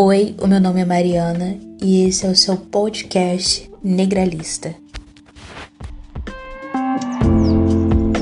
Oi, 0.00 0.36
o 0.40 0.46
meu 0.46 0.60
nome 0.60 0.80
é 0.80 0.84
Mariana 0.84 1.58
e 1.82 2.04
esse 2.04 2.24
é 2.24 2.30
o 2.30 2.36
seu 2.36 2.56
podcast 2.56 3.68
Negralista. 3.82 4.76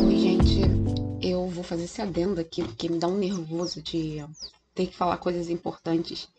Oi, 0.03 0.17
gente. 0.17 0.63
Eu 1.21 1.47
vou 1.49 1.63
fazer 1.63 1.85
esse 1.85 2.01
adendo 2.01 2.41
aqui 2.41 2.63
porque 2.63 2.89
me 2.89 2.99
dá 2.99 3.07
um 3.07 3.19
nervoso 3.19 3.83
de 3.83 4.25
ter 4.75 4.87
que 4.87 4.97
falar 4.97 5.19
coisas 5.19 5.51
importantes. 5.51 6.31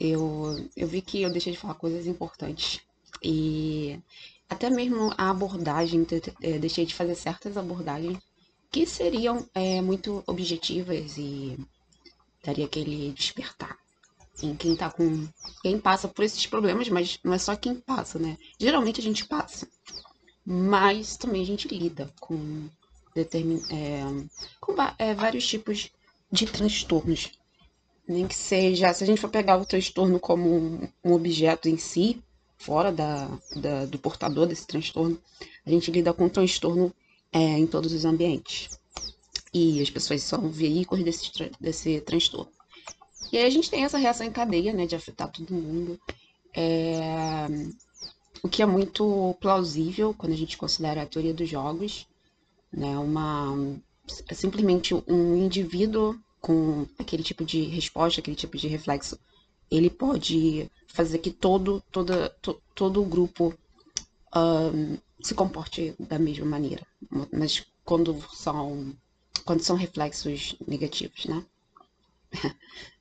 Eu, 0.00 0.68
eu 0.76 0.88
vi 0.88 1.00
que 1.00 1.22
eu 1.22 1.30
deixei 1.30 1.52
de 1.52 1.58
falar 1.60 1.74
coisas 1.74 2.08
importantes. 2.08 2.80
E 3.22 4.00
até 4.48 4.68
mesmo 4.68 5.14
a 5.16 5.30
abordagem, 5.30 6.04
é, 6.42 6.58
deixei 6.58 6.84
de 6.84 6.96
fazer 6.96 7.14
certas 7.14 7.56
abordagens 7.56 8.18
que 8.68 8.84
seriam 8.84 9.48
é, 9.54 9.80
muito 9.80 10.24
objetivas 10.26 11.16
e 11.16 11.56
daria 12.42 12.64
aquele 12.64 13.12
despertar 13.12 13.78
em 14.42 14.54
quem 14.54 14.76
tá 14.76 14.90
com. 14.90 15.26
quem 15.62 15.78
passa 15.78 16.08
por 16.08 16.24
esses 16.24 16.46
problemas, 16.46 16.88
mas 16.88 17.18
não 17.22 17.32
é 17.32 17.38
só 17.38 17.54
quem 17.56 17.74
passa, 17.74 18.18
né? 18.18 18.36
Geralmente 18.58 19.00
a 19.00 19.02
gente 19.02 19.26
passa. 19.26 19.68
Mas 20.44 21.16
também 21.16 21.42
a 21.42 21.46
gente 21.46 21.68
lida 21.68 22.12
com, 22.18 22.68
determin, 23.14 23.62
é, 23.70 24.02
com 24.60 24.74
é, 24.98 25.14
vários 25.14 25.46
tipos 25.46 25.90
de 26.30 26.46
transtornos. 26.46 27.30
Nem 28.08 28.26
que 28.26 28.34
seja, 28.34 28.92
se 28.92 29.04
a 29.04 29.06
gente 29.06 29.20
for 29.20 29.30
pegar 29.30 29.56
o 29.58 29.66
transtorno 29.66 30.18
como 30.18 30.88
um, 31.04 31.12
objeto 31.12 31.68
em 31.68 31.76
si, 31.76 32.20
fora 32.58 32.90
da, 32.90 33.28
da, 33.56 33.86
do 33.86 33.98
portador 33.98 34.46
desse 34.46 34.66
transtorno, 34.66 35.20
a 35.64 35.70
gente 35.70 35.90
lida 35.90 36.12
com 36.12 36.26
o 36.26 36.30
transtorno 36.30 36.92
é, 37.32 37.38
em 37.38 37.66
todos 37.66 37.92
os 37.92 38.04
ambientes. 38.04 38.78
E 39.52 39.80
as 39.80 39.90
pessoas 39.90 40.22
são 40.22 40.48
veículos 40.50 41.04
desse, 41.04 41.30
desse 41.60 42.00
transtorno. 42.00 42.50
E 43.32 43.38
aí 43.38 43.44
a 43.44 43.50
gente 43.50 43.70
tem 43.70 43.84
essa 43.84 43.98
reação 43.98 44.26
em 44.26 44.32
cadeia, 44.32 44.72
né, 44.72 44.86
de 44.86 44.96
afetar 44.96 45.30
todo 45.30 45.54
mundo. 45.54 46.00
É... 46.54 47.46
O 48.42 48.48
que 48.48 48.62
é 48.62 48.66
muito 48.66 49.36
plausível 49.40 50.14
quando 50.14 50.32
a 50.32 50.36
gente 50.36 50.56
considera 50.56 51.02
a 51.02 51.06
teoria 51.06 51.34
dos 51.34 51.48
jogos, 51.48 52.06
né, 52.72 52.98
uma 52.98 53.54
é 54.28 54.34
simplesmente 54.34 54.94
um 54.94 55.36
indivíduo 55.36 56.18
com 56.40 56.86
aquele 56.98 57.22
tipo 57.22 57.44
de 57.44 57.62
resposta, 57.64 58.20
aquele 58.20 58.36
tipo 58.36 58.56
de 58.56 58.66
reflexo, 58.66 59.18
ele 59.70 59.90
pode 59.90 60.70
fazer 60.88 61.18
que 61.18 61.30
todo, 61.30 61.82
toda, 61.92 62.30
to, 62.42 62.60
todo 62.74 63.02
o 63.02 63.06
grupo 63.06 63.54
um, 64.34 64.98
se 65.22 65.34
comporte 65.34 65.94
da 65.98 66.18
mesma 66.18 66.46
maneira, 66.46 66.86
mas 67.32 67.64
quando 67.84 68.20
são, 68.32 68.94
quando 69.44 69.62
são 69.62 69.76
reflexos 69.76 70.56
negativos, 70.66 71.26
né? 71.26 71.44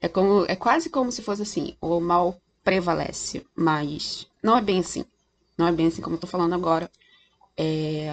É, 0.01 0.07
como, 0.07 0.45
é 0.45 0.55
quase 0.55 0.89
como 0.89 1.11
se 1.11 1.21
fosse 1.21 1.41
assim, 1.41 1.75
o 1.81 1.99
mal 1.99 2.41
prevalece, 2.63 3.45
mas 3.55 4.27
não 4.41 4.57
é 4.57 4.61
bem 4.61 4.79
assim. 4.79 5.05
Não 5.57 5.67
é 5.67 5.71
bem 5.71 5.87
assim 5.87 6.01
como 6.01 6.15
eu 6.15 6.19
tô 6.19 6.27
falando 6.27 6.55
agora. 6.55 6.89
É, 7.57 8.07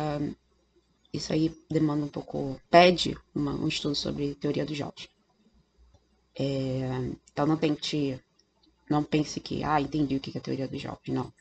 isso 1.12 1.32
aí 1.32 1.56
demanda 1.70 2.04
um 2.04 2.08
pouco, 2.08 2.60
pede 2.70 3.16
uma, 3.34 3.52
um 3.52 3.68
estudo 3.68 3.94
sobre 3.94 4.34
teoria 4.34 4.66
dos 4.66 4.76
jogos. 4.76 5.08
É, 6.38 7.14
então 7.32 7.46
não 7.46 7.56
tente, 7.56 8.20
não 8.90 9.02
pense 9.02 9.40
que, 9.40 9.62
ah, 9.62 9.80
entendi 9.80 10.16
o 10.16 10.20
que 10.20 10.36
é 10.36 10.40
a 10.40 10.42
teoria 10.42 10.68
dos 10.68 10.80
jogos. 10.80 11.08
Não. 11.08 11.32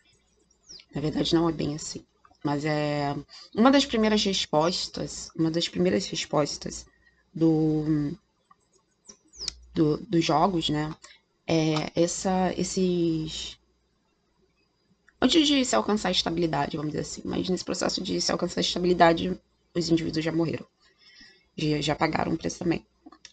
Na 0.94 1.02
verdade 1.02 1.34
não 1.34 1.50
é 1.50 1.52
bem 1.52 1.76
assim. 1.76 2.06
Mas 2.44 2.64
é 2.64 3.16
uma 3.56 3.72
das 3.72 3.86
primeiras 3.86 4.24
respostas, 4.24 5.32
uma 5.36 5.50
das 5.50 5.68
primeiras 5.68 6.08
respostas 6.08 6.86
do 7.34 8.16
do, 9.76 9.98
dos 9.98 10.24
jogos, 10.24 10.70
né? 10.70 10.96
É 11.46 11.92
essa, 12.02 12.54
esses. 12.58 13.60
Antes 15.22 15.48
de 15.48 15.64
se 15.66 15.76
alcançar 15.76 16.10
a 16.10 16.12
estabilidade, 16.12 16.78
vamos 16.78 16.92
dizer 16.92 17.02
assim, 17.02 17.22
mas 17.26 17.50
nesse 17.50 17.64
processo 17.64 18.02
de 18.02 18.20
se 18.20 18.32
alcançar 18.32 18.60
a 18.60 18.62
estabilidade, 18.62 19.40
os 19.76 19.90
indivíduos 19.90 20.24
já 20.24 20.32
morreram. 20.32 20.66
Já, 21.58 21.82
já 21.82 21.96
pagaram 21.96 22.34
o 22.34 22.38
preço 22.38 22.60
também. 22.60 22.86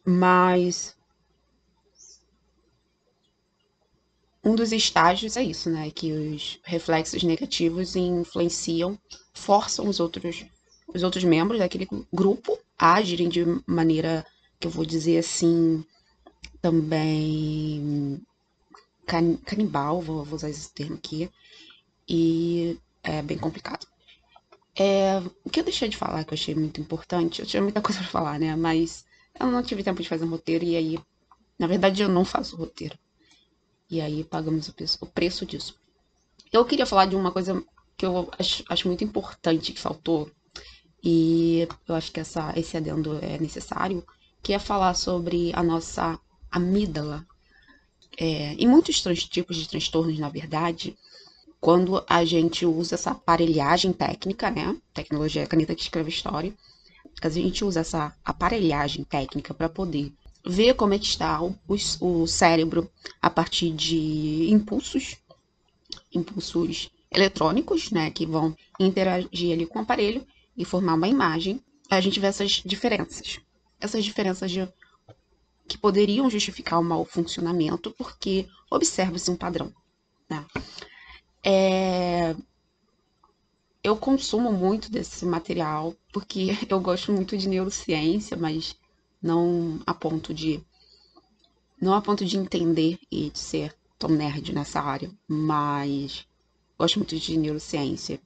Mas. 0.05 0.97
Um 4.45 4.57
dos 4.57 4.73
estágios 4.73 5.37
é 5.37 5.43
isso, 5.45 5.71
né? 5.71 5.89
Que 5.93 6.13
os 6.13 6.59
reflexos 6.65 7.23
negativos 7.23 7.95
influenciam, 7.95 8.99
forçam 9.33 9.89
os 9.89 10.01
outros, 10.01 10.45
os 10.89 11.05
outros 11.05 11.23
membros 11.23 11.61
daquele 11.61 11.89
grupo 12.13 12.59
a 12.77 12.95
agirem 12.95 13.29
de 13.29 13.45
maneira 13.65 14.27
que 14.59 14.67
eu 14.67 14.71
vou 14.71 14.85
dizer 14.85 15.19
assim, 15.19 15.85
também 16.63 18.23
can, 19.05 19.37
canibal, 19.39 20.01
vou, 20.01 20.25
vou, 20.25 20.37
usar 20.37 20.49
esse 20.49 20.73
termo 20.73 20.95
aqui, 20.95 21.29
e 22.09 22.79
é 23.03 23.21
bem 23.21 23.37
complicado. 23.37 23.87
É, 24.75 25.19
o 25.45 25.51
que 25.51 25.61
eu 25.61 25.65
deixei 25.65 25.89
de 25.89 25.97
falar, 25.97 26.25
que 26.25 26.33
eu 26.33 26.39
achei 26.39 26.55
muito 26.55 26.81
importante, 26.81 27.41
eu 27.41 27.47
tinha 27.47 27.63
muita 27.63 27.83
coisa 27.83 27.99
para 27.99 28.09
falar, 28.09 28.39
né? 28.39 28.55
Mas 28.57 29.05
eu 29.39 29.49
não 29.49 29.63
tive 29.63 29.83
tempo 29.83 30.01
de 30.01 30.09
fazer 30.09 30.25
um 30.25 30.31
roteiro, 30.31 30.65
e 30.65 30.77
aí, 30.77 30.99
na 31.59 31.67
verdade, 31.67 32.03
eu 32.03 32.09
não 32.09 32.25
faço 32.25 32.57
roteiro. 32.57 32.97
E 33.91 34.01
aí 34.01 34.25
pagamos 34.25 34.69
o 34.69 34.73
preço, 34.73 34.99
o 35.03 35.07
preço 35.07 35.45
disso. 35.45 35.79
Eu 36.53 36.65
queria 36.65 36.87
falar 36.87 37.07
de 37.07 37.17
uma 37.17 37.33
coisa 37.33 37.63
que 37.97 38.07
eu 38.07 38.31
acho, 38.39 38.65
acho 38.69 38.89
muito 38.89 39.05
importante 39.05 39.73
que 39.73 39.81
faltou, 39.81 40.31
e 41.03 41.67
eu 41.89 41.95
acho 41.97 42.13
que 42.13 42.21
essa, 42.21 42.53
esse 42.57 42.77
adendo 42.77 43.19
é 43.21 43.39
necessário, 43.39 44.07
que 44.43 44.53
é 44.53 44.59
falar 44.59 44.95
sobre 44.95 45.53
a 45.55 45.63
nossa 45.63 46.19
amígdala. 46.53 47.27
É, 48.19 48.53
em 48.55 48.69
muitos 48.69 49.03
tipos 49.29 49.57
de 49.57 49.69
transtornos, 49.69 50.19
na 50.19 50.29
verdade, 50.29 50.97
quando 51.59 52.05
a 52.09 52.25
gente 52.25 52.67
usa 52.67 52.97
essa 52.97 53.13
aparelhagem 53.13 53.93
técnica, 53.93 54.51
né? 54.51 54.77
Tecnologia 54.93 55.47
caneta 55.47 55.75
que 55.75 55.83
escreve 55.83 56.11
história. 56.11 56.53
A 57.23 57.29
gente 57.29 57.65
usa 57.65 57.81
essa 57.81 58.15
aparelhagem 58.25 59.05
técnica 59.05 59.55
para 59.55 59.69
poder 59.69 60.13
ver 60.45 60.75
como 60.75 60.93
é 60.93 60.99
que 60.99 61.07
está 61.07 61.41
o, 61.41 61.57
o 62.01 62.27
cérebro 62.27 62.91
a 63.21 63.31
partir 63.31 63.71
de 63.71 64.51
impulsos, 64.51 65.17
impulsos 66.13 66.91
eletrônicos, 67.11 67.91
né? 67.91 68.11
Que 68.11 68.27
vão 68.27 68.57
interagir 68.81 69.53
ali 69.53 69.65
com 69.65 69.79
o 69.79 69.83
aparelho 69.83 70.27
e 70.57 70.65
formar 70.65 70.95
uma 70.95 71.09
imagem. 71.09 71.63
A 71.89 72.01
gente 72.01 72.19
vê 72.19 72.27
essas 72.27 72.63
diferenças. 72.65 73.39
Essas 73.81 74.05
diferenças 74.05 74.51
de 74.51 74.69
que 75.67 75.79
poderiam 75.79 76.29
justificar 76.29 76.81
o 76.81 76.85
mau 76.85 77.05
funcionamento, 77.05 77.91
porque 77.93 78.49
observa-se 78.71 79.31
um 79.31 79.37
padrão. 79.37 79.73
Né? 80.29 80.45
É... 81.45 82.37
Eu 83.83 83.97
consumo 83.97 84.53
muito 84.53 84.91
desse 84.91 85.25
material, 85.27 85.95
porque 86.13 86.57
eu 86.69 86.81
gosto 86.81 87.13
muito 87.13 87.37
de 87.37 87.49
neurociência, 87.49 88.37
mas 88.37 88.77
não 89.21 89.81
a 89.87 89.95
ponto 89.95 90.33
de 90.35 90.63
não 91.81 91.95
a 91.95 92.01
ponto 92.01 92.25
de 92.25 92.37
entender 92.37 92.97
e 93.11 93.31
de 93.31 93.39
ser 93.39 93.75
tão 93.99 94.09
nerd 94.09 94.53
nessa 94.53 94.81
área, 94.81 95.11
mas 95.27 96.25
gosto 96.79 96.99
muito 97.01 97.19
de 97.19 97.37
neurociência. 97.37 98.21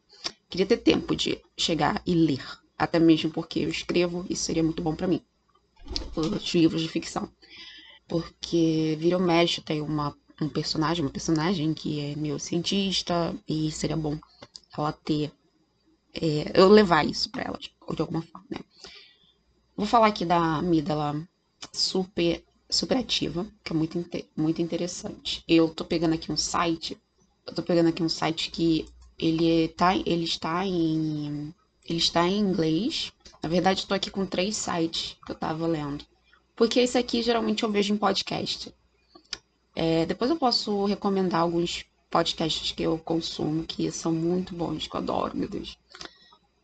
Queria 0.51 0.67
ter 0.67 0.77
tempo 0.77 1.17
de 1.17 1.41
chegar 1.57 2.03
e 2.05 2.15
ler, 2.15 2.45
até 2.77 2.99
mesmo 2.99 3.31
porque 3.31 3.61
eu 3.61 3.71
escrevo, 3.71 4.27
isso 4.29 4.45
seria 4.45 4.63
muito 4.63 4.83
bom 4.83 4.95
para 4.95 5.07
mim 5.07 5.23
os 6.15 6.55
livros 6.55 6.83
de 6.83 6.89
ficção. 6.89 7.31
Porque 8.09 8.97
vira 8.99 9.19
o 9.19 9.21
mexe 9.21 9.61
tem 9.61 9.81
uma, 9.81 10.17
um 10.41 10.49
personagem, 10.49 11.05
uma 11.05 11.11
personagem 11.11 11.75
que 11.75 12.01
é 12.01 12.17
meu 12.17 12.39
cientista 12.39 13.35
e 13.49 13.71
seria 13.71 13.97
bom 13.97 14.19
ela 14.77 14.93
ter. 14.93 15.33
É, 16.15 16.53
eu 16.55 16.69
levar 16.69 17.05
isso 17.05 17.31
para 17.31 17.43
ela, 17.43 17.59
tipo, 17.59 17.95
de 17.95 18.01
alguma 18.01 18.23
forma, 18.23 18.47
né? 18.51 18.61
Vou 19.77 19.87
falar 19.87 20.07
aqui 20.07 20.25
da 20.25 20.57
amígdala 20.57 21.29
super, 21.71 22.43
super 22.71 22.97
ativa, 22.97 23.47
que 23.63 23.73
é 23.73 23.77
muito, 23.77 24.03
muito 24.35 24.63
interessante. 24.63 25.45
Eu 25.47 25.69
tô 25.69 25.85
pegando 25.85 26.15
aqui 26.15 26.33
um 26.33 26.37
site, 26.37 26.97
eu 27.47 27.55
tô 27.55 27.63
pegando 27.63 27.91
aqui 27.91 28.03
um 28.03 28.09
site 28.09 28.51
que 28.51 28.87
ele, 29.19 29.69
tá, 29.69 29.95
ele 29.97 30.25
está 30.25 30.67
em. 30.67 31.55
Ele 31.89 31.99
está 31.99 32.27
em 32.27 32.39
inglês, 32.39 33.13
na 33.43 33.49
verdade, 33.49 33.81
estou 33.81 33.95
aqui 33.95 34.11
com 34.11 34.27
três 34.27 34.57
sites 34.57 35.17
que 35.25 35.33
eu 35.33 35.35
estava 35.35 35.67
lendo. 35.67 36.05
Porque 36.55 36.81
esse 36.81 36.97
aqui 36.97 37.23
geralmente 37.23 37.63
eu 37.63 37.71
vejo 37.71 37.93
em 37.93 37.97
podcast. 37.99 38.75
É, 39.75 40.07
depois 40.07 40.31
eu 40.31 40.37
posso 40.37 40.87
recomendar 40.87 41.43
alguns 41.43 41.85
podcasts 42.11 42.73
que 42.73 42.83
eu 42.83 42.99
consumo, 42.99 43.65
que 43.65 43.91
são 43.91 44.11
muito 44.11 44.55
bons, 44.55 44.87
que 44.87 44.97
eu 44.97 45.01
adoro, 45.01 45.37
meu 45.37 45.49
Deus. 45.49 45.77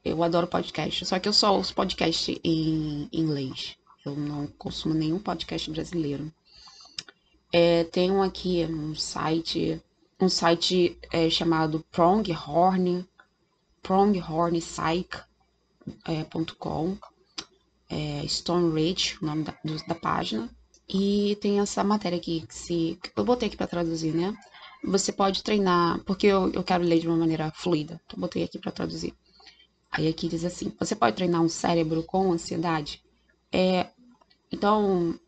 Eu 0.05 0.23
adoro 0.23 0.47
podcast, 0.47 1.05
só 1.05 1.19
que 1.19 1.29
eu 1.29 1.33
só 1.33 1.55
ouço 1.55 1.75
podcast 1.75 2.41
em 2.43 3.09
inglês. 3.13 3.77
Eu 4.05 4.17
não 4.17 4.47
consumo 4.47 4.95
nenhum 4.95 5.19
podcast 5.19 5.71
brasileiro. 5.71 6.33
É, 7.53 7.85
tem 7.85 8.11
um 8.11 8.23
aqui, 8.23 8.65
um 8.65 8.95
site, 8.95 9.81
um 10.19 10.29
site 10.29 10.99
é, 11.13 11.29
chamado 11.29 11.85
Pronghorn, 11.93 13.07
Pronghorn 13.83 14.59
Psych, 14.59 15.19
é, 16.07 16.25
.com, 16.59 16.97
é, 17.89 18.27
Stone 18.27 18.75
Ridge, 18.75 19.19
o 19.21 19.27
nome 19.27 19.45
da, 19.45 19.55
da 19.87 19.95
página. 19.95 20.49
E 20.89 21.37
tem 21.41 21.61
essa 21.61 21.83
matéria 21.85 22.19
aqui 22.19 22.45
que 22.47 22.55
se. 22.55 22.99
Eu 23.17 23.25
botei 23.25 23.49
aqui 23.49 23.57
para 23.57 23.67
traduzir, 23.67 24.15
né? 24.15 24.37
Você 24.85 25.13
pode 25.13 25.43
treinar, 25.43 26.03
porque 26.05 26.27
eu, 26.27 26.51
eu 26.53 26.65
quero 26.65 26.83
ler 26.85 26.99
de 26.99 27.07
uma 27.07 27.17
maneira 27.17 27.53
fluida. 27.55 28.01
Então, 28.07 28.19
botei 28.19 28.43
aqui 28.43 28.59
para 28.59 28.73
traduzir. 28.73 29.15
Aí 29.91 30.09
aqui 30.09 30.29
diz 30.29 30.45
assim: 30.45 30.73
você 30.79 30.97
pode 30.97 31.17
treinar 31.17 31.41
um 31.41 31.49
cérebro 31.49 32.03
com 32.03 32.33
ansiedade? 32.33 33.03
É, 33.53 33.87
então, 34.51 35.19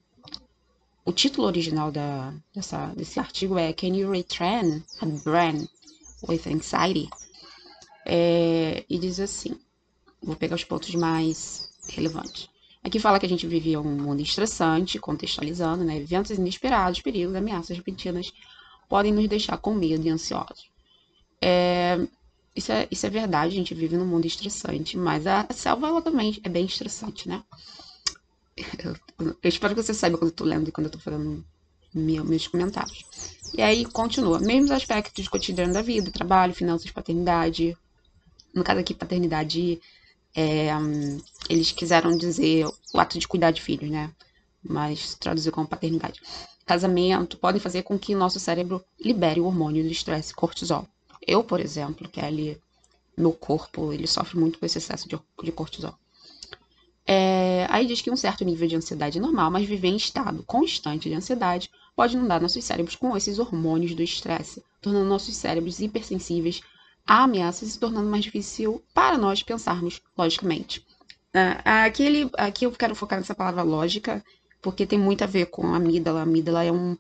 o 1.05 1.13
título 1.13 1.47
original 1.47 1.93
da, 1.93 2.35
dessa, 2.55 2.87
desse 2.89 3.21
artigo 3.21 3.59
é 3.59 3.73
Can 3.73 3.89
you 3.89 4.11
retrain 4.11 4.83
a 5.01 5.07
brain 5.07 5.69
with 6.27 6.43
anxiety? 6.47 7.09
É, 8.07 8.85
e 8.89 8.99
diz 8.99 9.21
assim: 9.21 9.59
vou 10.25 10.37
pegar 10.37 10.57
os 10.57 10.65
pontos 10.65 10.95
mais 10.95 11.69
relevantes. 11.89 12.49
Aqui 12.83 12.99
fala 12.99 13.19
que 13.19 13.27
a 13.27 13.29
gente 13.29 13.47
vivia 13.47 13.81
um 13.81 13.97
mundo 13.97 14.21
estressante, 14.21 14.99
contextualizando, 14.99 15.85
né? 15.85 15.97
Eventos 15.97 16.31
inesperados, 16.33 17.01
perigos, 17.01 17.35
ameaças 17.35 17.77
repentinas 17.77 18.33
podem 18.89 19.13
nos 19.13 19.27
deixar 19.29 19.57
com 19.57 19.75
medo 19.75 20.07
e 20.07 20.11
ansiosos. 20.11 20.69
É, 21.41 21.99
isso, 22.55 22.71
é, 22.73 22.87
isso 22.91 23.07
é 23.07 23.11
verdade, 23.11 23.55
a 23.55 23.57
gente 23.57 23.75
vive 23.75 23.97
num 23.97 24.07
mundo 24.07 24.27
estressante, 24.27 24.97
mas 24.97 25.27
a, 25.27 25.47
selva 25.51 25.89
ela 25.89 26.03
também 26.03 26.39
é 26.45 26.49
bem 26.49 26.67
estressante, 26.67 27.29
né? 27.29 27.43
Eu, 28.85 28.95
eu 29.43 29.49
espero 29.49 29.75
que 29.75 29.83
você 29.83 29.95
saiba 29.95 30.19
quando 30.19 30.31
eu 30.31 30.37
tô 30.37 30.45
lendo 30.45 30.69
e 30.69 30.73
quando 30.73 30.87
eu 30.87 30.93
tô 30.93 30.99
falando 30.99 31.45
meu, 31.95 32.25
meus 32.25 32.47
comentários. 32.47 33.05
E 33.57 33.63
aí 33.63 33.85
continua. 33.85 34.39
Mesmos 34.41 34.71
aspectos 34.71 35.29
cotidiano 35.29 35.73
da 35.73 35.83
vida, 35.83 36.11
trabalho, 36.11 36.53
finanças, 36.53 36.91
paternidade. 36.91 37.77
No 38.53 38.63
caso 38.63 38.81
aqui, 38.81 38.93
paternidade 38.93 39.81
é, 40.35 40.69
eles 41.49 41.71
quiseram 41.73 42.17
dizer 42.17 42.67
o 42.93 42.99
ato 42.99 43.19
de 43.19 43.29
cuidar 43.29 43.51
de 43.51 43.63
filhos, 43.63 43.91
né? 43.91 44.11
Mas 44.63 45.15
traduzir 45.15 45.51
como 45.51 45.69
paternidade. 45.69 46.21
Casamento 46.67 47.37
podem 47.37 47.61
fazer 47.61 47.83
com 47.83 47.99
que 47.99 48.15
nosso 48.15 48.41
cérebro 48.41 48.83
libere 48.99 49.41
o 49.41 49.45
hormônio 49.45 49.85
do 49.85 49.91
estresse 49.91 50.35
cortisol. 50.35 50.89
Eu, 51.27 51.45
por 51.45 51.61
exemplo, 51.61 52.09
que 52.09 52.21
é 52.21 52.25
ali 52.25 52.61
meu 53.17 53.33
corpo, 53.33 53.93
ele 53.93 54.07
sofre 54.07 54.39
muito 54.39 54.59
com 54.59 54.67
esse 54.67 54.79
excesso 54.79 55.09
de, 55.09 55.19
de 55.43 55.53
cortisol. 55.53 55.95
É, 57.07 57.67
aí 57.69 57.87
diz 57.87 58.01
que 58.01 58.11
um 58.11 58.17
certo 58.17 58.45
nível 58.45 58.67
de 58.67 58.77
ansiedade 58.77 59.19
é 59.19 59.21
normal, 59.21 59.51
mas 59.51 59.69
viver 59.69 59.89
em 59.89 59.97
estado 59.97 60.43
constante 60.45 61.09
de 61.09 61.15
ansiedade 61.15 61.71
pode 61.95 62.17
inundar 62.17 62.41
nossos 62.41 62.65
cérebros 62.65 62.97
com 62.97 63.15
esses 63.17 63.39
hormônios 63.39 63.95
do 63.95 64.03
estresse, 64.03 64.65
tornando 64.81 65.09
nossos 65.09 65.37
cérebros 65.37 65.81
hipersensíveis 65.81 66.63
a 67.07 67.25
ameaça 67.25 67.67
se 67.67 67.79
tornando 67.79 68.09
mais 68.09 68.25
difícil 68.25 68.83
para 68.95 69.19
nós 69.19 69.43
pensarmos 69.43 70.01
logicamente. 70.17 70.81
Uh, 71.35 71.61
aqui, 71.87 72.03
ele, 72.03 72.31
aqui 72.35 72.65
eu 72.65 72.73
quero 72.73 72.95
focar 72.95 73.19
nessa 73.19 73.35
palavra 73.35 73.63
lógica, 73.63 74.25
porque 74.63 74.87
tem 74.87 74.99
muito 74.99 75.23
a 75.23 75.27
ver 75.27 75.47
com 75.47 75.67
a 75.67 75.77
amígdala. 75.77 76.21
A 76.21 76.23
amígdala 76.23 76.65
é, 76.65 76.73
um, 76.73 76.97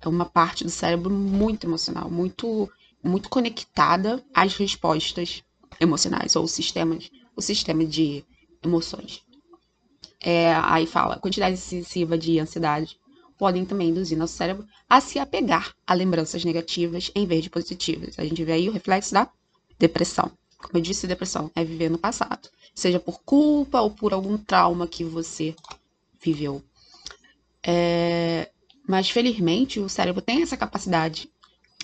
é 0.00 0.08
uma 0.08 0.24
parte 0.24 0.62
do 0.64 0.70
cérebro 0.70 1.10
muito 1.10 1.66
emocional, 1.66 2.10
muito, 2.10 2.70
muito 3.02 3.28
conectada 3.28 4.22
às 4.34 4.54
respostas 4.54 5.42
emocionais, 5.80 6.36
ou 6.36 6.46
sistemas, 6.46 7.10
o 7.34 7.40
sistema 7.40 7.84
de 7.84 8.24
emoções. 8.62 9.22
É, 10.20 10.52
aí 10.54 10.86
fala, 10.86 11.18
quantidade 11.18 11.54
excessiva 11.54 12.18
de 12.18 12.38
ansiedade 12.38 13.00
podem 13.38 13.64
também 13.64 13.88
induzir 13.88 14.18
nosso 14.18 14.34
cérebro 14.34 14.66
a 14.86 15.00
se 15.00 15.18
apegar 15.18 15.74
a 15.86 15.94
lembranças 15.94 16.44
negativas 16.44 17.10
em 17.14 17.26
vez 17.26 17.42
de 17.42 17.48
positivas. 17.48 18.18
A 18.18 18.24
gente 18.24 18.44
vê 18.44 18.52
aí 18.52 18.68
o 18.68 18.72
reflexo 18.72 19.14
da 19.14 19.26
depressão. 19.80 20.30
Como 20.58 20.76
eu 20.76 20.82
disse, 20.82 21.06
depressão 21.06 21.50
é 21.56 21.64
viver 21.64 21.90
no 21.90 21.98
passado, 21.98 22.50
seja 22.74 23.00
por 23.00 23.22
culpa 23.22 23.80
ou 23.80 23.90
por 23.90 24.12
algum 24.12 24.36
trauma 24.36 24.86
que 24.86 25.02
você 25.02 25.56
viveu. 26.22 26.62
É... 27.66 28.50
Mas 28.86 29.08
felizmente 29.08 29.80
o 29.80 29.88
cérebro 29.88 30.20
tem 30.20 30.42
essa 30.42 30.56
capacidade 30.56 31.30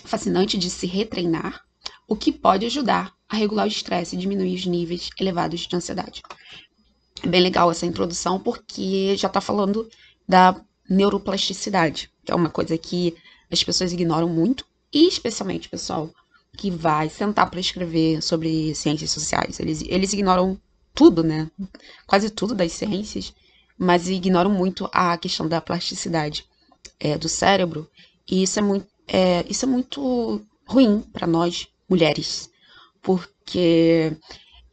fascinante 0.05 0.57
de 0.57 0.69
se 0.69 0.85
retreinar, 0.85 1.65
o 2.07 2.15
que 2.15 2.31
pode 2.31 2.65
ajudar 2.65 3.13
a 3.27 3.35
regular 3.35 3.65
o 3.65 3.69
estresse 3.69 4.15
e 4.15 4.19
diminuir 4.19 4.55
os 4.55 4.65
níveis 4.65 5.09
elevados 5.19 5.61
de 5.61 5.75
ansiedade. 5.75 6.21
É 7.23 7.27
bem 7.27 7.41
legal 7.41 7.71
essa 7.71 7.85
introdução 7.85 8.39
porque 8.39 9.17
já 9.17 9.27
está 9.27 9.41
falando 9.41 9.89
da 10.27 10.55
neuroplasticidade, 10.89 12.11
que 12.23 12.31
é 12.31 12.35
uma 12.35 12.49
coisa 12.49 12.77
que 12.77 13.15
as 13.51 13.63
pessoas 13.63 13.91
ignoram 13.91 14.29
muito, 14.29 14.65
e 14.93 15.07
especialmente, 15.07 15.67
pessoal, 15.67 16.09
que 16.57 16.71
vai 16.71 17.07
sentar 17.09 17.49
para 17.49 17.59
escrever 17.59 18.21
sobre 18.21 18.73
ciências 18.73 19.11
sociais. 19.11 19.59
Eles, 19.59 19.83
eles 19.87 20.11
ignoram 20.11 20.59
tudo, 20.93 21.23
né? 21.23 21.49
Quase 22.07 22.29
tudo 22.31 22.55
das 22.55 22.71
ciências, 22.71 23.33
mas 23.77 24.09
ignoram 24.09 24.49
muito 24.49 24.89
a 24.91 25.15
questão 25.17 25.47
da 25.47 25.61
plasticidade 25.61 26.43
é, 26.99 27.17
do 27.17 27.29
cérebro. 27.29 27.87
E 28.27 28.41
isso 28.41 28.57
é 28.57 28.61
muito, 28.61 28.87
é, 29.07 29.45
isso 29.47 29.65
é 29.65 29.67
muito 29.67 30.41
ruim 30.65 31.01
para 31.13 31.27
nós, 31.27 31.67
mulheres, 31.87 32.49
porque 33.01 34.11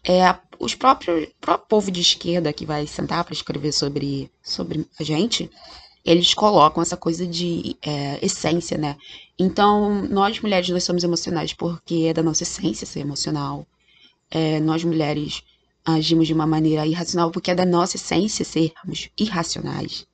é 0.03 0.37
os 0.59 0.75
próprios 0.75 1.29
próprio 1.41 1.69
povo 1.69 1.91
de 1.91 2.01
esquerda 2.01 2.53
que 2.53 2.65
vai 2.65 2.87
sentar 2.87 3.23
para 3.25 3.35
escrever 3.35 3.73
sobre, 3.73 4.31
sobre 4.43 4.87
a 4.99 5.05
gente, 5.05 5.51
eles 6.05 6.35
colocam 6.35 6.83
essa 6.83 6.97
coisa 6.97 7.27
de 7.27 7.77
é, 7.83 8.19
essência, 8.25 8.77
né? 8.77 8.97
Então, 9.39 10.03
nós 10.07 10.39
mulheres, 10.41 10.69
nós 10.69 10.85
somos 10.85 11.03
emocionais 11.03 11.55
porque 11.55 12.07
é 12.09 12.13
da 12.13 12.23
nossa 12.23 12.43
essência 12.43 12.87
ser 12.87 13.01
emocional. 13.01 13.67
É, 14.31 14.61
nós 14.61 14.85
mulheres 14.85 15.43
agimos 15.85 16.27
de 16.27 16.35
uma 16.35 16.47
maneira 16.47 16.87
irracional 16.87 17.31
porque 17.31 17.51
é 17.51 17.55
da 17.55 17.65
nossa 17.65 17.97
essência 17.97 18.45
sermos 18.45 19.09
irracionais. 19.19 20.07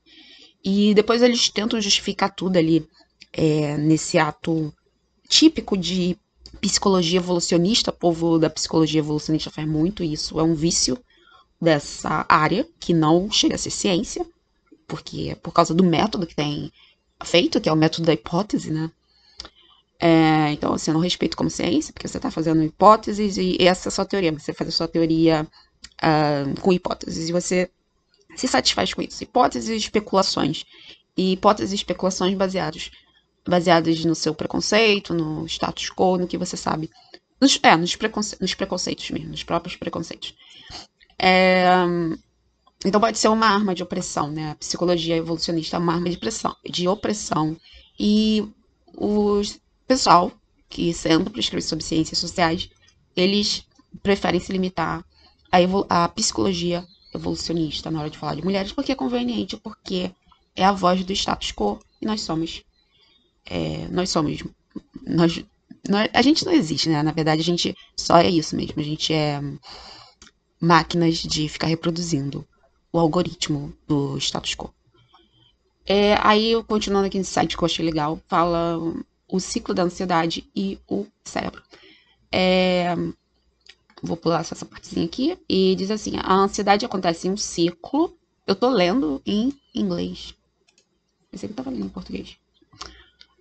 E 0.64 0.94
depois 0.94 1.22
eles 1.22 1.48
tentam 1.48 1.80
justificar 1.80 2.34
tudo 2.34 2.56
ali 2.56 2.86
é, 3.32 3.76
nesse 3.76 4.16
ato 4.18 4.72
típico 5.28 5.76
de 5.76 6.16
psicologia 6.60 7.18
evolucionista. 7.18 7.90
O 7.90 7.94
povo 7.94 8.38
da 8.38 8.50
psicologia 8.50 9.00
evolucionista 9.00 9.50
faz 9.50 9.66
muito 9.66 10.04
isso. 10.04 10.38
É 10.38 10.42
um 10.42 10.54
vício 10.54 10.98
dessa 11.60 12.24
área 12.28 12.66
que 12.78 12.94
não 12.94 13.30
chega 13.30 13.56
a 13.56 13.58
ser 13.58 13.70
ciência 13.70 14.24
porque 14.90 15.30
é 15.30 15.34
por 15.36 15.52
causa 15.52 15.72
do 15.72 15.84
método 15.84 16.26
que 16.26 16.34
tem 16.34 16.72
feito, 17.24 17.60
que 17.60 17.68
é 17.68 17.72
o 17.72 17.76
método 17.76 18.06
da 18.06 18.12
hipótese, 18.12 18.72
né? 18.72 18.90
É, 20.00 20.50
então, 20.52 20.74
assim, 20.74 20.90
eu 20.90 20.94
não 20.94 21.00
respeito 21.00 21.36
como 21.36 21.48
ciência, 21.48 21.92
porque 21.92 22.08
você 22.08 22.16
está 22.16 22.30
fazendo 22.30 22.64
hipóteses 22.64 23.36
e 23.36 23.56
essa 23.60 23.88
é 23.88 23.90
a 23.90 23.92
sua 23.92 24.04
teoria. 24.04 24.32
Você 24.32 24.52
faz 24.52 24.68
a 24.68 24.72
sua 24.72 24.88
teoria 24.88 25.46
uh, 26.02 26.60
com 26.60 26.72
hipóteses 26.72 27.28
e 27.28 27.32
você 27.32 27.70
se 28.34 28.48
satisfaz 28.48 28.92
com 28.92 29.02
isso. 29.02 29.22
Hipóteses 29.22 29.68
e 29.68 29.76
especulações. 29.76 30.64
E 31.16 31.32
hipóteses 31.32 31.72
e 31.72 31.76
especulações 31.76 32.34
baseadas, 32.34 32.90
baseadas 33.46 34.04
no 34.04 34.14
seu 34.14 34.34
preconceito, 34.34 35.14
no 35.14 35.46
status 35.46 35.90
quo, 35.90 36.16
no 36.16 36.26
que 36.26 36.38
você 36.38 36.56
sabe. 36.56 36.90
Nos, 37.40 37.60
é, 37.62 37.76
nos, 37.76 37.94
preconce 37.94 38.36
nos 38.40 38.54
preconceitos 38.54 39.10
mesmo, 39.10 39.30
nos 39.30 39.44
próprios 39.44 39.76
preconceitos. 39.76 40.34
É, 41.18 41.66
então 42.84 43.00
pode 43.00 43.18
ser 43.18 43.28
uma 43.28 43.46
arma 43.46 43.74
de 43.74 43.82
opressão, 43.82 44.30
né? 44.30 44.52
A 44.52 44.54
psicologia 44.54 45.16
evolucionista 45.16 45.76
é 45.76 45.78
uma 45.78 45.94
arma 45.94 46.08
de, 46.08 46.16
pressão, 46.16 46.56
de 46.64 46.88
opressão. 46.88 47.56
E 47.98 48.48
o 48.94 49.42
pessoal 49.86 50.32
que 50.68 50.94
senta 50.94 51.28
para 51.28 51.40
escrever 51.40 51.62
sobre 51.62 51.84
ciências 51.84 52.18
sociais, 52.18 52.70
eles 53.14 53.66
preferem 54.02 54.40
se 54.40 54.50
limitar 54.50 55.04
à, 55.52 56.04
à 56.04 56.08
psicologia 56.08 56.86
evolucionista 57.14 57.90
na 57.90 58.00
hora 58.00 58.10
de 58.10 58.16
falar 58.16 58.36
de 58.36 58.44
mulheres, 58.44 58.72
porque 58.72 58.92
é 58.92 58.94
conveniente, 58.94 59.58
porque 59.58 60.10
é 60.56 60.64
a 60.64 60.72
voz 60.72 61.04
do 61.04 61.12
status 61.12 61.52
quo 61.52 61.78
e 62.00 62.06
nós 62.06 62.22
somos. 62.22 62.62
É, 63.44 63.88
nós 63.88 64.08
somos. 64.08 64.42
Nós, 65.06 65.44
nós, 65.86 66.08
a 66.14 66.22
gente 66.22 66.46
não 66.46 66.52
existe, 66.52 66.88
né? 66.88 67.02
Na 67.02 67.12
verdade, 67.12 67.42
a 67.42 67.44
gente 67.44 67.76
só 67.94 68.16
é 68.16 68.30
isso 68.30 68.56
mesmo. 68.56 68.80
A 68.80 68.84
gente 68.84 69.12
é 69.12 69.38
máquinas 70.58 71.16
de 71.16 71.46
ficar 71.46 71.66
reproduzindo 71.66 72.46
o 72.92 72.98
algoritmo 72.98 73.72
do 73.86 74.18
status 74.18 74.54
quo. 74.54 74.72
É, 75.86 76.14
aí, 76.22 76.52
continuando 76.64 77.06
aqui 77.06 77.18
nesse 77.18 77.32
site 77.32 77.56
que 77.56 77.62
eu 77.62 77.66
achei 77.66 77.84
legal, 77.84 78.20
fala 78.28 78.78
o 79.28 79.40
ciclo 79.40 79.74
da 79.74 79.82
ansiedade 79.82 80.48
e 80.54 80.78
o 80.88 81.06
cérebro. 81.24 81.62
É, 82.30 82.94
vou 84.02 84.16
pular 84.16 84.40
essa 84.40 84.64
partezinha 84.64 85.06
aqui. 85.06 85.38
E 85.48 85.74
diz 85.76 85.90
assim: 85.90 86.12
a 86.22 86.34
ansiedade 86.34 86.84
acontece 86.84 87.28
em 87.28 87.32
um 87.32 87.36
ciclo. 87.36 88.14
Eu 88.46 88.54
tô 88.54 88.68
lendo 88.68 89.20
em 89.24 89.52
inglês. 89.74 90.34
Pensei 91.30 91.48
que 91.48 91.54
tava 91.54 91.70
lendo 91.70 91.86
em 91.86 91.88
português. 91.88 92.36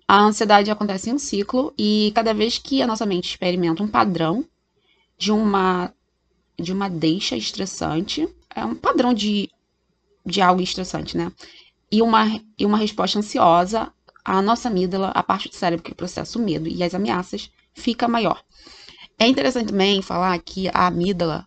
A 0.07 0.23
ansiedade 0.23 0.71
acontece 0.71 1.09
em 1.09 1.13
um 1.13 1.19
ciclo 1.19 1.73
e 1.77 2.11
cada 2.15 2.33
vez 2.33 2.57
que 2.57 2.81
a 2.81 2.87
nossa 2.87 3.05
mente 3.05 3.29
experimenta 3.29 3.83
um 3.83 3.87
padrão 3.87 4.43
de 5.17 5.31
uma 5.31 5.93
de 6.59 6.73
uma 6.73 6.89
deixa 6.89 7.37
estressante, 7.37 8.27
é 8.55 8.63
um 8.65 8.75
padrão 8.75 9.13
de, 9.13 9.49
de 10.25 10.41
algo 10.41 10.61
estressante, 10.61 11.17
né? 11.17 11.31
E 11.91 12.01
uma, 12.01 12.39
e 12.57 12.65
uma 12.65 12.77
resposta 12.77 13.19
ansiosa, 13.19 13.91
a 14.23 14.41
nossa 14.41 14.69
amígdala, 14.69 15.09
a 15.09 15.23
parte 15.23 15.49
do 15.49 15.55
cérebro 15.55 15.83
que 15.83 15.95
processa 15.95 16.37
o 16.37 16.41
medo 16.41 16.67
e 16.67 16.83
as 16.83 16.93
ameaças, 16.93 17.49
fica 17.73 18.07
maior. 18.07 18.43
É 19.17 19.27
interessante 19.27 19.69
também 19.69 20.01
falar 20.01 20.37
que 20.39 20.69
a 20.69 20.87
amígdala, 20.87 21.45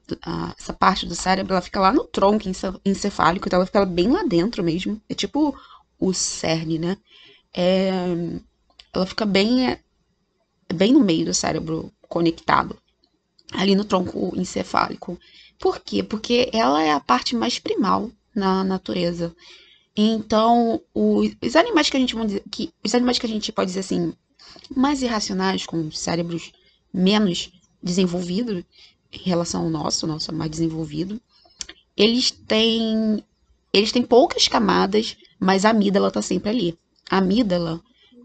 essa 0.59 0.75
parte 0.75 1.07
do 1.07 1.15
cérebro, 1.15 1.55
ela 1.55 1.63
fica 1.63 1.81
lá 1.81 1.91
no 1.93 2.05
tronco 2.05 2.45
encefálico, 2.85 3.49
então 3.49 3.57
ela 3.57 3.67
fica 3.67 3.87
bem 3.87 4.09
lá 4.09 4.23
dentro 4.25 4.63
mesmo. 4.63 5.01
É 5.09 5.15
tipo 5.15 5.57
o 5.99 6.13
cerne, 6.13 6.79
né? 6.79 6.99
É, 7.55 7.91
ela 8.93 9.07
fica 9.07 9.25
bem, 9.25 9.79
bem 10.75 10.93
no 10.93 11.01
meio 11.01 11.25
do 11.25 11.33
cérebro 11.33 11.91
conectado, 12.09 12.77
ali 13.53 13.75
no 13.75 13.85
tronco 13.85 14.35
encefálico. 14.37 15.19
Por 15.63 15.79
quê? 15.79 16.03
Porque 16.03 16.51
ela 16.53 16.83
é 16.83 16.91
a 16.91 16.99
parte 16.99 17.37
mais 17.37 17.61
primal 17.61 18.11
na 18.35 18.65
natureza. 18.65 19.33
Então, 19.97 20.83
os 20.93 21.55
animais 21.55 21.89
que 21.89 21.97
a 21.97 22.01
gente 22.01 22.17
que 22.51 22.73
os 22.85 22.93
animais 22.97 23.17
que 23.17 23.27
a 23.27 23.29
gente 23.29 23.53
pode 23.53 23.69
dizer 23.69 23.81
assim, 23.81 24.13
mais 24.75 25.03
irracionais, 25.03 25.65
com 25.65 25.89
cérebros 25.93 26.51
menos 26.93 27.53
desenvolvidos 27.81 28.65
em 29.13 29.23
relação 29.23 29.63
ao 29.63 29.71
nosso, 29.71 30.05
nosso 30.05 30.33
é 30.33 30.35
mais 30.35 30.51
desenvolvido, 30.51 31.21
eles 31.97 32.33
têm 32.33 33.23
eles 33.73 33.93
têm 33.93 34.03
poucas 34.03 34.49
camadas, 34.49 35.17
mas 35.39 35.65
a 35.65 35.71
amígdala 35.71 36.09
está 36.09 36.21
sempre 36.21 36.51
ali. 36.51 36.79
A 37.09 37.19
amígdala, 37.19 37.81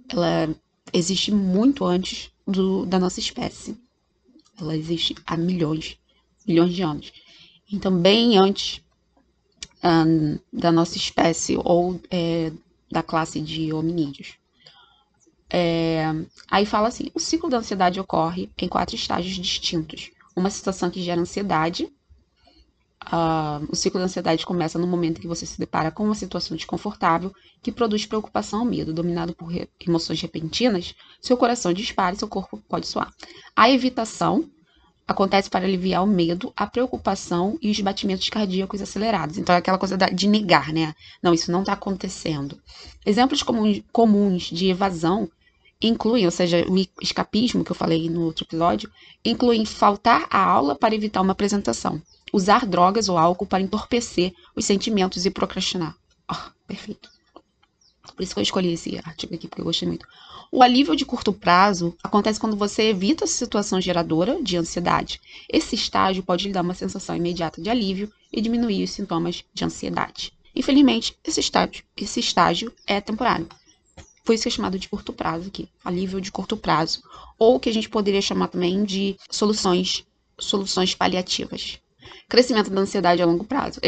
ela 0.09 0.49
existe 0.91 1.31
muito 1.31 1.85
antes 1.85 2.31
do, 2.47 2.83
da 2.87 2.97
nossa 2.97 3.19
espécie. 3.19 3.77
Ela 4.59 4.75
existe 4.75 5.15
há 5.23 5.37
milhões, 5.37 5.99
milhões 6.47 6.73
de 6.73 6.81
anos. 6.81 7.13
Então, 7.71 7.95
bem 7.97 8.37
antes 8.37 8.81
da 10.51 10.71
nossa 10.71 10.97
espécie 10.97 11.57
ou 11.63 11.99
é, 12.09 12.51
da 12.91 13.03
classe 13.03 13.39
de 13.39 13.71
hominídeos. 13.71 14.35
É, 15.49 16.05
aí 16.49 16.65
fala 16.65 16.87
assim: 16.87 17.09
o 17.13 17.19
ciclo 17.19 17.49
da 17.49 17.57
ansiedade 17.57 17.99
ocorre 17.99 18.49
em 18.57 18.67
quatro 18.67 18.95
estágios 18.95 19.35
distintos. 19.35 20.11
Uma 20.35 20.49
situação 20.49 20.89
que 20.89 21.01
gera 21.01 21.21
ansiedade. 21.21 21.91
Uh, 23.05 23.65
o 23.69 23.75
ciclo 23.75 23.99
da 23.99 24.05
ansiedade 24.05 24.45
começa 24.45 24.77
no 24.77 24.85
momento 24.85 25.21
que 25.21 25.27
você 25.27 25.45
se 25.45 25.57
depara 25.57 25.89
com 25.89 26.03
uma 26.03 26.15
situação 26.15 26.57
desconfortável 26.57 27.33
que 27.61 27.71
produz 27.71 28.05
preocupação 28.05 28.59
ou 28.59 28.65
medo. 28.65 28.93
Dominado 28.93 29.33
por 29.33 29.45
re 29.45 29.69
emoções 29.79 30.21
repentinas, 30.21 30.93
seu 31.21 31.37
coração 31.37 31.71
dispara 31.71 32.15
e 32.15 32.19
seu 32.19 32.27
corpo 32.27 32.61
pode 32.67 32.85
suar. 32.85 33.13
A 33.55 33.69
evitação 33.69 34.49
acontece 35.07 35.49
para 35.49 35.65
aliviar 35.65 36.03
o 36.03 36.07
medo, 36.07 36.51
a 36.55 36.67
preocupação 36.67 37.57
e 37.61 37.71
os 37.71 37.79
batimentos 37.79 38.27
cardíacos 38.29 38.81
acelerados. 38.81 39.37
Então 39.37 39.55
é 39.55 39.59
aquela 39.59 39.77
coisa 39.77 39.97
de 39.97 40.27
negar, 40.27 40.73
né? 40.73 40.93
Não, 41.23 41.33
isso 41.33 41.51
não 41.51 41.61
está 41.61 41.73
acontecendo. 41.73 42.59
Exemplos 43.05 43.41
comuns, 43.91 44.43
de 44.43 44.69
evasão 44.69 45.29
incluem, 45.81 46.25
ou 46.25 46.31
seja, 46.31 46.65
o 46.67 46.75
escapismo 47.01 47.63
que 47.63 47.71
eu 47.71 47.75
falei 47.75 48.09
no 48.09 48.23
outro 48.23 48.43
episódio, 48.43 48.91
incluem 49.23 49.65
faltar 49.65 50.27
a 50.29 50.43
aula 50.43 50.75
para 50.75 50.95
evitar 50.95 51.21
uma 51.21 51.33
apresentação, 51.33 52.01
usar 52.33 52.65
drogas 52.65 53.07
ou 53.07 53.17
álcool 53.17 53.45
para 53.45 53.61
entorpecer 53.61 54.33
os 54.55 54.65
sentimentos 54.65 55.25
e 55.25 55.29
procrastinar. 55.29 55.95
Oh, 56.29 56.51
perfeito. 56.67 57.09
Por 58.15 58.23
isso 58.23 58.33
que 58.33 58.39
eu 58.39 58.43
escolhi 58.43 58.73
esse 58.73 58.97
artigo 58.97 59.35
aqui, 59.35 59.47
porque 59.47 59.61
eu 59.61 59.65
gostei 59.65 59.87
muito. 59.87 60.05
O 60.51 60.63
alívio 60.63 60.95
de 60.95 61.05
curto 61.05 61.33
prazo 61.33 61.95
acontece 62.01 62.39
quando 62.39 62.55
você 62.55 62.83
evita 62.83 63.25
a 63.25 63.27
situação 63.27 63.81
geradora 63.81 64.41
de 64.41 64.55
ansiedade. 64.57 65.19
Esse 65.51 65.75
estágio 65.75 66.23
pode 66.23 66.47
lhe 66.47 66.53
dar 66.53 66.61
uma 66.61 66.73
sensação 66.73 67.15
imediata 67.15 67.61
de 67.61 67.69
alívio 67.69 68.11
e 68.31 68.39
diminuir 68.39 68.83
os 68.83 68.91
sintomas 68.91 69.43
de 69.53 69.65
ansiedade. 69.65 70.31
Infelizmente, 70.55 71.17
esse 71.23 71.39
estágio, 71.39 71.83
esse 71.95 72.19
estágio 72.19 72.73
é 72.87 73.01
temporário. 73.01 73.47
Por 74.23 74.33
isso 74.33 74.43
que 74.43 74.49
é 74.49 74.51
chamado 74.51 74.79
de 74.79 74.89
curto 74.89 75.13
prazo 75.13 75.47
aqui, 75.47 75.69
alívio 75.83 76.19
de 76.19 76.31
curto 76.31 76.57
prazo, 76.57 77.01
ou 77.37 77.59
que 77.59 77.69
a 77.69 77.73
gente 77.73 77.87
poderia 77.87 78.21
chamar 78.21 78.47
também 78.47 78.83
de 78.83 79.15
soluções, 79.29 80.05
soluções 80.39 80.95
paliativas. 80.95 81.79
Crescimento 82.27 82.69
da 82.69 82.81
ansiedade 82.81 83.21
a 83.21 83.25
longo 83.25 83.43
prazo. 83.43 83.79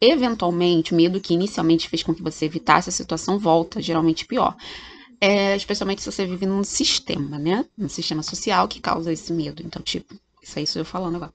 Eventualmente, 0.00 0.92
o 0.92 0.96
medo 0.96 1.20
que 1.20 1.34
inicialmente 1.34 1.88
fez 1.88 2.02
com 2.02 2.14
que 2.14 2.22
você 2.22 2.44
evitasse 2.44 2.88
a 2.88 2.92
situação 2.92 3.38
volta, 3.38 3.80
geralmente 3.82 4.26
pior. 4.26 4.56
É, 5.20 5.56
especialmente 5.56 6.02
se 6.02 6.10
você 6.10 6.26
vive 6.26 6.46
num 6.46 6.62
sistema, 6.62 7.38
né? 7.38 7.64
Um 7.78 7.88
sistema 7.88 8.22
social 8.22 8.68
que 8.68 8.80
causa 8.80 9.12
esse 9.12 9.32
medo. 9.32 9.62
Então, 9.64 9.82
tipo, 9.82 10.14
isso 10.42 10.58
aí 10.58 10.66
sou 10.66 10.80
eu 10.80 10.84
falando 10.84 11.16
agora. 11.16 11.32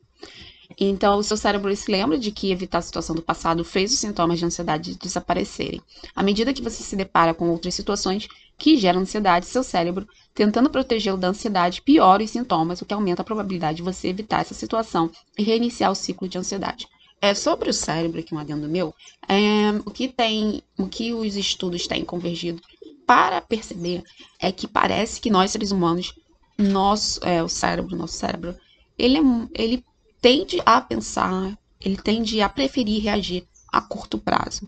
Então, 0.79 1.17
o 1.17 1.23
seu 1.23 1.35
cérebro 1.35 1.75
se 1.75 1.91
lembra 1.91 2.17
de 2.17 2.31
que 2.31 2.51
evitar 2.51 2.77
a 2.77 2.81
situação 2.81 3.15
do 3.15 3.21
passado 3.21 3.63
fez 3.63 3.91
os 3.91 3.99
sintomas 3.99 4.39
de 4.39 4.45
ansiedade 4.45 4.95
desaparecerem. 4.95 5.81
À 6.15 6.23
medida 6.23 6.53
que 6.53 6.61
você 6.61 6.83
se 6.83 6.95
depara 6.95 7.33
com 7.33 7.49
outras 7.49 7.73
situações 7.73 8.27
que 8.57 8.77
geram 8.77 9.01
ansiedade, 9.01 9.47
seu 9.47 9.63
cérebro, 9.63 10.07
tentando 10.33 10.69
protegê-lo 10.69 11.17
da 11.17 11.29
ansiedade, 11.29 11.81
piora 11.81 12.23
os 12.23 12.29
sintomas, 12.29 12.81
o 12.81 12.85
que 12.85 12.93
aumenta 12.93 13.21
a 13.21 13.25
probabilidade 13.25 13.77
de 13.77 13.83
você 13.83 14.07
evitar 14.07 14.41
essa 14.41 14.53
situação 14.53 15.09
e 15.37 15.43
reiniciar 15.43 15.91
o 15.91 15.95
ciclo 15.95 16.27
de 16.27 16.37
ansiedade. 16.37 16.87
É 17.21 17.35
sobre 17.35 17.69
o 17.69 17.73
cérebro, 17.73 18.19
aqui 18.19 18.33
um 18.33 18.39
adendo 18.39 18.67
meu, 18.67 18.93
é, 19.27 19.71
o 19.85 19.91
que 19.91 20.07
tem, 20.07 20.63
o 20.77 20.87
que 20.87 21.13
os 21.13 21.35
estudos 21.35 21.85
têm 21.85 22.03
convergido 22.03 22.61
para 23.05 23.41
perceber 23.41 24.03
é 24.39 24.51
que 24.51 24.67
parece 24.67 25.19
que 25.19 25.29
nós 25.29 25.51
seres 25.51 25.71
humanos, 25.71 26.13
nosso, 26.57 27.19
é, 27.25 27.43
o 27.43 27.49
cérebro, 27.49 27.95
nosso 27.95 28.17
cérebro, 28.17 28.55
ele, 28.97 29.17
é, 29.17 29.21
ele 29.53 29.83
tende 30.21 30.61
a 30.65 30.79
pensar, 30.79 31.57
ele 31.79 31.97
tende 31.97 32.41
a 32.41 32.49
preferir 32.49 33.03
reagir 33.03 33.43
a 33.71 33.81
curto 33.81 34.17
prazo. 34.17 34.67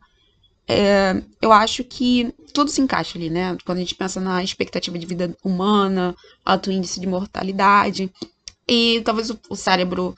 É, 0.67 1.21
eu 1.41 1.51
acho 1.51 1.83
que 1.83 2.33
tudo 2.53 2.71
se 2.71 2.81
encaixa 2.81 3.17
ali, 3.17 3.29
né? 3.29 3.57
Quando 3.65 3.79
a 3.79 3.81
gente 3.81 3.95
pensa 3.95 4.19
na 4.19 4.43
expectativa 4.43 4.97
de 4.97 5.05
vida 5.05 5.35
humana, 5.43 6.15
alto 6.45 6.71
índice 6.71 6.99
de 6.99 7.07
mortalidade, 7.07 8.09
e 8.67 9.01
talvez 9.03 9.29
o, 9.29 9.39
o 9.49 9.55
cérebro 9.55 10.15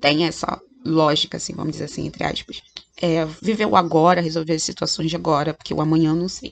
tenha 0.00 0.28
essa 0.28 0.60
lógica, 0.84 1.38
assim, 1.38 1.54
vamos 1.54 1.72
dizer 1.72 1.86
assim, 1.86 2.06
entre 2.06 2.24
aspas. 2.24 2.62
É, 3.00 3.24
viver 3.42 3.66
o 3.66 3.76
agora, 3.76 4.20
resolver 4.20 4.54
as 4.54 4.62
situações 4.62 5.10
de 5.10 5.16
agora, 5.16 5.54
porque 5.54 5.74
o 5.74 5.80
amanhã 5.80 6.14
não 6.14 6.28
sei. 6.28 6.50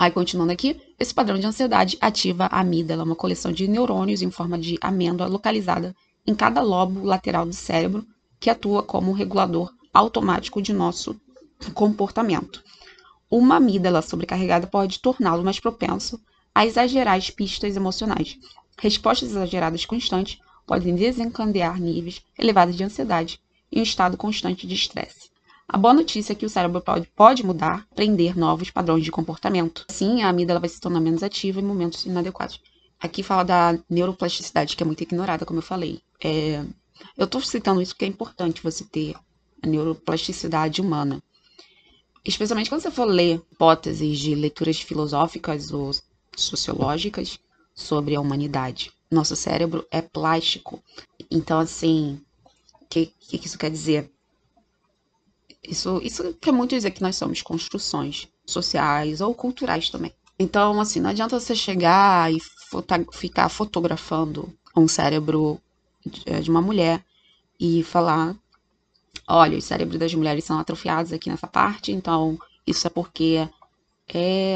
Aí, 0.00 0.10
continuando 0.10 0.50
aqui, 0.50 0.80
esse 0.98 1.12
padrão 1.12 1.38
de 1.38 1.46
ansiedade 1.46 1.98
ativa 2.00 2.46
a 2.46 2.60
amígdala, 2.60 3.04
uma 3.04 3.14
coleção 3.14 3.52
de 3.52 3.68
neurônios 3.68 4.22
em 4.22 4.30
forma 4.30 4.58
de 4.58 4.78
amêndoa 4.80 5.26
localizada 5.26 5.94
em 6.26 6.34
cada 6.34 6.62
lobo 6.62 7.04
lateral 7.04 7.44
do 7.44 7.52
cérebro, 7.52 8.06
que 8.40 8.48
atua 8.48 8.82
como 8.82 9.10
um 9.10 9.14
regulador 9.14 9.70
automático 9.92 10.62
de 10.62 10.72
nosso 10.72 11.20
comportamento. 11.74 12.64
Uma 13.30 13.56
amígdala 13.56 14.00
sobrecarregada 14.00 14.66
pode 14.66 15.00
torná-lo 15.00 15.44
mais 15.44 15.60
propenso 15.60 16.18
a 16.54 16.64
exagerar 16.64 17.18
as 17.18 17.28
pistas 17.28 17.76
emocionais. 17.76 18.38
Respostas 18.78 19.32
exageradas 19.32 19.84
constantes 19.84 20.38
podem 20.66 20.94
desencadear 20.94 21.78
níveis 21.78 22.22
elevados 22.38 22.74
de 22.74 22.84
ansiedade 22.84 23.38
e 23.70 23.78
um 23.78 23.82
estado 23.82 24.16
constante 24.16 24.66
de 24.66 24.74
estresse. 24.74 25.29
A 25.72 25.78
boa 25.78 25.94
notícia 25.94 26.32
é 26.32 26.34
que 26.34 26.44
o 26.44 26.50
cérebro 26.50 26.80
pode, 26.80 27.06
pode 27.14 27.46
mudar, 27.46 27.86
aprender 27.92 28.36
novos 28.36 28.72
padrões 28.72 29.04
de 29.04 29.12
comportamento. 29.12 29.84
Assim, 29.88 30.20
a 30.20 30.28
amígdala 30.28 30.58
vai 30.58 30.68
se 30.68 30.80
tornar 30.80 30.98
menos 30.98 31.22
ativa 31.22 31.60
em 31.60 31.64
momentos 31.64 32.04
inadequados. 32.04 32.60
Aqui 32.98 33.22
fala 33.22 33.44
da 33.44 33.78
neuroplasticidade, 33.88 34.76
que 34.76 34.82
é 34.82 34.86
muito 34.86 35.00
ignorada, 35.04 35.46
como 35.46 35.60
eu 35.60 35.62
falei. 35.62 36.02
É, 36.24 36.64
eu 37.16 37.24
estou 37.24 37.40
citando 37.40 37.80
isso 37.80 37.94
porque 37.94 38.04
é 38.04 38.08
importante 38.08 38.64
você 38.64 38.84
ter 38.84 39.14
a 39.62 39.66
neuroplasticidade 39.68 40.80
humana. 40.80 41.22
Especialmente 42.24 42.68
quando 42.68 42.82
você 42.82 42.90
for 42.90 43.04
ler 43.04 43.40
hipóteses 43.52 44.18
de 44.18 44.34
leituras 44.34 44.80
filosóficas 44.80 45.70
ou 45.70 45.92
sociológicas 46.36 47.38
sobre 47.76 48.16
a 48.16 48.20
humanidade. 48.20 48.90
Nosso 49.08 49.36
cérebro 49.36 49.86
é 49.88 50.02
plástico. 50.02 50.82
Então, 51.30 51.60
assim, 51.60 52.20
o 52.82 52.86
que, 52.86 53.06
que 53.06 53.46
isso 53.46 53.56
quer 53.56 53.70
dizer? 53.70 54.10
Isso, 55.62 56.00
isso 56.02 56.34
quer 56.40 56.52
muito 56.52 56.70
dizer 56.70 56.90
que 56.90 57.02
nós 57.02 57.16
somos 57.16 57.42
construções 57.42 58.28
sociais 58.46 59.20
ou 59.20 59.34
culturais 59.34 59.90
também. 59.90 60.12
Então, 60.38 60.80
assim, 60.80 61.00
não 61.00 61.10
adianta 61.10 61.38
você 61.38 61.54
chegar 61.54 62.32
e 62.32 62.38
ficar 63.12 63.48
fotografando 63.48 64.52
um 64.74 64.88
cérebro 64.88 65.60
de, 66.04 66.22
é, 66.26 66.40
de 66.40 66.50
uma 66.50 66.62
mulher 66.62 67.04
e 67.58 67.82
falar: 67.82 68.34
olha, 69.28 69.58
os 69.58 69.64
cérebros 69.64 69.98
das 69.98 70.14
mulheres 70.14 70.44
são 70.44 70.58
atrofiados 70.58 71.12
aqui 71.12 71.28
nessa 71.28 71.46
parte, 71.46 71.92
então 71.92 72.38
isso 72.66 72.86
é 72.86 72.90
porque 72.90 73.46
é, 74.08 74.54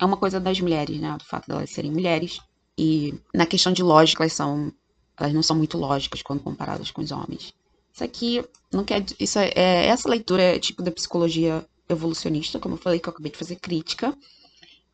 é 0.00 0.04
uma 0.04 0.16
coisa 0.16 0.38
das 0.38 0.60
mulheres, 0.60 1.00
né? 1.00 1.16
Do 1.18 1.24
fato 1.24 1.46
de 1.46 1.52
elas 1.52 1.70
serem 1.70 1.90
mulheres. 1.90 2.40
E 2.76 3.14
na 3.34 3.46
questão 3.46 3.72
de 3.72 3.82
lógica, 3.82 4.22
elas 4.22 4.32
são. 4.32 4.72
Elas 5.16 5.32
não 5.32 5.42
são 5.42 5.56
muito 5.56 5.76
lógicas 5.76 6.22
quando 6.22 6.44
comparadas 6.44 6.92
com 6.92 7.02
os 7.02 7.10
homens. 7.10 7.52
Isso 7.98 8.04
aqui 8.04 8.44
não 8.72 8.84
quer. 8.84 9.04
Isso 9.18 9.40
é, 9.40 9.50
é, 9.56 9.86
essa 9.86 10.08
leitura 10.08 10.40
é 10.40 10.58
tipo 10.60 10.84
da 10.84 10.92
psicologia 10.92 11.66
evolucionista, 11.88 12.60
como 12.60 12.76
eu 12.76 12.78
falei, 12.78 13.00
que 13.00 13.08
eu 13.08 13.10
acabei 13.10 13.32
de 13.32 13.38
fazer 13.38 13.56
crítica, 13.56 14.16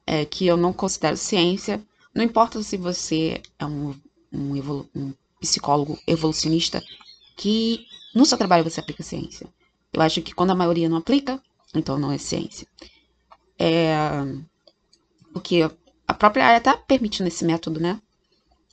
é, 0.07 0.25
que 0.25 0.47
eu 0.47 0.57
não 0.57 0.73
considero 0.73 1.15
ciência. 1.15 1.85
Não 2.15 2.25
importa 2.25 2.63
se 2.63 2.79
você 2.79 3.43
é 3.59 3.67
um, 3.67 3.95
um, 4.33 4.57
evolu 4.57 4.89
um 4.95 5.13
psicólogo 5.39 5.99
evolucionista, 6.07 6.83
que 7.37 7.87
no 8.15 8.25
seu 8.25 8.39
trabalho 8.39 8.65
você 8.65 8.81
aplica 8.81 9.03
ciência. 9.03 9.47
Eu 9.93 10.01
acho 10.01 10.23
que 10.23 10.35
quando 10.35 10.53
a 10.53 10.55
maioria 10.55 10.89
não 10.89 10.97
aplica, 10.97 11.39
então 11.75 11.99
não 11.99 12.11
é 12.11 12.17
ciência. 12.17 12.67
É, 13.59 13.95
porque 15.31 15.71
a 16.09 16.15
própria 16.15 16.47
área 16.47 16.59
está 16.59 16.75
permitindo 16.75 17.29
esse 17.29 17.45
método, 17.45 17.79
né? 17.79 18.01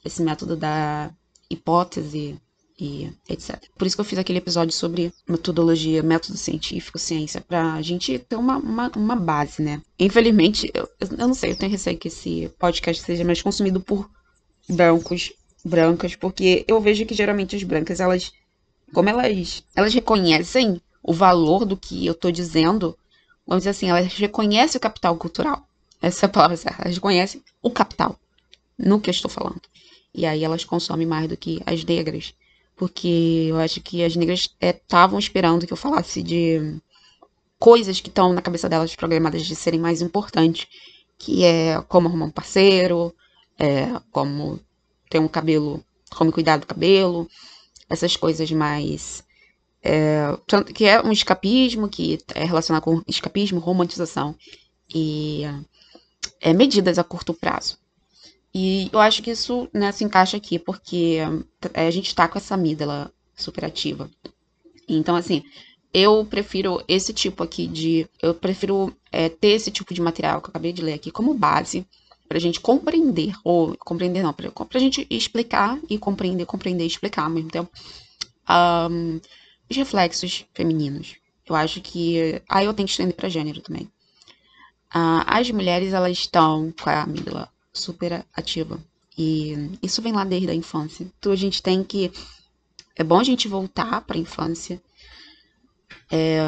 Esse 0.05 0.23
método 0.23 0.55
da 0.55 1.13
hipótese 1.49 2.39
e 2.81 3.13
etc. 3.29 3.61
Por 3.77 3.85
isso 3.85 3.95
que 3.95 4.01
eu 4.01 4.05
fiz 4.05 4.17
aquele 4.17 4.39
episódio 4.39 4.73
sobre 4.73 5.13
metodologia, 5.29 6.01
método 6.01 6.35
científico, 6.35 6.97
ciência, 6.97 7.39
pra 7.39 7.79
gente 7.83 8.17
ter 8.17 8.35
uma, 8.35 8.57
uma, 8.57 8.91
uma 8.95 9.15
base, 9.15 9.61
né? 9.61 9.83
Infelizmente, 9.99 10.71
eu, 10.73 10.89
eu 10.99 11.27
não 11.27 11.35
sei, 11.35 11.51
eu 11.51 11.55
tenho 11.55 11.71
receio 11.71 11.99
que 11.99 12.07
esse 12.07 12.51
podcast 12.57 13.03
seja 13.03 13.23
mais 13.23 13.39
consumido 13.39 13.79
por 13.79 14.09
brancos, 14.67 15.31
brancas, 15.63 16.15
porque 16.15 16.65
eu 16.67 16.81
vejo 16.81 17.05
que 17.05 17.13
geralmente 17.13 17.55
as 17.55 17.61
brancas, 17.61 17.99
elas, 17.99 18.33
como 18.91 19.07
elas, 19.07 19.63
elas 19.75 19.93
reconhecem 19.93 20.81
o 21.03 21.13
valor 21.13 21.65
do 21.65 21.77
que 21.77 22.03
eu 22.07 22.15
tô 22.15 22.31
dizendo, 22.31 22.97
vamos 23.45 23.61
dizer 23.61 23.69
assim, 23.69 23.91
elas 23.91 24.11
reconhecem 24.11 24.79
o 24.79 24.81
capital 24.81 25.15
cultural. 25.17 25.67
Essa 26.01 26.25
é 26.25 26.27
a 26.27 26.29
palavra 26.29 26.57
certa. 26.57 26.81
Elas 26.81 26.95
reconhecem 26.95 27.43
o 27.61 27.69
capital 27.69 28.19
no 28.75 28.99
que 28.99 29.11
eu 29.11 29.13
estou 29.13 29.29
falando. 29.29 29.61
E 30.15 30.25
aí 30.25 30.43
elas 30.43 30.65
consomem 30.65 31.05
mais 31.05 31.29
do 31.29 31.37
que 31.37 31.61
as 31.63 31.85
negras 31.85 32.33
porque 32.81 33.45
eu 33.47 33.57
acho 33.57 33.79
que 33.79 34.03
as 34.03 34.15
negras 34.15 34.49
estavam 34.59 35.19
é, 35.19 35.21
esperando 35.21 35.67
que 35.67 35.71
eu 35.71 35.77
falasse 35.77 36.23
de 36.23 36.81
coisas 37.59 38.01
que 38.01 38.09
estão 38.09 38.33
na 38.33 38.41
cabeça 38.41 38.67
delas 38.67 38.95
programadas 38.95 39.45
de 39.45 39.55
serem 39.55 39.79
mais 39.79 40.01
importantes, 40.01 40.67
que 41.15 41.45
é 41.45 41.79
como 41.83 42.07
arrumar 42.07 42.25
um 42.25 42.31
parceiro, 42.31 43.13
é, 43.59 43.85
como 44.11 44.59
ter 45.11 45.19
um 45.19 45.27
cabelo, 45.27 45.85
como 46.09 46.31
cuidar 46.31 46.57
do 46.57 46.65
cabelo, 46.65 47.29
essas 47.87 48.17
coisas 48.17 48.51
mais. 48.51 49.23
É, 49.83 50.35
que 50.73 50.85
é 50.85 51.03
um 51.03 51.11
escapismo, 51.11 51.87
que 51.87 52.17
é 52.33 52.45
relacionado 52.45 52.81
com 52.81 53.03
escapismo, 53.07 53.59
romantização 53.59 54.35
e 54.91 55.43
é, 56.39 56.51
medidas 56.51 56.97
a 56.97 57.03
curto 57.03 57.31
prazo. 57.31 57.77
E 58.53 58.89
eu 58.91 58.99
acho 58.99 59.23
que 59.23 59.31
isso 59.31 59.69
né, 59.73 59.91
se 59.91 60.03
encaixa 60.03 60.35
aqui, 60.37 60.59
porque 60.59 61.19
é, 61.73 61.87
a 61.87 61.91
gente 61.91 62.13
tá 62.13 62.27
com 62.27 62.37
essa 62.37 62.55
amígdala 62.55 63.11
superativa. 63.35 64.09
Então, 64.87 65.15
assim, 65.15 65.43
eu 65.93 66.25
prefiro 66.25 66.83
esse 66.87 67.13
tipo 67.13 67.43
aqui 67.43 67.67
de. 67.67 68.07
Eu 68.21 68.33
prefiro 68.33 68.95
é, 69.11 69.29
ter 69.29 69.49
esse 69.49 69.71
tipo 69.71 69.93
de 69.93 70.01
material 70.01 70.41
que 70.41 70.47
eu 70.47 70.51
acabei 70.51 70.73
de 70.73 70.81
ler 70.81 70.93
aqui 70.93 71.11
como 71.11 71.33
base 71.33 71.85
pra 72.27 72.39
gente 72.39 72.61
compreender, 72.61 73.33
ou 73.43 73.75
compreender 73.77 74.23
não, 74.23 74.31
pra, 74.33 74.49
pra 74.51 74.79
gente 74.79 75.05
explicar 75.09 75.77
e 75.89 75.97
compreender, 75.97 76.45
compreender 76.45 76.85
e 76.85 76.87
explicar 76.87 77.23
ao 77.23 77.29
mesmo 77.29 77.49
tempo 77.49 77.69
um, 78.89 79.19
os 79.69 79.75
reflexos 79.77 80.45
femininos. 80.53 81.15
Eu 81.47 81.55
acho 81.55 81.81
que. 81.81 82.41
Aí 82.49 82.65
eu 82.65 82.73
tenho 82.73 82.87
que 82.87 82.91
estender 82.91 83.15
pra 83.15 83.29
gênero 83.29 83.61
também. 83.61 83.83
Uh, 84.93 85.23
as 85.25 85.49
mulheres, 85.51 85.93
elas 85.93 86.17
estão 86.17 86.73
com 86.81 86.89
a 86.89 87.03
amígdala 87.03 87.49
super 87.73 88.25
ativa. 88.33 88.79
E 89.17 89.77
isso 89.81 90.01
vem 90.01 90.13
lá 90.13 90.23
desde 90.23 90.49
a 90.49 90.55
infância. 90.55 91.03
Então 91.19 91.31
a 91.31 91.35
gente 91.35 91.61
tem 91.61 91.83
que. 91.83 92.11
É 92.95 93.03
bom 93.03 93.19
a 93.19 93.23
gente 93.23 93.47
voltar 93.47 94.01
para 94.01 94.17
a 94.17 94.19
infância. 94.19 94.81
É, 96.09 96.39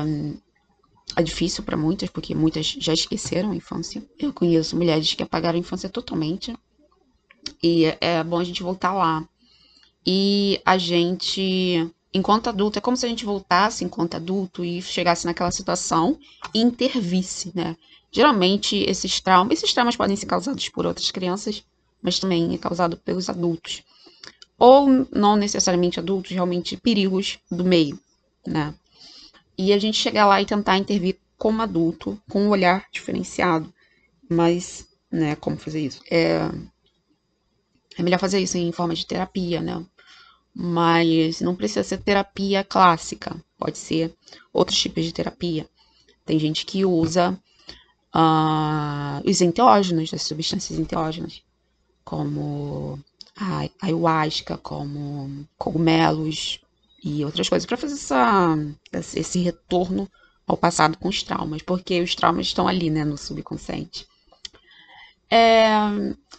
é 1.16 1.22
difícil 1.22 1.64
para 1.64 1.78
muitas, 1.78 2.10
porque 2.10 2.34
muitas 2.34 2.66
já 2.66 2.94
esqueceram 2.94 3.52
a 3.52 3.56
infância. 3.56 4.04
Eu 4.18 4.34
conheço 4.34 4.76
mulheres 4.76 5.14
que 5.14 5.24
apagaram 5.24 5.58
a 5.58 5.60
infância 5.60 5.90
totalmente. 5.90 6.56
E 7.62 7.86
é, 8.00 8.24
bom 8.24 8.40
a 8.40 8.44
gente 8.44 8.64
voltar 8.64 8.94
lá. 8.94 9.28
E 10.06 10.60
a 10.66 10.78
gente, 10.78 11.90
enquanto 12.14 12.50
adulto, 12.50 12.78
é 12.78 12.82
como 12.82 12.98
se 12.98 13.06
a 13.06 13.10
gente 13.10 13.26
voltasse 13.26 13.86
enquanto 13.86 14.16
adulto 14.16 14.64
e 14.64 14.82
chegasse 14.82 15.26
naquela 15.26 15.52
situação 15.52 16.20
e 16.54 16.62
intervisse, 16.62 17.52
né? 17.56 17.78
Geralmente, 18.14 18.76
esses 18.88 19.20
traumas, 19.20 19.58
esses 19.58 19.74
traumas 19.74 19.96
podem 19.96 20.16
ser 20.16 20.28
causados 20.28 20.70
por 20.70 20.86
outras 20.86 21.10
crianças, 21.10 21.64
mas 22.00 22.20
também 22.20 22.54
é 22.54 22.58
causado 22.60 22.96
pelos 22.96 23.28
adultos. 23.28 23.82
Ou 24.58 25.08
não 25.12 25.36
necessariamente 25.36 26.00
adultos, 26.00 26.32
realmente 26.32 26.78
perigos 26.78 27.40
do 27.50 27.66
meio, 27.66 28.00
né? 28.46 28.74
E 29.58 29.74
a 29.74 29.80
gente 29.80 29.98
chegar 29.98 30.28
lá 30.28 30.40
e 30.40 30.46
tentar 30.46 30.78
intervir 30.78 31.18
como 31.38 31.64
adulto, 31.64 32.22
com 32.30 32.44
um 32.44 32.50
olhar 32.50 32.86
diferenciado. 32.92 33.74
Mas, 34.30 34.88
né, 35.12 35.36
como 35.36 35.58
fazer 35.58 35.82
isso? 35.82 36.02
É, 36.10 36.50
é 37.98 38.04
melhor 38.04 38.20
fazer 38.20 38.40
isso 38.40 38.58
em 38.60 38.72
forma 38.72 38.94
de 38.94 39.08
terapia, 39.08 39.60
né? 39.60 39.84
Mas 40.54 41.42
não 41.42 41.56
precisa 41.56 41.84
ser 41.84 41.98
terapia 41.98 42.64
clássica, 42.64 43.36
pode 43.58 43.80
ser 43.80 44.14
outros 44.54 44.78
tipos 44.78 45.04
de 45.04 45.12
terapia. 45.12 45.68
Tem 46.24 46.38
gente 46.38 46.64
que 46.64 46.86
usa 46.86 47.38
uh, 48.14 49.28
os 49.30 49.42
enteógenos, 49.42 50.14
as 50.14 50.24
substâncias 50.24 50.80
enteógenas, 50.80 51.42
como 52.04 53.00
a 53.36 53.68
ayahuasca, 53.82 54.58
como 54.58 55.48
cogumelos 55.58 56.60
e 57.04 57.26
outras 57.26 57.50
coisas, 57.50 57.66
para 57.66 57.78
fazer 57.78 57.96
essa, 57.96 58.58
esse 58.92 59.40
retorno 59.40 60.10
ao 60.46 60.58
passado 60.58 60.98
com 60.98 61.10
os 61.10 61.24
traumas, 61.24 61.62
porque 61.62 62.02
os 62.02 62.16
traumas 62.16 62.48
estão 62.48 62.68
ali, 62.68 62.90
né, 62.90 63.04
no 63.04 63.18
subconsciente. 63.18 64.06
É, 65.30 65.68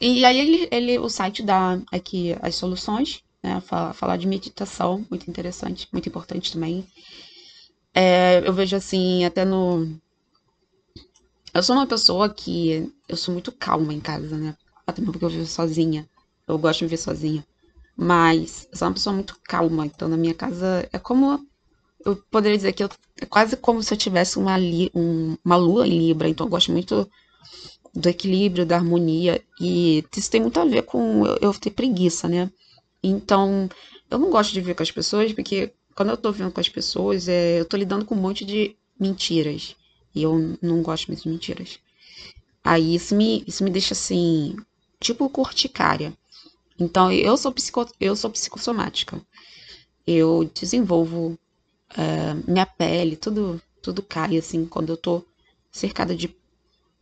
e 0.00 0.24
aí 0.24 0.38
ele, 0.38 0.68
ele, 0.70 0.98
o 0.98 1.08
site 1.08 1.42
dá 1.42 1.80
aqui 1.90 2.37
as 2.40 2.54
soluções, 2.54 3.22
né, 3.42 3.60
falar, 3.60 3.92
falar 3.92 4.16
de 4.16 4.26
meditação, 4.26 5.04
muito 5.10 5.28
interessante, 5.28 5.88
muito 5.92 6.08
importante 6.08 6.52
também. 6.52 6.87
É, 7.92 8.42
eu 8.44 8.52
vejo 8.52 8.76
assim, 8.76 9.24
até 9.24 9.44
no, 9.44 9.98
eu 11.54 11.62
sou 11.62 11.76
uma 11.76 11.86
pessoa 11.86 12.28
que. 12.28 12.92
Eu 13.08 13.16
sou 13.16 13.32
muito 13.32 13.52
calma 13.52 13.94
em 13.94 14.00
casa, 14.00 14.36
né? 14.36 14.56
Até 14.86 15.00
porque 15.02 15.24
eu 15.24 15.28
vivo 15.28 15.46
sozinha. 15.46 16.08
Eu 16.48 16.58
gosto 16.58 16.80
de 16.80 16.86
viver 16.86 16.96
sozinha. 16.96 17.46
Mas 17.96 18.68
eu 18.72 18.78
sou 18.78 18.88
uma 18.88 18.94
pessoa 18.94 19.14
muito 19.14 19.38
calma. 19.44 19.86
Então, 19.86 20.08
na 20.08 20.16
minha 20.16 20.34
casa, 20.34 20.88
é 20.92 20.98
como. 20.98 21.46
Eu 22.04 22.16
poderia 22.30 22.56
dizer 22.56 22.72
que 22.72 22.82
eu, 22.82 22.90
é 23.20 23.24
quase 23.24 23.56
como 23.56 23.82
se 23.82 23.94
eu 23.94 23.98
tivesse 23.98 24.38
uma, 24.38 24.58
li, 24.58 24.90
um, 24.94 25.36
uma 25.44 25.56
lua 25.56 25.86
em 25.86 25.96
Libra. 25.96 26.28
Então, 26.28 26.46
eu 26.46 26.50
gosto 26.50 26.72
muito 26.72 27.08
do 27.94 28.08
equilíbrio, 28.08 28.66
da 28.66 28.76
harmonia. 28.76 29.40
E 29.60 30.04
isso 30.16 30.30
tem 30.30 30.40
muito 30.40 30.58
a 30.58 30.64
ver 30.64 30.82
com 30.82 31.24
eu, 31.24 31.38
eu 31.40 31.54
ter 31.54 31.70
preguiça, 31.70 32.28
né? 32.28 32.50
Então, 33.02 33.68
eu 34.10 34.18
não 34.18 34.30
gosto 34.30 34.52
de 34.52 34.60
viver 34.60 34.74
com 34.74 34.82
as 34.82 34.90
pessoas, 34.90 35.32
porque 35.32 35.72
quando 35.94 36.10
eu 36.10 36.16
tô 36.16 36.32
vivendo 36.32 36.52
com 36.52 36.60
as 36.60 36.68
pessoas, 36.68 37.28
é, 37.28 37.60
eu 37.60 37.64
tô 37.64 37.76
lidando 37.76 38.04
com 38.04 38.14
um 38.14 38.20
monte 38.20 38.44
de 38.44 38.76
mentiras. 38.98 39.76
E 40.14 40.22
eu 40.22 40.57
não 40.62 40.83
gosto 40.83 41.09
muito 41.09 41.22
de 41.22 41.29
mentiras. 41.29 41.79
Aí 42.62 42.94
isso 42.94 43.14
me, 43.14 43.44
isso 43.46 43.64
me 43.64 43.70
deixa 43.70 43.92
assim, 43.92 44.57
tipo 45.00 45.29
corticária. 45.29 46.12
Então 46.79 47.12
eu 47.12 47.37
sou, 47.37 47.53
psico, 47.53 47.87
eu 48.00 48.16
sou 48.16 48.31
psicossomática. 48.31 49.20
Eu 50.07 50.50
desenvolvo 50.59 51.38
uh, 51.92 52.50
minha 52.50 52.66
pele, 52.66 53.16
tudo, 53.16 53.61
tudo 53.83 54.03
cai 54.03 54.37
assim 54.37 54.66
quando 54.66 54.90
eu 54.90 54.96
tô 54.96 55.22
cercada 55.70 56.14
de 56.14 56.35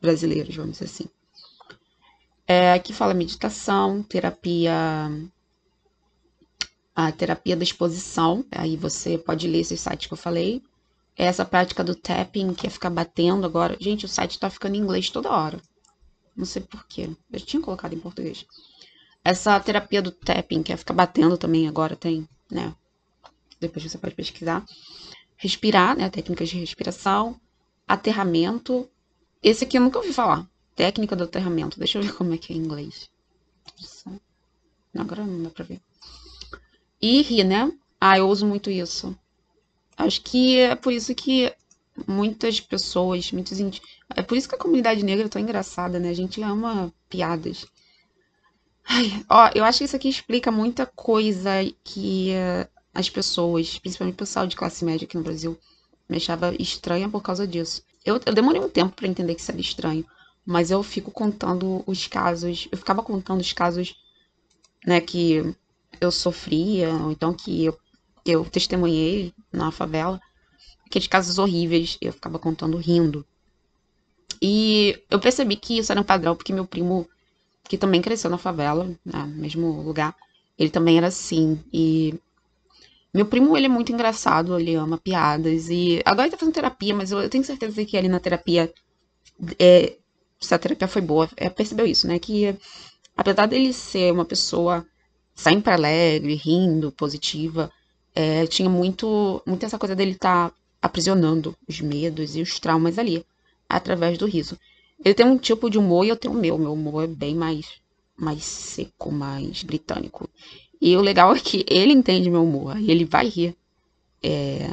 brasileiros, 0.00 0.56
vamos 0.56 0.72
dizer 0.72 0.86
assim. 0.86 1.04
É, 2.46 2.72
aqui 2.72 2.92
fala 2.92 3.14
meditação, 3.14 4.02
terapia 4.02 4.72
a 6.94 7.10
terapia 7.12 7.56
da 7.56 7.62
exposição. 7.62 8.44
Aí 8.50 8.76
você 8.76 9.16
pode 9.16 9.46
ler 9.48 9.60
esses 9.60 9.80
sites 9.80 10.06
que 10.06 10.12
eu 10.12 10.18
falei 10.18 10.62
essa 11.16 11.44
prática 11.44 11.84
do 11.84 11.94
tapping, 11.94 12.54
que 12.54 12.66
é 12.66 12.70
ficar 12.70 12.90
batendo 12.90 13.46
agora. 13.46 13.76
Gente, 13.80 14.06
o 14.06 14.08
site 14.08 14.38
tá 14.38 14.48
ficando 14.48 14.76
em 14.76 14.80
inglês 14.80 15.10
toda 15.10 15.30
hora. 15.30 15.60
Não 16.34 16.44
sei 16.44 16.62
porquê. 16.62 17.10
Eu 17.30 17.40
tinha 17.40 17.62
colocado 17.62 17.92
em 17.92 18.00
português. 18.00 18.46
Essa 19.24 19.58
terapia 19.60 20.02
do 20.02 20.10
tapping, 20.10 20.62
que 20.62 20.72
é 20.72 20.76
ficar 20.76 20.94
batendo 20.94 21.36
também 21.36 21.68
agora, 21.68 21.94
tem, 21.94 22.28
né? 22.50 22.74
Depois 23.60 23.84
você 23.84 23.98
pode 23.98 24.14
pesquisar. 24.14 24.64
Respirar, 25.36 25.96
né? 25.96 26.08
Técnicas 26.10 26.48
de 26.48 26.58
respiração. 26.58 27.40
Aterramento. 27.86 28.88
Esse 29.42 29.64
aqui 29.64 29.76
eu 29.76 29.82
nunca 29.82 29.98
ouvi 29.98 30.12
falar. 30.12 30.48
Técnica 30.74 31.14
do 31.14 31.24
aterramento. 31.24 31.78
Deixa 31.78 31.98
eu 31.98 32.02
ver 32.02 32.14
como 32.14 32.32
é 32.32 32.38
que 32.38 32.52
é 32.52 32.56
em 32.56 32.60
inglês. 32.60 33.10
Não, 34.92 35.02
agora 35.02 35.24
não 35.24 35.42
dá 35.42 35.50
pra 35.50 35.64
ver. 35.64 35.80
E 37.00 37.22
rir, 37.22 37.44
né? 37.44 37.70
Ah, 38.00 38.18
eu 38.18 38.28
uso 38.28 38.46
muito 38.46 38.70
isso. 38.70 39.16
Acho 40.06 40.20
que 40.22 40.58
é 40.58 40.74
por 40.74 40.92
isso 40.92 41.14
que 41.14 41.52
muitas 42.06 42.60
pessoas, 42.60 43.30
muitos 43.32 43.60
ind... 43.60 43.78
é 44.14 44.22
por 44.22 44.36
isso 44.36 44.48
que 44.48 44.54
a 44.54 44.58
comunidade 44.58 45.04
negra 45.04 45.26
é 45.26 45.28
tão 45.28 45.42
engraçada, 45.42 45.98
né? 45.98 46.10
A 46.10 46.14
gente 46.14 46.42
ama 46.42 46.92
piadas. 47.08 47.66
Ai, 48.84 49.24
ó, 49.28 49.50
eu 49.54 49.64
acho 49.64 49.78
que 49.78 49.84
isso 49.84 49.96
aqui 49.96 50.08
explica 50.08 50.50
muita 50.50 50.86
coisa 50.86 51.50
que 51.84 52.30
uh, 52.30 52.68
as 52.92 53.08
pessoas, 53.08 53.78
principalmente 53.78 54.14
o 54.14 54.18
pessoal 54.18 54.46
de 54.46 54.56
classe 54.56 54.84
média 54.84 55.04
aqui 55.06 55.16
no 55.16 55.22
Brasil, 55.22 55.58
me 56.08 56.16
achava 56.16 56.54
estranha 56.58 57.08
por 57.08 57.22
causa 57.22 57.46
disso. 57.46 57.82
Eu, 58.04 58.20
eu 58.26 58.34
demorei 58.34 58.60
um 58.60 58.68
tempo 58.68 58.94
para 58.96 59.06
entender 59.06 59.34
que 59.34 59.40
isso 59.40 59.50
era 59.50 59.60
estranho, 59.60 60.04
mas 60.44 60.70
eu 60.70 60.82
fico 60.82 61.10
contando 61.10 61.84
os 61.86 62.06
casos, 62.06 62.68
eu 62.72 62.78
ficava 62.78 63.02
contando 63.02 63.40
os 63.40 63.52
casos, 63.52 63.94
né, 64.84 65.00
que 65.00 65.54
eu 66.00 66.10
sofria, 66.10 66.90
ou 66.94 67.12
então 67.12 67.32
que 67.32 67.64
eu 67.64 67.78
eu 68.26 68.44
testemunhei 68.44 69.34
na 69.52 69.70
favela, 69.70 70.20
aqueles 70.86 71.08
casos 71.08 71.38
horríveis, 71.38 71.98
eu 72.00 72.12
ficava 72.12 72.38
contando 72.38 72.76
rindo. 72.78 73.26
E 74.40 75.00
eu 75.10 75.20
percebi 75.20 75.56
que 75.56 75.78
isso 75.78 75.92
era 75.92 76.00
um 76.00 76.04
padrão, 76.04 76.34
porque 76.36 76.52
meu 76.52 76.66
primo, 76.66 77.08
que 77.68 77.78
também 77.78 78.02
cresceu 78.02 78.30
na 78.30 78.38
favela, 78.38 78.86
né, 79.04 79.24
no 79.24 79.42
mesmo 79.42 79.82
lugar, 79.82 80.16
ele 80.58 80.70
também 80.70 80.98
era 80.98 81.08
assim. 81.08 81.60
E 81.72 82.14
Meu 83.14 83.26
primo, 83.26 83.56
ele 83.56 83.66
é 83.66 83.68
muito 83.68 83.92
engraçado, 83.92 84.58
ele 84.58 84.74
ama 84.74 84.98
piadas. 84.98 85.68
E 85.68 86.00
agora 86.04 86.26
ele 86.26 86.32
tá 86.32 86.38
fazendo 86.38 86.54
terapia, 86.54 86.94
mas 86.94 87.12
eu, 87.12 87.20
eu 87.20 87.28
tenho 87.28 87.44
certeza 87.44 87.84
que 87.84 87.96
ali 87.96 88.08
na 88.08 88.20
terapia. 88.20 88.72
É, 89.58 89.96
se 90.40 90.54
a 90.54 90.58
terapia 90.58 90.88
foi 90.88 91.02
boa, 91.02 91.28
é, 91.36 91.48
percebeu 91.50 91.86
isso, 91.86 92.06
né? 92.06 92.18
Que 92.18 92.56
apesar 93.16 93.46
dele 93.46 93.72
ser 93.72 94.12
uma 94.12 94.24
pessoa 94.24 94.86
sempre 95.34 95.72
alegre, 95.72 96.34
rindo, 96.34 96.92
positiva, 96.92 97.70
é, 98.14 98.46
tinha 98.46 98.68
muito, 98.68 99.42
muito 99.46 99.64
essa 99.64 99.78
coisa 99.78 99.96
dele 99.96 100.12
estar 100.12 100.50
tá 100.50 100.56
aprisionando 100.80 101.56
os 101.68 101.80
medos 101.80 102.36
e 102.36 102.42
os 102.42 102.58
traumas 102.58 102.98
ali, 102.98 103.24
através 103.68 104.18
do 104.18 104.26
riso. 104.26 104.58
Ele 105.04 105.14
tem 105.14 105.26
um 105.26 105.38
tipo 105.38 105.68
de 105.68 105.78
humor 105.78 106.04
e 106.04 106.08
eu 106.08 106.16
tenho 106.16 106.34
o 106.34 106.36
meu. 106.36 106.58
Meu 106.58 106.72
humor 106.72 107.04
é 107.04 107.06
bem 107.06 107.34
mais, 107.34 107.66
mais 108.16 108.44
seco, 108.44 109.10
mais 109.10 109.62
britânico. 109.62 110.28
E 110.80 110.96
o 110.96 111.00
legal 111.00 111.34
é 111.34 111.40
que 111.40 111.64
ele 111.68 111.92
entende 111.92 112.30
meu 112.30 112.44
humor 112.44 112.78
e 112.78 112.90
ele 112.90 113.04
vai 113.04 113.28
rir. 113.28 113.56
É... 114.22 114.68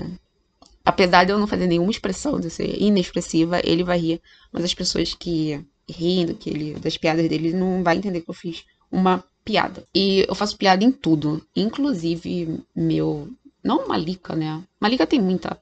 Apesar 0.83 1.23
de 1.23 1.31
eu 1.31 1.39
não 1.39 1.47
fazer 1.47 1.67
nenhuma 1.67 1.91
expressão, 1.91 2.39
de 2.39 2.49
ser 2.49 2.81
inexpressiva, 2.81 3.61
ele 3.63 3.83
vai 3.83 3.99
rir. 3.99 4.21
Mas 4.51 4.63
as 4.63 4.73
pessoas 4.73 5.13
que 5.13 5.63
rindo 5.87 6.35
que 6.35 6.49
ele, 6.49 6.73
das 6.75 6.97
piadas 6.97 7.27
dele 7.27 7.53
não 7.53 7.83
vai 7.83 7.97
entender 7.97 8.21
que 8.21 8.29
eu 8.29 8.33
fiz 8.33 8.65
uma 8.91 9.23
piada. 9.43 9.87
E 9.93 10.25
eu 10.27 10.35
faço 10.35 10.57
piada 10.57 10.83
em 10.83 10.91
tudo, 10.91 11.45
inclusive 11.55 12.63
meu. 12.75 13.29
Não 13.63 13.87
Malika, 13.87 14.35
né? 14.35 14.63
Malika 14.79 15.05
tem 15.05 15.21
muita. 15.21 15.59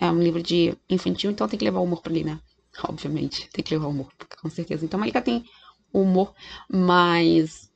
É 0.00 0.10
um 0.10 0.22
livro 0.22 0.42
de 0.42 0.74
infantil, 0.88 1.30
então 1.30 1.48
tem 1.48 1.58
que 1.58 1.64
levar 1.64 1.80
o 1.80 1.84
humor 1.84 2.00
pra 2.00 2.12
ali, 2.12 2.24
né? 2.24 2.38
Obviamente, 2.88 3.48
tem 3.52 3.64
que 3.64 3.74
levar 3.74 3.86
o 3.86 3.90
humor, 3.90 4.08
com 4.40 4.48
certeza. 4.48 4.84
Então 4.84 4.98
Malika 4.98 5.20
tem 5.20 5.44
humor, 5.92 6.32
mas 6.70 7.70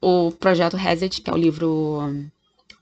o 0.00 0.32
projeto 0.32 0.76
Reset, 0.76 1.20
que 1.20 1.30
é 1.30 1.32
o 1.32 1.36
livro 1.36 2.00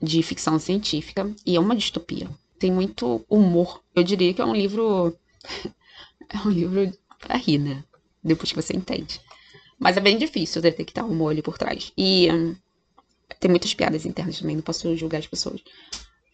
de 0.01 0.23
ficção 0.23 0.57
científica, 0.57 1.33
e 1.45 1.55
é 1.55 1.59
uma 1.59 1.75
distopia. 1.75 2.29
Tem 2.57 2.71
muito 2.71 3.25
humor. 3.29 3.81
Eu 3.95 4.03
diria 4.03 4.33
que 4.33 4.41
é 4.41 4.45
um 4.45 4.55
livro. 4.55 5.15
é 6.29 6.37
um 6.45 6.49
livro 6.49 6.91
pra 7.19 7.37
rir, 7.37 7.57
né? 7.57 7.83
Depois 8.23 8.51
que 8.51 8.61
você 8.61 8.75
entende. 8.75 9.21
Mas 9.79 9.95
é 9.95 10.01
bem 10.01 10.17
difícil 10.17 10.61
detectar 10.61 11.05
o 11.05 11.15
molho 11.15 11.41
por 11.41 11.57
trás. 11.57 11.91
E 11.97 12.29
hum, 12.31 12.55
tem 13.39 13.49
muitas 13.49 13.73
piadas 13.73 14.05
internas 14.05 14.39
também, 14.39 14.57
não 14.57 14.63
posso 14.63 14.95
julgar 14.95 15.19
as 15.19 15.27
pessoas. 15.27 15.61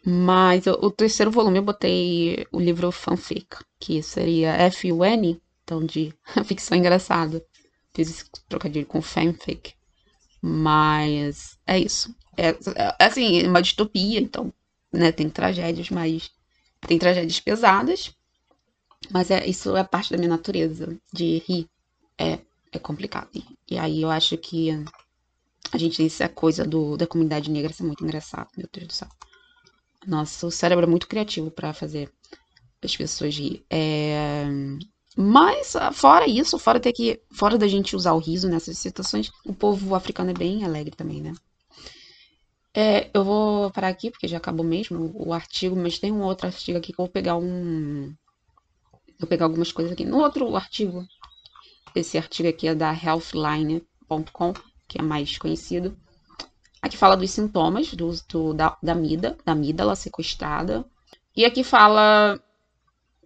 Mas 0.04 0.66
o, 0.68 0.72
o 0.72 0.92
terceiro 0.92 1.32
volume 1.32 1.60
eu 1.60 1.64
botei 1.64 2.46
o 2.52 2.60
livro 2.60 2.92
fanfic, 2.92 3.58
que 3.80 4.02
seria 4.02 4.54
F-U-N, 4.54 5.40
então 5.64 5.86
de 5.86 6.14
ficção 6.46 6.78
engraçada. 6.78 7.44
Fiz 7.94 8.10
esse 8.10 8.26
trocadilho 8.50 8.86
com 8.86 9.02
fanfic. 9.02 9.74
Mas 10.42 11.58
é 11.66 11.80
isso. 11.80 12.14
É, 12.38 12.50
é 12.50 13.06
assim, 13.06 13.42
é 13.42 13.48
uma 13.48 13.62
distopia, 13.62 14.20
então, 14.20 14.54
né, 14.92 15.12
tem 15.12 15.30
tragédias, 15.30 15.90
mas 15.90 16.30
tem 16.88 17.00
tragédias 17.00 17.40
pesadas. 17.40 18.14
Mas 19.12 19.32
é, 19.32 19.46
isso 19.46 19.76
é 19.76 19.84
parte 19.84 20.12
da 20.12 20.18
minha 20.18 20.30
natureza, 20.30 20.98
de 21.14 21.42
rir. 21.48 21.68
É 22.18 22.40
é 22.76 22.80
complicado. 22.80 23.30
E, 23.70 23.78
aí 23.78 24.02
eu 24.02 24.10
acho 24.10 24.38
que 24.38 24.72
a 25.72 25.78
gente 25.78 25.98
tem 25.98 26.06
essa 26.06 26.30
coisa 26.30 26.66
do, 26.66 26.98
da 26.98 27.08
comunidade 27.08 27.50
negra 27.50 27.74
ser 27.74 27.84
muito 27.84 28.04
engraçado, 28.04 28.50
meu 28.58 28.68
Deus 28.72 28.88
do 28.88 28.94
céu. 28.94 29.08
Nossa, 30.06 30.46
o 30.48 30.52
cérebro 30.52 30.86
é 30.86 30.90
muito 30.90 31.08
criativo 31.08 31.50
para 31.50 31.74
fazer 31.74 32.12
as 32.84 32.96
pessoas 32.96 33.36
rir. 33.36 33.66
É... 33.70 34.46
Mas, 35.18 35.74
fora 35.94 36.28
isso, 36.28 36.60
fora 36.60 36.80
ter 36.80 36.92
que. 36.92 37.22
Fora 37.32 37.58
da 37.58 37.68
gente 37.68 37.96
usar 37.96 38.14
o 38.14 38.20
riso 38.20 38.50
nessas 38.50 38.78
situações, 38.78 39.32
o 39.46 39.54
povo 39.54 39.96
africano 39.96 40.32
é 40.32 40.34
bem 40.34 40.64
alegre 40.64 40.96
também, 40.96 41.22
né? 41.22 41.34
É, 42.74 43.10
eu 43.14 43.24
vou 43.24 43.72
parar 43.72 43.88
aqui, 43.88 44.12
porque 44.12 44.28
já 44.28 44.36
acabou 44.38 44.66
mesmo 44.66 45.12
o 45.16 45.32
artigo, 45.32 45.76
mas 45.76 45.98
tem 45.98 46.12
um 46.12 46.22
outro 46.22 46.48
artigo 46.48 46.78
aqui 46.78 46.92
que 46.92 47.00
eu 47.00 47.06
vou 47.06 47.12
pegar 47.12 47.38
um. 47.38 48.14
Vou 49.18 49.30
pegar 49.30 49.46
algumas 49.46 49.72
coisas 49.72 49.94
aqui. 49.94 50.04
No 50.04 50.20
outro 50.20 50.54
artigo 50.58 51.08
esse 51.94 52.18
artigo 52.18 52.50
aqui 52.50 52.68
é 52.68 52.76
da 52.76 52.94
healthline.com, 52.94 54.54
que 54.88 55.00
é 55.00 55.02
mais 55.02 55.38
conhecido. 55.38 55.98
Aqui 56.82 56.98
fala 56.98 57.18
dos 57.18 57.32
sintomas 57.32 57.94
do, 57.94 58.12
do 58.30 58.54
da, 58.54 58.78
da 58.82 58.92
amida, 58.92 59.38
da 59.44 59.54
amígdala 59.54 59.96
sequestrada. 59.96 60.86
E 61.36 61.44
aqui 61.44 61.64
fala 61.64 62.40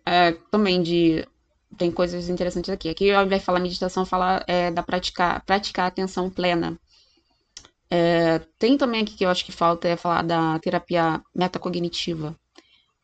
é, 0.06 0.32
também 0.50 0.82
de. 0.82 1.28
Tem 1.78 1.92
coisas 1.92 2.30
interessantes 2.30 2.70
aqui. 2.70 2.90
Aqui, 2.90 3.12
ao 3.12 3.26
invés 3.26 3.42
de 3.42 3.46
falar 3.46 3.60
meditação, 3.60 4.06
fala 4.06 4.44
é, 4.48 4.72
da 4.72 4.82
praticar, 4.82 5.44
praticar 5.46 5.88
atenção 5.88 6.30
plena. 6.30 6.80
É, 7.92 8.40
tem 8.58 8.78
também 8.78 9.02
aqui 9.02 9.16
que 9.16 9.26
eu 9.26 9.30
acho 9.30 9.46
que 9.46 9.52
falta 9.52 9.88
é 9.88 9.96
falar 9.96 10.24
da 10.24 10.58
terapia 10.60 11.22
metacognitiva. 11.36 12.36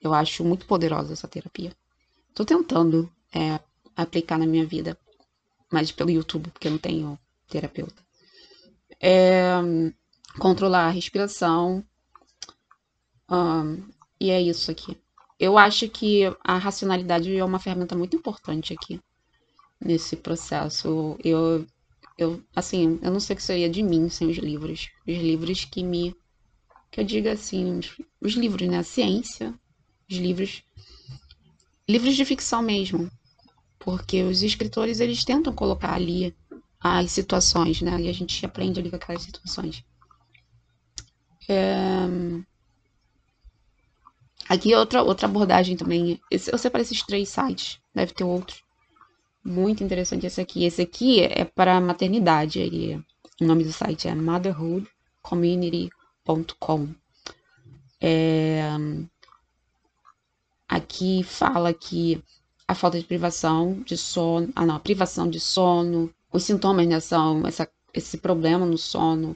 Eu 0.02 0.14
acho 0.14 0.44
muito 0.44 0.66
poderosa 0.66 1.14
essa 1.14 1.28
terapia. 1.28 1.72
Tô 2.34 2.46
tentando 2.46 3.12
é, 3.34 3.60
aplicar 3.96 4.38
na 4.38 4.46
minha 4.46 4.66
vida 4.66 4.98
mas 5.76 5.92
pelo 5.92 6.10
YouTube, 6.10 6.50
porque 6.52 6.70
eu 6.70 6.72
não 6.72 6.78
tenho 6.78 7.20
terapeuta. 7.50 8.02
É, 8.98 9.56
controlar 10.40 10.86
a 10.86 10.90
respiração. 10.90 11.84
Um, 13.30 13.84
e 14.18 14.30
é 14.32 14.42
isso 14.42 14.72
aqui. 14.72 14.98
Eu 15.38 15.58
acho 15.58 15.90
que 15.90 16.22
a 16.42 16.58
racionalidade 16.58 17.36
é 17.36 17.44
uma 17.44 17.60
ferramenta 17.60 17.94
muito 17.94 18.16
importante 18.16 18.72
aqui 18.72 19.02
nesse 19.78 20.16
processo. 20.16 21.18
Eu, 21.22 21.68
eu, 22.18 22.42
assim, 22.56 22.98
eu 23.02 23.12
não 23.12 23.20
sei 23.20 23.34
o 23.34 23.38
que 23.38 23.44
seria 23.44 23.70
de 23.70 23.84
mim 23.84 24.08
sem 24.08 24.30
os 24.30 24.38
livros. 24.38 24.92
Os 25.06 25.18
livros 25.18 25.66
que 25.66 25.84
me, 25.84 26.16
que 26.90 27.02
eu 27.02 27.04
diga 27.04 27.34
assim, 27.34 27.80
os, 27.80 27.98
os 28.22 28.34
livros, 28.36 28.66
né? 28.66 28.78
A 28.78 28.84
ciência, 28.84 29.54
os 30.10 30.16
livros, 30.16 30.64
livros 31.86 32.16
de 32.16 32.24
ficção 32.24 32.62
mesmo 32.62 33.12
porque 33.86 34.24
os 34.24 34.42
escritores 34.42 35.00
eles 35.00 35.24
tentam 35.24 35.54
colocar 35.54 35.94
ali 35.94 36.36
as 36.82 37.12
situações, 37.12 37.84
né? 37.84 38.02
E 38.02 38.10
a 38.10 38.14
gente 38.14 38.44
aprende 38.44 38.80
ali 38.80 38.90
com 38.90 38.96
aquelas 38.96 39.22
situações. 39.22 39.86
É... 41.48 42.08
Aqui 44.50 44.74
outra, 44.74 45.04
outra 45.04 45.28
abordagem 45.28 45.78
também. 45.78 46.20
Esse, 46.32 46.52
eu 46.52 46.58
separei 46.58 46.82
esses 46.82 47.04
três 47.04 47.30
sites, 47.30 47.80
deve 47.94 48.12
ter 48.12 48.24
outros. 48.24 48.64
Muito 49.44 49.84
interessante 49.84 50.26
esse 50.26 50.42
aqui. 50.42 50.66
Esse 50.66 50.82
aqui 50.82 51.22
é 51.22 51.46
para 51.46 51.80
maternidade. 51.80 52.58
Ele, 52.58 52.96
o 53.40 53.46
nome 53.46 53.64
do 53.64 53.72
site 53.72 54.08
é 54.08 54.16
motherhoodcommunity.com. 54.16 56.90
É, 58.02 58.64
aqui 60.68 61.24
fala 61.24 61.72
que 61.72 62.20
a 62.68 62.74
falta 62.74 63.00
de 63.00 63.06
privação 63.06 63.82
de 63.86 63.98
sono, 63.98 64.52
ah 64.56 64.66
não, 64.66 64.76
a 64.76 64.80
privação 64.80 65.30
de 65.30 65.40
sono, 65.40 66.14
os 66.32 66.44
sintomas 66.44 66.88
né, 66.88 67.00
são 67.00 67.46
essa, 67.46 67.70
esse 67.94 68.18
problema 68.18 68.66
no 68.66 68.78
sono, 68.78 69.36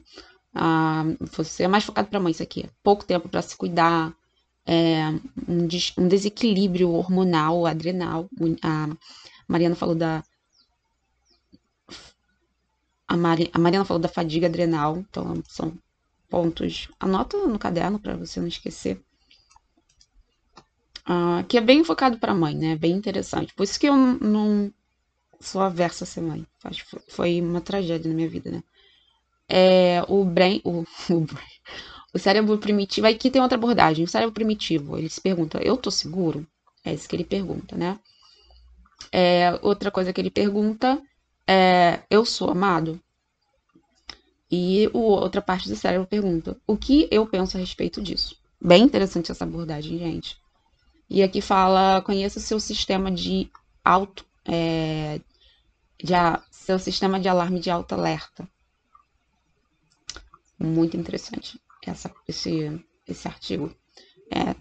ah, 0.54 1.04
você 1.32 1.64
é 1.64 1.68
mais 1.68 1.84
focado 1.84 2.10
para 2.10 2.20
mãe 2.20 2.32
isso 2.32 2.44
aqui, 2.44 2.66
pouco 2.84 3.06
tempo 3.06 3.30
para 3.30 3.42
se 3.42 3.56
cuidar, 3.56 4.14
é, 4.66 5.08
um, 5.48 5.68
des, 5.68 5.94
um, 5.98 6.08
desequilíbrio 6.08 6.92
hormonal, 6.92 7.66
adrenal, 7.66 8.30
a 8.62 8.90
Mariana 9.48 9.76
falou 9.76 9.96
da 9.96 10.24
a, 13.08 13.18
Mari, 13.18 13.50
a 13.54 13.60
Mariana 13.60 13.86
falou 13.86 14.02
da 14.02 14.08
fadiga 14.08 14.48
adrenal, 14.48 14.98
então 14.98 15.42
são 15.48 15.74
pontos, 16.30 16.90
anota 17.00 17.38
no 17.48 17.58
caderno 17.58 18.00
para 18.00 18.16
você 18.16 18.40
não 18.40 18.48
esquecer 18.48 19.02
uh, 21.10 21.44
que 21.48 21.58
é 21.58 21.62
bem 21.62 21.84
focado 21.84 22.20
para 22.20 22.36
mãe, 22.36 22.56
né? 22.56 22.76
Bem 22.76 22.92
interessante. 22.92 23.54
Por 23.54 23.64
isso 23.64 23.80
que 23.80 23.90
eu 23.90 23.98
não 23.98 24.72
sou 25.40 25.62
aversa 25.62 26.04
a 26.04 26.08
ser 26.08 26.22
mãe. 26.22 26.46
Acho 26.64 26.86
que 26.86 27.00
foi 27.12 27.42
uma 27.42 27.62
tragédia 27.62 28.08
na 28.08 28.16
minha 28.16 28.30
vida, 28.30 28.52
né? 28.52 28.64
É, 29.48 30.04
o 30.08 30.24
brain, 30.24 30.62
o, 30.64 30.82
o, 31.10 31.28
o 32.14 32.20
cérebro 32.20 32.58
primitivo. 32.60 33.08
Aqui 33.08 33.32
tem 33.32 33.42
outra 33.42 33.58
abordagem. 33.58 34.06
O 34.06 34.08
cérebro 34.08 34.34
primitivo, 34.34 34.98
ele 34.98 35.10
se 35.10 35.20
pergunta: 35.20 35.60
eu 35.64 35.76
tô 35.76 35.90
seguro? 35.90 36.46
É 36.86 36.94
isso 36.94 37.10
que 37.10 37.16
ele 37.16 37.26
pergunta, 37.26 37.76
né? 37.76 38.00
É, 39.12 39.58
outra 39.64 39.90
coisa 39.90 40.14
que 40.14 40.22
ele 40.22 40.30
pergunta 40.30 41.02
é: 41.48 42.02
eu 42.10 42.24
sou 42.24 42.52
amado? 42.52 43.00
E 44.52 44.90
o, 44.94 45.00
outra 45.00 45.42
parte 45.42 45.70
do 45.70 45.76
cérebro 45.76 46.08
pergunta: 46.08 46.58
o 46.68 46.78
que 46.78 47.08
eu 47.10 47.26
penso 47.26 47.58
a 47.58 47.60
respeito 47.60 48.02
disso? 48.02 48.36
Bem 48.62 48.84
interessante 48.84 49.32
essa 49.32 49.46
abordagem, 49.46 49.98
gente. 49.98 50.38
E 51.10 51.24
aqui 51.24 51.42
fala, 51.42 52.02
conheça 52.02 52.38
o 52.38 52.42
seu 52.42 52.60
sistema 52.60 53.12
de 53.12 53.50
auto, 53.84 54.24
é, 54.46 55.20
de 55.98 56.14
seu 56.52 56.78
sistema 56.78 57.20
de 57.20 57.28
alarme 57.28 57.60
de 57.60 57.72
alto 57.72 57.94
alerta. 57.94 58.48
Muito 60.60 60.96
interessante 60.96 61.60
essa, 61.86 62.14
esse, 62.28 62.86
esse 63.08 63.28
artigo. 63.28 63.74
É, 64.32 64.56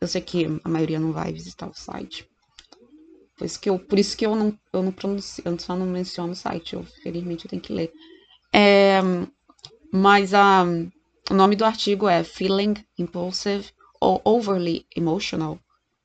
eu 0.00 0.08
sei 0.08 0.20
que 0.20 0.46
a 0.64 0.68
maioria 0.68 0.98
não 0.98 1.12
vai 1.12 1.32
visitar 1.32 1.68
o 1.68 1.74
site. 1.74 2.28
Por 3.36 3.44
isso 3.44 3.60
que 3.60 3.70
eu, 3.70 3.78
por 3.78 4.00
isso 4.00 4.16
que 4.16 4.26
eu 4.26 4.34
não, 4.34 4.58
eu 4.72 4.82
não 4.82 4.90
pronuncio, 4.90 5.42
eu 5.46 5.56
só 5.60 5.76
não 5.76 5.86
menciono 5.86 6.32
o 6.32 6.36
site. 6.36 6.74
Eu, 6.74 6.82
felizmente, 7.04 7.44
eu 7.44 7.50
tenho 7.50 7.62
que 7.62 7.72
ler. 7.72 7.92
É, 8.52 8.98
mas 9.92 10.34
a, 10.34 10.64
o 11.30 11.34
nome 11.34 11.54
do 11.54 11.64
artigo 11.64 12.08
é 12.08 12.24
Feeling 12.24 12.74
Impulsive 12.98 13.72
or 14.00 14.20
Overly 14.24 14.86
Emotional: 14.96 15.58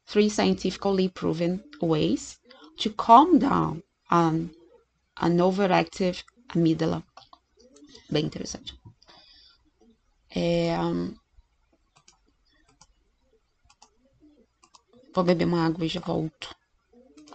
Three 0.05 0.29
Scientifically 0.29 1.09
Proven 1.09 1.63
Ways 1.81 2.39
to 2.77 2.89
Calm 2.91 3.39
Down 3.39 3.83
an, 4.09 4.49
an 5.17 5.39
Overactive 5.39 6.23
Amygdala. 6.55 7.03
Bem 8.09 8.25
interessante. 8.25 8.79
É, 10.35 10.75
vou 15.13 15.23
beber 15.23 15.45
uma 15.45 15.65
água 15.65 15.85
e 15.85 15.87
já 15.87 15.99
volto. 15.99 16.55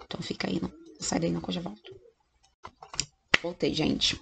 Então 0.05 0.21
fica 0.21 0.49
aí, 0.49 0.61
não, 0.61 0.73
sai 1.01 1.21
daí 1.21 1.31
não 1.31 1.41
que 1.41 1.51
eu 1.51 1.55
já 1.55 1.61
volto. 1.61 1.95
Voltei, 3.43 3.73
gente. 3.73 4.21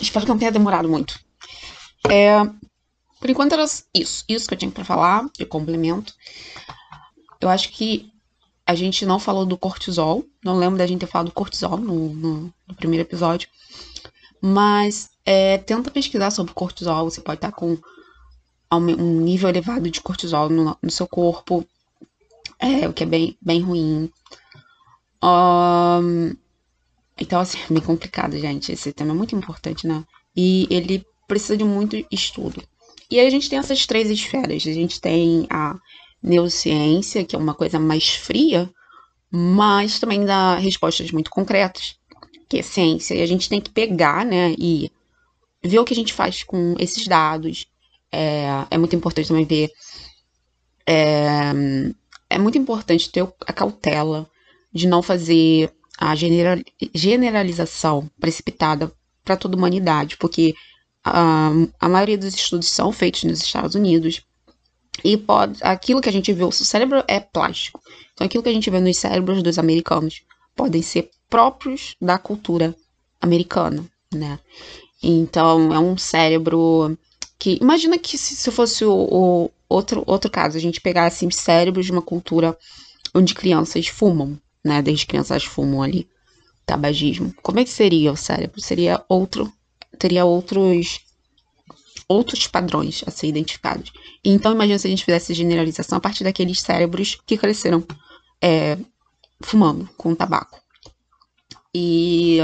Espero 0.00 0.24
que 0.24 0.30
não 0.30 0.38
tenha 0.38 0.52
demorado 0.52 0.88
muito. 0.88 1.18
É, 2.10 2.38
por 3.26 3.30
enquanto 3.30 3.54
era 3.54 3.64
isso. 3.92 4.24
Isso 4.28 4.46
que 4.46 4.54
eu 4.54 4.58
tinha 4.58 4.70
para 4.70 4.84
falar, 4.84 5.28
de 5.36 5.44
complemento. 5.44 6.14
Eu 7.40 7.48
acho 7.48 7.72
que 7.72 8.12
a 8.64 8.72
gente 8.72 9.04
não 9.04 9.18
falou 9.18 9.44
do 9.44 9.58
cortisol. 9.58 10.24
Não 10.44 10.56
lembro 10.56 10.78
da 10.78 10.86
gente 10.86 11.00
ter 11.00 11.08
falado 11.08 11.26
do 11.26 11.32
cortisol 11.32 11.76
no, 11.76 12.14
no, 12.14 12.54
no 12.68 12.74
primeiro 12.76 13.02
episódio. 13.02 13.48
Mas 14.40 15.10
é, 15.24 15.58
tenta 15.58 15.90
pesquisar 15.90 16.30
sobre 16.30 16.54
cortisol. 16.54 17.10
Você 17.10 17.20
pode 17.20 17.38
estar 17.38 17.50
com 17.50 17.76
um 18.70 19.20
nível 19.20 19.48
elevado 19.48 19.90
de 19.90 20.00
cortisol 20.00 20.48
no, 20.48 20.78
no 20.80 20.90
seu 20.90 21.08
corpo. 21.08 21.66
É, 22.60 22.86
o 22.88 22.92
que 22.92 23.02
é 23.02 23.06
bem, 23.06 23.36
bem 23.42 23.60
ruim. 23.60 24.08
Um, 25.20 26.32
então, 27.18 27.40
assim, 27.40 27.58
é 27.68 27.74
bem 27.74 27.82
complicado, 27.82 28.38
gente. 28.38 28.70
Esse 28.70 28.92
tema 28.92 29.10
é 29.10 29.16
muito 29.16 29.34
importante, 29.34 29.84
né? 29.84 30.04
E 30.36 30.68
ele 30.70 31.04
precisa 31.26 31.56
de 31.56 31.64
muito 31.64 31.96
estudo. 32.08 32.62
E 33.10 33.20
aí 33.20 33.26
a 33.26 33.30
gente 33.30 33.48
tem 33.48 33.58
essas 33.58 33.86
três 33.86 34.10
esferas. 34.10 34.66
A 34.66 34.72
gente 34.72 35.00
tem 35.00 35.46
a 35.50 35.76
neurociência, 36.22 37.24
que 37.24 37.36
é 37.36 37.38
uma 37.38 37.54
coisa 37.54 37.78
mais 37.78 38.08
fria, 38.08 38.70
mas 39.30 39.98
também 39.98 40.24
dá 40.24 40.56
respostas 40.56 41.10
muito 41.10 41.30
concretas, 41.30 41.96
que 42.48 42.58
é 42.58 42.62
ciência. 42.62 43.14
E 43.14 43.22
a 43.22 43.26
gente 43.26 43.48
tem 43.48 43.60
que 43.60 43.70
pegar, 43.70 44.24
né, 44.24 44.54
e 44.58 44.90
ver 45.62 45.78
o 45.78 45.84
que 45.84 45.92
a 45.92 45.96
gente 45.96 46.12
faz 46.12 46.42
com 46.42 46.74
esses 46.78 47.06
dados. 47.06 47.66
É, 48.10 48.46
é 48.70 48.78
muito 48.78 48.96
importante 48.96 49.28
também 49.28 49.44
ver. 49.44 49.70
É, 50.86 51.52
é 52.30 52.38
muito 52.38 52.58
importante 52.58 53.10
ter 53.10 53.26
a 53.46 53.52
cautela 53.52 54.28
de 54.72 54.86
não 54.86 55.02
fazer 55.02 55.72
a 55.98 56.14
generalização 56.94 58.10
precipitada 58.20 58.92
para 59.24 59.36
toda 59.36 59.56
a 59.56 59.58
humanidade, 59.58 60.16
porque 60.16 60.54
a, 61.06 61.50
a 61.80 61.88
maioria 61.88 62.18
dos 62.18 62.34
estudos 62.34 62.68
são 62.68 62.90
feitos 62.90 63.22
nos 63.24 63.40
Estados 63.40 63.76
Unidos 63.76 64.22
e 65.04 65.16
pode, 65.16 65.58
aquilo 65.62 66.00
que 66.00 66.08
a 66.08 66.12
gente 66.12 66.32
vê, 66.32 66.42
o 66.42 66.50
cérebro 66.50 67.04
é 67.06 67.20
plástico. 67.20 67.80
Então, 68.12 68.26
aquilo 68.26 68.42
que 68.42 68.48
a 68.48 68.52
gente 68.52 68.68
vê 68.70 68.80
nos 68.80 68.96
cérebros 68.96 69.42
dos 69.42 69.58
americanos 69.58 70.22
podem 70.54 70.82
ser 70.82 71.10
próprios 71.28 71.94
da 72.00 72.18
cultura 72.18 72.74
americana, 73.20 73.84
né? 74.12 74.38
Então, 75.02 75.72
é 75.72 75.78
um 75.78 75.96
cérebro 75.96 76.98
que. 77.38 77.58
Imagina 77.60 77.98
que 77.98 78.16
se, 78.16 78.34
se 78.34 78.50
fosse 78.50 78.84
o, 78.84 78.92
o, 78.92 79.50
outro, 79.68 80.02
outro 80.06 80.30
caso, 80.30 80.56
a 80.56 80.60
gente 80.60 80.80
pegasse 80.80 81.30
cérebros 81.30 81.86
de 81.86 81.92
uma 81.92 82.02
cultura 82.02 82.56
onde 83.14 83.34
crianças 83.34 83.86
fumam, 83.86 84.38
né? 84.64 84.82
Desde 84.82 85.06
crianças 85.06 85.44
fumam 85.44 85.82
ali 85.82 86.08
tabagismo. 86.64 87.32
Como 87.42 87.60
é 87.60 87.64
que 87.64 87.70
seria 87.70 88.10
o 88.10 88.16
cérebro? 88.16 88.60
Seria 88.60 89.04
outro, 89.08 89.52
teria 89.98 90.24
outros 90.24 91.00
outros 92.08 92.46
padrões 92.46 93.02
a 93.06 93.10
ser 93.10 93.26
identificados. 93.26 93.92
Então, 94.24 94.52
imagina 94.52 94.78
se 94.78 94.86
a 94.86 94.90
gente 94.90 95.04
fizesse 95.04 95.34
generalização 95.34 95.98
a 95.98 96.00
partir 96.00 96.22
daqueles 96.22 96.60
cérebros 96.60 97.18
que 97.26 97.36
cresceram 97.36 97.84
é, 98.40 98.78
fumando 99.40 99.88
com 99.96 100.14
tabaco. 100.14 100.60
E, 101.74 102.38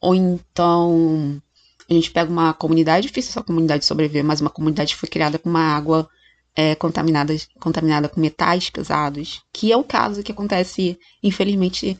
ou 0.00 0.14
então, 0.14 1.40
a 1.88 1.92
gente 1.92 2.10
pega 2.10 2.30
uma 2.30 2.54
comunidade, 2.54 3.06
difícil 3.06 3.30
essa 3.30 3.42
comunidade 3.42 3.84
sobreviver, 3.84 4.24
mas 4.24 4.40
uma 4.40 4.50
comunidade 4.50 4.96
foi 4.96 5.08
criada 5.08 5.38
com 5.38 5.48
uma 5.48 5.76
água 5.76 6.08
é, 6.56 6.74
contaminada, 6.74 7.34
contaminada 7.60 8.08
com 8.08 8.20
metais 8.20 8.68
pesados, 8.68 9.42
que 9.52 9.70
é 9.70 9.76
o 9.76 9.84
caso 9.84 10.22
que 10.22 10.32
acontece, 10.32 10.98
infelizmente, 11.22 11.98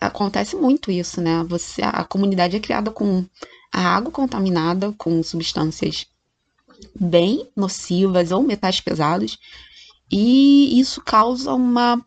acontece 0.00 0.56
muito 0.56 0.90
isso, 0.90 1.20
né? 1.20 1.44
Você, 1.48 1.82
a 1.82 2.04
comunidade 2.04 2.56
é 2.56 2.60
criada 2.60 2.90
com 2.90 3.24
a 3.72 3.80
água 3.80 4.10
contaminada 4.10 4.92
com 4.96 5.22
substâncias 5.22 6.06
bem 6.98 7.48
nocivas 7.56 8.30
ou 8.30 8.42
metais 8.42 8.80
pesados, 8.80 9.38
e 10.10 10.78
isso 10.80 11.02
causa 11.02 11.52
uma, 11.52 12.04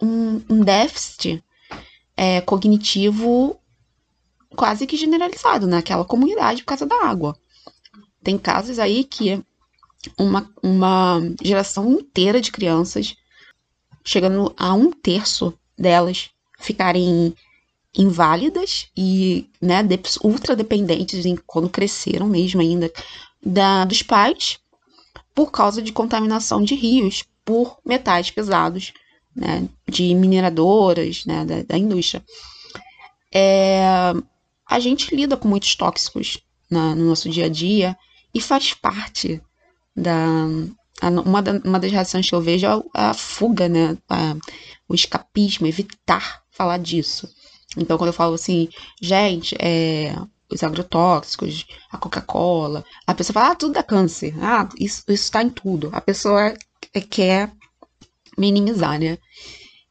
um, 0.00 0.42
um 0.48 0.60
déficit 0.60 1.42
é, 2.16 2.40
cognitivo 2.40 3.58
quase 4.54 4.86
que 4.86 4.96
generalizado 4.96 5.66
naquela 5.66 6.04
comunidade 6.04 6.62
por 6.62 6.68
causa 6.68 6.86
da 6.86 7.04
água. 7.04 7.36
Tem 8.22 8.38
casos 8.38 8.78
aí 8.78 9.04
que 9.04 9.42
uma, 10.18 10.50
uma 10.62 11.20
geração 11.42 11.90
inteira 11.90 12.40
de 12.40 12.52
crianças, 12.52 13.16
chegando 14.04 14.54
a 14.56 14.72
um 14.74 14.90
terço 14.92 15.52
delas, 15.76 16.30
ficarem 16.58 17.34
inválidas 17.96 18.88
e 18.96 19.48
né, 19.60 19.82
dependentes 20.56 21.24
em, 21.24 21.36
quando 21.46 21.68
cresceram 21.68 22.26
mesmo 22.26 22.60
ainda 22.60 22.92
da, 23.42 23.84
dos 23.84 24.02
pais 24.02 24.58
por 25.34 25.50
causa 25.50 25.80
de 25.80 25.92
contaminação 25.92 26.62
de 26.62 26.74
rios 26.74 27.24
por 27.44 27.78
metais 27.84 28.30
pesados 28.30 28.92
né, 29.34 29.68
de 29.88 30.14
mineradoras 30.14 31.24
né, 31.26 31.44
da, 31.44 31.62
da 31.62 31.78
indústria. 31.78 32.24
É, 33.32 34.12
a 34.66 34.80
gente 34.80 35.14
lida 35.14 35.36
com 35.36 35.46
muitos 35.46 35.74
tóxicos 35.76 36.40
na, 36.70 36.94
no 36.94 37.04
nosso 37.04 37.28
dia 37.28 37.46
a 37.46 37.48
dia 37.48 37.96
e 38.34 38.40
faz 38.40 38.74
parte 38.74 39.40
da. 39.94 40.46
Uma, 41.24 41.42
da, 41.42 41.52
uma 41.62 41.78
das 41.78 41.92
reações 41.92 42.26
que 42.26 42.34
eu 42.34 42.40
vejo 42.40 42.66
é 42.66 42.70
a, 42.94 43.10
a 43.10 43.14
fuga, 43.14 43.68
né? 43.68 43.98
A, 44.08 44.34
o 44.88 44.94
escapismo, 44.94 45.66
evitar 45.66 46.42
falar 46.56 46.78
disso. 46.78 47.28
Então, 47.76 47.98
quando 47.98 48.08
eu 48.08 48.14
falo 48.14 48.34
assim, 48.34 48.68
gente, 49.00 49.54
é, 49.58 50.16
os 50.50 50.62
agrotóxicos, 50.62 51.66
a 51.90 51.98
Coca-Cola, 51.98 52.84
a 53.06 53.14
pessoa 53.14 53.34
fala, 53.34 53.50
ah, 53.50 53.54
tudo 53.54 53.74
dá 53.74 53.82
câncer. 53.82 54.34
Ah, 54.42 54.68
isso, 54.78 55.02
isso 55.08 55.30
tá 55.30 55.42
em 55.42 55.50
tudo. 55.50 55.90
A 55.92 56.00
pessoa 56.00 56.54
quer 57.10 57.52
minimizar, 58.38 58.98
né? 58.98 59.18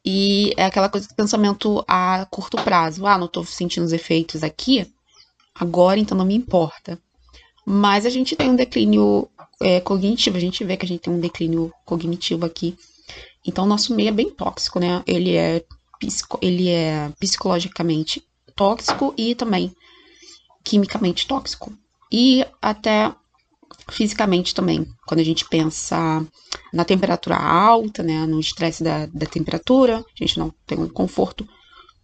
E 0.04 0.54
é 0.56 0.66
aquela 0.66 0.90
coisa 0.90 1.08
de 1.08 1.16
pensamento 1.16 1.84
a 1.88 2.28
curto 2.30 2.58
prazo. 2.58 3.06
Ah, 3.06 3.18
não 3.18 3.28
tô 3.28 3.44
sentindo 3.44 3.86
os 3.86 3.94
efeitos 3.94 4.44
aqui, 4.44 4.92
agora 5.54 6.00
então 6.00 6.18
não 6.18 6.26
me 6.26 6.36
importa. 6.36 7.00
Mas 7.66 8.06
a 8.06 8.10
gente 8.10 8.36
tem 8.36 8.52
um 8.52 8.56
declínio 8.56 9.28
é, 9.60 9.80
cognitivo, 9.80 10.38
a 10.38 10.40
gente 10.40 10.64
vê 10.64 10.78
que 10.78 10.86
a 10.86 10.88
gente 10.88 11.02
tem 11.02 11.14
um 11.14 11.20
declínio 11.20 11.74
cognitivo 11.84 12.46
aqui. 12.46 12.78
Então, 13.44 13.66
nosso 13.66 13.96
meio 13.96 14.10
é 14.10 14.12
bem 14.12 14.30
tóxico, 14.30 14.80
né? 14.80 15.04
Ele 15.06 15.36
é 15.36 15.64
ele 16.42 16.70
é 16.70 17.12
psicologicamente 17.20 18.24
tóxico 18.56 19.14
e 19.18 19.36
também 19.36 19.74
quimicamente 20.64 21.28
tóxico. 21.28 21.74
E 22.12 22.46
até 22.62 23.14
fisicamente 23.90 24.54
também, 24.54 24.86
quando 25.06 25.20
a 25.20 25.24
gente 25.24 25.46
pensa 25.46 26.26
na 26.74 26.86
temperatura 26.86 27.36
alta, 27.36 28.02
né, 28.02 28.26
no 28.26 28.40
estresse 28.40 28.84
da, 28.84 29.06
da 29.08 29.26
temperatura, 29.26 29.98
a 30.00 30.24
gente 30.24 30.40
não 30.40 30.54
tem 30.66 30.78
um 30.80 30.90
conforto 30.90 31.48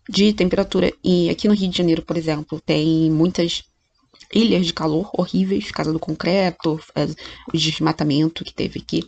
de 0.09 0.33
temperatura. 0.33 0.91
E 1.03 1.29
aqui 1.29 1.47
no 1.47 1.53
Rio 1.53 1.69
de 1.69 1.77
Janeiro, 1.77 2.03
por 2.03 2.17
exemplo, 2.17 2.61
tem 2.61 3.09
muitas 3.09 3.63
ilhas 4.33 4.65
de 4.65 4.73
calor 4.73 5.09
horríveis, 5.13 5.71
casa 5.71 5.91
do 5.91 5.99
concreto, 5.99 6.79
é, 6.95 7.05
o 7.53 7.57
desmatamento 7.57 8.43
que 8.43 8.53
teve 8.53 8.79
aqui 8.79 9.03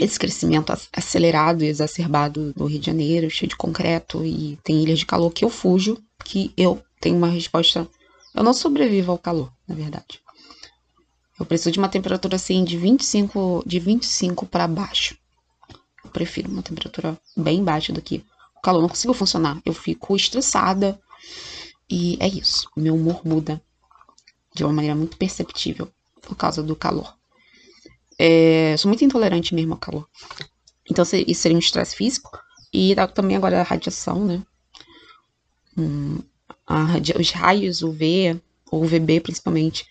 esse 0.00 0.18
crescimento 0.18 0.72
acelerado 0.92 1.62
e 1.62 1.68
exacerbado 1.68 2.54
do 2.54 2.64
Rio 2.64 2.80
de 2.80 2.86
Janeiro, 2.86 3.30
cheio 3.30 3.50
de 3.50 3.56
concreto 3.56 4.24
e 4.24 4.58
tem 4.64 4.82
ilhas 4.82 5.00
de 5.00 5.06
calor 5.06 5.30
que 5.30 5.44
eu 5.44 5.50
fujo, 5.50 6.02
que 6.24 6.52
eu 6.56 6.82
tenho 6.98 7.18
uma 7.18 7.28
resposta. 7.28 7.86
Eu 8.34 8.42
não 8.42 8.54
sobrevivo 8.54 9.12
ao 9.12 9.18
calor, 9.18 9.52
na 9.68 9.74
verdade. 9.74 10.22
Eu 11.38 11.44
preciso 11.44 11.72
de 11.72 11.78
uma 11.78 11.88
temperatura 11.88 12.36
assim 12.36 12.64
de 12.64 12.78
25, 12.78 13.62
de 13.66 13.78
25 13.78 14.46
para 14.46 14.66
baixo. 14.66 15.16
Eu 16.02 16.10
prefiro 16.10 16.50
uma 16.50 16.62
temperatura 16.62 17.18
bem 17.36 17.62
baixa 17.62 17.92
do 17.92 18.00
que 18.00 18.24
o 18.56 18.60
calor. 18.60 18.80
Não 18.80 18.88
consigo 18.88 19.12
funcionar. 19.12 19.60
Eu 19.66 19.74
fico 19.74 20.16
estressada 20.16 20.98
e 21.90 22.16
é 22.20 22.28
isso. 22.28 22.70
Meu 22.74 22.94
humor 22.94 23.20
muda 23.22 23.60
de 24.54 24.64
uma 24.64 24.72
maneira 24.72 24.96
muito 24.96 25.18
perceptível 25.18 25.90
por 26.22 26.36
causa 26.36 26.62
do 26.62 26.74
calor. 26.74 27.19
É, 28.22 28.76
sou 28.76 28.90
muito 28.90 29.02
intolerante 29.02 29.54
mesmo 29.54 29.72
ao 29.72 29.78
calor. 29.78 30.06
Então, 30.90 31.02
isso 31.02 31.40
seria 31.40 31.56
um 31.56 31.58
estresse 31.58 31.96
físico. 31.96 32.38
E 32.70 32.94
também 33.14 33.34
agora 33.34 33.60
a 33.60 33.64
radiação, 33.64 34.26
né? 34.26 34.42
Hum, 35.76 36.18
a 36.66 36.84
os 37.18 37.30
raios 37.30 37.80
UV, 37.80 38.38
ou 38.70 38.84
UVB 38.84 39.20
principalmente, 39.20 39.86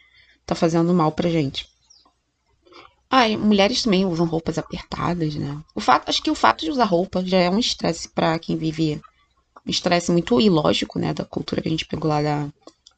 tá 0.45 0.53
fazendo 0.53 0.93
mal 0.93 1.11
pra 1.11 1.27
gente. 1.27 1.67
Ah, 3.09 3.27
mulheres 3.29 3.81
também 3.81 4.05
usam 4.05 4.27
roupas 4.27 4.59
apertadas, 4.59 5.33
né? 5.33 5.59
O 5.73 5.81
fato, 5.81 6.07
acho 6.07 6.21
que 6.21 6.29
o 6.29 6.35
fato 6.35 6.63
de 6.63 6.69
usar 6.69 6.85
roupa 6.85 7.25
já 7.25 7.39
é 7.39 7.49
um 7.49 7.57
estresse 7.57 8.07
para 8.09 8.37
quem 8.37 8.55
vive 8.55 9.01
um 9.65 9.71
estresse 9.71 10.11
muito 10.11 10.39
ilógico, 10.39 10.99
né, 10.99 11.15
da 11.15 11.25
cultura 11.25 11.63
que 11.63 11.67
a 11.67 11.71
gente 11.71 11.87
pegou 11.87 12.07
lá 12.07 12.21
da 12.21 12.47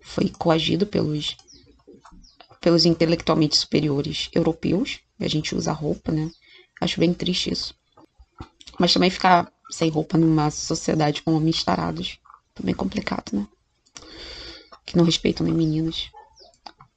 foi 0.02 0.28
coagido 0.28 0.86
pelos 0.86 1.38
pelos 2.60 2.86
intelectualmente 2.86 3.56
superiores 3.58 4.30
europeus. 4.34 5.00
A 5.24 5.28
gente 5.28 5.56
usa 5.56 5.72
roupa, 5.72 6.12
né? 6.12 6.32
Acho 6.80 7.00
bem 7.00 7.14
triste 7.14 7.52
isso. 7.52 7.76
Mas 8.80 8.94
também 8.94 9.10
ficar 9.10 9.52
sem 9.70 9.90
roupa 9.90 10.18
numa 10.18 10.50
sociedade 10.50 11.22
com 11.22 11.36
homens 11.36 11.64
tarados, 11.64 12.20
também 12.54 12.74
complicado, 12.74 13.32
né? 13.34 13.48
Que 14.86 14.98
não 14.98 15.06
respeitam 15.06 15.46
nem 15.46 15.54
meninas, 15.54 16.10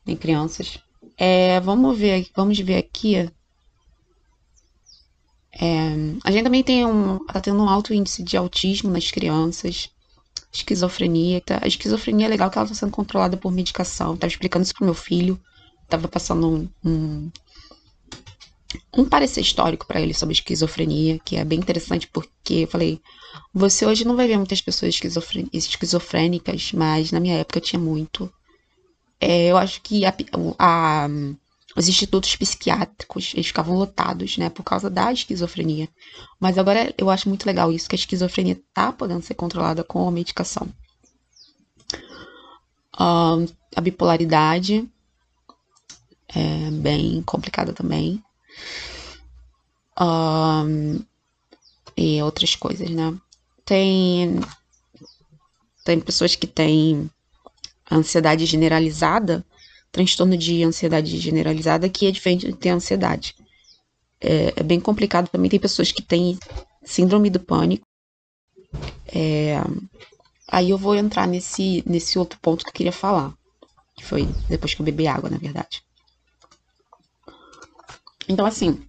nem 0.04 0.16
crianças. 0.16 0.78
É, 1.16 1.60
vamos 1.60 1.96
ver, 1.96 2.28
vamos 2.34 2.58
ver 2.58 2.76
aqui. 2.76 3.16
É, 3.16 3.30
a 6.24 6.30
gente 6.32 6.44
também 6.44 6.64
tem 6.64 6.84
um, 6.84 7.24
tá 7.26 7.40
tendo 7.40 7.62
um 7.62 7.68
alto 7.68 7.94
índice 7.94 8.22
de 8.22 8.36
autismo 8.36 8.90
nas 8.90 9.10
crianças, 9.10 9.90
esquizofrenia. 10.52 11.40
Tá, 11.40 11.60
a 11.62 11.68
esquizofrenia 11.68 12.26
é 12.26 12.28
legal 12.28 12.50
que 12.50 12.58
ela 12.58 12.64
está 12.66 12.74
sendo 12.74 12.92
controlada 12.92 13.36
por 13.36 13.52
medicação. 13.52 14.16
Tava 14.16 14.30
explicando 14.30 14.64
isso 14.64 14.74
pro 14.74 14.84
meu 14.84 14.94
filho. 14.94 15.40
Tava 15.88 16.08
passando 16.08 16.48
um, 16.48 16.68
um, 16.84 17.30
um 18.96 19.04
parecer 19.04 19.40
histórico 19.40 19.86
para 19.86 20.00
ele 20.00 20.14
sobre 20.14 20.34
esquizofrenia, 20.34 21.18
que 21.24 21.36
é 21.36 21.44
bem 21.44 21.58
interessante 21.58 22.06
porque 22.06 22.54
eu 22.54 22.68
falei, 22.68 23.00
você 23.52 23.84
hoje 23.86 24.04
não 24.04 24.16
vai 24.16 24.26
ver 24.26 24.36
muitas 24.36 24.60
pessoas 24.60 24.94
esquizofrênicas, 25.52 26.72
mas 26.72 27.10
na 27.12 27.20
minha 27.20 27.38
época 27.38 27.60
tinha 27.60 27.80
muito. 27.80 28.32
É, 29.20 29.46
eu 29.46 29.56
acho 29.56 29.80
que 29.80 30.04
a, 30.04 30.14
a, 30.58 31.08
os 31.76 31.88
institutos 31.88 32.34
psiquiátricos 32.36 33.32
eles 33.34 33.46
ficavam 33.46 33.76
lotados, 33.76 34.36
né, 34.38 34.50
por 34.50 34.62
causa 34.62 34.90
da 34.90 35.12
esquizofrenia. 35.12 35.88
Mas 36.38 36.58
agora 36.58 36.94
eu 36.96 37.10
acho 37.10 37.28
muito 37.28 37.46
legal 37.46 37.72
isso, 37.72 37.88
que 37.88 37.94
a 37.94 37.98
esquizofrenia 37.98 38.60
tá 38.72 38.92
podendo 38.92 39.22
ser 39.22 39.34
controlada 39.34 39.82
com 39.82 40.06
a 40.06 40.10
medicação. 40.10 40.68
A 42.96 43.80
bipolaridade 43.82 44.88
é 46.28 46.70
bem 46.70 47.22
complicada 47.22 47.72
também. 47.72 48.22
Uh, 49.98 51.04
e 51.96 52.22
outras 52.22 52.54
coisas, 52.54 52.90
né? 52.90 53.16
Tem, 53.64 54.40
tem 55.84 56.00
pessoas 56.00 56.34
que 56.34 56.46
têm 56.46 57.10
ansiedade 57.90 58.44
generalizada, 58.46 59.44
transtorno 59.92 60.36
de 60.36 60.64
ansiedade 60.64 61.16
generalizada, 61.18 61.88
que 61.88 62.06
é 62.06 62.10
diferente 62.10 62.46
de 62.46 62.56
ter 62.56 62.70
ansiedade. 62.70 63.34
É, 64.20 64.54
é, 64.56 64.62
bem 64.62 64.80
complicado 64.80 65.28
também. 65.28 65.50
Tem 65.50 65.60
pessoas 65.60 65.92
que 65.92 66.02
têm 66.02 66.38
síndrome 66.82 67.30
do 67.30 67.38
pânico. 67.38 67.86
É, 69.06 69.60
aí 70.48 70.70
eu 70.70 70.78
vou 70.78 70.94
entrar 70.94 71.28
nesse, 71.28 71.82
nesse 71.86 72.18
outro 72.18 72.38
ponto 72.40 72.64
que 72.64 72.70
eu 72.70 72.74
queria 72.74 72.92
falar. 72.92 73.32
Que 73.94 74.04
foi 74.04 74.26
depois 74.48 74.74
que 74.74 74.80
eu 74.80 74.84
bebi 74.84 75.06
água, 75.06 75.30
na 75.30 75.38
verdade. 75.38 75.82
Então, 78.28 78.46
assim, 78.46 78.82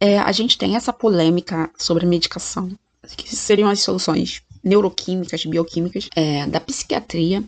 é, 0.00 0.18
a 0.18 0.32
gente 0.32 0.58
tem 0.58 0.76
essa 0.76 0.92
polêmica 0.92 1.70
sobre 1.76 2.04
a 2.04 2.08
medicação, 2.08 2.70
que 3.16 3.34
seriam 3.34 3.68
as 3.68 3.80
soluções 3.80 4.42
neuroquímicas, 4.62 5.44
bioquímicas 5.44 6.08
é, 6.16 6.46
da 6.46 6.60
psiquiatria 6.60 7.44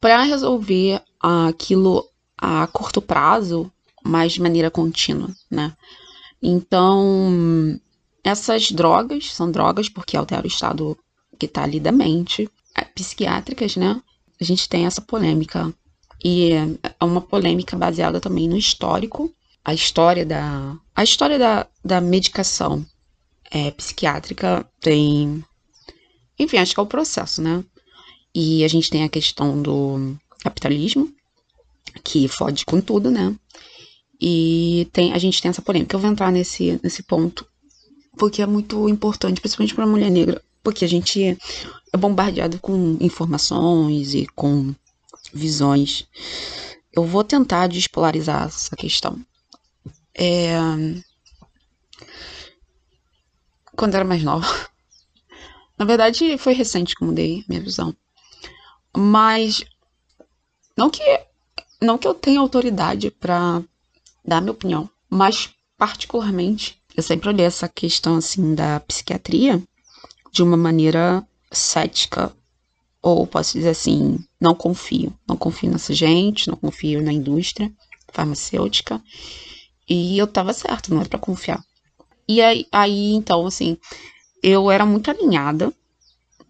para 0.00 0.22
resolver 0.22 1.00
aquilo 1.20 2.06
a 2.36 2.66
curto 2.66 3.00
prazo, 3.00 3.72
mas 4.04 4.32
de 4.34 4.42
maneira 4.42 4.70
contínua, 4.70 5.30
né? 5.50 5.74
Então, 6.42 7.80
essas 8.22 8.70
drogas 8.70 9.32
são 9.32 9.50
drogas 9.50 9.88
porque 9.88 10.16
alteram 10.16 10.44
o 10.44 10.46
estado 10.46 10.98
que 11.38 11.46
está 11.46 11.62
ali 11.62 11.80
da 11.80 11.90
mente, 11.90 12.48
é, 12.76 12.84
psiquiátricas, 12.84 13.76
né? 13.76 14.00
A 14.40 14.44
gente 14.44 14.68
tem 14.68 14.84
essa 14.84 15.00
polêmica. 15.00 15.72
E 16.22 16.52
é 16.52 17.04
uma 17.04 17.20
polêmica 17.20 17.76
baseada 17.76 18.20
também 18.20 18.48
no 18.48 18.56
histórico, 18.56 19.32
a 19.64 19.72
história 19.72 20.26
da, 20.26 20.76
a 20.94 21.02
história 21.02 21.38
da, 21.38 21.66
da 21.82 22.00
medicação 22.00 22.84
é, 23.50 23.70
psiquiátrica 23.70 24.68
tem. 24.80 25.42
Enfim, 26.38 26.58
acho 26.58 26.74
que 26.74 26.80
é 26.80 26.82
o 26.82 26.86
processo, 26.86 27.40
né? 27.40 27.64
E 28.34 28.64
a 28.64 28.68
gente 28.68 28.90
tem 28.90 29.04
a 29.04 29.08
questão 29.08 29.62
do 29.62 30.16
capitalismo, 30.40 31.12
que 32.02 32.28
fode 32.28 32.66
com 32.66 32.80
tudo, 32.80 33.10
né? 33.10 33.34
E 34.20 34.88
tem, 34.92 35.12
a 35.12 35.18
gente 35.18 35.40
tem 35.40 35.48
essa 35.48 35.62
polêmica. 35.62 35.96
Eu 35.96 36.00
vou 36.00 36.10
entrar 36.10 36.30
nesse, 36.30 36.78
nesse 36.82 37.02
ponto, 37.02 37.46
porque 38.18 38.42
é 38.42 38.46
muito 38.46 38.88
importante, 38.88 39.40
principalmente 39.40 39.74
para 39.74 39.84
a 39.84 39.88
mulher 39.88 40.10
negra, 40.10 40.42
porque 40.62 40.84
a 40.84 40.88
gente 40.88 41.38
é 41.92 41.96
bombardeado 41.96 42.58
com 42.58 42.96
informações 43.00 44.14
e 44.14 44.26
com 44.34 44.74
visões. 45.32 46.06
Eu 46.92 47.04
vou 47.04 47.24
tentar 47.24 47.68
despolarizar 47.68 48.46
essa 48.46 48.76
questão. 48.76 49.20
É... 50.14 50.54
Quando 53.76 53.94
era 53.94 54.04
mais 54.04 54.22
nova. 54.22 54.46
Na 55.76 55.84
verdade, 55.84 56.38
foi 56.38 56.52
recente 56.52 56.94
que 56.94 57.04
mudei 57.04 57.44
minha 57.48 57.60
visão. 57.60 57.94
Mas 58.96 59.64
não 60.76 60.88
que 60.88 61.02
não 61.80 61.98
que 61.98 62.06
eu 62.06 62.14
tenha 62.14 62.40
autoridade 62.40 63.10
para 63.10 63.62
dar 64.24 64.40
minha 64.40 64.52
opinião, 64.52 64.88
mas 65.10 65.50
particularmente 65.76 66.80
eu 66.96 67.02
sempre 67.02 67.28
olhei 67.28 67.44
essa 67.44 67.68
questão 67.68 68.16
assim 68.16 68.54
da 68.54 68.80
psiquiatria 68.80 69.62
de 70.32 70.42
uma 70.42 70.56
maneira 70.56 71.26
cética 71.52 72.34
ou 73.02 73.26
posso 73.26 73.58
dizer 73.58 73.70
assim, 73.70 74.18
não 74.40 74.54
confio, 74.54 75.12
não 75.28 75.36
confio 75.36 75.70
nessa 75.70 75.92
gente, 75.92 76.48
não 76.48 76.56
confio 76.56 77.02
na 77.02 77.12
indústria 77.12 77.70
farmacêutica 78.10 79.02
e 79.88 80.18
eu 80.18 80.26
tava 80.26 80.52
certa, 80.52 80.94
não 80.94 81.02
é 81.02 81.04
para 81.04 81.18
confiar. 81.18 81.62
E 82.28 82.40
aí, 82.40 82.66
aí, 82.72 83.12
então, 83.12 83.46
assim, 83.46 83.76
eu 84.42 84.70
era 84.70 84.86
muito 84.86 85.10
alinhada, 85.10 85.72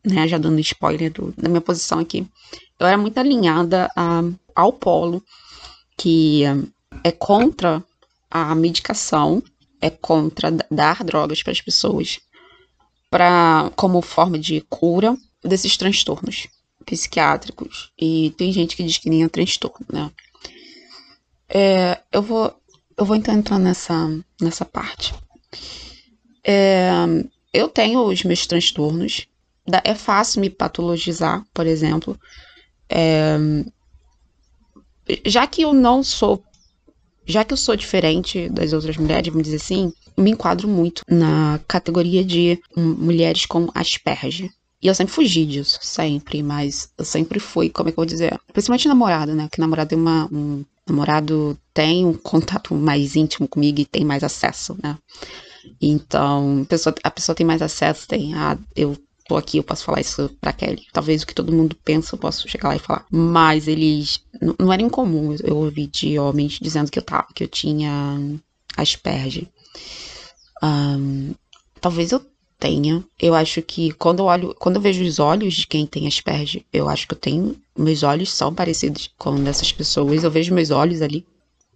né? 0.04 0.28
Já 0.28 0.38
dando 0.38 0.60
spoiler 0.60 1.12
do, 1.12 1.32
da 1.36 1.48
minha 1.48 1.60
posição 1.60 1.98
aqui. 1.98 2.26
Eu 2.78 2.86
era 2.86 2.98
muito 2.98 3.18
alinhada 3.18 3.90
a, 3.96 4.22
ao 4.54 4.72
polo 4.72 5.22
que 5.96 6.42
é 7.02 7.10
contra 7.10 7.82
a 8.30 8.54
medicação, 8.54 9.42
é 9.80 9.90
contra 9.90 10.50
dar 10.70 11.04
drogas 11.04 11.42
para 11.42 11.52
as 11.52 11.60
pessoas 11.60 12.20
para 13.10 13.70
como 13.76 14.02
forma 14.02 14.36
de 14.38 14.60
cura 14.62 15.16
desses 15.42 15.76
transtornos 15.76 16.48
psiquiátricos. 16.84 17.92
E 17.98 18.34
tem 18.36 18.52
gente 18.52 18.76
que 18.76 18.82
diz 18.82 18.98
que 18.98 19.08
nem 19.08 19.22
é 19.22 19.28
transtorno, 19.28 19.86
né? 19.92 20.10
É, 21.48 22.00
eu 22.10 22.22
vou 22.22 22.52
eu 22.96 23.04
vou 23.04 23.16
então 23.16 23.34
entrar 23.34 23.58
nessa, 23.58 23.94
nessa 24.40 24.64
parte. 24.64 25.14
É, 26.46 26.90
eu 27.52 27.68
tenho 27.68 28.04
os 28.04 28.22
meus 28.24 28.46
transtornos. 28.46 29.26
É 29.82 29.94
fácil 29.94 30.40
me 30.40 30.50
patologizar, 30.50 31.44
por 31.54 31.66
exemplo. 31.66 32.18
É, 32.88 33.36
já 35.24 35.46
que 35.46 35.62
eu 35.62 35.72
não 35.72 36.02
sou. 36.02 36.42
Já 37.26 37.42
que 37.42 37.54
eu 37.54 37.56
sou 37.56 37.74
diferente 37.74 38.50
das 38.50 38.74
outras 38.74 38.98
mulheres, 38.98 39.28
vamos 39.28 39.44
dizer 39.44 39.56
assim, 39.56 39.90
me 40.14 40.30
enquadro 40.30 40.68
muito 40.68 41.02
na 41.08 41.58
categoria 41.66 42.22
de 42.22 42.60
mulheres 42.76 43.46
com 43.46 43.70
Asperger. 43.74 44.50
E 44.82 44.86
eu 44.86 44.94
sempre 44.94 45.14
fugi 45.14 45.46
disso, 45.46 45.78
sempre, 45.80 46.42
mas 46.42 46.90
eu 46.98 47.04
sempre 47.06 47.40
fui, 47.40 47.70
como 47.70 47.88
é 47.88 47.92
que 47.92 47.98
eu 47.98 48.02
vou 48.02 48.06
dizer? 48.06 48.38
Principalmente 48.52 48.86
namorado, 48.86 49.34
né? 49.34 49.48
Que 49.50 49.58
namorado 49.58 49.94
é 49.94 49.96
uma, 49.96 50.28
um, 50.30 50.62
namorado 50.88 51.58
tem 51.72 52.04
um 52.04 52.14
contato 52.14 52.74
mais 52.74 53.16
íntimo 53.16 53.48
comigo 53.48 53.80
e 53.80 53.86
tem 53.86 54.04
mais 54.04 54.22
acesso, 54.22 54.76
né? 54.82 54.96
Então, 55.80 56.62
a 56.62 56.64
pessoa, 56.66 56.94
a 57.02 57.10
pessoa 57.10 57.34
tem 57.34 57.46
mais 57.46 57.62
acesso, 57.62 58.06
tem, 58.06 58.34
ah, 58.34 58.58
eu 58.76 58.96
tô 59.26 59.36
aqui, 59.36 59.58
eu 59.58 59.64
posso 59.64 59.84
falar 59.84 60.00
isso 60.00 60.30
pra 60.40 60.52
Kelly. 60.52 60.86
Talvez 60.92 61.22
o 61.22 61.26
que 61.26 61.34
todo 61.34 61.52
mundo 61.52 61.76
pensa, 61.84 62.14
eu 62.14 62.18
posso 62.18 62.48
chegar 62.48 62.68
lá 62.68 62.76
e 62.76 62.80
falar. 62.80 63.06
Mas 63.10 63.66
eles, 63.66 64.20
não, 64.58 64.72
era 64.72 64.82
incomum 64.82 65.34
eu 65.42 65.56
ouvir 65.56 65.86
de 65.86 66.18
homens 66.18 66.58
dizendo 66.60 66.90
que 66.90 66.98
eu 66.98 67.02
tava, 67.02 67.26
que 67.34 67.44
eu 67.44 67.48
tinha 67.48 68.18
Asperger. 68.76 69.48
Um, 70.62 71.34
talvez 71.80 72.12
eu 72.12 72.24
tenha. 72.64 73.04
Eu 73.20 73.34
acho 73.34 73.60
que 73.60 73.92
quando 73.92 74.20
eu 74.20 74.24
olho, 74.24 74.56
quando 74.58 74.76
eu 74.76 74.80
vejo 74.80 75.04
os 75.04 75.18
olhos 75.18 75.52
de 75.52 75.66
quem 75.66 75.86
tem 75.86 76.06
Asperger, 76.06 76.64
eu 76.72 76.88
acho 76.88 77.06
que 77.06 77.12
eu 77.12 77.18
tenho, 77.18 77.54
meus 77.76 78.02
olhos 78.02 78.32
são 78.32 78.54
parecidos 78.54 79.10
com 79.18 79.34
dessas 79.44 79.70
pessoas, 79.70 80.24
eu 80.24 80.30
vejo 80.30 80.54
meus 80.54 80.70
olhos 80.70 81.02
ali. 81.02 81.26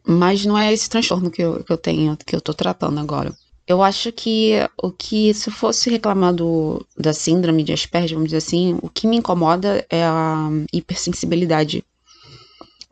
Mas 0.06 0.46
não 0.46 0.56
é 0.56 0.72
esse 0.72 0.88
transtorno 0.88 1.30
que 1.30 1.42
eu, 1.42 1.62
que 1.62 1.70
eu 1.70 1.76
tenho, 1.76 2.16
que 2.16 2.34
eu 2.34 2.40
tô 2.40 2.54
tratando 2.54 2.98
agora. 2.98 3.36
Eu 3.66 3.82
acho 3.82 4.10
que 4.10 4.52
o 4.82 4.90
que, 4.90 5.34
se 5.34 5.50
fosse 5.50 5.90
reclamar 5.90 6.32
do, 6.32 6.82
da 6.96 7.12
síndrome 7.12 7.62
de 7.62 7.74
Asperger, 7.74 8.14
vamos 8.14 8.28
dizer 8.28 8.38
assim, 8.38 8.78
o 8.80 8.88
que 8.88 9.06
me 9.06 9.18
incomoda 9.18 9.84
é 9.90 10.02
a 10.04 10.48
hipersensibilidade. 10.72 11.84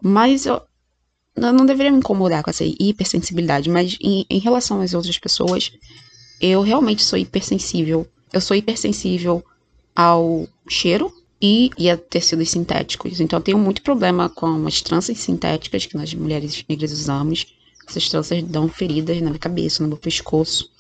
Mas 0.03 0.45
eu, 0.45 0.61
não, 1.35 1.51
não 1.51 1.65
deveria 1.65 1.91
me 1.91 1.99
incomodar 1.99 2.43
com 2.43 2.51
essa 2.51 2.65
hipersensibilidade, 2.65 3.71
mas 3.71 3.97
em, 4.03 4.27
em 4.29 4.39
relação 4.39 4.83
às 4.83 4.93
outras 4.93 5.19
pessoas, 5.19 5.73
eu 6.41 6.63
realmente 6.63 7.03
sou 7.03 7.19
hipersensível. 7.19 8.07
Eu 8.33 8.41
sou 8.41 8.57
hipersensível 8.57 9.45
ao 9.95 10.47
cheiro 10.69 11.13
e, 11.41 11.71
e 11.79 11.89
a 11.91 11.97
tecidos 11.97 12.51
sintéticos. 12.51 13.21
Então, 13.21 13.39
eu 13.39 13.43
tenho 13.43 13.59
muito 13.59 13.83
problema 13.83 14.29
com 14.29 14.67
as 14.67 14.81
tranças 14.81 15.19
sintéticas 15.19 15.87
que 15.87 15.97
nós 15.97 16.13
mulheres 16.15 16.65
negras 16.69 16.93
usamos. 16.93 17.47
Essas 17.89 18.09
tranças 18.09 18.43
dão 18.43 18.69
feridas 18.69 19.17
na 19.21 19.31
minha 19.31 19.39
cabeça, 19.39 19.83
no 19.83 19.89
meu 19.89 19.99
pescoço. 19.99 20.71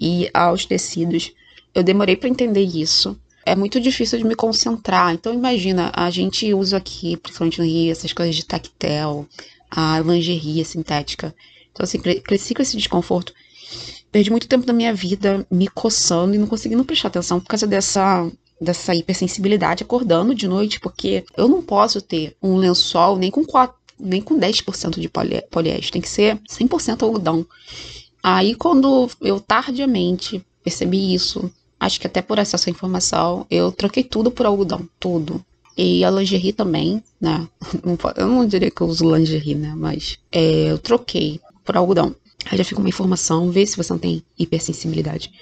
E 0.00 0.30
aos 0.32 0.64
tecidos. 0.64 1.32
Eu 1.74 1.82
demorei 1.82 2.16
para 2.16 2.28
entender 2.28 2.64
isso. 2.64 3.16
É 3.46 3.56
muito 3.56 3.80
difícil 3.80 4.18
de 4.18 4.24
me 4.24 4.34
concentrar. 4.34 5.14
Então, 5.14 5.32
imagina, 5.32 5.90
a 5.94 6.10
gente 6.10 6.52
usa 6.52 6.76
aqui, 6.76 7.16
principalmente 7.16 7.58
no 7.58 7.64
Rio, 7.64 7.90
essas 7.90 8.12
coisas 8.12 8.34
de 8.34 8.44
tactel, 8.44 9.26
a 9.70 10.00
lingerie 10.00 10.64
sintética. 10.64 11.34
Então, 11.72 11.84
assim, 11.84 11.98
cresci 11.98 12.54
com 12.54 12.62
esse 12.62 12.76
desconforto. 12.76 13.32
Perdi 14.12 14.30
muito 14.30 14.48
tempo 14.48 14.66
da 14.66 14.72
minha 14.72 14.92
vida 14.92 15.46
me 15.50 15.68
coçando 15.68 16.34
e 16.34 16.38
não 16.38 16.46
conseguindo 16.46 16.84
prestar 16.84 17.08
atenção 17.08 17.40
por 17.40 17.48
causa 17.48 17.66
dessa, 17.66 18.30
dessa 18.60 18.94
hipersensibilidade 18.94 19.84
acordando 19.84 20.34
de 20.34 20.48
noite, 20.48 20.80
porque 20.80 21.24
eu 21.36 21.48
não 21.48 21.62
posso 21.62 22.00
ter 22.02 22.36
um 22.42 22.56
lençol 22.56 23.16
nem 23.16 23.30
com 23.30 23.44
4, 23.44 23.76
nem 23.98 24.20
com 24.20 24.38
10% 24.38 24.98
de 24.98 25.08
poli, 25.08 25.42
poliéster, 25.50 25.92
tem 25.92 26.02
que 26.02 26.08
ser 26.08 26.38
100% 26.50 27.02
algodão. 27.02 27.46
Aí, 28.22 28.54
quando 28.54 29.08
eu 29.20 29.40
tardiamente 29.40 30.44
percebi 30.62 31.14
isso, 31.14 31.50
acho 31.78 32.00
que 32.00 32.06
até 32.06 32.20
por 32.20 32.38
acesso 32.38 32.68
à 32.68 32.72
informação, 32.72 33.46
eu 33.50 33.72
troquei 33.72 34.04
tudo 34.04 34.30
por 34.30 34.44
algodão, 34.44 34.86
tudo. 34.98 35.42
E 35.76 36.04
a 36.04 36.10
lingerie 36.10 36.52
também, 36.52 37.02
né? 37.18 37.48
Eu 38.16 38.26
não 38.26 38.46
diria 38.46 38.70
que 38.70 38.82
eu 38.82 38.86
uso 38.86 39.16
lingerie, 39.16 39.54
né? 39.54 39.72
Mas 39.74 40.18
é, 40.30 40.70
eu 40.70 40.78
troquei 40.78 41.40
por 41.64 41.76
algodão. 41.76 42.14
Aí 42.46 42.56
já 42.56 42.64
fica 42.64 42.80
uma 42.80 42.88
informação, 42.88 43.50
vê 43.50 43.66
se 43.66 43.76
você 43.76 43.92
não 43.92 44.00
tem 44.00 44.22
hipersensibilidade. 44.38 45.32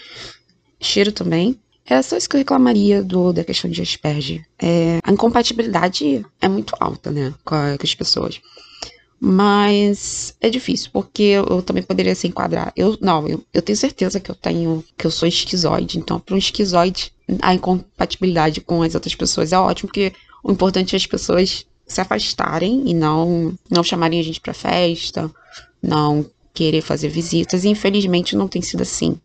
Cheiro 0.80 1.12
também. 1.12 1.59
É 1.86 2.03
só 2.03 2.16
isso 2.16 2.28
que 2.28 2.36
eu 2.36 2.40
reclamaria 2.40 3.03
do, 3.03 3.32
da 3.32 3.42
questão 3.42 3.70
de 3.70 3.80
asperge. 3.80 4.44
É, 4.59 4.99
a 5.03 5.11
incompatibilidade 5.11 6.24
é 6.40 6.49
muito 6.49 6.74
alta, 6.78 7.11
né? 7.11 7.32
Com, 7.44 7.55
a, 7.55 7.78
com 7.78 7.84
as 7.84 7.94
pessoas. 7.94 8.40
Mas 9.20 10.34
é 10.40 10.49
difícil, 10.49 10.90
porque 10.92 11.22
eu, 11.22 11.44
eu, 11.46 11.62
também 11.62 11.82
poderia 11.82 12.14
se 12.14 12.28
enquadrar. 12.28 12.72
Eu 12.76 12.96
não, 13.01 13.26
eu, 13.26 13.44
eu 13.53 13.62
tenho 13.62 13.76
certeza 13.76 14.20
que 14.20 14.30
eu 14.30 14.34
tenho, 14.34 14.84
que 14.96 15.07
eu 15.07 15.11
sou 15.11 15.26
esquizoide. 15.26 15.99
Então, 15.99 16.20
para 16.20 16.34
um 16.34 16.38
esquizoide, 16.38 17.12
a 17.40 17.55
incompatibilidade 17.55 18.61
com 18.61 18.82
as 18.82 18.94
outras 18.94 19.14
pessoas 19.14 19.53
é 19.53 19.59
ótimo, 19.59 19.88
porque 19.88 20.12
o 20.44 20.53
importante 20.53 20.94
é 20.94 20.96
as 20.96 21.07
pessoas 21.07 21.66
se 21.86 22.01
afastarem 22.01 22.84
e 22.86 22.94
não 22.94 23.55
não 23.70 23.82
chamarem 23.82 24.20
a 24.20 24.22
gente 24.22 24.40
para 24.40 24.53
festa, 24.53 25.30
não 25.82 26.24
querer 26.55 26.82
fazer 26.82 27.09
visitas. 27.09 27.64
E 27.64 27.68
infelizmente 27.68 28.36
não 28.36 28.49
tem 28.49 28.62
sido 28.62 28.82
assim. 28.82 29.18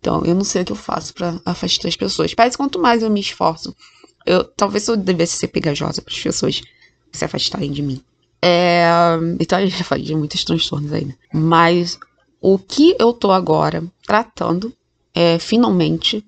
Então, 0.00 0.22
eu 0.24 0.34
não 0.34 0.44
sei 0.44 0.62
o 0.62 0.64
que 0.64 0.72
eu 0.72 0.76
faço 0.76 1.12
para 1.12 1.40
afastar 1.44 1.88
as 1.88 1.96
pessoas. 1.96 2.34
Parece 2.34 2.56
quanto 2.56 2.78
mais 2.78 3.02
eu 3.02 3.10
me 3.10 3.20
esforço, 3.20 3.74
eu 4.26 4.44
talvez 4.44 4.88
eu 4.88 4.96
devesse 4.96 5.36
ser 5.36 5.48
pegajosa 5.48 6.00
para 6.00 6.14
as 6.14 6.20
pessoas 6.20 6.62
se 7.12 7.24
afastarem 7.24 7.70
de 7.70 7.82
mim. 7.82 8.02
É, 8.42 8.88
então 9.38 9.60
gente 9.60 9.76
já 9.76 9.84
falei 9.84 10.04
de 10.04 10.14
muitos 10.14 10.44
transtornos 10.44 10.92
aí, 10.92 11.04
né? 11.04 11.14
Mas 11.32 11.98
o 12.40 12.58
que 12.58 12.96
eu 12.98 13.12
tô 13.12 13.30
agora 13.30 13.84
tratando 14.06 14.72
é 15.14 15.38
finalmente 15.38 16.24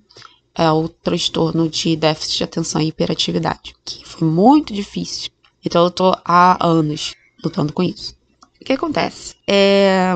é 0.55 0.70
o 0.70 0.89
transtorno 0.89 1.68
de 1.68 1.97
déficit 1.97 2.39
de 2.39 2.45
atenção 2.45 2.83
e 2.83 2.89
hiperatividade, 2.89 3.74
que 3.85 4.07
foi 4.07 4.28
muito 4.28 4.74
difícil. 4.74 5.30
Então 5.64 5.85
eu 5.85 5.91
tô 5.91 6.14
há 6.24 6.66
anos 6.66 7.14
lutando 7.43 7.72
com 7.72 7.83
isso. 7.83 8.14
O 8.62 8.64
que 8.64 8.72
acontece? 8.74 9.34
É, 9.44 10.12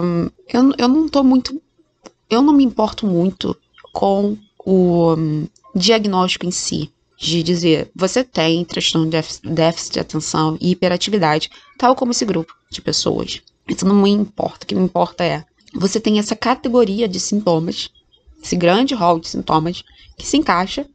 eu, 0.52 0.72
eu 0.78 0.86
não 0.88 1.08
tô 1.08 1.24
muito. 1.24 1.60
Eu 2.30 2.40
não 2.42 2.52
me 2.52 2.62
importo 2.62 3.04
muito 3.04 3.56
com 3.92 4.38
o 4.64 5.14
um, 5.14 5.48
diagnóstico 5.74 6.46
em 6.46 6.52
si. 6.52 6.92
De 7.18 7.42
dizer, 7.42 7.90
você 7.94 8.22
tem 8.22 8.64
transtorno 8.64 9.10
de 9.10 9.18
déficit 9.42 9.94
de 9.94 10.00
atenção 10.00 10.56
e 10.60 10.70
hiperatividade, 10.70 11.50
tal 11.76 11.96
como 11.96 12.12
esse 12.12 12.24
grupo 12.24 12.54
de 12.70 12.80
pessoas. 12.80 13.42
Isso 13.68 13.84
não 13.84 13.96
me 13.96 14.10
importa. 14.10 14.64
O 14.64 14.66
que 14.66 14.74
me 14.74 14.84
importa 14.84 15.24
é, 15.24 15.44
você 15.74 15.98
tem 15.98 16.20
essa 16.20 16.36
categoria 16.36 17.08
de 17.08 17.18
sintomas, 17.18 17.90
esse 18.40 18.54
grande 18.54 18.94
rol 18.94 19.18
de 19.18 19.28
sintomas, 19.28 19.82
que 20.16 20.26
se 20.26 20.36
encaixa 20.36 20.86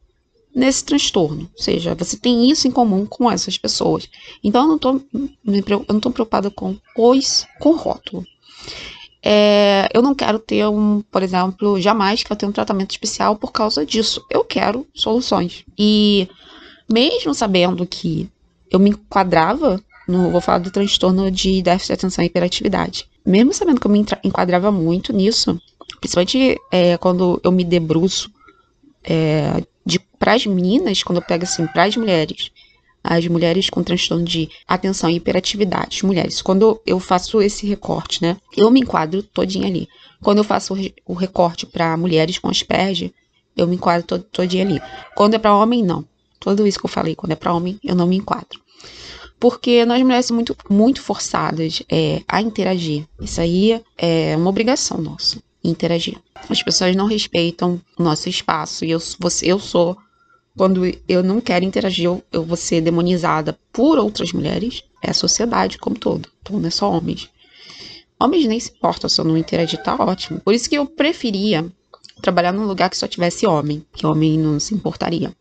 nesse 0.53 0.83
transtorno. 0.83 1.49
Ou 1.53 1.63
seja, 1.63 1.95
você 1.95 2.17
tem 2.17 2.49
isso 2.49 2.67
em 2.67 2.71
comum 2.71 3.05
com 3.05 3.31
essas 3.31 3.57
pessoas. 3.57 4.09
Então 4.43 4.63
eu 4.63 4.67
não 4.67 4.75
estou 4.75 5.01
eu 5.87 5.99
tô 5.99 6.11
preocupada 6.11 6.49
com 6.51 6.77
os 6.97 7.45
com 7.59 7.75
rótulo. 7.75 8.25
É, 9.23 9.87
eu 9.93 10.01
não 10.01 10.15
quero 10.15 10.39
ter 10.39 10.67
um, 10.67 11.01
por 11.11 11.21
exemplo, 11.21 11.79
jamais 11.79 12.23
quero 12.23 12.39
ter 12.39 12.45
um 12.47 12.51
tratamento 12.51 12.91
especial 12.91 13.35
por 13.35 13.51
causa 13.51 13.85
disso. 13.85 14.25
Eu 14.29 14.43
quero 14.43 14.87
soluções. 14.93 15.63
E 15.77 16.27
mesmo 16.91 17.33
sabendo 17.33 17.85
que 17.85 18.29
eu 18.71 18.79
me 18.79 18.89
enquadrava 18.89 19.81
no, 20.07 20.31
vou 20.31 20.41
falar 20.41 20.57
do 20.57 20.71
transtorno 20.71 21.29
de 21.29 21.61
déficit 21.61 21.87
de 21.87 21.93
atenção 21.93 22.23
e 22.23 22.27
hiperatividade. 22.27 23.07
Mesmo 23.25 23.53
sabendo 23.53 23.79
que 23.79 23.87
eu 23.87 23.91
me 23.91 24.05
enquadrava 24.23 24.71
muito 24.71 25.13
nisso, 25.13 25.59
principalmente 25.99 26.59
é, 26.71 26.97
quando 26.97 27.39
eu 27.43 27.51
me 27.51 27.63
debruço 27.63 28.31
é, 29.03 29.63
para 30.21 30.35
as 30.35 30.45
meninas, 30.45 31.01
quando 31.01 31.17
eu 31.17 31.23
pego 31.23 31.45
assim, 31.45 31.65
para 31.65 31.85
as 31.85 31.97
mulheres, 31.97 32.51
as 33.03 33.25
mulheres 33.27 33.71
com 33.71 33.81
transtorno 33.81 34.23
de 34.23 34.47
atenção 34.67 35.09
e 35.09 35.15
hiperatividade, 35.15 36.05
mulheres, 36.05 36.43
quando 36.43 36.79
eu 36.85 36.99
faço 36.99 37.41
esse 37.41 37.65
recorte, 37.65 38.21
né, 38.21 38.37
eu 38.55 38.69
me 38.69 38.81
enquadro 38.81 39.23
todinha 39.23 39.65
ali. 39.65 39.89
Quando 40.21 40.37
eu 40.37 40.43
faço 40.43 40.75
o 41.07 41.15
recorte 41.15 41.65
para 41.65 41.97
mulheres 41.97 42.37
com 42.37 42.49
asperge, 42.49 43.11
eu 43.57 43.67
me 43.67 43.75
enquadro 43.75 44.05
todo, 44.05 44.23
todinha 44.25 44.63
ali. 44.63 44.79
Quando 45.15 45.33
é 45.33 45.39
para 45.39 45.55
homem, 45.55 45.83
não. 45.83 46.05
Tudo 46.39 46.67
isso 46.67 46.79
que 46.79 46.85
eu 46.85 46.89
falei, 46.89 47.15
quando 47.15 47.31
é 47.31 47.35
para 47.35 47.51
homem, 47.51 47.79
eu 47.83 47.95
não 47.95 48.05
me 48.05 48.17
enquadro. 48.17 48.61
Porque 49.39 49.83
nós 49.85 50.03
mulheres 50.03 50.27
somos 50.27 50.45
muito, 50.47 50.55
muito 50.69 51.01
forçadas 51.01 51.81
é, 51.91 52.21
a 52.27 52.39
interagir. 52.39 53.07
Isso 53.19 53.41
aí 53.41 53.81
é 53.97 54.37
uma 54.37 54.51
obrigação 54.51 54.99
nossa 54.99 55.41
interagir. 55.63 56.17
As 56.49 56.61
pessoas 56.63 56.95
não 56.95 57.05
respeitam 57.05 57.79
o 57.97 58.03
nosso 58.03 58.29
espaço 58.29 58.85
e 58.85 58.91
eu, 58.91 58.99
você, 59.19 59.51
eu 59.51 59.59
sou. 59.59 59.97
Quando 60.57 60.81
eu 61.07 61.23
não 61.23 61.39
quero 61.39 61.63
interagir, 61.63 62.05
eu, 62.05 62.23
eu 62.31 62.43
vou 62.43 62.57
ser 62.57 62.81
demonizada 62.81 63.57
por 63.71 63.97
outras 63.97 64.33
mulheres. 64.33 64.83
É 65.01 65.11
a 65.11 65.13
sociedade 65.13 65.77
como 65.77 65.97
todo. 65.97 66.29
Então 66.41 66.59
não 66.59 66.67
é 66.67 66.71
só 66.71 66.91
homens. 66.91 67.29
Homens 68.19 68.45
nem 68.45 68.59
se 68.59 68.71
importam 68.71 69.09
se 69.09 69.19
eu 69.19 69.25
não 69.25 69.37
interagir, 69.37 69.81
tá 69.81 69.95
ótimo. 69.95 70.39
Por 70.41 70.53
isso 70.53 70.69
que 70.69 70.77
eu 70.77 70.85
preferia 70.85 71.65
trabalhar 72.21 72.51
num 72.51 72.67
lugar 72.67 72.89
que 72.89 72.97
só 72.97 73.07
tivesse 73.07 73.47
homem, 73.47 73.83
que 73.93 74.05
homem 74.05 74.37
não 74.37 74.59
se 74.59 74.75
importaria. 74.75 75.35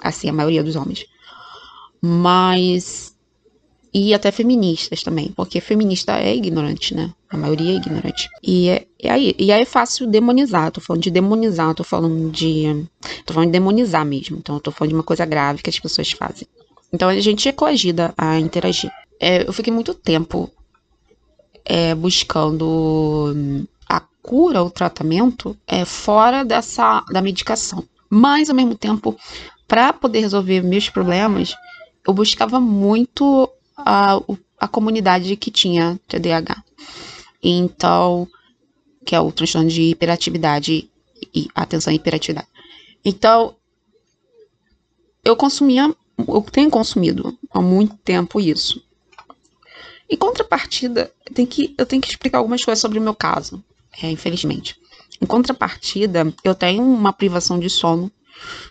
Assim, 0.00 0.28
a 0.28 0.32
maioria 0.32 0.62
dos 0.62 0.76
homens. 0.76 1.04
Mas 2.00 3.13
e 3.94 4.12
até 4.12 4.32
feministas 4.32 5.04
também, 5.04 5.30
porque 5.36 5.60
feminista 5.60 6.18
é 6.18 6.34
ignorante, 6.34 6.96
né? 6.96 7.12
A 7.30 7.36
maioria 7.36 7.70
é 7.70 7.76
ignorante. 7.76 8.28
E, 8.42 8.68
é, 8.68 8.86
e, 9.00 9.08
aí, 9.08 9.34
e 9.38 9.52
aí 9.52 9.62
é 9.62 9.64
fácil 9.64 10.08
demonizar, 10.08 10.72
tô 10.72 10.80
falando 10.80 11.02
de 11.02 11.12
demonizar, 11.12 11.72
tô 11.76 11.84
falando 11.84 12.28
de. 12.28 12.88
tô 13.24 13.32
falando 13.32 13.50
de 13.50 13.52
demonizar 13.52 14.04
mesmo. 14.04 14.36
Então 14.38 14.56
eu 14.56 14.60
tô 14.60 14.72
falando 14.72 14.88
de 14.88 14.94
uma 14.96 15.04
coisa 15.04 15.24
grave 15.24 15.62
que 15.62 15.70
as 15.70 15.78
pessoas 15.78 16.10
fazem. 16.10 16.48
Então 16.92 17.08
a 17.08 17.20
gente 17.20 17.48
é 17.48 17.52
coagida 17.52 18.12
a 18.18 18.40
interagir. 18.40 18.90
É, 19.20 19.46
eu 19.46 19.52
fiquei 19.52 19.72
muito 19.72 19.94
tempo 19.94 20.50
é, 21.64 21.94
buscando 21.94 23.32
a 23.88 24.00
cura, 24.20 24.60
o 24.64 24.70
tratamento, 24.70 25.56
é, 25.68 25.84
fora 25.84 26.44
dessa 26.44 27.00
da 27.12 27.22
medicação. 27.22 27.84
Mas 28.10 28.50
ao 28.50 28.56
mesmo 28.56 28.74
tempo, 28.74 29.16
para 29.68 29.92
poder 29.92 30.18
resolver 30.18 30.62
meus 30.62 30.88
problemas, 30.88 31.54
eu 32.06 32.12
buscava 32.12 32.58
muito 32.58 33.48
a, 33.76 34.20
a 34.58 34.68
comunidade 34.68 35.36
que 35.36 35.50
tinha 35.50 36.00
TDAH. 36.08 36.62
Então, 37.42 38.28
que 39.04 39.14
é 39.14 39.20
o 39.20 39.32
transtorno 39.32 39.68
de 39.68 39.82
hiperatividade 39.82 40.90
e 41.34 41.48
atenção 41.54 41.92
e 41.92 41.96
hiperatividade. 41.96 42.48
Então, 43.04 43.54
eu 45.24 45.36
consumia, 45.36 45.94
eu 46.18 46.42
tenho 46.42 46.70
consumido 46.70 47.36
há 47.50 47.60
muito 47.60 47.96
tempo 47.98 48.40
isso. 48.40 48.82
Em 50.08 50.16
contrapartida, 50.16 51.12
eu 51.26 51.34
tenho 51.34 51.48
que, 51.48 51.74
eu 51.76 51.86
tenho 51.86 52.00
que 52.00 52.08
explicar 52.08 52.38
algumas 52.38 52.64
coisas 52.64 52.80
sobre 52.80 52.98
o 52.98 53.02
meu 53.02 53.14
caso, 53.14 53.62
é, 54.02 54.10
infelizmente. 54.10 54.76
Em 55.20 55.26
contrapartida, 55.26 56.32
eu 56.42 56.54
tenho 56.54 56.82
uma 56.82 57.12
privação 57.12 57.58
de 57.58 57.70
sono 57.70 58.10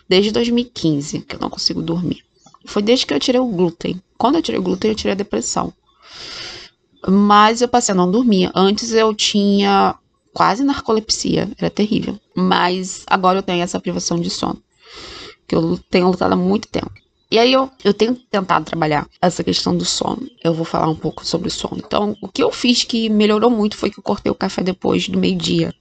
desde 0.08 0.30
2015, 0.30 1.20
que 1.22 1.34
eu 1.36 1.40
não 1.40 1.50
consigo 1.50 1.82
dormir. 1.82 2.24
Foi 2.66 2.82
desde 2.82 3.06
que 3.06 3.14
eu 3.14 3.20
tirei 3.20 3.40
o 3.40 3.46
glúten. 3.46 4.00
Quando 4.24 4.36
eu 4.36 4.42
tirei 4.42 4.58
o 4.58 4.62
glúten, 4.62 4.90
eu 4.90 4.94
tirei 4.94 5.12
a 5.12 5.16
depressão. 5.16 5.70
Mas 7.06 7.60
eu 7.60 7.68
passei 7.68 7.92
a 7.92 7.94
não 7.94 8.10
dormir. 8.10 8.50
Antes 8.54 8.94
eu 8.94 9.14
tinha 9.14 9.96
quase 10.32 10.64
narcolepsia, 10.64 11.50
era 11.58 11.68
terrível. 11.68 12.18
Mas 12.34 13.04
agora 13.06 13.40
eu 13.40 13.42
tenho 13.42 13.62
essa 13.62 13.78
privação 13.78 14.18
de 14.18 14.30
sono, 14.30 14.62
que 15.46 15.54
eu 15.54 15.78
tenho 15.90 16.08
lutado 16.08 16.32
há 16.32 16.36
muito 16.36 16.68
tempo. 16.68 16.90
E 17.30 17.38
aí 17.38 17.52
eu, 17.52 17.70
eu 17.84 17.92
tenho 17.92 18.14
tentado 18.14 18.64
trabalhar 18.64 19.06
essa 19.20 19.44
questão 19.44 19.76
do 19.76 19.84
sono. 19.84 20.26
Eu 20.42 20.54
vou 20.54 20.64
falar 20.64 20.88
um 20.88 20.96
pouco 20.96 21.22
sobre 21.22 21.48
o 21.48 21.50
sono. 21.50 21.82
Então, 21.84 22.16
o 22.22 22.26
que 22.26 22.42
eu 22.42 22.50
fiz 22.50 22.82
que 22.82 23.10
melhorou 23.10 23.50
muito 23.50 23.76
foi 23.76 23.90
que 23.90 23.98
eu 23.98 24.02
cortei 24.02 24.32
o 24.32 24.34
café 24.34 24.62
depois 24.62 25.06
do 25.06 25.18
meio-dia. 25.18 25.74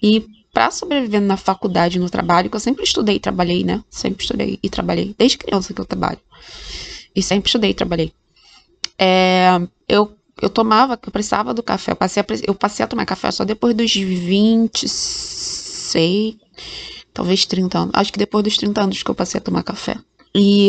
E 0.00 0.24
para 0.54 0.70
sobreviver 0.70 1.20
na 1.20 1.36
faculdade, 1.36 1.98
no 1.98 2.08
trabalho, 2.08 2.48
que 2.48 2.54
eu 2.54 2.60
sempre 2.60 2.84
estudei 2.84 3.16
e 3.16 3.20
trabalhei, 3.20 3.64
né? 3.64 3.82
Sempre 3.90 4.22
estudei 4.22 4.56
e 4.62 4.70
trabalhei, 4.70 5.16
desde 5.18 5.36
criança 5.36 5.74
que 5.74 5.80
eu 5.80 5.84
trabalho. 5.84 6.20
E 7.16 7.22
sempre 7.22 7.48
estudei 7.48 7.72
trabalhei. 7.72 8.12
É, 8.98 9.58
eu, 9.88 10.14
eu 10.40 10.50
tomava, 10.50 11.00
eu 11.02 11.10
precisava 11.10 11.54
do 11.54 11.62
café. 11.62 11.92
Eu 11.92 11.96
passei, 11.96 12.22
a, 12.22 12.26
eu 12.46 12.54
passei 12.54 12.84
a 12.84 12.86
tomar 12.86 13.06
café 13.06 13.30
só 13.30 13.42
depois 13.44 13.74
dos 13.74 13.94
26, 13.94 16.36
talvez 17.14 17.46
30 17.46 17.78
anos. 17.78 17.94
Acho 17.94 18.12
que 18.12 18.18
depois 18.18 18.44
dos 18.44 18.58
30 18.58 18.82
anos 18.82 19.02
que 19.02 19.10
eu 19.10 19.14
passei 19.14 19.38
a 19.38 19.42
tomar 19.42 19.62
café. 19.62 19.96
E 20.34 20.68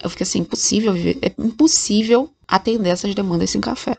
eu 0.00 0.10
fiquei 0.10 0.22
assim, 0.22 0.38
impossível 0.38 0.92
viver, 0.92 1.18
é 1.20 1.34
impossível 1.36 2.30
atender 2.46 2.90
essas 2.90 3.12
demandas 3.14 3.50
sem 3.50 3.60
café. 3.60 3.96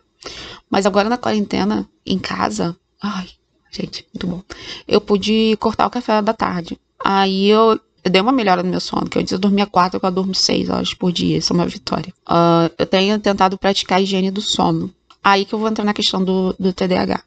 Mas 0.70 0.86
agora 0.86 1.10
na 1.10 1.18
quarentena, 1.18 1.90
em 2.06 2.18
casa, 2.18 2.78
ai, 3.02 3.28
Gente, 3.72 4.06
muito 4.14 4.28
bom. 4.28 4.42
Eu 4.88 5.00
pude 5.00 5.56
cortar 5.58 5.86
o 5.86 5.92
café 5.92 6.22
da 6.22 6.34
tarde. 6.34 6.80
Aí 7.04 7.48
eu, 7.48 7.80
eu 8.04 8.12
dei 8.12 8.22
uma 8.22 8.32
melhora 8.32 8.64
no 8.64 8.70
meu 8.70 8.80
sono, 8.80 9.10
que 9.10 9.20
antes 9.20 9.32
eu 9.32 9.40
dormia 9.40 9.66
quatro, 9.66 9.98
agora 9.98 10.12
eu 10.12 10.16
dormo 10.16 10.34
seis 10.34 10.70
horas 10.70 10.94
por 10.94 11.12
dia. 11.12 11.38
Isso 11.38 11.54
é 11.54 11.56
uma 11.56 11.68
vitória. 11.68 12.14
Uh, 12.28 12.72
eu 12.78 12.86
tenho 12.86 13.20
tentado 13.20 13.58
praticar 13.58 13.98
a 13.98 14.02
higiene 14.02 14.32
do 14.32 14.42
sono. 14.42 14.94
Aí 15.24 15.46
que 15.46 15.54
eu 15.54 15.60
vou 15.60 15.68
entrar 15.68 15.84
na 15.84 15.94
questão 15.94 16.24
do, 16.24 16.56
do 16.58 16.72
TDAH. 16.72 17.24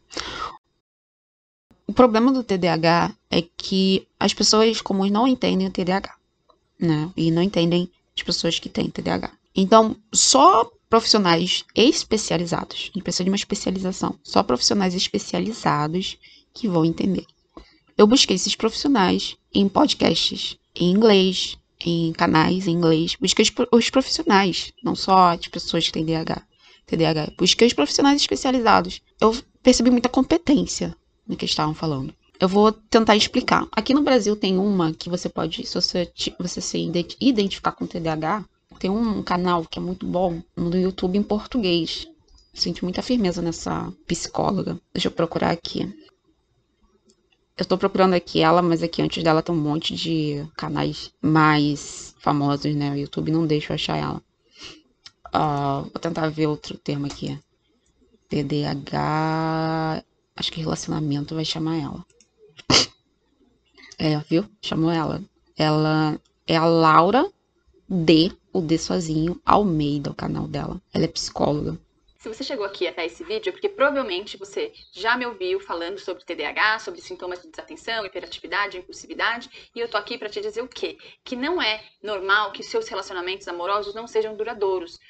O 1.86 1.92
problema 1.92 2.32
do 2.32 2.42
TDAH 2.42 3.14
é 3.30 3.42
que 3.56 4.06
as 4.18 4.32
pessoas 4.32 4.80
comuns 4.80 5.10
não 5.10 5.28
entendem 5.28 5.66
o 5.66 5.70
TDAH, 5.70 6.14
né? 6.80 7.10
E 7.16 7.30
não 7.30 7.42
entendem 7.42 7.90
as 8.16 8.22
pessoas 8.22 8.58
que 8.58 8.68
têm 8.68 8.88
TDAH. 8.88 9.30
Então, 9.54 9.94
só 10.12 10.70
profissionais 10.88 11.64
especializados, 11.74 12.76
a 12.76 12.84
gente 12.94 13.02
precisa 13.02 13.24
de 13.24 13.30
uma 13.30 13.36
especialização, 13.36 14.14
só 14.22 14.42
profissionais 14.42 14.94
especializados 14.94 16.18
que 16.54 16.68
vão 16.68 16.84
entender. 16.84 17.26
Eu 17.96 18.06
busquei 18.06 18.36
esses 18.36 18.54
profissionais 18.54 19.36
em 19.54 19.68
podcasts 19.68 20.56
em 20.74 20.90
inglês, 20.90 21.56
em 21.84 22.12
canais 22.12 22.66
em 22.66 22.72
inglês. 22.72 23.16
Busquei 23.20 23.44
os 23.72 23.90
profissionais, 23.90 24.72
não 24.82 24.94
só 24.94 25.32
as 25.32 25.46
pessoas 25.48 25.86
que 25.86 25.92
têm 25.92 26.04
DH, 26.04 26.42
TDAH. 26.86 27.32
Busquei 27.36 27.66
os 27.66 27.72
profissionais 27.72 28.20
especializados. 28.20 29.00
Eu 29.20 29.36
percebi 29.62 29.90
muita 29.90 30.08
competência 30.08 30.96
no 31.26 31.36
que 31.36 31.44
estavam 31.44 31.74
falando. 31.74 32.14
Eu 32.40 32.48
vou 32.48 32.72
tentar 32.72 33.14
explicar. 33.14 33.68
Aqui 33.70 33.94
no 33.94 34.02
Brasil 34.02 34.34
tem 34.34 34.58
uma 34.58 34.92
que 34.92 35.08
você 35.08 35.28
pode, 35.28 35.64
se 35.64 35.74
você, 35.74 36.10
você 36.38 36.60
se 36.60 36.90
identificar 37.20 37.72
com 37.72 37.86
TDAH, 37.86 38.44
tem 38.80 38.90
um 38.90 39.22
canal 39.22 39.64
que 39.64 39.78
é 39.78 39.82
muito 39.82 40.04
bom 40.04 40.42
no 40.56 40.76
YouTube 40.76 41.16
em 41.16 41.22
português. 41.22 42.08
Sinto 42.52 42.84
muita 42.84 43.00
firmeza 43.00 43.40
nessa 43.40 43.92
psicóloga. 44.06 44.78
Deixa 44.92 45.06
eu 45.06 45.12
procurar 45.12 45.50
aqui. 45.50 45.88
Eu 47.57 47.64
tô 47.64 47.76
procurando 47.76 48.14
aqui 48.14 48.40
ela, 48.40 48.62
mas 48.62 48.82
aqui 48.82 49.03
antes 49.03 49.22
dela 49.22 49.42
tem 49.42 49.55
um 49.55 49.59
monte 49.59 49.94
de 49.94 50.46
canais 50.57 51.12
mais 51.20 52.14
famosos, 52.18 52.74
né? 52.74 52.92
O 52.92 52.96
YouTube 52.96 53.30
não 53.30 53.46
deixa 53.46 53.72
eu 53.72 53.74
achar 53.74 53.96
ela. 53.96 54.22
Uh, 55.34 55.82
vou 55.82 56.00
tentar 56.00 56.28
ver 56.28 56.46
outro 56.46 56.76
termo 56.78 57.07
aqui. 57.07 57.38
TDAH. 58.28 60.03
Acho 60.34 60.53
que 60.53 60.61
relacionamento 60.61 61.34
vai 61.34 61.44
chamar 61.44 61.76
ela. 61.76 62.05
É, 63.98 64.18
viu? 64.20 64.44
Chamou 64.61 64.90
ela. 64.90 65.22
Ela 65.57 66.18
é 66.46 66.57
a 66.57 66.64
Laura 66.64 67.30
D. 67.88 68.32
O 68.53 68.61
D 68.61 68.76
sozinho 68.76 69.40
Almeida, 69.46 70.11
o 70.11 70.14
canal 70.14 70.48
dela. 70.48 70.80
Ela 70.92 71.05
é 71.05 71.09
psicóloga. 71.09 71.78
Se 72.22 72.28
você 72.28 72.44
chegou 72.44 72.64
aqui 72.64 72.86
até 72.86 73.04
esse 73.04 73.24
vídeo, 73.24 73.50
é 73.50 73.52
porque 73.52 73.68
provavelmente 73.68 74.36
você 74.36 74.72
já 74.92 75.16
me 75.16 75.26
ouviu 75.26 75.58
falando 75.58 75.98
sobre 75.98 76.24
TDAH, 76.24 76.78
sobre 76.78 77.00
sintomas 77.00 77.42
de 77.42 77.48
desatenção, 77.48 78.06
hiperatividade, 78.06 78.78
impulsividade, 78.78 79.50
e 79.74 79.80
eu 79.80 79.88
tô 79.88 79.96
aqui 79.96 80.16
para 80.16 80.28
te 80.28 80.40
dizer 80.40 80.62
o 80.62 80.68
quê? 80.68 80.96
Que 81.24 81.34
não 81.34 81.60
é 81.60 81.82
normal 82.00 82.52
que 82.52 82.62
seus 82.62 82.86
relacionamentos 82.86 83.48
amorosos 83.48 83.92
não 83.92 84.06
sejam 84.06 84.36
duradouros. 84.36 85.00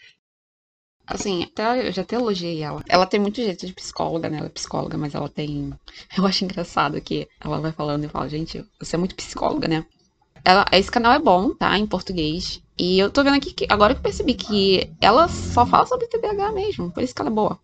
Assim, 1.07 1.43
até, 1.43 1.87
eu 1.87 1.93
já 1.93 2.01
até 2.01 2.17
elogiei 2.17 2.63
ela. 2.63 2.83
Ela 2.89 3.05
tem 3.05 3.21
muito 3.21 3.43
jeito 3.43 3.67
de 3.67 3.75
psicóloga, 3.75 4.31
né? 4.31 4.39
Ela 4.39 4.47
é 4.47 4.49
psicóloga, 4.51 4.97
mas 4.97 5.15
ela 5.15 5.29
tem. 5.29 5.71
Eu 6.17 6.25
acho 6.25 6.47
engraçado 6.47 6.99
que 7.03 7.29
ela 7.39 7.61
vai 7.61 7.73
falando 7.73 8.05
e 8.05 8.09
fala, 8.09 8.27
gente, 8.27 8.65
você 8.81 8.97
é 8.97 8.99
muito 8.99 9.15
psicóloga, 9.15 9.69
né? 9.69 9.85
Ela, 10.45 10.67
esse 10.73 10.91
canal 10.91 11.13
é 11.13 11.19
bom, 11.19 11.51
tá? 11.51 11.79
Em 11.79 11.87
português. 11.87 12.61
E 12.79 12.99
eu 12.99 13.11
tô 13.11 13.23
vendo 13.23 13.37
aqui 13.37 13.53
que 13.53 13.67
agora 13.69 13.95
que 13.95 14.01
eu 14.01 14.03
percebi 14.03 14.35
que 14.35 14.91
ela 15.01 15.29
só 15.29 15.65
fala 15.65 15.87
sobre 15.87 16.07
TDAH 16.07 16.53
mesmo, 16.53 16.91
por 16.91 17.03
isso 17.03 17.15
que 17.15 17.21
ela 17.21 17.31
é 17.31 17.35
boa. 17.35 17.59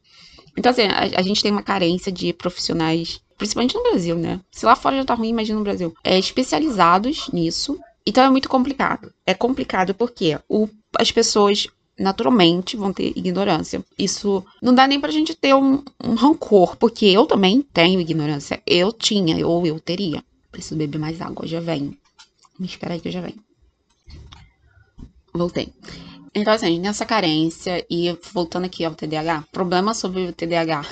Então, 0.57 0.70
assim, 0.70 0.83
a, 0.83 1.20
a 1.20 1.22
gente 1.22 1.43
tem 1.43 1.51
uma 1.51 1.62
carência 1.62 2.12
de 2.12 2.33
profissionais, 2.33 3.20
principalmente 3.37 3.74
no 3.74 3.83
Brasil, 3.83 4.16
né? 4.16 4.41
Se 4.51 4.66
lá 4.66 4.76
fora 4.76 4.97
já 4.97 5.05
tá 5.05 5.14
ruim, 5.14 5.29
imagina 5.29 5.59
no 5.59 5.64
Brasil. 5.64 5.95
É, 6.05 6.18
especializados 6.18 7.29
nisso. 7.33 7.79
Então 8.07 8.24
é 8.24 8.31
muito 8.31 8.49
complicado. 8.49 9.12
É 9.26 9.35
complicado 9.35 9.95
porque 9.95 10.39
o, 10.49 10.68
as 10.99 11.12
pessoas 11.12 11.68
naturalmente 11.99 12.76
vão 12.76 12.93
ter 12.93 13.12
ignorância. 13.16 13.85
Isso 13.99 14.45
não 14.62 14.74
dá 14.74 14.87
nem 14.87 15.01
pra 15.01 15.11
gente 15.11 15.35
ter 15.35 15.55
um, 15.55 15.83
um 16.03 16.14
rancor, 16.14 16.76
porque 16.76 17.07
eu 17.07 17.26
também 17.26 17.61
tenho 17.61 18.01
ignorância. 18.01 18.62
Eu 18.66 18.93
tinha, 18.93 19.47
ou 19.47 19.66
eu 19.66 19.81
teria. 19.81 20.22
Preciso 20.51 20.76
beber 20.76 20.99
mais 20.99 21.20
água, 21.20 21.47
já 21.47 21.61
venho. 21.61 21.97
Me 22.59 22.66
espera 22.66 22.94
aí 22.94 23.00
que 23.00 23.09
eu 23.09 23.12
já 23.12 23.20
venho. 23.20 23.42
Voltei. 25.32 25.72
Então, 26.34 26.52
assim, 26.52 26.78
nessa 26.78 27.06
carência, 27.06 27.84
e 27.90 28.16
voltando 28.32 28.66
aqui 28.66 28.84
ao 28.84 28.94
TDAH, 28.94 29.44
problema 29.52 29.94
sobre 29.94 30.26
o 30.26 30.32
TDAH. 30.32 30.84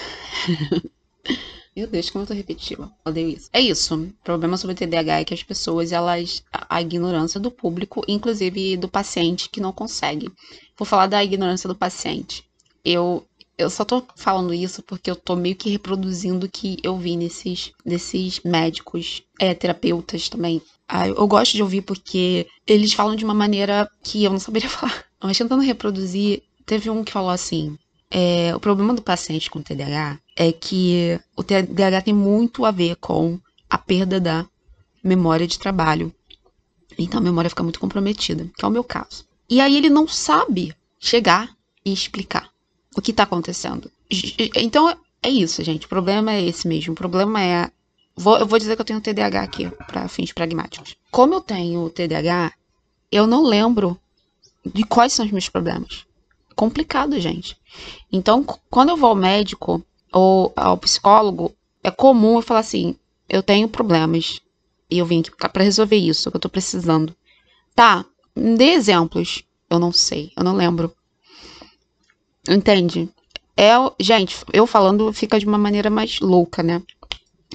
Meu 1.76 1.86
Deus, 1.86 2.08
como 2.08 2.22
eu 2.22 2.28
tô 2.28 2.32
repetitiva. 2.32 2.90
Odeio 3.04 3.28
isso. 3.28 3.50
É 3.52 3.60
isso. 3.60 4.10
problema 4.24 4.56
sobre 4.56 4.72
o 4.72 4.76
TDAH 4.76 5.20
é 5.20 5.24
que 5.24 5.34
as 5.34 5.42
pessoas, 5.42 5.92
elas. 5.92 6.42
A 6.50 6.80
ignorância 6.80 7.38
do 7.38 7.50
público, 7.50 8.02
inclusive 8.08 8.78
do 8.78 8.88
paciente 8.88 9.50
que 9.50 9.60
não 9.60 9.72
consegue. 9.72 10.30
Vou 10.78 10.86
falar 10.86 11.06
da 11.06 11.22
ignorância 11.22 11.68
do 11.68 11.74
paciente. 11.74 12.44
Eu. 12.84 13.26
Eu 13.58 13.70
só 13.70 13.86
tô 13.86 14.06
falando 14.16 14.52
isso 14.52 14.82
porque 14.82 15.10
eu 15.10 15.16
tô 15.16 15.34
meio 15.34 15.56
que 15.56 15.70
reproduzindo 15.70 16.44
o 16.44 16.48
que 16.48 16.76
eu 16.82 16.94
vi 16.98 17.16
nesses, 17.16 17.72
nesses 17.82 18.40
médicos, 18.40 19.22
é, 19.40 19.54
terapeutas 19.54 20.28
também, 20.28 20.60
ah, 20.88 21.08
eu 21.08 21.26
gosto 21.26 21.54
de 21.54 21.62
ouvir 21.62 21.82
porque 21.82 22.46
eles 22.66 22.92
falam 22.92 23.16
de 23.16 23.24
uma 23.24 23.34
maneira 23.34 23.90
que 24.02 24.24
eu 24.24 24.30
não 24.30 24.38
saberia 24.38 24.68
falar. 24.70 25.04
Mas 25.22 25.38
tentando 25.38 25.62
reproduzir, 25.62 26.42
teve 26.64 26.88
um 26.90 27.02
que 27.02 27.12
falou 27.12 27.30
assim: 27.30 27.76
é, 28.10 28.54
o 28.54 28.60
problema 28.60 28.94
do 28.94 29.02
paciente 29.02 29.50
com 29.50 29.62
TDAH 29.62 30.18
é 30.36 30.52
que 30.52 31.18
o 31.36 31.42
TDAH 31.42 32.02
tem 32.02 32.14
muito 32.14 32.64
a 32.64 32.70
ver 32.70 32.96
com 32.96 33.38
a 33.68 33.78
perda 33.78 34.20
da 34.20 34.46
memória 35.02 35.46
de 35.46 35.58
trabalho. 35.58 36.12
Então 36.98 37.20
a 37.20 37.22
memória 37.22 37.50
fica 37.50 37.62
muito 37.62 37.80
comprometida, 37.80 38.48
que 38.56 38.64
é 38.64 38.68
o 38.68 38.70
meu 38.70 38.84
caso. 38.84 39.24
E 39.48 39.60
aí 39.60 39.76
ele 39.76 39.90
não 39.90 40.06
sabe 40.08 40.74
chegar 40.98 41.54
e 41.84 41.92
explicar 41.92 42.48
o 42.96 43.00
que 43.00 43.10
está 43.10 43.24
acontecendo. 43.24 43.90
Então 44.56 44.96
é 45.22 45.28
isso, 45.28 45.62
gente. 45.62 45.86
O 45.86 45.88
problema 45.88 46.32
é 46.32 46.42
esse 46.42 46.66
mesmo. 46.66 46.92
O 46.92 46.96
problema 46.96 47.42
é 47.42 47.70
Vou, 48.16 48.38
eu 48.38 48.46
vou 48.46 48.58
dizer 48.58 48.74
que 48.74 48.80
eu 48.80 48.86
tenho 48.86 49.00
TDAH 49.00 49.42
aqui, 49.42 49.70
para 49.86 50.08
fins 50.08 50.32
pragmáticos. 50.32 50.96
Como 51.10 51.34
eu 51.34 51.40
tenho 51.40 51.90
TDAH, 51.90 52.52
eu 53.12 53.26
não 53.26 53.42
lembro 53.42 54.00
de 54.64 54.84
quais 54.84 55.12
são 55.12 55.26
os 55.26 55.30
meus 55.30 55.48
problemas. 55.48 56.06
Complicado, 56.54 57.20
gente. 57.20 57.56
Então, 58.10 58.42
quando 58.70 58.88
eu 58.88 58.96
vou 58.96 59.10
ao 59.10 59.14
médico 59.14 59.84
ou 60.10 60.50
ao 60.56 60.78
psicólogo, 60.78 61.54
é 61.84 61.90
comum 61.90 62.36
eu 62.36 62.42
falar 62.42 62.60
assim: 62.60 62.96
eu 63.28 63.42
tenho 63.42 63.68
problemas 63.68 64.40
e 64.90 64.98
eu 64.98 65.04
vim 65.04 65.20
aqui 65.20 65.30
para 65.36 65.64
resolver 65.64 65.96
isso 65.96 66.30
que 66.30 66.36
eu 66.36 66.40
tô 66.40 66.48
precisando. 66.48 67.14
Tá, 67.74 68.04
dê 68.34 68.70
exemplos. 68.70 69.44
Eu 69.68 69.78
não 69.78 69.92
sei, 69.92 70.32
eu 70.36 70.42
não 70.42 70.54
lembro. 70.56 70.94
Entende? 72.48 73.08
É, 73.56 73.72
gente, 73.98 74.36
eu 74.52 74.66
falando 74.66 75.12
fica 75.12 75.38
de 75.38 75.46
uma 75.46 75.58
maneira 75.58 75.90
mais 75.90 76.20
louca, 76.20 76.62
né? 76.62 76.82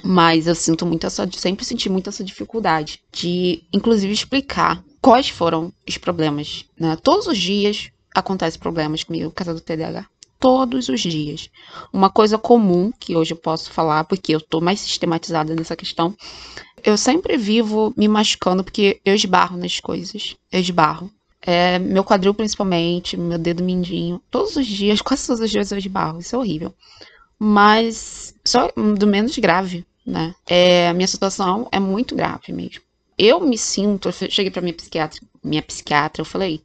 Mas 0.03 0.47
eu 0.47 0.55
sinto 0.55 0.85
muito 0.85 1.05
essa, 1.05 1.29
sempre 1.31 1.65
senti 1.65 1.89
muito 1.89 2.09
essa 2.09 2.23
dificuldade 2.23 2.99
de, 3.11 3.63
inclusive, 3.71 4.11
explicar 4.11 4.83
quais 5.01 5.29
foram 5.29 5.71
os 5.87 5.97
problemas. 5.97 6.65
Né? 6.79 6.95
Todos 7.01 7.27
os 7.27 7.37
dias 7.37 7.91
acontecem 8.13 8.59
problemas 8.59 9.03
comigo 9.03 9.29
por 9.29 9.35
causa 9.35 9.53
do 9.53 9.61
TDAH. 9.61 10.05
Todos 10.39 10.89
os 10.89 11.01
dias. 11.01 11.49
Uma 11.93 12.09
coisa 12.09 12.37
comum 12.37 12.91
que 12.99 13.15
hoje 13.15 13.33
eu 13.33 13.37
posso 13.37 13.71
falar, 13.71 14.05
porque 14.05 14.33
eu 14.33 14.41
tô 14.41 14.59
mais 14.59 14.79
sistematizada 14.79 15.53
nessa 15.53 15.75
questão, 15.75 16.15
eu 16.83 16.97
sempre 16.97 17.37
vivo 17.37 17.93
me 17.95 18.07
machucando 18.07 18.63
porque 18.63 18.99
eu 19.05 19.13
esbarro 19.13 19.57
nas 19.57 19.79
coisas. 19.79 20.35
Eu 20.51 20.59
esbarro. 20.59 21.11
É, 21.43 21.79
meu 21.79 22.03
quadril, 22.03 22.33
principalmente, 22.33 23.17
meu 23.17 23.37
dedo 23.37 23.63
mindinho. 23.63 24.21
Todos 24.31 24.55
os 24.55 24.65
dias, 24.65 25.01
quase 25.01 25.27
todos 25.27 25.41
os 25.41 25.49
dias 25.49 25.71
eu 25.71 25.77
esbarro. 25.77 26.19
Isso 26.19 26.35
é 26.35 26.39
horrível. 26.39 26.73
Mas 27.37 28.33
só 28.43 28.71
do 28.97 29.07
menos 29.07 29.37
grave 29.37 29.85
né? 30.05 30.35
É, 30.47 30.89
a 30.89 30.93
minha 30.93 31.07
situação 31.07 31.67
é 31.71 31.79
muito 31.79 32.15
grave 32.15 32.51
mesmo. 32.51 32.81
Eu 33.17 33.39
me 33.39 33.57
sinto, 33.57 34.09
eu 34.09 34.11
cheguei 34.11 34.49
para 34.49 34.61
minha 34.61 34.73
psiquiatra, 34.73 35.21
minha 35.43 35.61
psiquiatra, 35.61 36.21
eu 36.21 36.25
falei, 36.25 36.61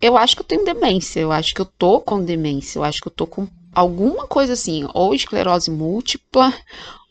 eu 0.00 0.16
acho 0.16 0.34
que 0.34 0.42
eu 0.42 0.46
tenho 0.46 0.64
demência, 0.64 1.20
eu 1.20 1.30
acho 1.30 1.54
que 1.54 1.60
eu 1.60 1.66
tô 1.66 2.00
com 2.00 2.24
demência, 2.24 2.78
eu 2.78 2.84
acho 2.84 3.00
que 3.00 3.08
eu 3.08 3.12
tô 3.12 3.26
com 3.26 3.46
alguma 3.74 4.26
coisa 4.26 4.54
assim, 4.54 4.88
ou 4.94 5.14
esclerose 5.14 5.70
múltipla, 5.70 6.52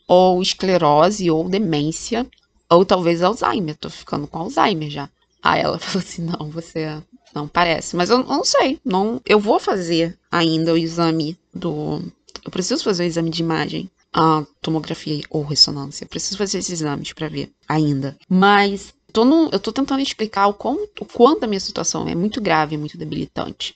ou 0.08 0.42
esclerose, 0.42 1.30
ou 1.30 1.48
demência, 1.48 2.26
ou 2.68 2.84
talvez 2.84 3.22
Alzheimer, 3.22 3.76
tô 3.76 3.88
ficando 3.88 4.26
com 4.26 4.38
Alzheimer 4.38 4.90
já. 4.90 5.08
Aí 5.42 5.60
ela 5.60 5.78
falou 5.80 6.02
assim: 6.04 6.22
não, 6.22 6.50
você 6.50 7.00
não 7.34 7.46
parece. 7.46 7.96
Mas 7.96 8.10
eu, 8.10 8.18
eu 8.18 8.24
não 8.24 8.44
sei, 8.44 8.80
não, 8.84 9.20
eu 9.24 9.38
vou 9.38 9.60
fazer 9.60 10.18
ainda 10.30 10.72
o 10.72 10.78
exame 10.78 11.38
do. 11.54 12.02
Eu 12.44 12.50
preciso 12.50 12.82
fazer 12.82 13.04
o 13.04 13.06
exame 13.06 13.30
de 13.30 13.42
imagem 13.42 13.90
a 14.12 14.44
tomografia 14.60 15.22
ou 15.30 15.42
ressonância. 15.42 16.06
Preciso 16.06 16.36
fazer 16.36 16.58
esses 16.58 16.80
exames 16.80 17.12
para 17.12 17.28
ver 17.28 17.52
ainda. 17.68 18.16
Mas 18.28 18.92
tô 19.12 19.24
no, 19.24 19.48
eu 19.52 19.60
tô 19.60 19.72
tentando 19.72 20.02
explicar 20.02 20.46
o 20.48 20.54
quanto, 20.54 21.02
o 21.02 21.04
quanto 21.04 21.44
a 21.44 21.46
minha 21.46 21.60
situação 21.60 22.06
é 22.08 22.14
muito 22.14 22.40
grave, 22.40 22.76
muito 22.76 22.98
debilitante. 22.98 23.74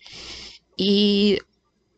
E, 0.78 1.40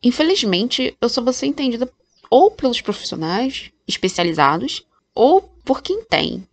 infelizmente, 0.03 0.97
eu 1.01 1.09
só 1.09 1.23
vou 1.23 1.33
ser 1.33 1.47
entendida 1.47 1.91
ou 2.31 2.51
pelos 2.51 2.81
profissionais 2.81 3.71
especializados 3.87 4.85
ou 5.15 5.41
por 5.65 5.83
quem 5.83 6.05
tem 6.05 6.47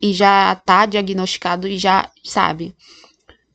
e 0.00 0.12
já 0.12 0.54
tá 0.56 0.86
diagnosticado 0.86 1.68
e 1.68 1.78
já 1.78 2.10
sabe. 2.24 2.74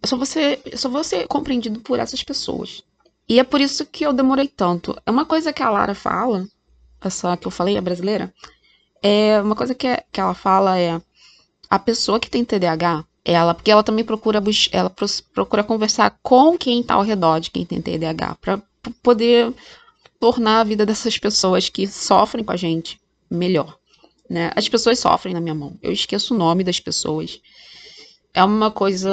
Eu 0.02 0.08
só 0.08 0.18
vou 0.18 0.26
ser, 0.26 0.62
eu 0.66 0.78
só 0.78 0.90
vou 0.90 1.04
ser 1.04 1.28
compreendido 1.28 1.80
por 1.80 2.00
essas 2.00 2.24
pessoas. 2.24 2.84
E 3.28 3.40
é 3.40 3.44
por 3.44 3.62
isso 3.62 3.86
que 3.86 4.06
eu 4.06 4.12
demorei 4.12 4.48
tanto. 4.48 4.96
É 5.06 5.12
uma 5.12 5.26
coisa 5.26 5.54
que 5.54 5.64
a 5.64 5.70
Lara 5.70 5.96
fala 5.96 6.46
essa 7.08 7.38
que 7.38 7.48
eu 7.48 7.52
falei, 7.52 7.78
a 7.78 7.82
brasileira, 7.82 8.34
é 9.02 9.42
uma 9.42 9.56
coisa 9.56 9.76
que, 9.76 9.88
é, 9.88 10.04
que 10.12 10.20
ela 10.20 10.34
fala 10.34 10.80
é 10.80 11.02
a 11.70 11.80
pessoa 11.80 12.20
que 12.20 12.30
tem 12.30 12.46
TDAH, 12.46 13.06
ela, 13.26 13.54
porque 13.54 13.72
ela 13.72 13.84
também 13.84 14.06
procura 14.06 14.42
ela 14.72 14.92
procura 15.34 15.64
conversar 15.64 16.20
com 16.22 16.58
quem 16.58 16.82
está 16.82 16.96
ao 16.96 17.04
redor 17.04 17.40
de 17.40 17.52
quem 17.52 17.66
tem 17.66 17.82
TDAH, 17.82 18.36
para 18.36 18.62
poder 19.02 19.54
tornar 20.20 20.62
a 20.62 20.64
vida 20.64 20.86
dessas 20.86 21.18
pessoas 21.18 21.70
que 21.70 21.88
sofrem 21.88 22.46
com 22.46 22.52
a 22.52 22.58
gente 22.58 23.00
melhor. 23.30 23.78
Né? 24.30 24.52
As 24.56 24.70
pessoas 24.70 25.00
sofrem 25.00 25.34
na 25.34 25.42
minha 25.42 25.56
mão. 25.56 25.78
Eu 25.82 25.92
esqueço 25.92 26.34
o 26.34 26.38
nome 26.38 26.64
das 26.64 26.80
pessoas. 26.80 27.42
É 28.34 28.44
uma 28.44 28.72
coisa, 28.72 29.12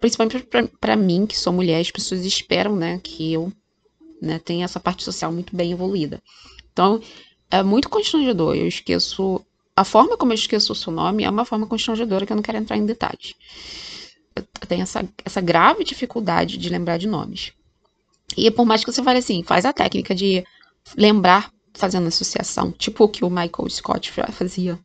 principalmente 0.00 0.46
para 0.80 0.96
mim, 0.96 1.26
que 1.26 1.38
sou 1.38 1.52
mulher, 1.52 1.80
as 1.80 1.90
pessoas 1.90 2.24
esperam, 2.24 2.74
né, 2.74 2.98
que 3.02 3.32
eu 3.32 3.52
né? 4.20 4.38
Tem 4.38 4.64
essa 4.64 4.80
parte 4.80 5.04
social 5.04 5.32
muito 5.32 5.54
bem 5.54 5.72
evoluída. 5.72 6.22
Então, 6.72 7.00
é 7.50 7.62
muito 7.62 7.88
constrangedor. 7.88 8.56
Eu 8.56 8.66
esqueço. 8.66 9.40
A 9.74 9.84
forma 9.84 10.16
como 10.16 10.32
eu 10.32 10.36
esqueço 10.36 10.72
o 10.72 10.76
seu 10.76 10.92
nome 10.92 11.24
é 11.24 11.30
uma 11.30 11.44
forma 11.44 11.66
constrangedora 11.66 12.24
que 12.24 12.32
eu 12.32 12.36
não 12.36 12.42
quero 12.42 12.58
entrar 12.58 12.76
em 12.76 12.86
detalhes. 12.86 13.34
Eu 14.34 14.44
tenho 14.66 14.82
essa, 14.82 15.06
essa 15.24 15.40
grave 15.40 15.84
dificuldade 15.84 16.56
de 16.56 16.68
lembrar 16.68 16.98
de 16.98 17.06
nomes. 17.06 17.52
E 18.36 18.50
por 18.50 18.66
mais 18.66 18.84
que 18.84 18.92
você 18.92 19.02
fale 19.02 19.18
assim, 19.18 19.42
faz 19.42 19.64
a 19.64 19.72
técnica 19.72 20.14
de 20.14 20.44
lembrar 20.96 21.50
fazendo 21.74 22.08
associação, 22.08 22.72
tipo 22.72 23.04
o 23.04 23.08
que 23.08 23.24
o 23.24 23.30
Michael 23.30 23.68
Scott 23.68 24.10
fazia 24.32 24.78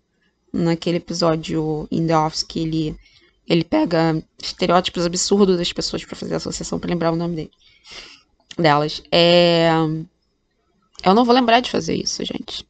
naquele 0.52 0.98
episódio 0.98 1.88
in 1.90 2.06
The 2.06 2.18
Office, 2.18 2.44
que 2.44 2.60
ele, 2.60 2.96
ele 3.48 3.64
pega 3.64 4.22
estereótipos 4.42 5.06
absurdos 5.06 5.58
das 5.58 5.72
pessoas 5.72 6.04
para 6.04 6.18
fazer 6.18 6.36
associação 6.36 6.80
para 6.80 6.90
lembrar 6.90 7.12
o 7.12 7.16
nome 7.16 7.36
dele 7.36 7.52
delas. 8.58 9.02
É... 9.12 9.70
Eu 11.04 11.16
não 11.16 11.26
vou 11.26 11.34
lembrar 11.34 11.60
de 11.60 11.70
fazer 11.70 11.96
isso, 11.96 12.24
gente. 12.24 12.66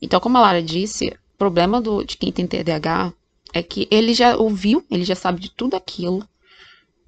Então, 0.00 0.20
como 0.20 0.38
a 0.38 0.40
Lara 0.40 0.62
disse, 0.62 1.08
o 1.08 1.38
problema 1.38 1.80
do, 1.80 2.04
de 2.04 2.16
quem 2.16 2.32
tem 2.32 2.46
TDAH 2.46 3.12
é 3.52 3.62
que 3.62 3.88
ele 3.90 4.14
já 4.14 4.36
ouviu, 4.36 4.84
ele 4.90 5.04
já 5.04 5.14
sabe 5.14 5.40
de 5.40 5.50
tudo 5.50 5.74
aquilo. 5.76 6.26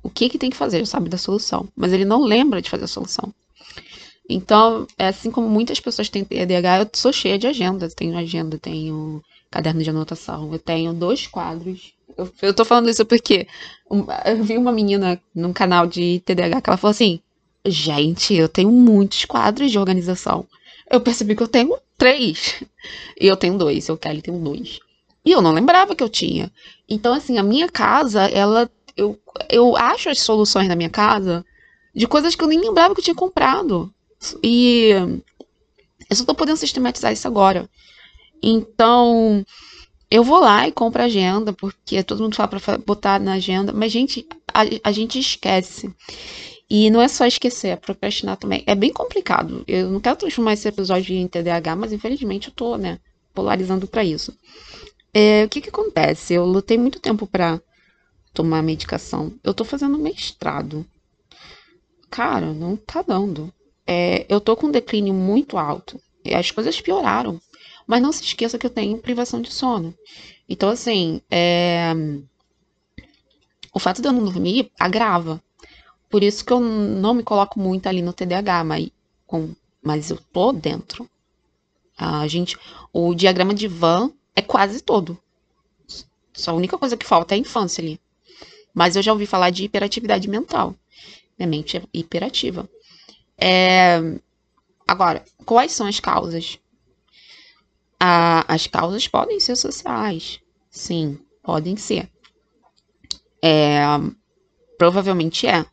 O 0.03 0.09
que, 0.09 0.29
que 0.29 0.39
tem 0.39 0.51
que 0.51 0.57
fazer, 0.57 0.79
já 0.81 0.87
sabe 0.87 1.09
da 1.09 1.19
solução. 1.19 1.69
Mas 1.77 1.93
ele 1.93 2.05
não 2.05 2.23
lembra 2.23 2.63
de 2.63 2.71
fazer 2.71 2.85
a 2.85 2.89
solução. 2.89 3.33
Então, 4.29 4.87
é 4.97 5.09
assim 5.09 5.31
como 5.31 5.49
muitas 5.49 5.81
pessoas 5.81 6.09
têm 6.09 6.25
TDAH, 6.25 6.79
eu 6.79 6.91
sou 6.93 7.13
cheia 7.13 7.39
de 7.39 7.47
agenda. 7.47 7.89
Tenho 7.91 8.17
agenda, 8.17 8.59
tenho 8.59 9.23
caderno 9.51 9.83
de 9.83 9.91
anotação, 9.91 10.53
eu 10.53 10.59
tenho 10.59 10.93
dois 10.95 11.27
quadros. 11.27 11.93
Eu, 12.17 12.33
eu 12.43 12.55
tô 12.55 12.65
falando 12.65 12.89
isso 12.89 13.05
porque 13.05 13.47
eu 14.25 14.45
vi 14.45 14.57
uma 14.57 14.71
menina 14.71 15.21
num 15.35 15.53
canal 15.53 15.87
de 15.87 16.21
TDAH 16.25 16.61
que 16.61 16.71
ela 16.71 16.77
falou 16.77 16.93
assim: 16.93 17.21
Gente, 17.65 18.35
eu 18.35 18.49
tenho 18.49 18.71
muitos 18.71 19.25
quadros 19.25 19.71
de 19.71 19.79
organização. 19.79 20.47
Eu 20.91 21.01
percebi 21.01 21.37
que 21.37 21.43
eu 21.43 21.49
tenho 21.49 21.77
três. 21.97 22.63
E 23.21 23.27
eu 23.27 23.37
tenho 23.37 23.59
dois, 23.59 23.89
eu 23.89 23.99
Kelly 23.99 24.23
tenho 24.23 24.39
dois. 24.39 24.81
E 25.25 25.31
eu 25.33 25.43
não 25.43 25.53
lembrava 25.53 25.95
que 25.95 26.03
eu 26.03 26.09
tinha. 26.09 26.51
Então, 26.89 27.13
assim, 27.13 27.37
a 27.37 27.43
minha 27.43 27.69
casa, 27.69 28.23
ela. 28.23 28.71
Eu, 28.97 29.19
eu 29.49 29.77
acho 29.77 30.09
as 30.09 30.21
soluções 30.21 30.67
da 30.67 30.75
minha 30.75 30.89
casa 30.89 31.45
de 31.95 32.07
coisas 32.07 32.35
que 32.35 32.43
eu 32.43 32.49
nem 32.49 32.61
lembrava 32.61 32.95
que 32.95 33.01
eu 33.01 33.05
tinha 33.05 33.15
comprado. 33.15 33.93
E 34.43 34.91
eu 36.09 36.17
só 36.17 36.25
tô 36.25 36.35
podendo 36.35 36.57
sistematizar 36.57 37.13
isso 37.13 37.27
agora. 37.27 37.69
Então, 38.43 39.45
eu 40.11 40.25
vou 40.25 40.41
lá 40.41 40.67
e 40.67 40.73
compro 40.73 41.03
a 41.03 41.07
agenda, 41.07 41.53
porque 41.53 42.03
todo 42.03 42.23
mundo 42.23 42.35
fala 42.35 42.49
pra 42.49 42.79
botar 42.79 43.21
na 43.21 43.35
agenda, 43.35 43.73
mas, 43.73 43.93
gente, 43.93 44.27
a, 44.53 44.63
a 44.83 44.93
gente 44.93 45.19
esquece. 45.19 45.95
E 46.71 46.89
não 46.89 47.03
é 47.03 47.09
só 47.09 47.27
esquecer, 47.27 47.69
é 47.71 47.77
procrastinar 47.77 48.37
também. 48.37 48.63
É 48.65 48.77
bem 48.77 48.93
complicado. 48.93 49.65
Eu 49.67 49.91
não 49.91 49.99
quero 49.99 50.17
transformar 50.17 50.53
esse 50.53 50.69
episódio 50.69 51.17
em 51.17 51.27
TDAH, 51.27 51.75
mas 51.75 51.93
infelizmente 51.93 52.49
eu 52.49 52.55
tô, 52.55 52.77
né, 52.77 53.01
polarizando 53.35 53.89
para 53.89 54.05
isso. 54.05 54.33
É, 55.13 55.45
o 55.45 55.49
que 55.49 55.61
que 55.61 55.69
acontece? 55.69 56.33
Eu 56.33 56.45
lutei 56.45 56.79
muito 56.79 57.01
tempo 57.01 57.27
para 57.27 57.61
tomar 58.33 58.63
medicação. 58.63 59.33
Eu 59.43 59.53
tô 59.53 59.65
fazendo 59.65 59.99
mestrado. 59.99 60.87
Cara, 62.09 62.53
não 62.53 62.77
tá 62.77 63.03
dando. 63.03 63.53
É, 63.85 64.25
eu 64.29 64.41
tô 64.41 64.57
com 64.57 64.69
um 64.69 64.71
declínio 64.71 65.13
muito 65.13 65.59
alto. 65.59 66.01
As 66.33 66.53
coisas 66.53 66.81
pioraram. 66.81 67.41
Mas 67.85 68.01
não 68.01 68.13
se 68.13 68.23
esqueça 68.23 68.57
que 68.57 68.67
eu 68.67 68.71
tenho 68.71 68.99
privação 68.99 69.43
de 69.43 69.53
sono. 69.53 69.93
Então, 70.49 70.69
assim, 70.69 71.21
é... 71.29 71.93
o 73.75 73.81
fato 73.81 74.01
de 74.01 74.07
eu 74.07 74.13
não 74.13 74.25
dormir 74.25 74.71
agrava. 74.79 75.43
Por 76.11 76.25
isso 76.25 76.45
que 76.45 76.53
eu 76.53 76.59
não 76.59 77.15
me 77.15 77.23
coloco 77.23 77.59
muito 77.59 77.87
ali 77.87 78.03
no 78.03 78.13
TDAH, 78.13 78.65
mas, 78.65 78.91
com, 79.27 79.55
mas 79.81 80.11
eu 80.11 80.19
tô 80.33 80.53
dentro. 80.53 81.09
A 81.97 82.27
gente, 82.27 82.59
o 82.93 83.15
diagrama 83.15 83.55
de 83.55 83.69
Van 83.69 84.11
é 84.35 84.43
quase 84.43 84.81
todo. 84.81 85.17
Só 86.33 86.51
a 86.51 86.55
única 86.55 86.77
coisa 86.77 86.97
que 86.97 87.07
falta 87.07 87.35
é 87.35 87.37
a 87.37 87.41
infância 87.41 87.81
ali. 87.81 88.01
Mas 88.75 88.97
eu 88.97 89.03
já 89.03 89.13
ouvi 89.13 89.27
falar 89.27 89.51
de 89.51 89.65
hiperatividade 89.65 90.29
mental. 90.29 90.75
Minha 91.39 91.49
mente 91.49 91.77
é 91.77 91.83
hiperativa. 91.95 92.69
É... 93.39 94.01
Agora, 94.87 95.25
quais 95.45 95.73
são 95.73 95.87
as 95.87 96.01
causas? 96.01 96.59
as 98.49 98.67
causas 98.67 99.07
podem 99.07 99.39
ser 99.39 99.55
sociais. 99.57 100.41
Sim, 100.71 101.19
podem 101.43 101.77
ser. 101.77 102.09
É... 103.43 103.83
Provavelmente 104.79 105.47
é. 105.47 105.67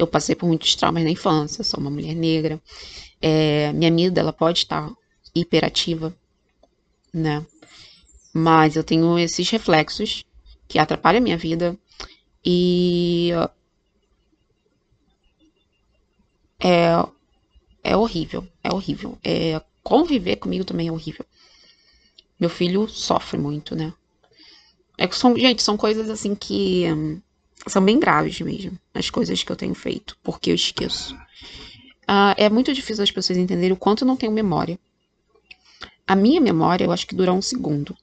Eu 0.00 0.06
passei 0.06 0.34
por 0.34 0.46
muitos 0.46 0.74
traumas 0.74 1.04
na 1.04 1.10
infância, 1.10 1.62
sou 1.62 1.78
uma 1.78 1.90
mulher 1.90 2.14
negra. 2.14 2.58
É, 3.20 3.70
minha 3.74 3.90
amígdala 3.90 4.32
pode 4.32 4.60
estar 4.60 4.90
hiperativa, 5.34 6.16
né? 7.12 7.44
Mas 8.32 8.76
eu 8.76 8.82
tenho 8.82 9.18
esses 9.18 9.50
reflexos 9.50 10.24
que 10.66 10.78
atrapalham 10.78 11.18
a 11.18 11.22
minha 11.22 11.36
vida 11.36 11.76
e 12.42 13.30
é, 16.58 16.92
é 17.84 17.94
horrível, 17.94 18.48
é 18.64 18.72
horrível. 18.72 19.18
É, 19.22 19.60
conviver 19.82 20.36
comigo 20.36 20.64
também 20.64 20.88
é 20.88 20.92
horrível. 20.92 21.26
Meu 22.38 22.48
filho 22.48 22.88
sofre 22.88 23.36
muito, 23.36 23.76
né? 23.76 23.92
É 24.96 25.06
que 25.06 25.14
são, 25.14 25.36
gente, 25.36 25.62
são 25.62 25.76
coisas 25.76 26.08
assim 26.08 26.34
que 26.34 26.90
hum, 26.90 27.20
são 27.66 27.84
bem 27.84 27.98
graves 27.98 28.40
mesmo, 28.40 28.78
as 28.94 29.10
coisas 29.10 29.42
que 29.42 29.52
eu 29.52 29.56
tenho 29.56 29.74
feito, 29.74 30.16
porque 30.22 30.50
eu 30.50 30.54
esqueço. 30.54 31.14
Uh, 31.14 32.34
é 32.36 32.48
muito 32.48 32.72
difícil 32.72 33.04
as 33.04 33.10
pessoas 33.10 33.38
entenderem 33.38 33.72
o 33.72 33.76
quanto 33.76 34.02
eu 34.02 34.06
não 34.06 34.16
tenho 34.16 34.32
memória. 34.32 34.78
A 36.06 36.16
minha 36.16 36.40
memória, 36.40 36.84
eu 36.84 36.92
acho 36.92 37.06
que 37.06 37.14
dura 37.14 37.32
um 37.32 37.42
segundo. 37.42 37.96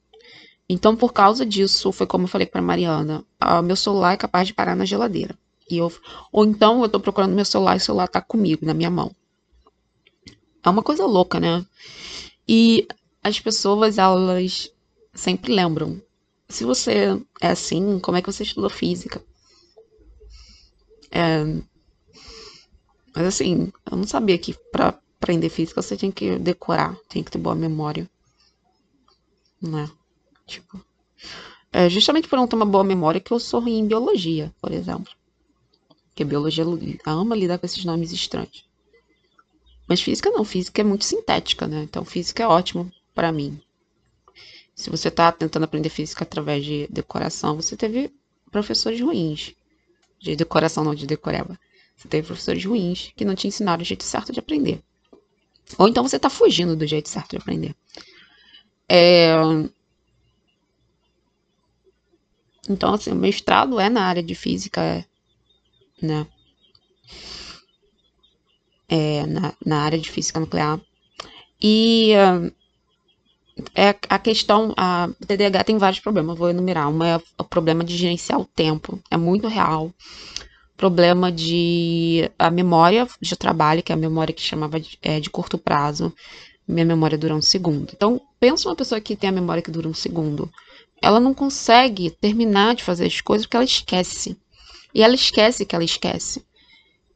Então, 0.70 0.96
por 0.96 1.12
causa 1.12 1.46
disso, 1.46 1.92
foi 1.92 2.06
como 2.06 2.26
eu 2.26 2.30
falei 2.30 2.48
para 2.48 2.62
Mariana: 2.62 3.24
uh, 3.44 3.62
meu 3.62 3.76
celular 3.76 4.14
é 4.14 4.18
capaz 4.18 4.48
de 4.48 4.54
parar 4.54 4.76
na 4.76 4.86
geladeira. 4.86 5.38
E 5.70 5.78
eu, 5.78 5.92
ou 6.32 6.46
então 6.46 6.82
eu 6.82 6.90
tô 6.90 7.00
procurando 7.00 7.36
meu 7.36 7.44
celular 7.44 7.76
e 7.76 7.78
o 7.78 7.82
celular 7.82 8.08
tá 8.08 8.22
comigo, 8.22 8.66
na 8.66 8.74
minha 8.74 8.90
mão. 8.90 9.14
É 10.64 10.70
uma 10.70 10.84
coisa 10.84 11.06
louca, 11.06 11.40
né? 11.40 11.66
E 12.48 12.88
as 13.24 13.40
pessoas, 13.40 13.98
elas 13.98 14.72
sempre 15.14 15.54
lembram. 15.54 16.02
Se 16.48 16.64
você 16.64 17.22
é 17.42 17.50
assim, 17.50 18.00
como 18.00 18.18
é 18.18 18.22
que 18.22 18.32
você 18.32 18.44
estudou 18.44 18.70
física? 18.70 19.22
É... 21.12 21.44
Mas 23.16 23.28
assim, 23.28 23.72
eu 23.90 23.98
não 23.98 24.06
sabia 24.06 24.38
que 24.38 24.54
pra 24.72 25.00
aprender 25.20 25.50
física 25.50 25.82
você 25.82 25.98
tinha 25.98 26.12
que 26.12 26.38
decorar, 26.38 26.96
tinha 27.10 27.24
que 27.24 27.32
ter 27.32 27.40
boa 27.40 27.56
memória. 27.56 28.10
Né? 29.62 29.90
Tipo. 30.46 30.80
É 31.72 31.90
justamente 31.90 32.28
por 32.28 32.38
não 32.38 32.48
ter 32.48 32.56
uma 32.56 32.66
boa 32.66 32.84
memória 32.84 33.20
que 33.20 33.32
eu 33.32 33.40
sou 33.40 33.60
ruim 33.60 33.80
em 33.80 33.88
biologia, 33.88 34.54
por 34.62 34.72
exemplo. 34.72 35.12
Porque 36.08 36.24
biologia 36.24 36.64
ama 37.06 37.36
lidar 37.36 37.60
com 37.60 37.66
esses 37.66 37.84
nomes 37.84 38.12
estranhos. 38.12 38.66
Mas 39.88 40.02
física 40.02 40.30
não, 40.30 40.44
física 40.44 40.82
é 40.82 40.84
muito 40.84 41.06
sintética, 41.06 41.68
né? 41.68 41.84
Então 41.84 42.04
física 42.04 42.44
é 42.44 42.48
ótimo 42.48 42.92
para 43.14 43.32
mim. 43.32 43.62
Se 44.76 44.90
você 44.90 45.08
está 45.08 45.32
tentando 45.32 45.64
aprender 45.64 45.90
física 45.90 46.24
através 46.24 46.64
de 46.64 46.88
decoração, 46.88 47.56
você 47.56 47.76
teve 47.76 48.14
professores 48.52 49.02
ruins. 49.02 49.56
De 50.20 50.36
decoração, 50.36 50.84
não 50.84 50.96
de 50.96 51.06
decoreba. 51.06 51.60
Você 51.96 52.08
teve 52.08 52.28
professores 52.28 52.64
ruins 52.64 53.12
que 53.16 53.26
não 53.26 53.36
te 53.36 53.48
ensinaram 53.48 53.82
o 53.82 53.86
jeito 53.86 54.04
certo 54.04 54.32
de 54.32 54.40
aprender. 54.40 54.82
Ou 55.78 55.88
então 55.88 56.04
você 56.04 56.18
está 56.18 56.30
fugindo 56.30 56.76
do 56.76 56.86
jeito 56.86 57.10
certo 57.10 57.32
de 57.32 57.38
aprender. 57.38 57.76
É... 58.88 59.34
Então, 62.70 62.94
assim, 62.94 63.12
o 63.12 63.16
mestrado 63.16 63.80
é 63.80 63.90
na 63.90 64.04
área 64.04 64.22
de 64.22 64.36
física, 64.36 65.06
né? 66.02 66.28
É, 68.90 69.26
na, 69.26 69.54
na 69.66 69.82
área 69.82 69.98
de 69.98 70.10
física 70.10 70.40
nuclear. 70.40 70.80
E 71.62 72.14
uh, 72.16 72.52
é 73.76 73.96
a 74.10 74.20
questão, 74.20 74.74
a 74.78 75.10
TDAH 75.26 75.64
tem 75.64 75.78
vários 75.78 76.00
problemas, 76.00 76.38
vou 76.38 76.50
enumerar. 76.50 76.90
Uma 76.90 77.08
é 77.08 77.22
o 77.38 77.44
problema 77.44 77.84
de 77.84 77.96
gerenciar 77.96 78.40
o 78.40 78.46
tempo, 78.46 79.00
é 79.10 79.18
muito 79.18 79.48
real. 79.48 79.92
Problema 80.76 81.32
de 81.32 82.30
a 82.38 82.52
memória 82.52 83.08
de 83.20 83.36
trabalho, 83.36 83.82
que 83.82 83.92
é 83.92 83.96
a 83.96 83.98
memória 83.98 84.34
que 84.34 84.42
chamava 84.42 84.80
de, 84.80 84.98
é, 85.02 85.20
de 85.20 85.30
curto 85.30 85.58
prazo. 85.58 86.14
Minha 86.68 86.86
memória 86.86 87.18
dura 87.18 87.34
um 87.34 87.42
segundo. 87.42 87.92
Então, 87.94 88.22
pensa 88.40 88.70
uma 88.70 88.76
pessoa 88.76 89.02
que 89.02 89.16
tem 89.16 89.30
a 89.30 89.34
memória 89.34 89.64
que 89.64 89.72
dura 89.72 89.88
um 89.88 89.94
segundo. 89.94 90.52
Ela 91.02 91.20
não 91.20 91.34
consegue 91.34 92.12
terminar 92.12 92.76
de 92.76 92.84
fazer 92.84 93.06
as 93.06 93.22
coisas 93.22 93.46
porque 93.48 93.58
ela 93.58 93.64
esquece. 93.64 94.38
E 94.94 95.02
ela 95.02 95.16
esquece 95.16 95.66
que 95.66 95.74
ela 95.74 95.84
esquece. 95.84 96.46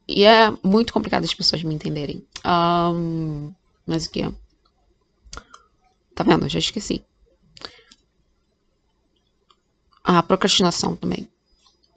E 0.08 0.24
é 0.24 0.52
muito 0.64 0.94
complicado 0.94 1.24
as 1.24 1.34
pessoas 1.34 1.64
me 1.64 1.76
entenderem. 1.76 2.24
Um, 2.46 3.52
mas 3.86 4.06
o 4.06 4.12
que? 4.12 4.24
Tá 6.24 6.24
vendo? 6.24 6.48
Já 6.48 6.60
esqueci. 6.60 7.04
A 10.04 10.22
procrastinação 10.22 10.96
também. 10.96 11.28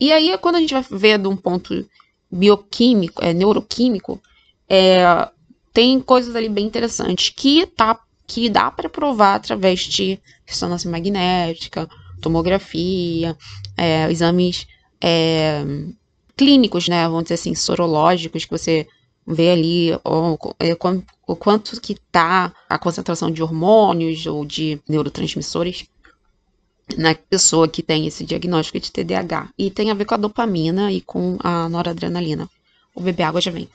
E 0.00 0.10
aí, 0.12 0.36
quando 0.38 0.56
a 0.56 0.60
gente 0.60 0.72
vai 0.72 0.84
ver 0.90 1.18
de 1.18 1.28
um 1.28 1.36
ponto 1.36 1.86
bioquímico, 2.30 3.22
é, 3.22 3.34
neuroquímico, 3.34 4.20
é, 4.68 5.28
tem 5.74 6.00
coisas 6.00 6.34
ali 6.34 6.48
bem 6.48 6.66
interessantes 6.66 7.28
que, 7.28 7.66
tá, 7.66 8.00
que 8.26 8.48
dá 8.48 8.70
para 8.70 8.88
provar 8.88 9.34
através 9.34 9.80
de 9.80 10.18
ressonância 10.46 10.90
magnética, 10.90 11.88
tomografia, 12.20 13.36
é, 13.76 14.10
exames 14.10 14.66
é, 15.02 15.62
clínicos, 16.34 16.88
né? 16.88 17.06
Vamos 17.06 17.24
dizer 17.24 17.34
assim, 17.34 17.54
sorológicos, 17.54 18.46
que 18.46 18.50
você 18.50 18.86
ver 19.26 19.50
ali 19.50 19.92
o, 20.04 20.38
é, 20.58 20.76
o 21.26 21.36
quanto 21.36 21.80
que 21.80 21.96
tá 22.12 22.52
a 22.68 22.78
concentração 22.78 23.30
de 23.30 23.42
hormônios 23.42 24.26
ou 24.26 24.44
de 24.44 24.80
neurotransmissores 24.88 25.86
na 26.96 27.14
pessoa 27.14 27.66
que 27.66 27.82
tem 27.82 28.06
esse 28.06 28.24
diagnóstico 28.24 28.78
de 28.78 28.92
TDAH. 28.92 29.48
E 29.58 29.70
tem 29.70 29.90
a 29.90 29.94
ver 29.94 30.04
com 30.04 30.14
a 30.14 30.18
dopamina 30.18 30.92
e 30.92 31.00
com 31.00 31.38
a 31.42 31.68
noradrenalina. 31.68 32.48
O 32.94 33.00
beber 33.00 33.24
água 33.24 33.40
já 33.40 33.50
vem. 33.50 33.68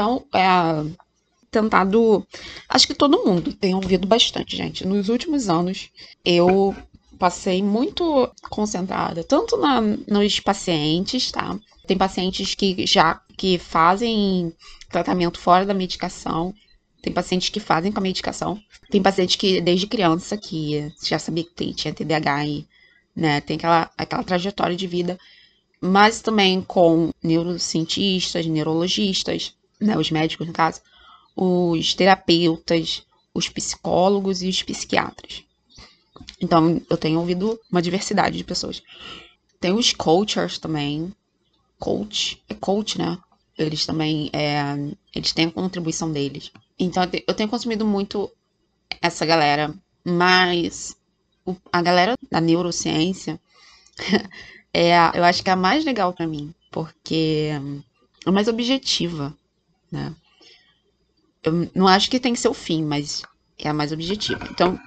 Então, 0.00 0.24
é 0.32 0.90
tentado. 1.50 2.26
Acho 2.66 2.86
que 2.86 2.94
todo 2.94 3.22
mundo 3.22 3.52
tem 3.52 3.74
ouvido 3.74 4.06
bastante, 4.06 4.56
gente. 4.56 4.86
Nos 4.86 5.10
últimos 5.10 5.50
anos, 5.50 5.90
eu 6.24 6.74
passei 7.18 7.62
muito 7.62 8.26
concentrada, 8.48 9.22
tanto 9.22 9.58
na, 9.58 9.78
nos 9.82 10.40
pacientes, 10.40 11.30
tá? 11.30 11.58
Tem 11.86 11.98
pacientes 11.98 12.54
que 12.54 12.86
já 12.86 13.20
que 13.36 13.58
fazem 13.58 14.54
tratamento 14.88 15.38
fora 15.38 15.66
da 15.66 15.74
medicação. 15.74 16.54
Tem 17.02 17.12
pacientes 17.12 17.50
que 17.50 17.60
fazem 17.60 17.92
com 17.92 17.98
a 17.98 18.02
medicação. 18.02 18.58
Tem 18.90 19.02
pacientes 19.02 19.36
que, 19.36 19.60
desde 19.60 19.86
criança, 19.86 20.34
que 20.34 20.90
já 21.04 21.18
sabia 21.18 21.44
que 21.44 21.74
tinha 21.74 21.92
TDAH 21.92 22.46
e 22.46 22.66
né, 23.14 23.42
tem 23.42 23.56
aquela, 23.56 23.90
aquela 23.98 24.24
trajetória 24.24 24.76
de 24.76 24.86
vida. 24.86 25.18
Mas 25.78 26.22
também 26.22 26.62
com 26.62 27.10
neurocientistas, 27.22 28.46
neurologistas, 28.46 29.54
né, 29.80 29.96
os 29.96 30.10
médicos 30.10 30.46
no 30.46 30.52
caso, 30.52 30.80
os 31.34 31.94
terapeutas, 31.94 33.04
os 33.34 33.48
psicólogos 33.48 34.42
e 34.42 34.48
os 34.48 34.62
psiquiatras. 34.62 35.44
Então, 36.40 36.80
eu 36.88 36.96
tenho 36.96 37.18
ouvido 37.18 37.58
uma 37.70 37.82
diversidade 37.82 38.36
de 38.36 38.44
pessoas. 38.44 38.82
Tem 39.60 39.72
os 39.72 39.92
coaches 39.92 40.58
também. 40.58 41.12
Coach, 41.78 42.42
é 42.48 42.54
coach, 42.54 42.98
né? 42.98 43.18
Eles 43.56 43.86
também, 43.86 44.30
é, 44.32 44.60
eles 45.14 45.32
têm 45.32 45.46
a 45.46 45.50
contribuição 45.50 46.12
deles. 46.12 46.50
Então, 46.78 47.02
eu 47.26 47.34
tenho 47.34 47.48
consumido 47.48 47.86
muito 47.86 48.30
essa 49.00 49.24
galera, 49.24 49.72
mas 50.04 50.96
a 51.72 51.82
galera 51.82 52.14
da 52.30 52.40
neurociência 52.40 53.40
é, 54.72 54.94
eu 55.14 55.24
acho 55.24 55.42
que 55.42 55.50
é 55.50 55.52
a 55.52 55.56
mais 55.56 55.84
legal 55.84 56.12
para 56.12 56.26
mim, 56.26 56.54
porque 56.70 57.50
é 58.26 58.30
mais 58.30 58.48
objetiva 58.48 59.36
né? 59.90 60.14
Eu 61.42 61.70
não 61.74 61.88
acho 61.88 62.10
que 62.10 62.20
tem 62.20 62.34
que 62.34 62.40
ser 62.40 62.48
o 62.48 62.54
fim, 62.54 62.84
mas 62.84 63.22
é 63.58 63.68
a 63.68 63.74
mais 63.74 63.92
objetiva. 63.92 64.46
Então, 64.50 64.78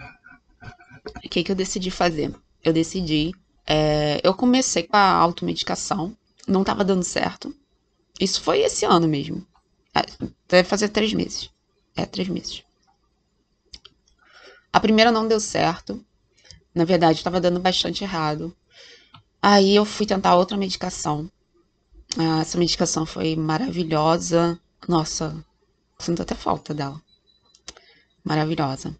o 1.24 1.30
que, 1.30 1.43
que 1.43 1.51
eu 1.51 1.56
decidi 1.56 1.89
fazer? 1.89 2.34
Eu 2.64 2.72
decidi. 2.72 3.32
É, 3.66 4.20
eu 4.24 4.34
comecei 4.34 4.84
com 4.84 4.95
a 4.95 5.12
automedicação, 5.12 6.16
não 6.47 6.62
estava 6.62 6.84
dando 6.84 7.04
certo. 7.04 7.56
Isso 8.20 8.41
foi 8.41 8.60
esse 8.60 8.86
ano 8.86 9.08
mesmo. 9.08 9.45
É, 9.95 10.01
deve 10.47 10.68
fazer 10.68 10.89
três 10.89 11.14
meses. 11.14 11.49
É, 11.95 12.06
três 12.06 12.28
meses. 12.28 12.64
A 14.72 14.80
primeira 14.80 15.12
não 15.12 15.28
deu 15.28 15.39
certo. 15.39 16.04
Na 16.74 16.84
verdade, 16.84 17.20
estava 17.20 17.39
dando 17.39 17.60
bastante 17.60 18.04
errado. 18.04 18.56
Aí 19.41 19.76
eu 19.76 19.86
fui 19.86 20.06
tentar 20.06 20.36
outra 20.36 20.58
medicação. 20.58 21.30
Ah, 22.18 22.41
essa 22.41 22.58
medicação 22.58 23.06
foi 23.06 23.36
maravilhosa. 23.36 24.60
Nossa, 24.88 25.36
sinto 26.00 26.22
até 26.22 26.36
falta 26.36 26.74
dela. 26.74 27.02
Maravilhosa. 28.24 28.96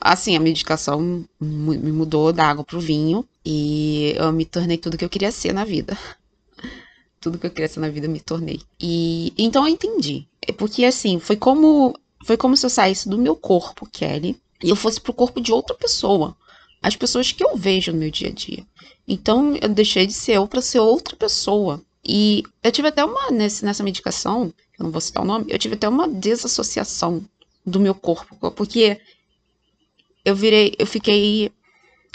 Assim, 0.00 0.36
a 0.36 0.40
medicação 0.40 1.26
me 1.40 1.92
mudou 1.92 2.32
da 2.32 2.46
água 2.46 2.64
pro 2.64 2.80
vinho 2.80 3.26
e 3.44 4.14
eu 4.16 4.32
me 4.32 4.44
tornei 4.44 4.76
tudo 4.76 4.98
que 4.98 5.04
eu 5.04 5.08
queria 5.08 5.32
ser 5.32 5.52
na 5.52 5.64
vida. 5.64 5.96
Tudo 7.20 7.38
que 7.38 7.46
eu 7.46 7.50
queria 7.50 7.68
ser 7.68 7.80
na 7.80 7.88
vida 7.88 8.06
me 8.06 8.20
tornei. 8.20 8.60
E 8.78 9.32
então 9.38 9.66
eu 9.66 9.72
entendi. 9.72 10.28
É 10.42 10.52
porque 10.52 10.84
assim, 10.84 11.18
foi 11.18 11.36
como 11.36 11.98
foi 12.22 12.36
como 12.36 12.54
se 12.54 12.66
eu 12.66 12.70
saísse 12.70 13.08
do 13.08 13.16
meu 13.16 13.34
corpo, 13.34 13.88
Kelly, 13.90 14.38
e 14.62 14.68
eu 14.68 14.76
fosse 14.76 15.00
pro 15.00 15.14
corpo 15.14 15.40
de 15.40 15.50
outra 15.50 15.74
pessoa. 15.74 16.36
As 16.82 16.96
pessoas 16.96 17.32
que 17.32 17.42
eu 17.42 17.56
vejo 17.56 17.92
no 17.92 17.98
meu 17.98 18.10
dia 18.10 18.28
a 18.28 18.30
dia. 18.30 18.66
Então 19.08 19.56
eu 19.56 19.70
deixei 19.70 20.06
de 20.06 20.12
ser 20.12 20.32
eu 20.32 20.46
para 20.46 20.60
ser 20.60 20.80
outra 20.80 21.16
pessoa. 21.16 21.82
E 22.04 22.42
eu 22.62 22.70
tive 22.70 22.88
até 22.88 23.02
uma, 23.02 23.30
nesse, 23.30 23.64
nessa 23.64 23.82
medicação, 23.82 24.52
eu 24.78 24.84
não 24.84 24.90
vou 24.90 25.00
citar 25.00 25.22
o 25.22 25.26
nome, 25.26 25.46
eu 25.48 25.58
tive 25.58 25.74
até 25.74 25.88
uma 25.88 26.08
desassociação 26.08 27.24
do 27.64 27.80
meu 27.80 27.94
corpo, 27.94 28.50
porque 28.50 29.00
eu 30.24 30.34
virei, 30.34 30.74
eu 30.78 30.86
fiquei, 30.86 31.50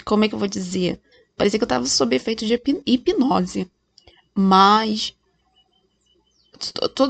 como 0.04 0.24
é 0.24 0.28
que 0.28 0.34
eu 0.34 0.38
vou 0.38 0.48
dizer? 0.48 1.00
Parecia 1.36 1.58
que 1.58 1.64
eu 1.64 1.68
tava 1.68 1.86
sob 1.86 2.14
efeito 2.14 2.44
de 2.44 2.60
hipnose. 2.86 3.70
Mas 4.34 5.14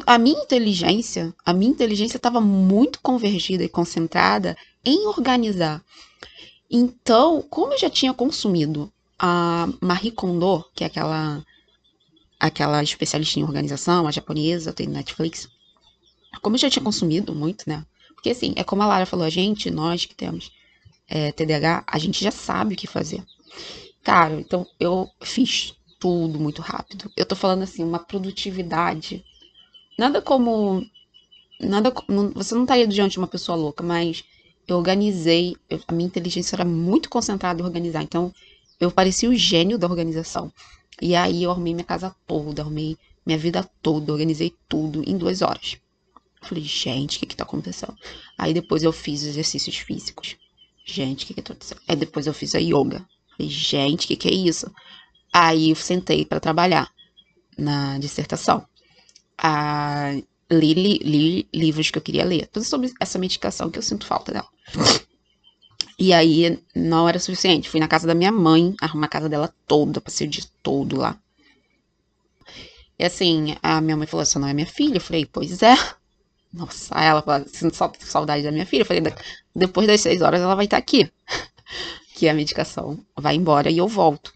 a 0.07 0.19
minha 0.19 0.41
inteligência, 0.41 1.35
a 1.45 1.53
minha 1.53 1.71
inteligência 1.71 2.17
estava 2.17 2.41
muito 2.41 3.01
convergida 3.01 3.65
e 3.65 3.69
concentrada 3.69 4.57
em 4.85 5.07
organizar. 5.07 5.83
Então, 6.71 7.43
como 7.43 7.73
eu 7.73 7.79
já 7.79 7.91
tinha 7.91 8.15
consumido 8.15 8.93
a 9.19 9.69
Marie 9.81 10.13
Kondo, 10.13 10.65
que 10.75 10.85
é 10.85 10.87
aquela 10.87 11.45
aquela 12.41 12.83
especialista 12.83 13.39
em 13.39 13.45
organização, 13.45 14.07
a 14.07 14.11
japonesa, 14.11 14.73
tem 14.73 14.87
Netflix. 14.87 15.49
Como 16.41 16.57
eu 16.57 16.61
já 16.61 16.71
tinha 16.71 16.83
consumido 16.83 17.35
muito, 17.35 17.69
né? 17.69 17.85
Porque 18.15 18.31
assim, 18.31 18.55
é 18.57 18.65
como 18.65 18.83
a 18.83 18.87
Lara 18.87 19.07
falou, 19.07 19.27
a 19.27 19.31
gente, 19.31 19.71
nós 19.71 20.07
que 20.07 20.15
temos 20.15 20.51
é, 21.09 21.31
TDAH, 21.33 21.85
a 21.87 21.99
gente 21.99 22.25
já 22.25 22.31
sabe 22.31 22.75
o 22.75 22.77
que 22.77 22.87
fazer. 22.87 23.23
Cara, 24.03 24.41
então 24.41 24.67
eu 24.79 25.09
fiz 25.21 25.75
tudo 25.99 26.41
muito 26.41 26.63
rápido. 26.63 27.11
Eu 27.17 27.27
tô 27.27 27.37
falando 27.37 27.63
assim, 27.63 27.85
uma 27.85 27.99
produtividade. 27.99 29.23
Nada 29.99 30.23
como. 30.23 30.83
Nada. 31.61 31.93
Você 32.35 32.55
não 32.55 32.63
estaria 32.63 32.87
diante 32.87 33.13
de 33.13 33.19
uma 33.19 33.27
pessoa 33.27 33.57
louca, 33.57 33.85
mas 33.85 34.25
eu 34.67 34.79
organizei. 34.79 35.57
Eu, 35.69 35.81
a 35.87 35.93
minha 35.93 36.07
inteligência 36.07 36.57
era 36.57 36.65
muito 36.65 37.11
concentrada 37.11 37.61
em 37.61 37.65
organizar. 37.65 38.03
Então, 38.03 38.33
eu 38.81 38.91
parecia 38.91 39.29
o 39.29 39.35
gênio 39.35 39.77
da 39.77 39.87
organização. 39.87 40.51
E 41.01 41.17
aí 41.17 41.43
eu 41.43 41.51
arrumei 41.51 41.75
minha 41.75 41.85
casa 41.85 42.15
toda, 42.27 42.63
arrumei 42.63 42.97
minha 43.25 43.39
vida 43.39 43.69
toda, 43.83 44.13
organizei 44.13 44.55
tudo 44.69 45.03
em 45.07 45.17
duas 45.17 45.43
horas. 45.43 45.79
Falei, 46.43 46.65
gente, 46.65 47.17
o 47.17 47.21
que 47.21 47.27
que 47.27 47.37
tá 47.37 47.45
acontecendo? 47.45 47.95
Aí 48.39 48.55
depois 48.55 48.83
eu 48.83 48.93
fiz 48.93 49.23
exercícios 49.23 49.77
físicos. 49.77 50.37
Gente, 50.85 51.25
o 51.25 51.27
que 51.27 51.35
que 51.35 51.43
tá 51.43 51.53
acontecendo? 51.53 51.81
Aí 51.87 51.97
depois 51.97 52.27
eu 52.27 52.35
fiz 52.35 52.55
a 52.55 52.59
yoga. 52.59 53.07
Falei, 53.37 53.51
gente, 53.51 54.05
o 54.05 54.09
que 54.09 54.17
que 54.17 54.29
é 54.29 54.33
isso? 54.33 54.71
Aí 55.33 55.71
eu 55.71 55.77
sentei 55.77 56.25
para 56.25 56.41
trabalhar 56.41 56.91
na 57.57 57.99
dissertação. 57.99 58.67
Ah, 59.39 60.13
li, 60.51 60.75
li, 60.75 60.99
li, 60.99 61.49
livros 61.55 61.91
que 61.91 61.99
eu 61.99 62.03
queria 62.03 62.25
ler. 62.25 62.47
Tudo 62.49 62.65
sobre 62.65 62.93
essa 62.99 63.19
medicação 63.19 63.71
que 63.71 63.79
eu 63.79 63.83
sinto 63.83 64.07
falta 64.07 64.33
dela. 64.33 64.49
E 66.01 66.15
aí 66.15 66.59
não 66.75 67.07
era 67.07 67.19
suficiente. 67.19 67.69
Fui 67.69 67.79
na 67.79 67.87
casa 67.87 68.07
da 68.07 68.15
minha 68.15 68.33
mãe, 68.33 68.75
arrumar 68.81 69.05
a 69.05 69.11
casa 69.11 69.29
dela 69.29 69.55
toda, 69.67 70.01
passei 70.01 70.27
o 70.27 70.31
dia 70.31 70.43
todo 70.63 70.97
lá. 70.97 71.15
E 72.99 73.05
assim, 73.05 73.55
a 73.63 73.83
minha 73.83 73.99
mãe 73.99 74.07
falou: 74.07 74.25
Você 74.25 74.39
não 74.39 74.49
é 74.49 74.55
minha 74.55 74.67
filha? 74.67 74.97
Eu 74.97 75.01
falei: 75.03 75.27
Pois 75.27 75.63
é. 75.63 75.77
Nossa, 76.51 76.95
ela 76.95 77.21
falou: 77.21 77.47
Sinto 77.47 77.77
saudade 78.01 78.43
da 78.43 78.51
minha 78.51 78.65
filha. 78.65 78.81
Eu 78.81 78.87
falei: 78.87 79.03
Depois 79.55 79.87
das 79.87 80.01
seis 80.01 80.23
horas 80.23 80.41
ela 80.41 80.55
vai 80.55 80.65
estar 80.65 80.79
aqui. 80.79 81.13
que 82.17 82.27
a 82.31 82.35
medicação 82.35 82.99
vai 83.15 83.35
embora 83.35 83.71
e 83.71 83.77
eu 83.77 83.87
volto. 83.87 84.33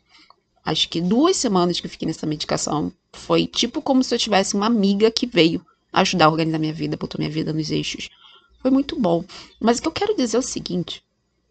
Acho 0.66 0.86
que 0.90 1.00
duas 1.00 1.38
semanas 1.38 1.80
que 1.80 1.86
eu 1.86 1.90
fiquei 1.90 2.06
nessa 2.06 2.26
medicação 2.26 2.92
foi 3.10 3.46
tipo 3.46 3.80
como 3.80 4.04
se 4.04 4.14
eu 4.14 4.18
tivesse 4.18 4.54
uma 4.54 4.66
amiga 4.66 5.10
que 5.10 5.26
veio 5.26 5.64
ajudar 5.90 6.26
a 6.26 6.30
organizar 6.30 6.58
minha 6.58 6.72
vida, 6.74 6.96
botou 6.96 7.18
minha 7.18 7.30
vida 7.30 7.54
nos 7.54 7.70
eixos. 7.70 8.10
Foi 8.60 8.70
muito 8.70 9.00
bom. 9.00 9.24
Mas 9.58 9.78
o 9.78 9.82
que 9.82 9.88
eu 9.88 9.92
quero 9.92 10.14
dizer 10.14 10.36
é 10.36 10.40
o 10.40 10.42
seguinte: 10.42 11.02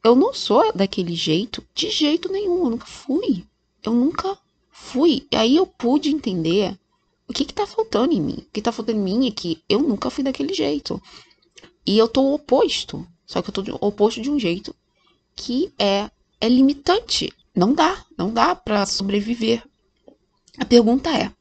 eu 0.03 0.15
não 0.15 0.33
sou 0.33 0.73
daquele 0.73 1.15
jeito, 1.15 1.65
de 1.73 1.89
jeito 1.89 2.29
nenhum. 2.29 2.65
Eu 2.65 2.69
nunca 2.71 2.85
fui. 2.85 3.45
Eu 3.81 3.93
nunca 3.93 4.37
fui. 4.69 5.25
E 5.31 5.35
aí 5.35 5.55
eu 5.55 5.65
pude 5.65 6.09
entender 6.09 6.77
o 7.27 7.31
que 7.31 7.45
que 7.45 7.53
tá 7.53 7.65
faltando 7.65 8.13
em 8.13 8.21
mim. 8.21 8.37
O 8.39 8.51
que 8.51 8.61
tá 8.61 8.71
faltando 8.71 8.99
em 8.99 9.03
mim 9.03 9.27
é 9.27 9.31
que 9.31 9.63
eu 9.69 9.79
nunca 9.79 10.09
fui 10.09 10.23
daquele 10.23 10.53
jeito. 10.53 11.01
E 11.85 11.97
eu 11.97 12.07
tô 12.07 12.33
oposto. 12.33 13.07
Só 13.25 13.41
que 13.41 13.49
eu 13.49 13.53
tô 13.53 13.63
oposto 13.79 14.21
de 14.21 14.29
um 14.29 14.37
jeito 14.37 14.75
que 15.35 15.73
é, 15.79 16.11
é 16.41 16.49
limitante. 16.49 17.31
Não 17.55 17.73
dá. 17.73 18.05
Não 18.17 18.31
dá 18.31 18.53
para 18.53 18.85
sobreviver. 18.85 19.63
A 20.57 20.65
pergunta 20.65 21.09
é: 21.17 21.31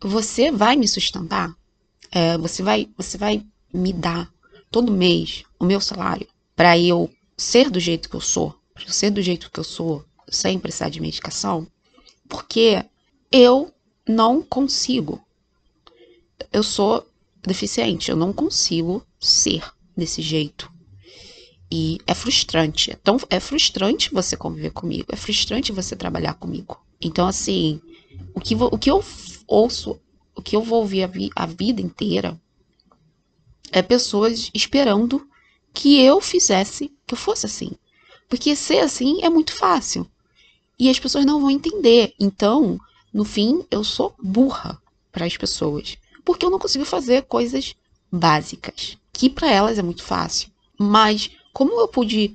você 0.00 0.50
vai 0.50 0.76
me 0.76 0.86
sustentar? 0.86 1.56
É, 2.10 2.36
você 2.36 2.62
vai, 2.62 2.88
você 2.96 3.16
vai 3.16 3.44
me 3.72 3.92
dar 3.92 4.30
todo 4.70 4.92
mês 4.92 5.44
o 5.58 5.64
meu 5.64 5.80
salário 5.80 6.28
para 6.54 6.78
eu 6.78 7.10
ser 7.36 7.70
do 7.70 7.80
jeito 7.80 8.08
que 8.08 8.16
eu 8.16 8.20
sou, 8.20 8.54
para 8.72 8.88
ser 8.88 9.10
do 9.10 9.22
jeito 9.22 9.50
que 9.50 9.60
eu 9.60 9.64
sou, 9.64 10.04
sem 10.28 10.58
precisar 10.58 10.88
de 10.88 11.00
medicação, 11.00 11.66
porque 12.28 12.84
eu 13.30 13.72
não 14.06 14.42
consigo. 14.42 15.20
Eu 16.52 16.62
sou 16.62 17.06
deficiente, 17.42 18.10
eu 18.10 18.16
não 18.16 18.32
consigo 18.32 19.04
ser 19.20 19.64
desse 19.96 20.22
jeito. 20.22 20.72
E 21.70 21.98
é 22.06 22.14
frustrante. 22.14 22.92
É, 22.92 22.96
tão, 22.96 23.18
é 23.30 23.40
frustrante 23.40 24.12
você 24.12 24.36
conviver 24.36 24.70
comigo, 24.70 25.06
é 25.10 25.16
frustrante 25.16 25.72
você 25.72 25.96
trabalhar 25.96 26.34
comigo. 26.34 26.80
Então, 27.00 27.26
assim, 27.26 27.80
o 28.34 28.40
que, 28.40 28.54
o 28.54 28.78
que 28.78 28.90
eu 28.90 29.04
ouço, 29.46 30.00
o 30.34 30.42
que 30.42 30.54
eu 30.54 30.62
vou 30.62 30.80
ouvir 30.80 31.02
a, 31.02 31.06
vi, 31.06 31.30
a 31.34 31.46
vida 31.46 31.80
inteira 31.80 32.40
é 33.72 33.82
pessoas 33.82 34.50
esperando 34.54 35.26
que 35.74 36.00
eu 36.00 36.20
fizesse, 36.20 36.90
que 37.06 37.14
eu 37.14 37.18
fosse 37.18 37.44
assim. 37.44 37.72
Porque 38.28 38.54
ser 38.54 38.78
assim 38.78 39.22
é 39.22 39.28
muito 39.28 39.52
fácil. 39.52 40.08
E 40.78 40.88
as 40.88 40.98
pessoas 40.98 41.26
não 41.26 41.40
vão 41.40 41.50
entender. 41.50 42.14
Então, 42.18 42.78
no 43.12 43.24
fim, 43.24 43.64
eu 43.70 43.82
sou 43.84 44.14
burra 44.22 44.80
para 45.12 45.26
as 45.26 45.36
pessoas. 45.36 45.98
Porque 46.24 46.46
eu 46.46 46.50
não 46.50 46.58
consigo 46.58 46.84
fazer 46.84 47.22
coisas 47.22 47.74
básicas, 48.10 48.96
que 49.12 49.28
para 49.28 49.50
elas 49.50 49.78
é 49.78 49.82
muito 49.82 50.02
fácil. 50.02 50.48
Mas, 50.78 51.30
como 51.52 51.78
eu 51.80 51.88
pude 51.88 52.34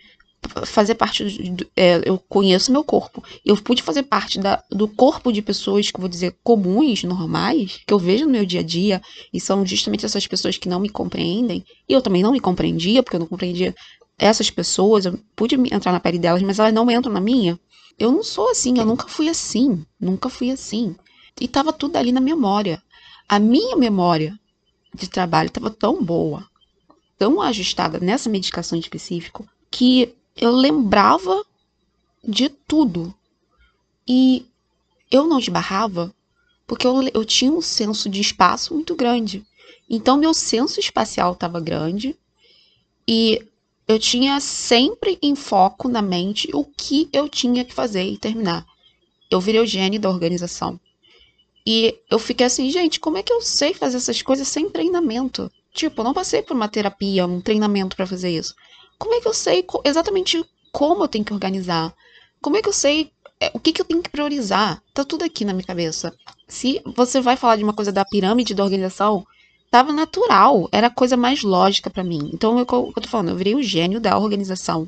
fazer 0.66 0.96
parte 0.96 1.24
do, 1.52 1.68
é, 1.76 2.02
eu 2.06 2.18
conheço 2.18 2.72
meu 2.72 2.84
corpo. 2.84 3.24
Eu 3.46 3.58
pude 3.58 3.84
fazer 3.84 4.04
parte 4.04 4.40
da, 4.40 4.64
do 4.72 4.88
corpo 4.88 5.32
de 5.32 5.42
pessoas 5.42 5.92
que 5.92 6.00
vou 6.00 6.10
dizer 6.10 6.36
comuns, 6.44 7.04
normais, 7.04 7.80
que 7.86 7.94
eu 7.94 8.00
vejo 8.00 8.26
no 8.26 8.32
meu 8.32 8.46
dia 8.46 8.62
a 8.62 8.64
dia, 8.64 9.02
e 9.34 9.40
são 9.40 9.66
justamente 9.66 10.06
essas 10.06 10.26
pessoas 10.26 10.58
que 10.58 10.70
não 10.70 10.80
me 10.80 10.90
compreendem. 10.90 11.64
E 11.88 11.94
eu 11.94 12.02
também 12.02 12.24
não 12.24 12.32
me 12.32 12.40
compreendia, 12.40 13.04
porque 13.04 13.16
eu 13.16 13.20
não 13.20 13.28
compreendia 13.28 13.76
essas 14.18 14.50
pessoas, 14.50 15.06
eu 15.06 15.20
pude 15.36 15.56
entrar 15.74 15.92
na 15.92 16.00
pele 16.00 16.20
delas, 16.20 16.42
mas 16.42 16.60
elas 16.60 16.74
não 16.74 16.90
entram 16.90 17.12
na 17.12 17.22
minha. 17.22 17.60
Eu 17.98 18.12
não 18.12 18.24
sou 18.24 18.50
assim, 18.50 18.78
eu 18.78 18.86
nunca 18.86 19.08
fui 19.08 19.30
assim, 19.30 19.84
nunca 20.00 20.30
fui 20.30 20.52
assim. 20.52 20.96
E 21.40 21.48
tava 21.48 21.72
tudo 21.74 21.96
ali 21.98 22.12
na 22.12 22.22
memória. 22.22 22.82
A 23.28 23.40
minha 23.40 23.76
memória 23.76 24.38
de 24.94 25.10
trabalho 25.10 25.48
estava 25.48 25.70
tão 25.70 26.04
boa, 26.04 26.46
tão 27.18 27.42
ajustada 27.42 28.00
nessa 28.00 28.30
medicação 28.30 28.78
em 28.78 28.82
específico, 28.82 29.48
que 29.70 30.16
eu 30.40 30.52
lembrava 30.52 31.46
de 32.24 32.50
tudo. 32.50 33.14
E 34.08 34.46
eu 35.12 35.28
não 35.28 35.38
esbarrava 35.38 36.14
porque 36.66 36.88
eu, 36.88 37.02
eu 37.14 37.26
tinha 37.26 37.52
um 37.52 37.62
senso 37.62 38.10
de 38.10 38.22
espaço 38.22 38.74
muito 38.74 38.96
grande. 38.96 39.46
Então, 39.90 40.18
meu 40.18 40.34
senso 40.34 40.80
espacial 40.80 41.34
estava 41.34 41.60
grande 41.60 42.16
e 43.08 43.44
eu 43.88 44.00
tinha 44.00 44.40
sempre 44.40 45.18
em 45.22 45.36
foco 45.36 45.90
na 45.90 46.02
mente 46.02 46.48
o 46.54 46.64
que 46.64 47.10
eu 47.12 47.28
tinha 47.28 47.66
que 47.66 47.74
fazer 47.74 48.04
e 48.04 48.18
terminar. 48.18 48.66
Eu 49.30 49.42
virei 49.42 49.62
o 49.62 49.66
gênio 49.66 50.00
da 50.00 50.10
organização. 50.10 50.80
E 51.66 51.98
eu 52.10 52.18
fiquei 52.18 52.46
assim, 52.46 52.70
gente, 52.70 53.00
como 53.00 53.18
é 53.18 53.24
que 53.24 53.34
eu 53.34 53.42
sei 53.42 53.74
fazer 53.74 53.98
essas 53.98 54.22
coisas 54.22 54.48
sem 54.48 54.70
treinamento? 54.70 55.52
Tipo, 55.74 56.02
eu 56.02 56.06
não 56.06 56.14
passei 56.14 56.42
por 56.42 56.56
uma 56.56 56.68
terapia, 56.68 57.26
um 57.26 57.42
treinamento 57.42 57.96
para 57.96 58.08
fazer 58.08 58.30
isso 58.30 58.56
como 59.00 59.16
é 59.16 59.22
que 59.22 59.28
eu 59.28 59.34
sei 59.34 59.66
exatamente 59.86 60.46
como 60.72 61.04
eu 61.04 61.08
tenho 61.08 61.26
que 61.26 61.34
organizar? 61.34 61.96
Como 62.42 62.58
é 62.58 62.62
que 62.62 62.68
eu 62.68 62.74
sei 62.74 63.12
é, 63.40 63.50
o 63.54 63.60
que, 63.60 63.72
que 63.72 63.82
eu 63.82 63.86
tenho 63.86 64.04
que 64.04 64.10
priorizar? 64.10 64.84
Tá 64.94 65.06
tudo 65.06 65.24
aqui 65.24 65.46
na 65.46 65.54
minha 65.54 65.66
cabeça. 65.66 66.14
Se 66.48 66.82
você 66.86 67.22
vai 67.22 67.38
falar 67.38 67.56
de 67.56 67.64
uma 67.64 67.74
coisa 67.74 67.92
da 67.92 68.04
pirâmide 68.04 68.54
da 68.54 68.64
organização, 68.64 69.26
tava 69.72 69.94
natural, 69.94 70.68
era 70.72 70.88
a 70.88 70.92
coisa 70.92 71.16
mais 71.16 71.42
lógica 71.42 71.90
para 71.90 72.04
mim. 72.04 72.30
Então, 72.34 72.64
que 72.66 72.74
eu 72.74 72.94
tô 72.94 73.08
falando, 73.08 73.30
eu 73.30 73.38
virei 73.38 73.56
o 73.56 73.64
gênio 73.64 74.02
da 74.02 74.18
organização. 74.18 74.88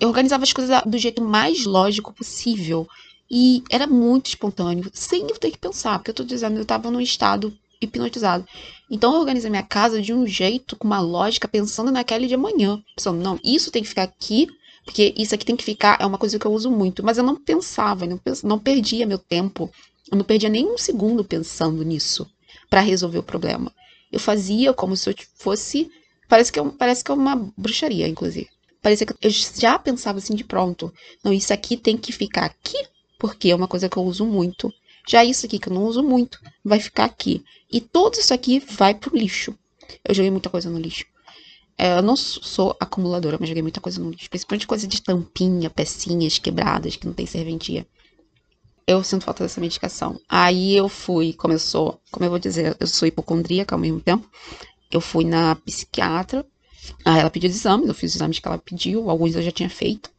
Eu 0.00 0.08
organizava 0.08 0.42
as 0.42 0.52
coisas 0.52 0.82
do 0.84 0.98
jeito 0.98 1.22
mais 1.22 1.64
lógico 1.64 2.12
possível. 2.12 2.88
E 3.30 3.62
era 3.70 3.86
muito 3.86 4.26
espontâneo, 4.26 4.90
sem 4.92 5.22
eu 5.22 5.38
ter 5.38 5.50
que 5.50 5.58
pensar, 5.58 5.98
porque 5.98 6.10
eu 6.10 6.14
tô 6.14 6.24
dizendo, 6.24 6.58
eu 6.58 6.64
tava 6.64 6.90
num 6.90 7.00
estado 7.00 7.56
hipnotizado. 7.80 8.46
Então 8.90 9.12
eu 9.14 9.20
organizei 9.20 9.50
minha 9.50 9.62
casa 9.62 10.00
de 10.00 10.12
um 10.12 10.26
jeito, 10.26 10.76
com 10.76 10.86
uma 10.86 11.00
lógica, 11.00 11.48
pensando 11.48 11.90
naquela 11.90 12.26
de 12.26 12.34
amanhã. 12.34 12.82
Pensando, 12.94 13.20
não, 13.22 13.38
isso 13.42 13.70
tem 13.70 13.82
que 13.82 13.88
ficar 13.88 14.04
aqui, 14.04 14.48
porque 14.84 15.12
isso 15.16 15.34
aqui 15.34 15.44
tem 15.44 15.56
que 15.56 15.64
ficar, 15.64 15.98
é 16.00 16.06
uma 16.06 16.18
coisa 16.18 16.38
que 16.38 16.46
eu 16.46 16.52
uso 16.52 16.70
muito. 16.70 17.04
Mas 17.04 17.18
eu 17.18 17.24
não 17.24 17.36
pensava, 17.36 18.04
eu 18.04 18.10
não, 18.10 18.20
não 18.44 18.58
perdia 18.58 19.06
meu 19.06 19.18
tempo, 19.18 19.70
eu 20.10 20.16
não 20.16 20.24
perdia 20.24 20.48
nem 20.48 20.66
um 20.66 20.78
segundo 20.78 21.24
pensando 21.24 21.82
nisso 21.82 22.26
para 22.70 22.80
resolver 22.80 23.18
o 23.18 23.22
problema. 23.22 23.72
Eu 24.10 24.20
fazia 24.20 24.72
como 24.72 24.96
se 24.96 25.10
eu 25.10 25.14
fosse. 25.34 25.90
Parece 26.28 26.52
que, 26.52 26.58
é, 26.58 26.64
parece 26.64 27.04
que 27.04 27.10
é 27.10 27.14
uma 27.14 27.52
bruxaria, 27.56 28.06
inclusive. 28.08 28.48
Parecia 28.80 29.06
que 29.06 29.14
eu 29.20 29.30
já 29.30 29.78
pensava 29.78 30.18
assim 30.18 30.34
de 30.34 30.44
pronto. 30.44 30.92
Não, 31.24 31.32
isso 31.32 31.52
aqui 31.52 31.76
tem 31.76 31.96
que 31.96 32.12
ficar 32.12 32.44
aqui, 32.44 32.86
porque 33.18 33.50
é 33.50 33.54
uma 33.54 33.66
coisa 33.66 33.88
que 33.88 33.96
eu 33.96 34.04
uso 34.04 34.24
muito. 34.24 34.72
Já 35.06 35.24
isso 35.24 35.46
aqui 35.46 35.58
que 35.58 35.68
eu 35.68 35.74
não 35.74 35.84
uso 35.84 36.02
muito, 36.02 36.40
vai 36.64 36.80
ficar 36.80 37.04
aqui. 37.04 37.44
E 37.70 37.80
tudo 37.80 38.14
isso 38.14 38.34
aqui 38.34 38.58
vai 38.58 38.94
pro 38.94 39.16
lixo. 39.16 39.56
Eu 40.04 40.14
joguei 40.14 40.30
muita 40.30 40.50
coisa 40.50 40.68
no 40.68 40.78
lixo. 40.78 41.04
É, 41.78 41.98
eu 41.98 42.02
não 42.02 42.16
sou 42.16 42.74
acumuladora, 42.80 43.36
mas 43.38 43.48
joguei 43.48 43.62
muita 43.62 43.80
coisa 43.80 44.00
no 44.00 44.10
lixo. 44.10 44.30
Principalmente 44.30 44.66
coisa 44.66 44.86
de 44.86 45.02
tampinha, 45.02 45.70
pecinhas 45.70 46.38
quebradas, 46.38 46.96
que 46.96 47.06
não 47.06 47.12
tem 47.12 47.26
serventia. 47.26 47.86
Eu 48.86 49.02
sinto 49.02 49.24
falta 49.24 49.44
dessa 49.44 49.60
medicação. 49.60 50.20
Aí 50.28 50.74
eu 50.76 50.88
fui, 50.88 51.32
começou, 51.32 52.00
como 52.10 52.24
eu 52.24 52.30
vou 52.30 52.38
dizer, 52.38 52.76
eu 52.78 52.86
sou 52.86 53.06
hipocondríaca 53.06 53.74
ao 53.74 53.80
mesmo 53.80 54.00
tempo. 54.00 54.28
Eu 54.90 55.00
fui 55.00 55.24
na 55.24 55.54
psiquiatra. 55.56 56.46
Aí 57.04 57.20
ela 57.20 57.30
pediu 57.30 57.50
exames, 57.50 57.88
eu 57.88 57.94
fiz 57.94 58.12
os 58.12 58.16
exames 58.16 58.38
que 58.38 58.46
ela 58.46 58.58
pediu, 58.58 59.10
alguns 59.10 59.34
eu 59.34 59.42
já 59.42 59.50
tinha 59.50 59.68
feito. 59.68 60.10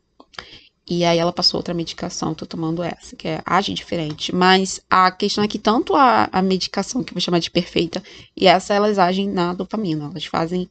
E 0.90 1.04
aí 1.04 1.18
ela 1.18 1.34
passou 1.34 1.58
outra 1.60 1.74
medicação, 1.74 2.34
tô 2.34 2.46
tomando 2.46 2.82
essa, 2.82 3.16
que 3.16 3.28
é 3.28 3.42
age 3.46 3.74
diferente. 3.74 4.34
Mas 4.34 4.80
a 4.90 5.12
questão 5.12 5.44
é 5.44 5.48
que 5.48 5.60
tanto 5.60 5.96
a, 5.96 6.30
a 6.32 6.42
medicação, 6.42 7.04
que 7.04 7.12
eu 7.12 7.16
vou 7.16 7.22
chamar 7.22 7.40
de 7.40 7.52
perfeita, 7.52 8.02
e 8.36 8.48
essa 8.48 8.74
elas 8.74 8.98
agem 8.98 9.30
na 9.30 9.54
dopamina, 9.54 10.06
elas 10.06 10.26
fazem 10.26 10.70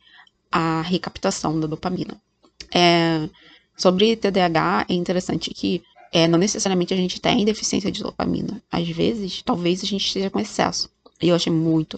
a 0.51 0.81
recaptação 0.83 1.61
da 1.61 1.67
dopamina. 1.67 2.17
É, 2.75 3.29
sobre 3.77 4.17
TDAH, 4.17 4.87
é 4.89 4.95
interessante 4.95 5.51
que 5.53 5.83
É, 6.13 6.27
não 6.29 6.39
necessariamente 6.39 6.95
a 6.95 6.97
gente 6.97 7.21
tem 7.21 7.45
deficiência 7.45 7.91
de 7.91 8.03
dopamina. 8.03 8.63
Às 8.71 8.89
vezes, 8.89 9.43
talvez 9.43 9.83
a 9.83 9.87
gente 9.87 10.07
esteja 10.07 10.31
com 10.31 10.41
excesso. 10.41 10.89
E 11.21 11.29
eu 11.29 11.35
achei 11.35 11.53
muito. 11.53 11.97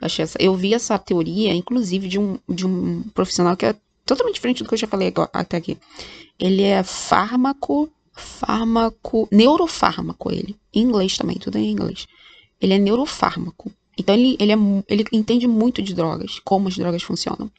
Eu, 0.00 0.06
achei 0.06 0.22
essa, 0.22 0.38
eu 0.40 0.54
vi 0.54 0.74
essa 0.74 0.96
teoria, 0.98 1.52
inclusive, 1.54 2.06
de 2.06 2.18
um, 2.18 2.38
de 2.48 2.64
um 2.66 3.02
profissional 3.14 3.56
que 3.56 3.66
é 3.66 3.74
totalmente 4.06 4.36
diferente 4.36 4.62
do 4.62 4.68
que 4.68 4.74
eu 4.74 4.78
já 4.78 4.86
falei 4.86 5.12
até 5.32 5.56
aqui. 5.56 5.76
Ele 6.38 6.62
é 6.62 6.82
fármaco, 6.82 7.90
fármaco, 8.12 9.28
neurofármaco 9.30 10.30
ele. 10.30 10.56
Em 10.72 10.82
inglês 10.82 11.18
também, 11.18 11.36
tudo 11.36 11.58
em 11.58 11.70
inglês. 11.70 12.06
Ele 12.60 12.74
é 12.74 12.78
neurofármaco. 12.78 13.72
Então 13.98 14.14
ele, 14.14 14.36
ele, 14.38 14.52
é, 14.52 14.56
ele 14.88 15.04
entende 15.12 15.46
muito 15.46 15.82
de 15.82 15.94
drogas, 15.94 16.38
como 16.44 16.68
as 16.68 16.76
drogas 16.76 17.02
funcionam. 17.02 17.50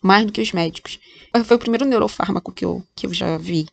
Mais 0.00 0.24
do 0.24 0.32
que 0.32 0.40
os 0.40 0.52
médicos. 0.52 0.98
Foi 1.44 1.56
o 1.56 1.60
primeiro 1.60 1.84
neurofármaco 1.84 2.52
que 2.52 2.64
eu, 2.64 2.82
que 2.94 3.06
eu 3.06 3.12
já 3.12 3.36
vi. 3.36 3.66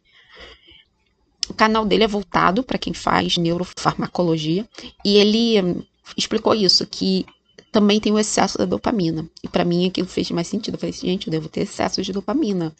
O 1.50 1.54
canal 1.54 1.86
dele 1.86 2.06
é 2.06 2.08
voltado 2.08 2.64
para 2.64 2.78
quem 2.78 2.94
faz 2.94 3.38
neurofarmacologia. 3.38 4.68
E 5.06 5.18
ele 5.18 5.62
hum, 5.62 5.84
explicou 6.18 6.56
isso, 6.56 6.86
que 6.88 7.26
também 7.74 8.00
tem 8.00 8.14
o 8.14 8.20
excesso 8.20 8.58
da 8.58 8.66
dopamina. 8.66 9.28
E 9.44 9.50
para 9.50 9.66
mim 9.66 9.88
aquilo 9.88 10.08
fez 10.08 10.30
mais 10.32 10.48
sentido. 10.48 10.76
Eu 10.76 10.80
falei 10.80 10.94
assim, 10.96 11.08
gente, 11.08 11.28
eu 11.28 11.32
devo 11.32 11.50
ter 11.50 11.62
excesso 11.62 12.02
de 12.04 12.14
dopamina. 12.14 12.74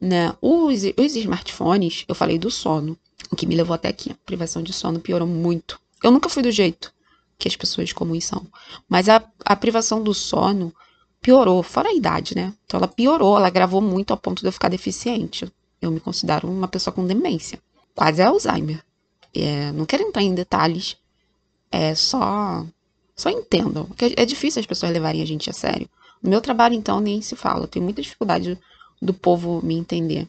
Né? 0.00 0.34
Os, 0.42 0.82
os 0.98 1.16
smartphones, 1.16 2.04
eu 2.08 2.14
falei 2.16 2.36
do 2.36 2.50
sono, 2.50 2.98
o 3.30 3.36
que 3.36 3.46
me 3.46 3.54
levou 3.54 3.74
até 3.74 3.88
aqui. 3.88 4.10
A 4.10 4.16
privação 4.26 4.60
de 4.62 4.72
sono 4.72 4.98
piorou 4.98 5.26
muito. 5.26 5.80
Eu 6.02 6.10
nunca 6.10 6.28
fui 6.28 6.42
do 6.42 6.50
jeito 6.50 6.92
que 7.38 7.46
as 7.46 7.54
pessoas 7.54 7.92
comuns 7.92 8.24
são. 8.24 8.44
Mas 8.88 9.08
a, 9.08 9.24
a 9.44 9.54
privação 9.54 10.02
do 10.02 10.12
sono 10.12 10.74
piorou, 11.22 11.62
fora 11.62 11.88
a 11.88 11.94
idade, 11.94 12.34
né? 12.34 12.52
Então 12.66 12.78
ela 12.78 12.88
piorou, 12.88 13.36
ela 13.36 13.50
gravou 13.50 13.80
muito 13.80 14.10
ao 14.10 14.16
ponto 14.16 14.40
de 14.40 14.48
eu 14.48 14.52
ficar 14.52 14.68
deficiente. 14.68 15.50
Eu 15.80 15.92
me 15.92 16.00
considero 16.00 16.48
uma 16.48 16.68
pessoa 16.68 16.92
com 16.92 17.06
demência, 17.06 17.58
quase 17.94 18.20
Alzheimer. 18.20 18.84
É, 19.32 19.72
não 19.72 19.86
quero 19.86 20.02
entrar 20.02 20.22
em 20.22 20.34
detalhes, 20.34 20.96
é 21.70 21.94
só 21.94 22.64
só 23.16 23.30
entendam, 23.30 23.84
porque 23.86 24.14
é 24.16 24.24
difícil 24.24 24.60
as 24.60 24.66
pessoas 24.66 24.92
levarem 24.92 25.22
a 25.22 25.26
gente 25.26 25.48
a 25.48 25.52
sério. 25.52 25.88
No 26.22 26.30
meu 26.30 26.40
trabalho, 26.40 26.74
então, 26.74 27.00
nem 27.00 27.20
se 27.20 27.36
fala. 27.36 27.64
Eu 27.64 27.68
tenho 27.68 27.84
muita 27.84 28.02
dificuldade 28.02 28.58
do 29.00 29.12
povo 29.12 29.60
me 29.62 29.74
entender. 29.74 30.26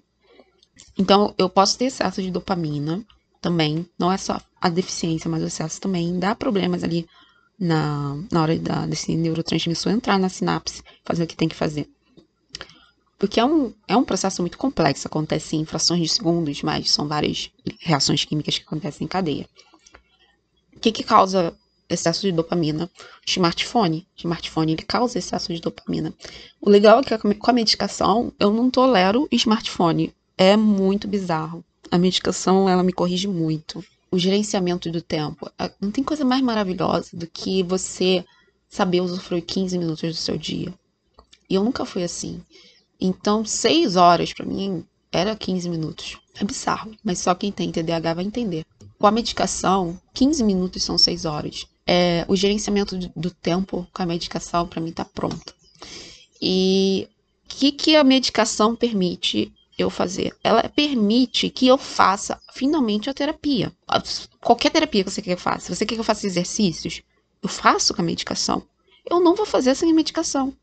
Então, 0.98 1.34
eu 1.38 1.50
posso 1.50 1.78
ter 1.78 1.86
excesso 1.86 2.22
de 2.22 2.30
dopamina 2.30 3.04
também. 3.42 3.88
Não 3.98 4.12
é 4.12 4.18
só 4.18 4.40
a 4.60 4.70
deficiência, 4.70 5.30
mas 5.30 5.42
o 5.42 5.48
excesso 5.48 5.80
também 5.80 6.20
dá 6.20 6.36
problemas 6.36 6.84
ali 6.84 7.08
na, 7.60 8.18
na 8.32 8.42
hora 8.42 8.60
da, 8.60 8.86
desse 8.86 9.16
neurotransmissor 9.16 9.92
entrar 9.92 10.20
na 10.20 10.30
sinapse, 10.30 10.84
fazer 11.04 11.24
o 11.24 11.28
que 11.28 11.36
tem 11.36 11.48
que 11.48 11.56
fazer. 11.56 11.90
Porque 13.18 13.40
é 13.40 13.46
um, 13.46 13.74
é 13.88 13.96
um 13.96 14.04
processo 14.04 14.42
muito 14.42 14.58
complexo, 14.58 15.08
acontece 15.08 15.56
em 15.56 15.66
frações 15.66 16.02
de 16.02 16.10
segundos, 16.10 16.62
mas 16.62 16.92
são 16.92 17.08
várias 17.08 17.50
reações 17.80 18.26
químicas 18.26 18.58
que 18.58 18.66
acontecem 18.66 19.06
em 19.06 19.08
cadeia. 19.08 19.48
O 20.76 20.80
que, 20.80 20.92
que 20.92 21.04
causa 21.04 21.58
excesso 21.90 22.22
de 22.22 22.32
dopamina. 22.32 22.90
Smartphone, 23.26 24.08
smartphone 24.18 24.74
ele 24.74 24.84
causa 24.84 25.20
excesso 25.20 25.54
de 25.54 25.62
dopamina. 25.62 26.14
O 26.60 26.70
legal 26.70 27.00
é 27.00 27.04
que 27.04 27.36
com 27.36 27.52
a 27.52 27.54
medicação 27.54 28.34
eu 28.40 28.52
não 28.52 28.70
tolero 28.70 29.28
smartphone. 29.32 30.14
É 30.38 30.58
muito 30.58 31.08
bizarro. 31.08 31.64
A 31.92 31.98
medicação 31.98 32.68
ela 32.68 32.84
me 32.84 32.92
corrige 32.92 33.28
muito. 33.28 33.84
O 34.12 34.18
gerenciamento 34.18 34.92
do 34.92 35.02
tempo. 35.02 35.50
Não 35.80 35.92
tem 35.92 36.04
coisa 36.04 36.26
mais 36.26 36.42
maravilhosa 36.42 37.10
do 37.14 37.28
que 37.28 37.64
você 37.64 38.26
saber 38.70 39.02
usufruir 39.02 39.44
15 39.44 39.78
minutos 39.78 40.16
do 40.16 40.20
seu 40.20 40.38
dia. 40.38 40.74
E 41.50 41.56
eu 41.56 41.64
nunca 41.64 41.86
fui 41.86 42.04
assim. 42.04 42.42
Então, 43.00 43.46
6 43.46 43.96
horas 43.96 44.34
para 44.34 44.46
mim 44.46 44.86
era 45.12 45.36
15 45.36 45.70
minutos. 45.70 46.18
É 46.34 46.44
bizarro, 46.44 46.92
mas 47.04 47.20
só 47.20 47.34
quem 47.36 47.52
tem 47.52 47.72
TDAH 47.72 48.16
vai 48.16 48.26
entender. 48.26 48.66
Com 48.98 49.08
a 49.08 49.12
medicação, 49.12 50.00
15 50.14 50.44
minutos 50.44 50.84
são 50.84 50.98
6 50.98 51.26
horas 51.26 51.68
é, 51.88 52.26
o 52.28 52.36
gerenciamento 52.36 52.98
do 53.16 53.30
tempo 53.30 53.88
com 53.94 54.02
a 54.02 54.06
medicação 54.06 54.68
para 54.68 54.82
mim 54.82 54.92
tá 54.92 55.06
pronto. 55.06 55.54
E 56.42 57.08
o 57.46 57.48
que, 57.48 57.72
que 57.72 57.96
a 57.96 58.04
medicação 58.04 58.76
permite 58.76 59.54
eu 59.78 59.90
fazer? 59.90 60.36
Ela 60.44 60.68
permite 60.70 61.50
que 61.50 61.68
eu 61.68 61.78
faça 61.78 62.40
finalmente 62.54 63.10
a 63.10 63.14
terapia. 63.14 63.72
Qualquer 64.42 64.72
terapia 64.72 65.04
que 65.04 65.12
você 65.12 65.22
quer 65.22 65.36
que 65.36 65.40
eu 65.40 65.44
faça. 65.44 65.68
Se 65.68 65.76
você 65.76 65.86
quer 65.86 65.96
que 65.96 66.00
eu 66.00 66.06
faça 66.06 66.26
exercícios, 66.26 67.02
eu 67.42 67.50
faço 67.50 67.94
com 67.94 68.02
a 68.02 68.06
medicação. 68.06 68.64
Eu 69.08 69.20
não 69.20 69.36
vou 69.36 69.46
fazer 69.46 69.76
sem 69.76 69.92
a 69.92 69.94
medicação. 69.94 70.54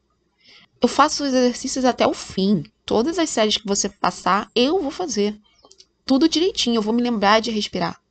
Eu 0.81 0.89
faço 0.89 1.23
os 1.23 1.33
exercícios 1.33 1.85
até 1.85 2.05
o 2.07 2.13
fim. 2.13 2.65
Todas 2.85 3.19
as 3.19 3.31
séries 3.31 3.57
que 3.57 3.67
você 3.67 3.89
passar, 3.89 4.51
eu 4.55 4.83
vou 4.83 4.91
fazer. 4.91 5.39
Tudo 6.05 6.29
direitinho. 6.29 6.79
Eu 6.79 6.83
vou 6.83 6.93
me 6.93 7.03
lembrar 7.03 7.41
de 7.41 7.53
respirar. 7.53 8.02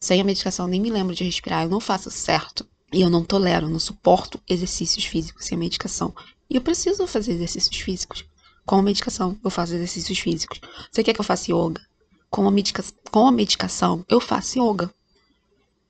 Sem 0.00 0.20
a 0.20 0.24
medicação, 0.24 0.68
nem 0.68 0.80
me 0.80 0.90
lembro 0.90 1.14
de 1.14 1.24
respirar, 1.24 1.64
eu 1.64 1.68
não 1.68 1.80
faço 1.80 2.10
certo. 2.10 2.66
E 2.92 3.02
eu 3.02 3.10
não 3.10 3.24
tolero, 3.24 3.68
não 3.68 3.78
suporto 3.78 4.40
exercícios 4.48 5.04
físicos 5.04 5.44
sem 5.44 5.58
medicação. 5.58 6.14
E 6.48 6.56
eu 6.56 6.62
preciso 6.62 7.06
fazer 7.06 7.32
exercícios 7.32 7.76
físicos. 7.76 8.24
Com 8.64 8.76
a 8.76 8.82
medicação, 8.82 9.36
eu 9.44 9.50
faço 9.50 9.74
exercícios 9.74 10.18
físicos. 10.18 10.60
Você 10.90 11.02
quer 11.02 11.12
que 11.12 11.20
eu 11.20 11.24
faça 11.24 11.52
yoga? 11.52 11.80
Com 12.30 12.46
a, 12.46 12.50
medica 12.50 12.84
com 13.10 13.26
a 13.26 13.32
medicação, 13.32 14.04
eu 14.08 14.20
faço 14.20 14.58
yoga. 14.58 14.90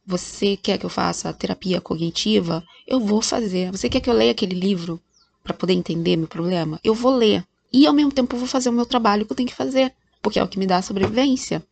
Você 0.07 0.57
quer 0.57 0.79
que 0.79 0.87
eu 0.87 0.91
faça 0.91 1.33
terapia 1.33 1.81
cognitiva? 1.81 2.65
Eu 2.87 2.99
vou 2.99 3.21
fazer. 3.21 3.71
Você 3.71 3.89
quer 3.89 4.01
que 4.01 4.09
eu 4.09 4.15
leia 4.15 4.33
aquele 4.33 4.55
livro 4.59 5.01
para 5.45 5.53
poder 5.53 5.75
entender 5.75 6.17
meu 6.17 6.27
problema? 6.27 6.81
Eu 6.83 6.95
vou 6.95 7.15
ler. 7.15 7.45
E 7.73 7.87
ao 7.87 7.93
mesmo 7.93 8.11
tempo 8.11 8.35
eu 8.35 8.39
vou 8.41 8.49
fazer 8.49 8.71
o 8.71 8.73
meu 8.73 8.87
trabalho 8.87 9.27
que 9.27 9.33
eu 9.33 9.37
tenho 9.37 9.49
que 9.49 9.55
fazer, 9.55 9.95
porque 10.23 10.39
é 10.39 10.43
o 10.43 10.49
que 10.49 10.59
me 10.59 10.67
dá 10.67 10.81
sobrevivência. 10.81 11.63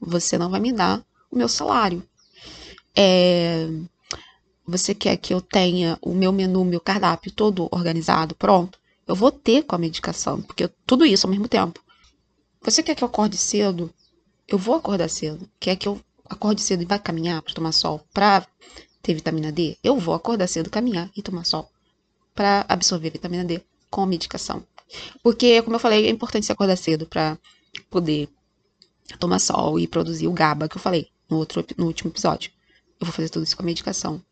Você 0.00 0.38
não 0.38 0.48
vai 0.50 0.60
me 0.60 0.72
dar 0.72 1.04
o 1.32 1.36
meu 1.36 1.48
salário. 1.48 2.06
É, 2.94 3.66
você 4.66 4.94
quer 4.94 5.16
que 5.16 5.32
eu 5.32 5.40
tenha 5.40 5.98
o 6.02 6.14
meu 6.14 6.30
menu, 6.30 6.64
meu 6.64 6.80
cardápio 6.80 7.32
todo 7.32 7.68
organizado, 7.72 8.34
pronto? 8.34 8.78
Eu 9.08 9.16
vou 9.16 9.32
ter 9.32 9.62
com 9.62 9.74
a 9.74 9.78
medicação, 9.78 10.40
porque 10.42 10.64
eu, 10.64 10.70
tudo 10.86 11.04
isso 11.04 11.26
ao 11.26 11.30
mesmo 11.30 11.48
tempo. 11.48 11.82
Você 12.62 12.82
quer 12.82 12.94
que 12.94 13.02
eu 13.02 13.08
acorde 13.08 13.36
cedo? 13.36 13.92
Eu 14.46 14.58
vou 14.58 14.76
acordar 14.76 15.08
cedo. 15.08 15.48
Quer 15.58 15.74
que 15.76 15.88
eu 15.88 16.00
acorde 16.28 16.60
cedo 16.60 16.82
e 16.82 16.86
vá 16.86 16.98
caminhar 16.98 17.42
para 17.42 17.54
tomar 17.54 17.72
sol 17.72 18.06
para 18.12 18.46
ter 19.02 19.14
vitamina 19.14 19.50
D? 19.50 19.76
Eu 19.82 19.98
vou 19.98 20.14
acordar 20.14 20.46
cedo, 20.46 20.70
caminhar 20.70 21.10
e 21.16 21.22
tomar 21.22 21.44
sol 21.44 21.68
para 22.34 22.64
absorver 22.68 23.10
vitamina 23.10 23.44
D 23.44 23.60
com 23.90 24.02
a 24.02 24.06
medicação. 24.06 24.62
Porque, 25.22 25.60
como 25.62 25.76
eu 25.76 25.80
falei, 25.80 26.06
é 26.06 26.10
importante 26.10 26.46
se 26.46 26.52
acordar 26.52 26.76
cedo 26.76 27.06
para 27.06 27.36
poder 27.90 28.28
tomar 29.18 29.38
sol 29.38 29.78
e 29.78 29.88
produzir 29.88 30.28
o 30.28 30.32
GABA 30.32 30.68
que 30.68 30.76
eu 30.76 30.80
falei 30.80 31.11
no, 31.32 31.38
outro, 31.38 31.64
no 31.76 31.86
último 31.86 32.10
episódio. 32.10 32.52
Eu 33.00 33.06
vou 33.06 33.12
fazer 33.12 33.30
tudo 33.30 33.42
isso 33.42 33.56
com 33.56 33.62
a 33.62 33.66
medicação. 33.66 34.22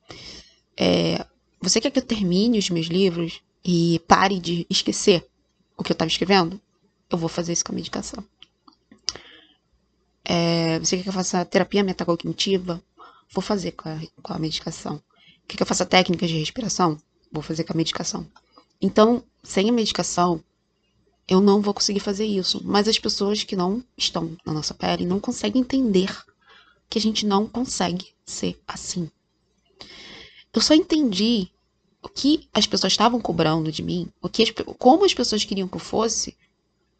É, 0.76 1.24
você 1.61 1.80
quer 1.80 1.90
que 1.90 1.98
eu 1.98 2.05
termine 2.05 2.59
os 2.59 2.70
meus 2.70 2.86
livros 2.86 3.42
e 3.64 4.01
pare 4.07 4.38
de 4.38 4.66
esquecer 4.70 5.26
o 5.76 5.82
que 5.82 5.90
eu 5.90 5.94
estava 5.94 6.11
escrevendo? 6.11 6.61
Eu 7.11 7.18
vou 7.18 7.28
fazer 7.28 7.53
isso 7.53 7.64
com 7.64 7.72
a 7.72 7.74
medicação. 7.74 8.22
É, 10.24 10.78
você 10.78 10.96
quer 10.96 11.03
que 11.03 11.09
eu 11.09 11.12
faça 11.12 11.44
terapia 11.44 11.82
metacognitiva? 11.82 12.82
Vou 13.32 13.42
fazer 13.42 13.72
com 13.72 13.88
a, 13.88 13.98
com 14.22 14.32
a 14.32 14.38
medicação. 14.38 15.03
Quer 15.48 15.57
que 15.57 15.62
eu 15.62 15.66
faça 15.66 15.86
técnicas 15.86 16.28
de 16.28 16.38
respiração? 16.38 16.96
Vou 17.32 17.42
fazer 17.42 17.64
com 17.64 17.72
a 17.72 17.76
medicação. 17.76 18.26
Então, 18.80 19.24
sem 19.42 19.68
a 19.68 19.72
medicação, 19.72 20.42
eu 21.26 21.40
não 21.40 21.61
vou 21.61 21.74
conseguir 21.74 22.01
fazer 22.01 22.26
isso. 22.26 22.61
Mas 22.64 22.86
as 22.86 22.98
pessoas 22.98 23.42
que 23.42 23.57
não 23.57 23.82
estão 23.96 24.36
na 24.44 24.53
nossa 24.53 24.74
pele 24.74 25.05
não 25.05 25.18
conseguem 25.18 25.62
entender 25.62 26.11
que 26.91 26.99
a 26.99 27.01
gente 27.01 27.24
não 27.24 27.47
consegue 27.47 28.09
ser 28.26 28.61
assim. 28.66 29.09
Eu 30.53 30.61
só 30.61 30.74
entendi 30.74 31.49
o 32.03 32.09
que 32.09 32.49
as 32.53 32.66
pessoas 32.66 32.93
estavam 32.93 33.20
cobrando 33.20 33.70
de 33.70 33.82
mim, 33.82 34.09
o 34.20 34.28
que 34.28 34.43
as, 34.43 34.51
como 34.76 35.05
as 35.05 35.14
pessoas 35.14 35.45
queriam 35.45 35.68
que 35.68 35.76
eu 35.76 35.80
fosse, 35.80 36.36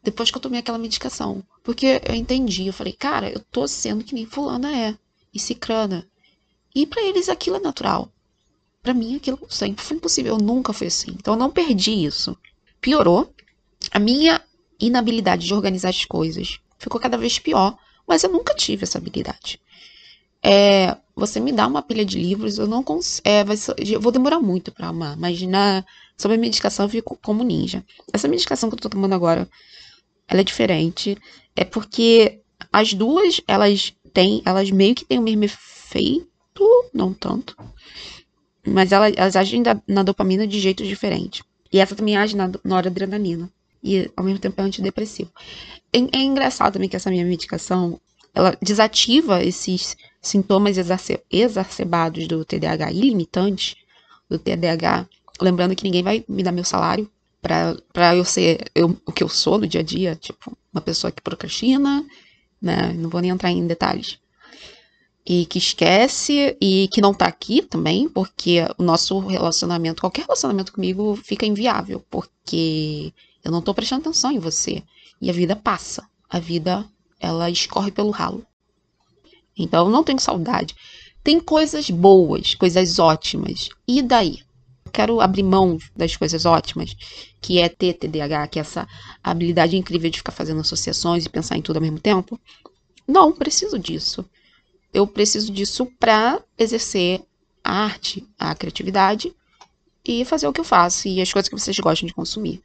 depois 0.01 0.31
que 0.31 0.37
eu 0.37 0.41
tomei 0.41 0.61
aquela 0.61 0.77
medicação. 0.77 1.43
Porque 1.61 2.01
eu 2.07 2.15
entendi, 2.15 2.67
eu 2.67 2.73
falei, 2.73 2.93
cara, 2.93 3.29
eu 3.29 3.41
tô 3.51 3.67
sendo 3.67 4.03
que 4.03 4.15
nem 4.15 4.25
fulana 4.25 4.75
é, 4.75 4.97
e 5.33 5.39
cicrana. 5.39 6.07
E 6.73 6.87
para 6.87 7.03
eles 7.03 7.27
aquilo 7.27 7.57
é 7.57 7.59
natural. 7.59 8.09
Para 8.81 8.93
mim 8.93 9.17
aquilo 9.17 9.39
sempre 9.49 9.83
foi 9.83 9.97
impossível, 9.97 10.35
eu 10.35 10.41
nunca 10.41 10.71
fui 10.71 10.87
assim. 10.87 11.11
Então 11.11 11.33
eu 11.33 11.39
não 11.39 11.51
perdi 11.51 12.05
isso. 12.05 12.37
Piorou. 12.79 13.33
A 13.91 13.99
minha 13.99 14.41
inabilidade 14.79 15.45
de 15.45 15.53
organizar 15.53 15.89
as 15.89 16.05
coisas 16.05 16.59
ficou 16.77 16.99
cada 16.99 17.17
vez 17.17 17.37
pior, 17.37 17.77
mas 18.07 18.23
eu 18.23 18.31
nunca 18.31 18.55
tive 18.55 18.83
essa 18.83 18.97
habilidade. 18.97 19.59
É, 20.43 20.97
você 21.15 21.39
me 21.39 21.51
dá 21.51 21.67
uma 21.67 21.81
pilha 21.81 22.03
de 22.03 22.17
livros, 22.19 22.57
eu 22.57 22.67
não 22.67 22.83
consigo. 22.83 23.27
É, 23.27 23.43
eu 23.87 24.01
vou 24.01 24.11
demorar 24.11 24.39
muito 24.39 24.71
para 24.71 24.87
amar, 24.87 25.15
mas 25.17 25.41
na, 25.43 25.85
sobre 26.17 26.35
a 26.37 26.39
medicação 26.39 26.85
eu 26.85 26.89
fico 26.89 27.17
como 27.23 27.43
ninja. 27.43 27.83
Essa 28.11 28.27
medicação 28.27 28.69
que 28.69 28.75
eu 28.75 28.79
tô 28.79 28.89
tomando 28.89 29.13
agora, 29.13 29.47
ela 30.27 30.41
é 30.41 30.43
diferente. 30.43 31.17
É 31.55 31.63
porque 31.63 32.41
as 32.71 32.93
duas, 32.93 33.41
elas 33.47 33.93
têm, 34.13 34.41
elas 34.45 34.71
meio 34.71 34.95
que 34.95 35.05
têm 35.05 35.19
o 35.19 35.21
mesmo 35.21 35.43
efeito, 35.43 36.89
não 36.93 37.13
tanto. 37.13 37.55
Mas 38.65 38.91
elas, 38.91 39.13
elas 39.15 39.35
agem 39.35 39.61
da, 39.61 39.79
na 39.87 40.03
dopamina 40.03 40.47
de 40.47 40.59
jeitos 40.59 40.87
diferentes. 40.87 41.43
E 41.71 41.79
essa 41.79 41.95
também 41.95 42.17
age 42.17 42.35
na 42.35 42.51
noradrenalina. 42.63 43.49
E 43.83 44.09
ao 44.15 44.23
mesmo 44.23 44.39
tempo 44.39 44.61
é 44.61 44.63
antidepressivo. 44.63 45.31
É, 45.93 45.97
é 45.97 46.21
engraçado 46.21 46.73
também 46.73 46.89
que 46.89 46.95
essa 46.95 47.09
minha 47.09 47.25
medicação, 47.25 47.99
ela 48.33 48.55
desativa 48.61 49.43
esses 49.43 49.95
sintomas 50.21 50.77
exacerbados 51.31 52.27
do 52.27 52.45
TDAH 52.45 52.91
ilimitantes 52.91 53.75
do 54.29 54.37
TDAH, 54.37 55.07
lembrando 55.41 55.75
que 55.75 55.83
ninguém 55.83 56.03
vai 56.03 56.23
me 56.27 56.43
dar 56.43 56.51
meu 56.51 56.63
salário 56.63 57.09
para 57.41 58.15
eu 58.15 58.23
ser 58.23 58.69
eu, 58.75 58.95
o 59.05 59.11
que 59.11 59.23
eu 59.23 59.29
sou 59.29 59.57
no 59.57 59.67
dia 59.67 59.81
a 59.81 59.83
dia, 59.83 60.15
tipo, 60.15 60.55
uma 60.71 60.81
pessoa 60.81 61.11
que 61.11 61.21
procrastina, 61.21 62.05
né? 62.61 62.93
Não 62.93 63.09
vou 63.09 63.19
nem 63.19 63.31
entrar 63.31 63.49
em 63.49 63.65
detalhes. 63.65 64.19
E 65.25 65.45
que 65.47 65.57
esquece 65.57 66.55
e 66.61 66.87
que 66.89 67.01
não 67.01 67.13
tá 67.13 67.25
aqui 67.25 67.61
também, 67.61 68.07
porque 68.07 68.59
o 68.77 68.83
nosso 68.83 69.19
relacionamento, 69.19 70.01
qualquer 70.01 70.25
relacionamento 70.25 70.71
comigo 70.71 71.15
fica 71.15 71.45
inviável, 71.45 72.03
porque 72.09 73.11
eu 73.43 73.51
não 73.51 73.61
tô 73.61 73.73
prestando 73.73 74.01
atenção 74.01 74.31
em 74.31 74.39
você. 74.39 74.83
E 75.19 75.29
a 75.29 75.33
vida 75.33 75.55
passa. 75.55 76.07
A 76.29 76.39
vida, 76.39 76.85
ela 77.19 77.49
escorre 77.49 77.91
pelo 77.91 78.11
ralo. 78.11 78.45
Então, 79.63 79.85
eu 79.85 79.91
não 79.91 80.03
tenho 80.03 80.19
saudade. 80.19 80.75
Tem 81.23 81.39
coisas 81.39 81.89
boas, 81.89 82.55
coisas 82.55 82.99
ótimas. 82.99 83.69
E 83.87 84.01
daí? 84.01 84.39
Quero 84.91 85.21
abrir 85.21 85.43
mão 85.43 85.77
das 85.95 86.17
coisas 86.17 86.45
ótimas, 86.45 86.95
que 87.39 87.59
é 87.59 87.69
ter 87.69 87.93
TDAH, 87.93 88.47
que 88.47 88.59
é 88.59 88.61
essa 88.61 88.87
habilidade 89.23 89.77
incrível 89.77 90.09
de 90.09 90.17
ficar 90.17 90.33
fazendo 90.33 90.59
associações 90.59 91.25
e 91.25 91.29
pensar 91.29 91.57
em 91.57 91.61
tudo 91.61 91.77
ao 91.77 91.81
mesmo 91.81 91.99
tempo. 91.99 92.39
Não 93.07 93.31
preciso 93.31 93.79
disso. 93.79 94.25
Eu 94.93 95.07
preciso 95.07 95.51
disso 95.51 95.87
para 95.97 96.41
exercer 96.57 97.21
a 97.63 97.83
arte, 97.83 98.27
a 98.37 98.53
criatividade 98.53 99.33
e 100.05 100.25
fazer 100.25 100.47
o 100.47 100.53
que 100.53 100.59
eu 100.59 100.65
faço 100.65 101.07
e 101.07 101.21
as 101.21 101.31
coisas 101.31 101.47
que 101.47 101.57
vocês 101.57 101.77
gostam 101.79 102.07
de 102.07 102.13
consumir. 102.13 102.61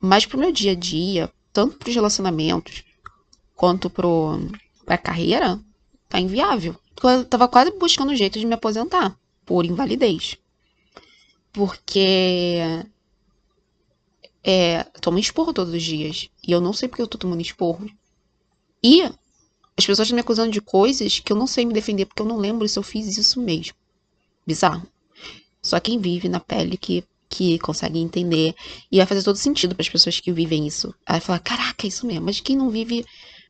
Mas 0.00 0.26
pro 0.26 0.38
meu 0.38 0.50
dia 0.50 0.72
a 0.72 0.74
dia, 0.74 1.30
tanto 1.52 1.76
pros 1.76 1.94
relacionamentos 1.94 2.82
quanto 3.54 3.88
pro, 3.88 4.40
pra 4.84 4.98
carreira, 4.98 5.60
tá 6.08 6.20
inviável. 6.20 6.76
Eu 7.02 7.24
tava 7.24 7.48
quase 7.48 7.70
buscando 7.72 8.12
um 8.12 8.16
jeito 8.16 8.38
de 8.38 8.46
me 8.46 8.54
aposentar 8.54 9.16
por 9.44 9.64
invalidez. 9.64 10.38
Porque 11.52 12.58
é, 14.42 14.84
tomo 15.00 15.18
esporro 15.18 15.52
todos 15.52 15.72
os 15.72 15.82
dias. 15.82 16.28
E 16.46 16.52
eu 16.52 16.60
não 16.60 16.72
sei 16.72 16.88
porque 16.88 17.02
eu 17.02 17.08
tô 17.08 17.16
tomando 17.16 17.40
esporro. 17.40 17.88
E 18.82 19.02
as 19.02 19.86
pessoas 19.86 20.06
estão 20.06 20.14
me 20.14 20.20
acusando 20.20 20.52
de 20.52 20.60
coisas 20.60 21.18
que 21.18 21.32
eu 21.32 21.36
não 21.36 21.46
sei 21.46 21.64
me 21.64 21.72
defender, 21.72 22.06
porque 22.06 22.22
eu 22.22 22.26
não 22.26 22.36
lembro 22.36 22.68
se 22.68 22.78
eu 22.78 22.82
fiz 22.82 23.16
isso 23.16 23.40
mesmo. 23.40 23.74
Bizarro. 24.46 24.86
Só 25.62 25.80
quem 25.80 25.98
vive 25.98 26.28
na 26.28 26.38
pele 26.38 26.76
que, 26.76 27.02
que 27.28 27.58
consegue 27.58 27.98
entender. 27.98 28.54
E 28.92 28.98
vai 28.98 29.06
fazer 29.06 29.22
todo 29.22 29.36
sentido 29.36 29.74
para 29.74 29.82
as 29.82 29.88
pessoas 29.88 30.20
que 30.20 30.32
vivem 30.32 30.66
isso. 30.66 30.94
Aí 31.06 31.20
falar, 31.20 31.38
caraca, 31.38 31.86
é 31.86 31.88
isso 31.88 32.06
mesmo. 32.06 32.26
Mas 32.26 32.40
quem 32.40 32.56
não 32.56 32.68
vive 32.68 33.04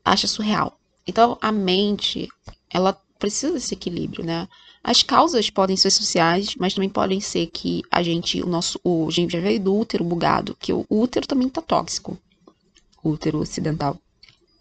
acha 0.04 0.28
surreal. 0.28 0.78
Então, 1.06 1.38
a 1.40 1.52
mente, 1.52 2.28
ela 2.70 2.98
precisa 3.18 3.52
desse 3.52 3.74
equilíbrio, 3.74 4.24
né? 4.24 4.48
As 4.82 5.02
causas 5.02 5.48
podem 5.48 5.76
ser 5.76 5.90
sociais, 5.90 6.54
mas 6.56 6.74
também 6.74 6.90
podem 6.90 7.20
ser 7.20 7.46
que 7.46 7.82
a 7.90 8.02
gente, 8.02 8.42
o 8.42 8.46
nosso, 8.46 8.78
o, 8.84 9.10
gente 9.10 9.32
já 9.32 9.40
veio 9.40 9.58
do 9.58 9.74
útero 9.74 10.04
bugado, 10.04 10.54
que 10.60 10.72
o 10.72 10.84
útero 10.90 11.26
também 11.26 11.48
tá 11.48 11.62
tóxico. 11.62 12.18
O 13.02 13.10
útero 13.10 13.38
ocidental. 13.38 13.98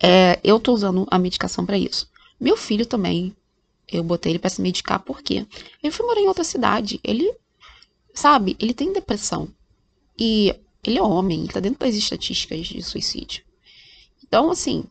É, 0.01 0.39
eu 0.43 0.59
tô 0.59 0.73
usando 0.73 1.05
a 1.11 1.19
medicação 1.19 1.65
para 1.65 1.77
isso. 1.77 2.09
Meu 2.39 2.55
filho 2.55 2.85
também, 2.85 3.35
eu 3.87 4.03
botei 4.03 4.31
ele 4.31 4.39
para 4.39 4.49
se 4.49 4.61
medicar 4.61 4.99
porque 4.99 5.45
ele 5.81 5.91
foi 5.91 6.05
morar 6.05 6.21
em 6.21 6.27
outra 6.27 6.43
cidade. 6.43 6.99
Ele, 7.03 7.33
sabe, 8.13 8.55
ele 8.59 8.73
tem 8.73 8.93
depressão. 8.93 9.49
E 10.17 10.55
ele 10.83 10.97
é 10.99 11.01
homem, 11.01 11.41
ele 11.41 11.53
tá 11.53 11.59
dentro 11.59 11.79
das 11.79 11.95
estatísticas 11.95 12.67
de 12.67 12.81
suicídio. 12.81 13.43
Então, 14.23 14.49
assim, 14.49 14.85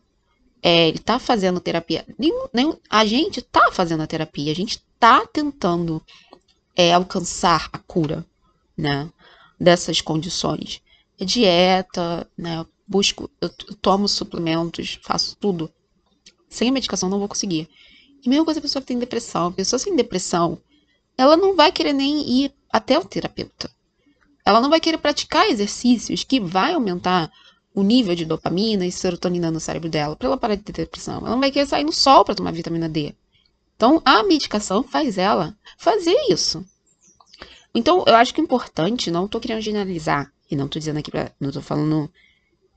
é, 0.63 0.87
ele 0.87 0.99
tá 0.99 1.19
fazendo 1.19 1.59
terapia. 1.59 2.05
Nem, 2.17 2.79
a 2.89 3.05
gente 3.05 3.41
tá 3.41 3.69
fazendo 3.73 4.01
a 4.01 4.07
terapia, 4.07 4.49
a 4.49 4.55
gente 4.55 4.81
tá 4.97 5.27
tentando 5.27 6.01
é, 6.73 6.93
alcançar 6.93 7.69
a 7.73 7.77
cura, 7.79 8.25
né? 8.77 9.11
Dessas 9.59 9.99
condições. 9.99 10.81
É 11.19 11.25
dieta, 11.25 12.25
né? 12.37 12.65
Busco, 12.87 13.29
eu, 13.41 13.49
tomo 13.81 14.07
suplementos, 14.07 14.99
faço 15.03 15.35
tudo. 15.35 15.69
Sem 16.49 16.69
a 16.69 16.71
medicação 16.71 17.09
não 17.09 17.19
vou 17.19 17.27
conseguir. 17.27 17.67
E 18.25 18.29
mesmo 18.29 18.45
coisa 18.45 18.61
a 18.61 18.63
pessoa 18.63 18.81
que 18.81 18.87
tem 18.87 18.97
depressão. 18.97 19.47
A 19.47 19.51
pessoa 19.51 19.77
sem 19.77 19.95
depressão, 19.97 20.57
ela 21.17 21.35
não 21.35 21.57
vai 21.57 21.73
querer 21.73 21.91
nem 21.91 22.43
ir 22.43 22.53
até 22.71 22.97
o 22.97 23.03
terapeuta. 23.03 23.69
Ela 24.45 24.61
não 24.61 24.69
vai 24.69 24.79
querer 24.79 24.97
praticar 24.97 25.49
exercícios 25.49 26.23
que 26.23 26.39
vai 26.39 26.73
aumentar 26.73 27.29
o 27.73 27.81
nível 27.81 28.15
de 28.15 28.25
dopamina 28.25 28.85
e 28.85 28.91
serotonina 28.91 29.49
no 29.49 29.59
cérebro 29.59 29.89
dela 29.89 30.15
para 30.15 30.27
ela 30.27 30.37
parar 30.37 30.55
de 30.55 30.63
ter 30.63 30.73
depressão. 30.73 31.17
Ela 31.17 31.31
não 31.31 31.39
vai 31.39 31.51
querer 31.51 31.65
sair 31.65 31.83
no 31.83 31.91
sol 31.91 32.23
para 32.23 32.35
tomar 32.35 32.51
vitamina 32.51 32.87
D. 32.87 33.15
Então, 33.75 34.01
a 34.05 34.23
medicação 34.23 34.83
faz 34.83 35.17
ela 35.17 35.57
fazer 35.77 36.15
isso. 36.29 36.63
Então, 37.73 38.03
eu 38.05 38.15
acho 38.15 38.33
que 38.33 38.39
é 38.39 38.43
importante, 38.43 39.09
não 39.09 39.25
estou 39.25 39.41
querendo 39.41 39.61
generalizar, 39.61 40.31
e 40.49 40.55
não 40.55 40.65
estou 40.65 40.79
dizendo 40.79 40.99
aqui 40.99 41.11
não 41.39 41.49
estou 41.49 41.63
falando, 41.63 42.09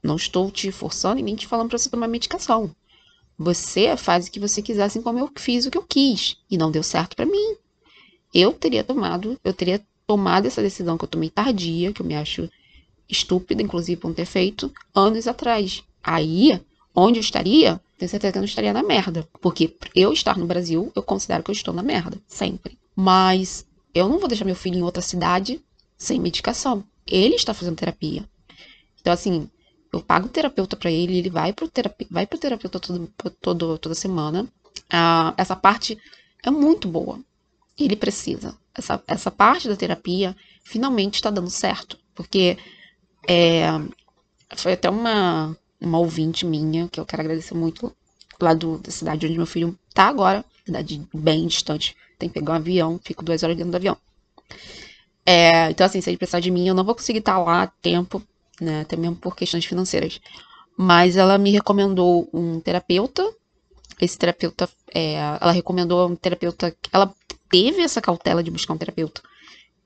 não 0.03 0.17
estou 0.17 0.51
te 0.51 0.73
forçando 0.73 1.21
e 1.21 1.23
nem 1.23 1.37
te 1.37 1.47
falando 1.47 1.69
para 1.69 1.79
você 1.79 1.91
tomar 1.91 2.09
medicação. 2.09 2.75
Você 3.39 3.95
faz 3.99 4.27
o 4.27 4.31
que 4.31 4.41
você 4.41 4.63
quiser, 4.63 4.85
assim 4.85 5.03
como 5.03 5.19
eu 5.19 5.31
fiz 5.37 5.67
o 5.67 5.71
que 5.71 5.77
eu 5.77 5.83
quis, 5.83 6.39
e 6.51 6.57
não 6.57 6.71
deu 6.71 6.83
certo 6.83 7.15
para 7.15 7.27
mim. 7.27 7.57
Eu 8.33 8.53
teria 8.53 8.83
tomado, 8.83 9.39
eu 9.45 9.53
teria 9.53 9.85
tomado 10.07 10.47
essa 10.47 10.63
decisão 10.63 10.97
que 10.97 11.05
eu 11.05 11.09
tomei 11.09 11.29
tardia, 11.29 11.93
que 11.93 12.01
eu 12.01 12.07
me 12.07 12.17
acho 12.17 12.49
estúpida, 13.09 13.63
inclusive, 13.63 14.01
por 14.01 14.09
não 14.09 14.15
ter 14.15 14.27
feito 14.27 14.73
anos 14.95 15.27
atrás. 15.27 15.83
Aí, 16.03 16.61
onde 16.95 17.19
eu 17.19 17.21
estaria, 17.21 17.81
tenho 17.99 18.09
certeza 18.09 18.33
que 18.33 18.39
eu 18.39 18.43
não 18.43 18.47
estaria 18.47 18.73
na 18.73 18.83
merda. 18.83 19.29
Porque 19.41 19.77
eu 19.95 20.13
estar 20.13 20.39
no 20.39 20.47
Brasil, 20.47 20.93
eu 20.95 21.03
considero 21.03 21.43
que 21.43 21.51
eu 21.51 21.55
estou 21.55 21.75
na 21.75 21.83
merda, 21.83 22.19
sempre. 22.27 22.79
Mas 22.95 23.67
eu 23.95 24.09
não 24.09 24.19
vou 24.19 24.29
deixar 24.29 24.45
meu 24.45 24.57
filho 24.57 24.79
em 24.79 24.83
outra 24.83 25.03
cidade 25.03 25.61
sem 25.97 26.21
medicação. 26.21 26.85
Ele 27.07 27.35
está 27.35 27.55
fazendo 27.55 27.77
terapia. 27.77 28.25
Então, 29.01 29.13
assim, 29.13 29.49
eu 29.93 30.03
pago 30.03 30.29
terapeuta 30.29 30.77
para 30.77 30.91
ele, 30.91 31.19
ele 31.19 31.31
vai 31.31 31.53
pro, 31.53 31.69
terapi 31.69 32.07
vai 32.11 32.27
pro 32.27 32.39
terapeuta 32.39 32.81
todo, 32.81 33.13
todo, 33.41 33.79
toda 33.79 33.95
semana. 33.95 34.47
Ah, 34.91 35.33
essa 35.37 35.57
parte 35.57 35.99
é 36.43 36.51
muito 36.51 36.89
boa. 36.89 37.21
Ele 37.79 37.97
precisa. 37.97 38.57
Essa, 38.75 39.03
essa 39.07 39.31
parte 39.31 39.69
da 39.69 39.77
terapia 39.77 40.37
finalmente 40.65 41.15
está 41.15 41.31
dando 41.31 41.51
certo. 41.51 41.99
Porque 42.15 42.59
é, 43.27 43.67
foi 44.57 44.73
até 44.73 44.89
uma, 44.89 45.57
uma 45.81 45.99
ouvinte 45.99 46.47
minha, 46.47 46.89
que 46.89 47.01
eu 47.01 47.07
quero 47.07 47.23
agradecer 47.23 47.55
muito, 47.55 47.95
lá 48.41 48.55
do, 48.55 48.79
da 48.79 48.91
cidade 48.91 49.27
onde 49.27 49.37
meu 49.37 49.47
filho 49.47 49.79
tá 49.93 50.05
agora, 50.05 50.45
cidade 50.65 51.03
bem 51.13 51.47
distante. 51.47 51.97
Tem 52.19 52.29
que 52.29 52.35
pegar 52.35 52.55
um 52.55 52.57
avião, 52.57 53.01
fico 53.03 53.25
duas 53.25 53.43
horas 53.43 53.57
dentro 53.57 53.73
do 53.73 53.77
avião. 53.77 53.97
É, 55.25 55.71
então, 55.71 55.87
assim, 55.87 56.01
se 56.01 56.09
ele 56.09 56.17
precisar 56.17 56.41
de 56.41 56.51
mim, 56.51 56.69
eu 56.69 56.75
não 56.75 56.85
vou 56.85 56.95
conseguir 56.95 57.19
estar 57.19 57.39
lá 57.39 57.65
a 57.65 57.67
tempo, 57.67 58.23
né? 58.61 58.83
Até 58.83 58.97
mesmo 58.97 59.17
por 59.17 59.35
questões 59.35 59.65
financeiras. 59.65 60.21
Mas 60.77 61.17
ela 61.17 61.37
me 61.37 61.51
recomendou 61.51 62.29
um 62.33 62.61
terapeuta. 62.61 63.29
Esse 64.01 64.17
terapeuta, 64.17 64.69
é, 64.95 65.15
ela 65.15 65.53
recomendou 65.53 66.09
um 66.09 66.15
terapeuta. 66.15 66.75
Ela 66.93 67.13
teve 67.51 67.83
essa 67.83 68.01
cautela 68.01 68.43
de 68.43 68.51
buscar 68.51 68.75
um 68.75 68.79
terapeuta 68.79 69.21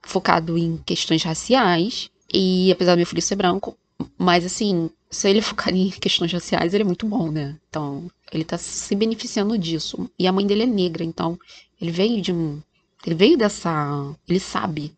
focado 0.02 0.56
em 0.56 0.76
questões 0.78 1.22
raciais 1.22 2.10
e 2.32 2.70
apesar 2.70 2.94
do 2.94 2.98
meu 2.98 3.06
filho 3.06 3.22
ser 3.22 3.36
branco, 3.36 3.76
mas 4.16 4.44
assim, 4.44 4.90
se 5.10 5.28
ele 5.28 5.42
focar 5.42 5.74
em 5.74 5.90
questões 5.90 6.32
raciais, 6.32 6.72
ele 6.72 6.84
é 6.84 6.86
muito 6.86 7.06
bom, 7.06 7.30
né? 7.30 7.58
Então, 7.68 8.10
ele 8.32 8.44
tá 8.44 8.56
se 8.56 8.94
beneficiando 8.94 9.58
disso. 9.58 10.08
E 10.18 10.26
a 10.26 10.32
mãe 10.32 10.46
dele 10.46 10.62
é 10.62 10.66
negra, 10.66 11.02
então 11.02 11.38
ele 11.80 11.90
veio 11.90 12.22
de 12.22 12.32
um. 12.32 12.62
Ele 13.04 13.14
veio 13.14 13.36
dessa. 13.36 14.14
Ele 14.28 14.38
sabe. 14.38 14.94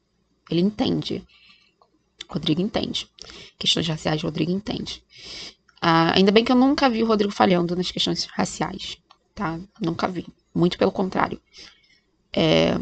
Ele 0.50 0.60
entende. 0.60 1.24
Rodrigo 2.28 2.60
entende. 2.60 3.08
Questões 3.58 3.88
raciais, 3.88 4.22
Rodrigo 4.22 4.50
entende. 4.50 5.02
Ah, 5.80 6.12
ainda 6.14 6.30
bem 6.30 6.44
que 6.44 6.52
eu 6.52 6.56
nunca 6.56 6.88
vi 6.88 7.02
o 7.02 7.06
Rodrigo 7.06 7.32
falhando 7.32 7.74
nas 7.74 7.90
questões 7.90 8.24
raciais, 8.26 8.98
tá? 9.34 9.58
Nunca 9.80 10.08
vi. 10.08 10.26
Muito 10.54 10.78
pelo 10.78 10.92
contrário. 10.92 11.40
É... 12.32 12.74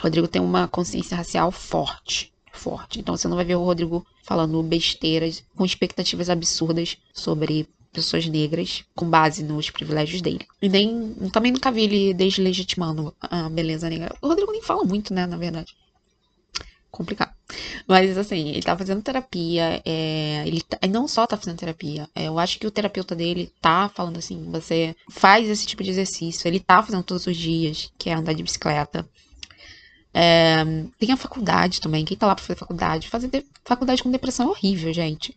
Rodrigo 0.00 0.28
tem 0.28 0.42
uma 0.42 0.68
consciência 0.68 1.16
racial 1.16 1.50
forte 1.50 2.32
forte. 2.56 3.00
Então 3.00 3.16
você 3.16 3.28
não 3.28 3.36
vai 3.36 3.44
ver 3.44 3.56
o 3.56 3.64
Rodrigo 3.64 4.04
falando 4.24 4.62
besteiras 4.62 5.42
com 5.56 5.64
expectativas 5.64 6.30
absurdas 6.30 6.96
sobre 7.12 7.68
pessoas 7.92 8.26
negras 8.26 8.84
com 8.94 9.08
base 9.08 9.42
nos 9.42 9.70
privilégios 9.70 10.20
dele. 10.20 10.46
E 10.60 10.68
nem 10.68 11.14
também 11.32 11.50
nunca 11.50 11.72
vi 11.72 11.84
ele 11.84 12.14
deslegitimando 12.14 13.14
a 13.20 13.48
beleza 13.48 13.88
negra. 13.88 14.14
O 14.20 14.28
Rodrigo 14.28 14.52
nem 14.52 14.62
fala 14.62 14.84
muito, 14.84 15.14
né, 15.14 15.26
na 15.26 15.36
verdade. 15.38 15.74
Complicado. 16.90 17.32
Mas 17.86 18.16
assim, 18.16 18.50
ele 18.50 18.62
tá 18.62 18.76
fazendo 18.76 19.02
terapia, 19.02 19.82
é, 19.84 20.44
ele 20.46 20.62
tá, 20.62 20.78
não 20.88 21.06
só 21.06 21.26
tá 21.26 21.36
fazendo 21.36 21.58
terapia, 21.58 22.08
é, 22.14 22.26
eu 22.28 22.38
acho 22.38 22.58
que 22.58 22.66
o 22.66 22.70
terapeuta 22.70 23.14
dele 23.14 23.52
tá 23.60 23.90
falando 23.94 24.18
assim, 24.18 24.50
você 24.50 24.96
faz 25.10 25.48
esse 25.48 25.66
tipo 25.66 25.82
de 25.82 25.90
exercício, 25.90 26.48
ele 26.48 26.58
tá 26.58 26.82
fazendo 26.82 27.02
todos 27.02 27.26
os 27.26 27.36
dias, 27.36 27.92
que 27.98 28.08
é 28.08 28.14
andar 28.14 28.32
de 28.32 28.42
bicicleta, 28.42 29.06
é, 30.18 30.64
tem 30.98 31.12
a 31.12 31.16
faculdade 31.16 31.78
também. 31.78 32.02
Quem 32.02 32.16
tá 32.16 32.26
lá 32.26 32.34
pra 32.34 32.42
fazer 32.42 32.58
faculdade? 32.58 33.08
Fazer 33.10 33.28
de, 33.28 33.44
faculdade 33.62 34.02
com 34.02 34.10
depressão 34.10 34.46
é 34.46 34.50
horrível, 34.50 34.90
gente. 34.90 35.36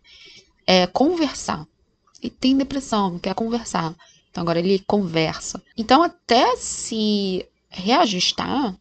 É 0.66 0.88
conversar. 0.88 1.68
E 2.24 2.30
tem 2.30 2.56
depressão, 2.56 3.20
quer 3.20 3.36
conversar. 3.36 3.94
Então 4.32 4.42
agora 4.42 4.58
ele 4.58 4.80
conversa. 4.88 5.62
Então 5.78 6.02
até 6.02 6.56
se 6.56 7.46
reajustar, 7.70 8.74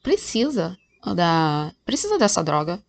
precisa 0.00 0.78
da 1.16 1.72
precisa 1.84 2.16
dessa 2.16 2.44
droga 2.44 2.80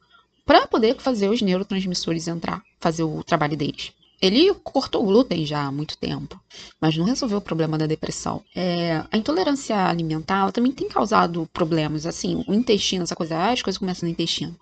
para 0.46 0.68
poder 0.68 0.98
fazer 1.00 1.30
os 1.30 1.42
neurotransmissores 1.42 2.28
entrar, 2.28 2.62
fazer 2.80 3.04
o 3.04 3.24
trabalho 3.24 3.58
deles. 3.58 3.92
Ele 4.22 4.53
cortou 4.53 5.02
o 5.02 5.06
glúten 5.07 5.45
já 5.45 5.65
há 5.65 5.72
muito 5.72 5.98
tempo, 5.98 6.39
mas 6.80 6.95
não 6.95 7.06
resolveu 7.06 7.39
o 7.39 7.41
problema 7.41 7.76
da 7.77 7.88
depressão. 7.88 8.43
É, 8.56 9.03
a 9.11 9.18
intolerância 9.18 9.76
alimentar 9.76 10.52
também 10.52 10.72
tem 10.72 10.88
causado 10.88 11.49
problemas, 11.52 12.06
assim, 12.06 12.43
o 12.48 12.53
intestino, 12.53 13.03
essa 13.03 13.15
coisa, 13.15 13.52
as 13.52 13.64
coisas 13.64 13.80
começam 13.80 14.07
no 14.07 14.11
intestino. 14.11 14.56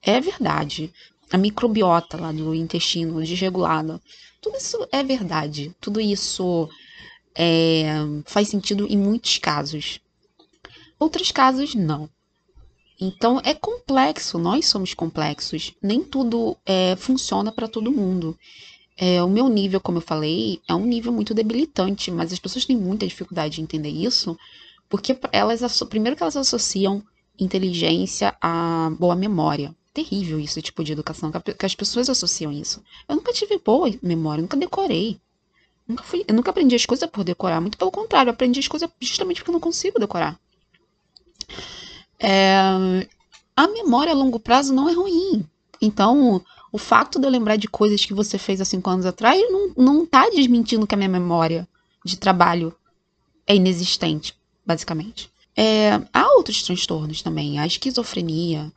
É 0.00 0.18
verdade. 0.20 0.90
A 1.30 1.36
microbiota 1.36 2.16
lá 2.16 2.32
do 2.32 2.54
intestino 2.54 3.20
desregulada. 3.20 4.00
Tudo 4.40 4.56
isso 4.56 4.88
é 4.90 5.02
verdade. 5.02 5.74
Tudo 5.80 6.00
isso 6.00 6.68
é, 7.34 7.86
faz 8.24 8.48
sentido 8.48 8.86
em 8.88 8.96
muitos 8.96 9.36
casos. 9.36 10.00
Outros 10.98 11.30
casos, 11.30 11.74
não. 11.74 12.08
Então 13.00 13.40
é 13.44 13.52
complexo, 13.52 14.38
nós 14.38 14.66
somos 14.66 14.94
complexos. 14.94 15.74
Nem 15.82 16.02
tudo 16.02 16.56
é, 16.64 16.94
funciona 16.96 17.50
para 17.50 17.68
todo 17.68 17.92
mundo. 17.92 18.38
É, 18.96 19.22
o 19.22 19.28
meu 19.28 19.48
nível, 19.48 19.80
como 19.80 19.98
eu 19.98 20.02
falei, 20.02 20.60
é 20.68 20.74
um 20.74 20.86
nível 20.86 21.12
muito 21.12 21.34
debilitante, 21.34 22.10
mas 22.10 22.32
as 22.32 22.38
pessoas 22.38 22.64
têm 22.64 22.76
muita 22.76 23.06
dificuldade 23.06 23.56
de 23.56 23.62
entender 23.62 23.88
isso, 23.88 24.38
porque 24.88 25.18
elas, 25.32 25.82
primeiro 25.84 26.16
que 26.16 26.22
elas 26.22 26.36
associam 26.36 27.02
inteligência 27.38 28.36
a 28.40 28.90
boa 28.98 29.16
memória. 29.16 29.74
Terrível 29.92 30.40
isso, 30.40 30.60
tipo 30.62 30.82
de 30.82 30.92
educação, 30.92 31.30
que 31.30 31.66
as 31.66 31.74
pessoas 31.74 32.08
associam 32.08 32.52
isso. 32.52 32.82
Eu 33.08 33.16
nunca 33.16 33.32
tive 33.32 33.58
boa 33.58 33.92
memória, 34.02 34.42
nunca 34.42 34.56
decorei. 34.56 35.20
Nunca 35.86 36.02
fui, 36.02 36.24
eu 36.26 36.34
nunca 36.34 36.50
aprendi 36.50 36.74
as 36.74 36.86
coisas 36.86 37.08
por 37.10 37.24
decorar, 37.24 37.60
muito 37.60 37.76
pelo 37.76 37.90
contrário, 37.90 38.30
eu 38.30 38.34
aprendi 38.34 38.58
as 38.58 38.68
coisas 38.68 38.88
justamente 39.00 39.38
porque 39.38 39.50
eu 39.50 39.54
não 39.54 39.60
consigo 39.60 39.98
decorar. 39.98 40.38
É, 42.18 42.56
a 43.56 43.68
memória 43.68 44.12
a 44.12 44.16
longo 44.16 44.40
prazo 44.40 44.72
não 44.72 44.88
é 44.88 44.92
ruim. 44.92 45.44
Então, 45.80 46.42
o 46.74 46.78
fato 46.78 47.20
de 47.20 47.24
eu 47.24 47.30
lembrar 47.30 47.54
de 47.54 47.68
coisas 47.68 48.04
que 48.04 48.12
você 48.12 48.36
fez 48.36 48.60
há 48.60 48.64
cinco 48.64 48.90
anos 48.90 49.06
atrás 49.06 49.40
não, 49.48 49.72
não 49.76 50.04
tá 50.04 50.28
desmentindo 50.28 50.88
que 50.88 50.94
a 50.96 50.98
minha 50.98 51.08
memória 51.08 51.68
de 52.04 52.18
trabalho 52.18 52.74
é 53.46 53.54
inexistente, 53.54 54.34
basicamente. 54.66 55.30
É, 55.56 56.00
há 56.12 56.34
outros 56.34 56.64
transtornos 56.64 57.22
também. 57.22 57.60
A 57.60 57.66
esquizofrenia, 57.68 58.72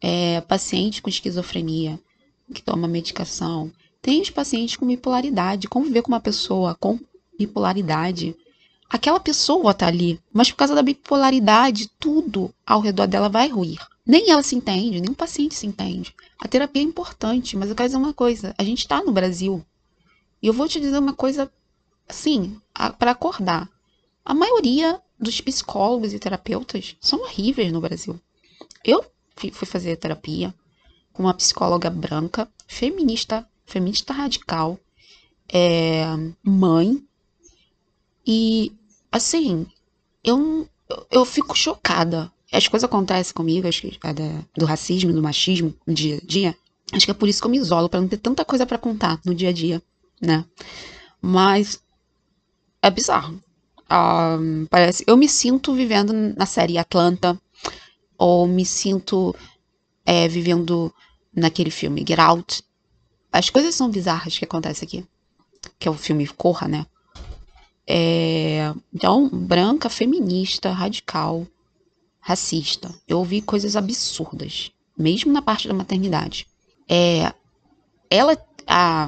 é, 0.00 0.40
paciente 0.40 1.02
com 1.02 1.10
esquizofrenia 1.10 2.00
que 2.54 2.62
toma 2.62 2.88
medicação. 2.88 3.70
Tem 4.00 4.22
os 4.22 4.30
pacientes 4.30 4.76
com 4.76 4.86
bipolaridade. 4.86 5.68
Conviver 5.68 6.00
com 6.00 6.12
uma 6.12 6.20
pessoa 6.20 6.74
com 6.74 6.98
bipolaridade 7.38 8.34
aquela 8.94 9.18
pessoa 9.18 9.74
tá 9.74 9.88
ali, 9.88 10.20
mas 10.32 10.52
por 10.52 10.58
causa 10.58 10.72
da 10.72 10.80
bipolaridade, 10.80 11.90
tudo 11.98 12.54
ao 12.64 12.78
redor 12.78 13.08
dela 13.08 13.28
vai 13.28 13.48
ruir. 13.48 13.84
Nem 14.06 14.30
ela 14.30 14.40
se 14.40 14.54
entende, 14.54 15.00
nem 15.00 15.10
o 15.10 15.16
paciente 15.16 15.56
se 15.56 15.66
entende. 15.66 16.14
A 16.38 16.46
terapia 16.46 16.80
é 16.80 16.84
importante, 16.84 17.56
mas 17.56 17.68
eu 17.68 17.74
quero 17.74 17.88
dizer 17.88 17.98
uma 17.98 18.14
coisa: 18.14 18.54
a 18.56 18.62
gente 18.62 18.78
está 18.78 19.02
no 19.02 19.10
Brasil. 19.10 19.66
E 20.40 20.46
eu 20.46 20.52
vou 20.52 20.68
te 20.68 20.78
dizer 20.78 20.96
uma 20.96 21.12
coisa, 21.12 21.50
assim, 22.08 22.56
para 22.96 23.10
acordar. 23.10 23.68
A 24.24 24.32
maioria 24.32 25.02
dos 25.18 25.40
psicólogos 25.40 26.12
e 26.12 26.18
terapeutas 26.20 26.94
são 27.00 27.20
horríveis 27.22 27.72
no 27.72 27.80
Brasil. 27.80 28.20
Eu 28.84 29.04
fui 29.34 29.66
fazer 29.66 29.96
terapia 29.96 30.54
com 31.12 31.24
uma 31.24 31.34
psicóloga 31.34 31.90
branca, 31.90 32.48
feminista, 32.68 33.44
feminista 33.66 34.12
radical, 34.12 34.78
é, 35.52 36.04
mãe, 36.44 37.02
e, 38.26 38.72
assim, 39.14 39.64
eu, 40.24 40.68
eu 41.08 41.24
fico 41.24 41.56
chocada. 41.56 42.30
As 42.52 42.66
coisas 42.66 42.84
acontecem 42.84 43.32
comigo, 43.32 43.68
acho 43.68 43.82
que 43.82 43.98
é 44.02 44.12
do 44.56 44.64
racismo, 44.66 45.12
do 45.12 45.22
machismo 45.22 45.72
no 45.86 45.94
dia 45.94 46.16
a 46.16 46.26
dia. 46.26 46.56
Acho 46.92 47.06
que 47.06 47.10
é 47.12 47.14
por 47.14 47.28
isso 47.28 47.40
que 47.40 47.46
eu 47.46 47.50
me 47.50 47.58
isolo, 47.58 47.88
para 47.88 48.00
não 48.00 48.08
ter 48.08 48.16
tanta 48.16 48.44
coisa 48.44 48.66
para 48.66 48.76
contar 48.76 49.20
no 49.24 49.34
dia 49.34 49.50
a 49.50 49.52
dia, 49.52 49.80
né? 50.20 50.44
Mas 51.22 51.80
é 52.82 52.90
bizarro. 52.90 53.40
Um, 53.90 54.66
parece, 54.66 55.04
eu 55.06 55.16
me 55.16 55.28
sinto 55.28 55.72
vivendo 55.74 56.12
na 56.12 56.46
série 56.46 56.76
Atlanta, 56.76 57.40
ou 58.18 58.46
me 58.46 58.66
sinto 58.66 59.34
é, 60.04 60.26
vivendo 60.26 60.92
naquele 61.34 61.70
filme 61.70 62.04
Get 62.06 62.18
Out. 62.18 62.62
As 63.32 63.48
coisas 63.48 63.74
são 63.74 63.90
bizarras 63.90 64.36
que 64.36 64.44
acontecem 64.44 64.86
aqui. 64.86 65.06
Que 65.78 65.88
é 65.88 65.90
o 65.90 65.94
filme 65.94 66.26
Corra, 66.26 66.68
né? 66.68 66.86
É, 67.86 68.72
então, 68.92 69.28
branca, 69.28 69.88
feminista, 69.88 70.70
radical, 70.70 71.46
racista. 72.20 72.94
Eu 73.06 73.18
ouvi 73.18 73.42
coisas 73.42 73.76
absurdas, 73.76 74.72
mesmo 74.96 75.32
na 75.32 75.42
parte 75.42 75.68
da 75.68 75.74
maternidade. 75.74 76.46
É, 76.88 77.32
ela, 78.08 78.32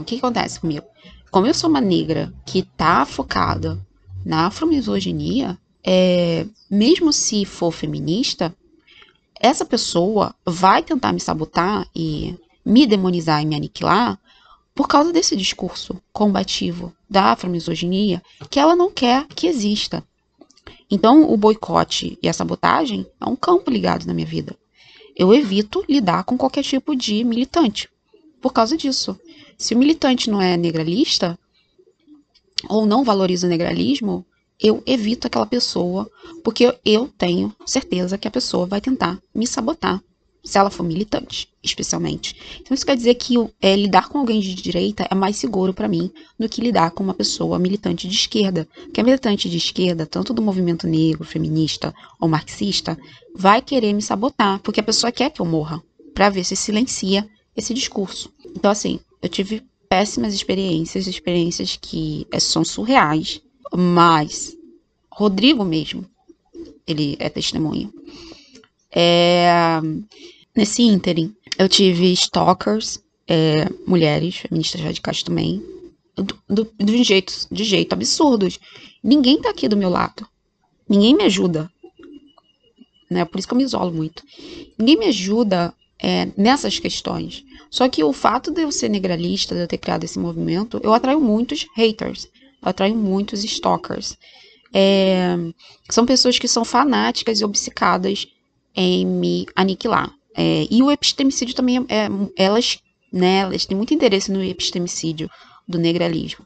o 0.01 0.05
que, 0.05 0.16
que 0.16 0.24
acontece 0.24 0.61
comigo? 0.61 0.86
Como 1.31 1.47
eu 1.47 1.55
sou 1.55 1.70
uma 1.70 1.81
negra 1.81 2.32
que 2.44 2.62
tá 2.62 3.05
focada 3.05 3.78
na 4.24 4.47
afromisoginia, 4.47 5.59
é, 5.82 6.47
mesmo 6.70 7.12
se 7.12 7.44
for 7.44 7.70
feminista, 7.70 8.55
essa 9.40 9.65
pessoa 9.65 10.35
vai 10.44 10.82
tentar 10.82 11.12
me 11.12 11.20
sabotar 11.20 11.86
e 11.94 12.35
me 12.65 12.86
demonizar 12.86 13.43
e 13.43 13.47
me 13.47 13.55
aniquilar 13.55 14.19
por 14.77 14.86
causa 14.86 15.11
desse 15.11 15.35
discurso 15.35 16.01
combativo 16.12 16.94
da 17.09 17.32
afromisoginia 17.32 18.23
que 18.51 18.61
ela 18.61 18.77
não 18.77 18.90
quer 18.90 19.27
que 19.28 19.47
exista. 19.47 20.05
Então, 20.90 21.32
o 21.32 21.36
boicote 21.36 22.19
e 22.23 22.28
a 22.28 22.32
sabotagem 22.32 23.07
é 23.19 23.24
um 23.24 23.35
campo 23.35 23.70
ligado 23.70 24.05
na 24.05 24.12
minha 24.12 24.27
vida. 24.27 24.55
Eu 25.16 25.32
evito 25.32 25.82
lidar 25.89 26.24
com 26.24 26.36
qualquer 26.36 26.62
tipo 26.62 26.94
de 26.94 27.24
militante 27.24 27.89
por 28.39 28.53
causa 28.53 28.77
disso. 28.77 29.19
Se 29.57 29.74
o 29.74 29.78
militante 29.78 30.28
não 30.28 30.43
é 30.43 30.59
negralista 30.59 31.39
ou 32.69 32.85
não 32.85 33.03
valoriza 33.03 33.47
o 33.47 33.51
negralismo, 33.51 34.27
eu 34.61 34.82
evito 34.85 35.27
aquela 35.27 35.47
pessoa, 35.47 36.09
porque 36.44 36.78
eu 36.85 37.09
tenho 37.16 37.55
certeza 37.65 38.19
que 38.19 38.28
a 38.28 38.31
pessoa 38.31 38.66
vai 38.66 38.81
tentar 38.81 39.19
me 39.35 39.47
sabotar 39.47 40.03
se 40.47 40.56
ela 40.56 40.70
for 40.70 40.85
militante, 40.85 41.48
especialmente. 41.60 42.36
Então 42.60 42.73
isso 42.73 42.86
quer 42.86 42.97
dizer 42.97 43.16
que 43.16 43.35
é, 43.60 43.74
lidar 43.74 44.09
com 44.09 44.18
alguém 44.18 44.40
de 44.40 44.55
direita 44.55 45.05
é 45.10 45.14
mais 45.14 45.36
seguro 45.36 45.74
para 45.74 45.89
mim 45.89 46.09
do 46.39 46.48
que 46.48 46.60
lidar 46.60 46.93
com 46.93 47.02
uma 47.02 47.12
pessoa 47.12 47.59
militante 47.59 48.06
de 48.06 48.14
esquerda. 48.14 48.66
Porque 48.85 49.01
a 49.01 49.05
militante 49.05 49.51
de 49.51 49.56
esquerda, 49.56 50.06
tanto 50.06 50.32
do 50.32 50.40
movimento 50.40 50.86
negro, 50.86 51.24
feminista 51.24 51.93
ou 52.20 52.28
marxista, 52.28 52.97
vai 53.35 53.60
querer 53.60 53.93
me 53.93 54.01
sabotar, 54.01 54.60
porque 54.60 54.78
a 54.78 54.85
pessoa 54.85 55.10
quer 55.10 55.31
que 55.31 55.40
eu 55.40 55.47
morra, 55.47 55.82
para 56.14 56.31
ver 56.31 56.44
se 56.44 56.55
silencia 56.55 57.28
esse 57.56 57.74
discurso. 57.74 58.32
Então 58.55 58.70
assim, 58.70 59.01
eu 59.20 59.28
tive 59.28 59.64
péssimas 59.89 60.32
experiências, 60.32 61.09
experiências 61.09 61.77
que 61.81 62.24
é, 62.31 62.39
são 62.39 62.64
surreais, 62.64 63.43
mas 63.77 64.56
Rodrigo 65.10 65.64
mesmo, 65.64 66.06
ele 66.86 67.16
é 67.18 67.28
testemunha. 67.28 67.90
É, 68.94 69.81
Nesse 70.57 70.83
ínterim, 70.83 71.35
eu 71.59 71.69
tive 71.69 72.11
stalkers, 72.12 72.99
é, 73.28 73.69
mulheres, 73.87 74.37
feministas 74.37 74.81
radicais 74.81 75.23
também, 75.23 75.62
do, 76.16 76.39
do, 76.49 76.73
do 76.78 77.05
jeito, 77.05 77.33
de 77.51 77.62
jeito 77.62 77.93
absurdos. 77.93 78.59
Ninguém 79.05 79.41
tá 79.41 79.51
aqui 79.51 79.69
do 79.69 79.77
meu 79.77 79.91
lado. 79.91 80.27
Ninguém 80.89 81.15
me 81.15 81.24
ajuda. 81.24 81.70
Né? 83.11 83.24
Por 83.27 83.39
isso 83.39 83.47
que 83.47 83.53
eu 83.53 83.59
me 83.59 83.65
isolo 83.65 83.93
muito. 83.93 84.23
Ninguém 84.78 84.99
me 84.99 85.07
ajuda 85.07 85.74
é, 85.99 86.28
nessas 86.37 86.78
questões. 86.78 87.45
Só 87.70 87.87
que 87.89 88.03
o 88.03 88.12
fato 88.12 88.51
de 88.51 88.62
eu 88.62 88.73
ser 88.73 88.89
negralista, 88.89 89.55
de 89.55 89.61
eu 89.61 89.69
ter 89.69 89.78
criado 89.78 90.05
esse 90.05 90.19
movimento, 90.19 90.81
eu 90.83 90.95
atraio 90.95 91.20
muitos 91.20 91.66
haters. 91.77 92.28
Eu 92.62 92.70
atraio 92.70 92.97
muitos 92.97 93.45
stalkers. 93.45 94.16
É, 94.73 95.37
são 95.91 96.07
pessoas 96.07 96.39
que 96.39 96.49
são 96.49 96.65
fanáticas 96.65 97.41
e 97.41 97.45
obcecadas 97.45 98.27
em 98.74 99.07
me 99.07 99.47
aniquilar. 99.55 100.15
É, 100.37 100.67
e 100.71 100.83
o 100.83 100.91
epistemicídio 100.91 101.55
também, 101.55 101.79
é, 101.89 102.09
elas, 102.37 102.79
né, 103.11 103.39
elas 103.39 103.65
têm 103.65 103.77
muito 103.77 103.95
interesse 103.95 104.31
no 104.31 104.43
epistemicídio 104.43 105.31
do 105.67 105.79
negralismo. 105.79 106.45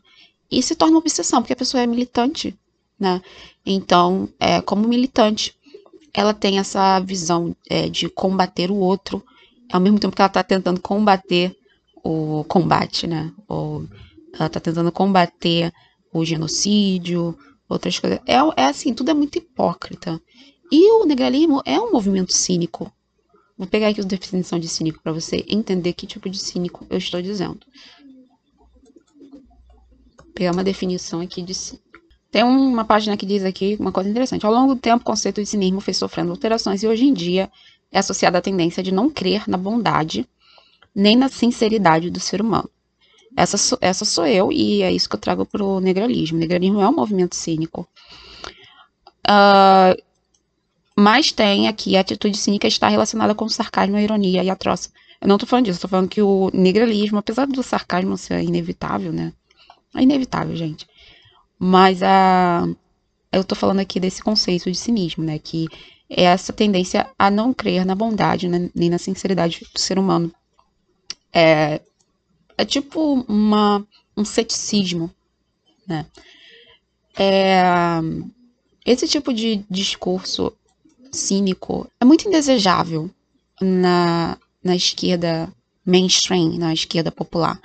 E 0.50 0.62
se 0.62 0.76
torna 0.76 0.98
obsessão, 0.98 1.42
porque 1.42 1.52
a 1.52 1.56
pessoa 1.56 1.82
é 1.82 1.86
militante, 1.86 2.56
né? 2.98 3.20
Então, 3.66 4.28
é, 4.38 4.60
como 4.60 4.88
militante, 4.88 5.54
ela 6.14 6.34
tem 6.34 6.58
essa 6.58 6.98
visão 7.00 7.54
é, 7.68 7.88
de 7.88 8.08
combater 8.08 8.70
o 8.70 8.76
outro, 8.76 9.22
ao 9.72 9.80
mesmo 9.80 9.98
tempo 9.98 10.14
que 10.14 10.22
ela 10.22 10.26
está 10.28 10.42
tentando 10.42 10.80
combater 10.80 11.56
o 12.02 12.44
combate, 12.44 13.06
né? 13.06 13.32
Ou 13.48 13.86
ela 14.34 14.46
está 14.46 14.60
tentando 14.60 14.90
combater 14.90 15.72
o 16.12 16.24
genocídio, 16.24 17.36
outras 17.68 17.98
coisas. 17.98 18.20
É, 18.26 18.34
é 18.56 18.64
assim, 18.64 18.94
tudo 18.94 19.10
é 19.10 19.14
muito 19.14 19.36
hipócrita. 19.36 20.20
E 20.70 20.90
o 20.92 21.04
negralismo 21.04 21.62
é 21.64 21.80
um 21.80 21.92
movimento 21.92 22.32
cínico, 22.32 22.92
Vou 23.60 23.66
pegar 23.66 23.88
aqui 23.88 24.00
a 24.00 24.04
definição 24.04 24.58
de 24.58 24.66
cínico 24.66 25.02
para 25.02 25.12
você 25.12 25.44
entender 25.46 25.92
que 25.92 26.06
tipo 26.06 26.30
de 26.30 26.38
cínico 26.38 26.86
eu 26.88 26.96
estou 26.96 27.20
dizendo. 27.20 27.60
Vou 30.16 30.32
pegar 30.34 30.52
uma 30.52 30.64
definição 30.64 31.20
aqui 31.20 31.42
de 31.42 31.52
cínico. 31.52 32.00
Tem 32.30 32.42
uma 32.42 32.86
página 32.86 33.18
que 33.18 33.26
diz 33.26 33.44
aqui 33.44 33.76
uma 33.78 33.92
coisa 33.92 34.08
interessante. 34.08 34.46
Ao 34.46 34.52
longo 34.52 34.74
do 34.74 34.80
tempo, 34.80 35.02
o 35.02 35.04
conceito 35.04 35.42
de 35.42 35.46
cinismo 35.46 35.78
foi 35.78 35.92
sofrendo 35.92 36.30
alterações 36.30 36.82
e 36.82 36.86
hoje 36.86 37.04
em 37.04 37.12
dia 37.12 37.52
é 37.92 37.98
associado 37.98 38.38
à 38.38 38.40
tendência 38.40 38.82
de 38.82 38.92
não 38.94 39.10
crer 39.10 39.46
na 39.46 39.58
bondade 39.58 40.26
nem 40.94 41.14
na 41.14 41.28
sinceridade 41.28 42.08
do 42.08 42.18
ser 42.18 42.40
humano. 42.40 42.70
Essa 43.36 43.58
sou, 43.58 43.76
essa 43.82 44.06
sou 44.06 44.26
eu 44.26 44.50
e 44.50 44.80
é 44.80 44.90
isso 44.90 45.06
que 45.06 45.16
eu 45.16 45.20
trago 45.20 45.44
para 45.44 45.62
o 45.62 45.80
negralismo. 45.80 46.38
O 46.38 46.40
negralismo 46.40 46.80
é 46.80 46.88
um 46.88 46.96
movimento 46.96 47.36
cínico. 47.36 47.86
Uh, 49.28 50.00
mas 51.00 51.32
tem 51.32 51.66
aqui 51.66 51.96
a 51.96 52.00
atitude 52.00 52.36
cínica 52.36 52.68
está 52.68 52.86
relacionada 52.86 53.34
com 53.34 53.46
o 53.46 53.50
sarcasmo, 53.50 53.98
ironia 53.98 54.44
e 54.44 54.50
a 54.50 54.54
troça. 54.54 54.90
Eu 55.18 55.28
não 55.28 55.36
estou 55.36 55.48
falando 55.48 55.64
disso, 55.64 55.78
estou 55.78 55.88
falando 55.88 56.10
que 56.10 56.20
o 56.20 56.50
negralismo, 56.52 57.16
apesar 57.16 57.46
do 57.46 57.62
sarcasmo 57.62 58.18
ser 58.18 58.42
inevitável, 58.42 59.10
né? 59.10 59.32
É 59.94 60.02
inevitável, 60.02 60.54
gente. 60.54 60.86
Mas 61.58 62.02
a, 62.02 62.68
eu 63.32 63.40
estou 63.40 63.56
falando 63.56 63.80
aqui 63.80 63.98
desse 63.98 64.22
conceito 64.22 64.70
de 64.70 64.76
cinismo, 64.76 65.24
né? 65.24 65.38
Que 65.38 65.68
é 66.06 66.24
essa 66.24 66.52
tendência 66.52 67.08
a 67.18 67.30
não 67.30 67.54
crer 67.54 67.86
na 67.86 67.94
bondade 67.94 68.46
né? 68.46 68.68
nem 68.74 68.90
na 68.90 68.98
sinceridade 68.98 69.66
do 69.72 69.80
ser 69.80 69.98
humano. 69.98 70.30
É, 71.32 71.80
é 72.58 72.64
tipo 72.66 73.24
uma, 73.26 73.86
um 74.14 74.24
ceticismo, 74.24 75.10
né? 75.88 76.04
É, 77.18 77.62
esse 78.84 79.08
tipo 79.08 79.32
de 79.32 79.64
discurso 79.70 80.52
cínico 81.12 81.90
é 82.00 82.04
muito 82.04 82.26
indesejável 82.28 83.10
na, 83.60 84.38
na 84.62 84.76
esquerda 84.76 85.52
mainstream, 85.84 86.58
na 86.58 86.72
esquerda 86.72 87.10
popular, 87.10 87.60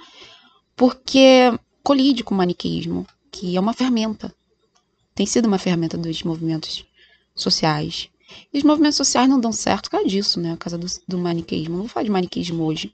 porque 0.76 1.52
colide 1.84 2.24
com 2.24 2.34
o 2.34 2.38
maniqueísmo, 2.38 3.06
que 3.32 3.56
é 3.56 3.60
uma 3.60 3.74
ferramenta, 3.74 4.34
tem 5.14 5.26
sido 5.26 5.46
uma 5.46 5.58
ferramenta 5.58 5.98
dos 5.98 6.24
movimentos 6.24 6.86
sociais. 7.36 8.10
E 8.54 8.58
os 8.58 8.64
movimentos 8.64 8.98
sociais 8.98 9.30
não 9.30 9.40
dão 9.40 9.52
certo 9.52 9.84
por 9.84 9.92
causa 9.92 10.08
disso, 10.08 10.40
né? 10.40 10.52
Por 10.52 10.60
causa 10.60 10.78
do, 10.78 10.88
do 11.08 11.18
maniqueísmo. 11.18 11.74
Não 11.74 11.82
vou 11.84 11.90
falar 11.90 12.04
de 12.04 12.10
maniqueísmo 12.10 12.64
hoje, 12.64 12.94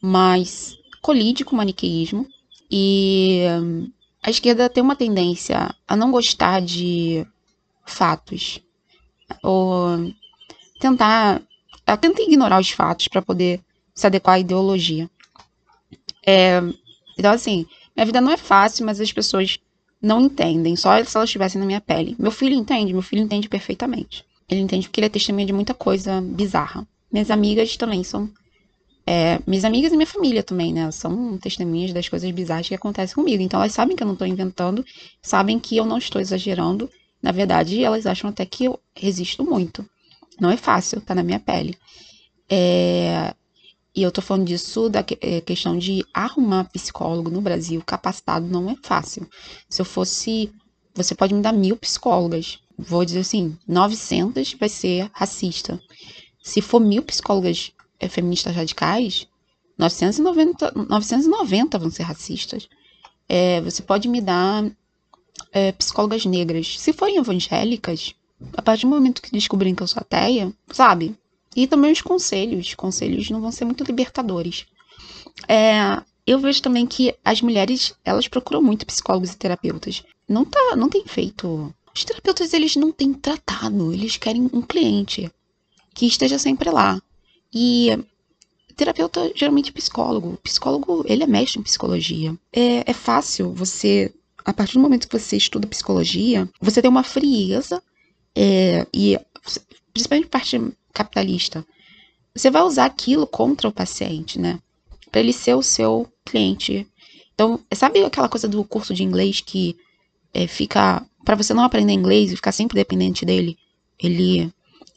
mas 0.00 0.76
colide 1.02 1.44
com 1.44 1.54
o 1.54 1.58
maniqueísmo 1.58 2.26
e 2.70 3.42
hum, 3.60 3.90
a 4.22 4.30
esquerda 4.30 4.70
tem 4.70 4.82
uma 4.82 4.96
tendência 4.96 5.74
a 5.86 5.94
não 5.94 6.10
gostar 6.10 6.60
de 6.60 7.26
fatos 7.84 8.60
ou 9.42 10.12
tentar 10.80 11.40
tenta 12.00 12.22
ignorar 12.22 12.60
os 12.60 12.70
fatos 12.70 13.08
para 13.08 13.22
poder 13.22 13.60
se 13.94 14.06
adequar 14.06 14.36
à 14.36 14.38
ideologia. 14.38 15.08
É, 16.26 16.60
então 17.18 17.32
assim, 17.32 17.66
minha 17.96 18.06
vida 18.06 18.20
não 18.20 18.32
é 18.32 18.36
fácil, 18.36 18.84
mas 18.86 19.00
as 19.00 19.12
pessoas 19.12 19.58
não 20.00 20.20
entendem, 20.20 20.76
só 20.76 21.02
se 21.02 21.16
elas 21.16 21.28
estivessem 21.28 21.60
na 21.60 21.66
minha 21.66 21.80
pele. 21.80 22.14
Meu 22.18 22.30
filho 22.30 22.54
entende, 22.54 22.92
meu 22.92 23.02
filho 23.02 23.22
entende 23.22 23.48
perfeitamente. 23.48 24.24
Ele 24.48 24.60
entende 24.60 24.88
porque 24.88 25.00
ele 25.00 25.06
é 25.06 25.10
testemunha 25.10 25.46
de 25.46 25.52
muita 25.52 25.72
coisa 25.72 26.20
bizarra. 26.20 26.86
Minhas 27.10 27.30
amigas 27.30 27.76
também 27.76 28.04
são 28.04 28.30
é, 29.06 29.38
minhas 29.46 29.64
amigas 29.64 29.92
e 29.92 29.96
minha 29.96 30.06
família 30.06 30.42
também, 30.42 30.72
né? 30.72 30.90
São 30.90 31.38
testemunhas 31.38 31.92
das 31.92 32.08
coisas 32.08 32.30
bizarras 32.30 32.68
que 32.68 32.74
acontecem 32.74 33.14
comigo. 33.14 33.42
Então 33.42 33.60
elas 33.60 33.72
sabem 33.72 33.96
que 33.96 34.02
eu 34.02 34.06
não 34.06 34.14
estou 34.14 34.26
inventando, 34.26 34.84
sabem 35.22 35.58
que 35.58 35.76
eu 35.76 35.84
não 35.84 35.98
estou 35.98 36.20
exagerando. 36.20 36.90
Na 37.24 37.32
verdade, 37.32 37.82
elas 37.82 38.04
acham 38.04 38.28
até 38.28 38.44
que 38.44 38.64
eu 38.66 38.78
resisto 38.94 39.42
muito. 39.42 39.82
Não 40.38 40.50
é 40.50 40.58
fácil, 40.58 41.00
tá 41.00 41.14
na 41.14 41.22
minha 41.22 41.40
pele. 41.40 41.74
É, 42.50 43.34
e 43.96 44.02
eu 44.02 44.12
tô 44.12 44.20
falando 44.20 44.46
disso 44.46 44.90
da 44.90 45.02
é, 45.22 45.40
questão 45.40 45.78
de 45.78 46.04
arrumar 46.12 46.64
psicólogo 46.64 47.30
no 47.30 47.40
Brasil 47.40 47.80
capacitado 47.80 48.46
não 48.46 48.68
é 48.68 48.76
fácil. 48.82 49.26
Se 49.70 49.80
eu 49.80 49.86
fosse. 49.86 50.52
Você 50.94 51.14
pode 51.14 51.32
me 51.32 51.40
dar 51.40 51.54
mil 51.54 51.78
psicólogas. 51.78 52.58
Vou 52.76 53.06
dizer 53.06 53.20
assim: 53.20 53.56
900 53.66 54.52
vai 54.60 54.68
ser 54.68 55.08
racista. 55.14 55.80
Se 56.42 56.60
for 56.60 56.78
mil 56.78 57.02
psicólogas 57.02 57.72
é, 57.98 58.06
feministas 58.06 58.54
radicais, 58.54 59.26
990, 59.78 60.72
990 60.90 61.78
vão 61.78 61.90
ser 61.90 62.02
racistas. 62.02 62.68
É, 63.26 63.62
você 63.62 63.80
pode 63.80 64.08
me 64.08 64.20
dar 64.20 64.70
é, 65.52 65.72
psicólogas 65.72 66.24
negras. 66.24 66.78
Se 66.78 66.92
forem 66.92 67.16
evangélicas, 67.16 68.14
a 68.56 68.62
partir 68.62 68.82
do 68.82 68.90
momento 68.90 69.22
que 69.22 69.30
descobrirem 69.30 69.74
que 69.74 69.82
eu 69.82 69.86
sou 69.86 70.00
ateia, 70.00 70.52
sabe? 70.70 71.16
E 71.54 71.66
também 71.66 71.92
os 71.92 72.02
conselhos. 72.02 72.68
Os 72.68 72.74
conselhos 72.74 73.30
não 73.30 73.40
vão 73.40 73.52
ser 73.52 73.64
muito 73.64 73.84
libertadores. 73.84 74.66
É, 75.48 76.02
eu 76.26 76.38
vejo 76.38 76.62
também 76.62 76.86
que 76.86 77.14
as 77.24 77.40
mulheres, 77.40 77.94
elas 78.04 78.28
procuram 78.28 78.62
muito 78.62 78.86
psicólogos 78.86 79.32
e 79.32 79.36
terapeutas. 79.36 80.02
Não, 80.28 80.44
tá, 80.44 80.74
não 80.76 80.88
tem 80.88 81.04
feito. 81.06 81.72
Os 81.94 82.04
terapeutas, 82.04 82.52
eles 82.52 82.76
não 82.76 82.90
têm 82.90 83.12
tratado. 83.12 83.92
Eles 83.92 84.16
querem 84.16 84.50
um 84.52 84.62
cliente 84.62 85.30
que 85.94 86.06
esteja 86.06 86.38
sempre 86.38 86.70
lá. 86.70 87.00
E 87.52 87.96
terapeuta 88.74 89.30
geralmente 89.34 89.70
é 89.70 89.72
psicólogo. 89.72 90.38
Psicólogo, 90.42 91.04
ele 91.06 91.22
é 91.22 91.26
mestre 91.26 91.60
em 91.60 91.62
psicologia. 91.62 92.36
É, 92.52 92.90
é 92.90 92.92
fácil 92.92 93.52
você, 93.52 94.12
a 94.44 94.52
partir 94.52 94.74
do 94.74 94.80
momento 94.80 95.08
que 95.08 95.18
você 95.18 95.36
estuda 95.36 95.66
psicologia, 95.66 96.48
você 96.60 96.82
tem 96.82 96.90
uma 96.90 97.02
frieza 97.02 97.82
é, 98.36 98.86
e 98.92 99.18
principalmente 99.92 100.28
parte 100.28 100.60
capitalista. 100.92 101.64
Você 102.34 102.50
vai 102.50 102.62
usar 102.62 102.84
aquilo 102.84 103.26
contra 103.26 103.68
o 103.68 103.72
paciente, 103.72 104.38
né? 104.38 104.58
Para 105.10 105.20
ele 105.20 105.32
ser 105.32 105.54
o 105.54 105.62
seu 105.62 106.06
cliente. 106.24 106.86
Então, 107.32 107.60
sabe 107.72 108.04
aquela 108.04 108.28
coisa 108.28 108.48
do 108.48 108.62
curso 108.64 108.92
de 108.92 109.02
inglês 109.02 109.40
que 109.40 109.76
é, 110.32 110.46
fica 110.46 111.06
para 111.24 111.36
você 111.36 111.54
não 111.54 111.64
aprender 111.64 111.92
inglês 111.92 112.32
e 112.32 112.36
ficar 112.36 112.52
sempre 112.52 112.74
dependente 112.74 113.24
dele? 113.24 113.56
Ele 113.98 114.52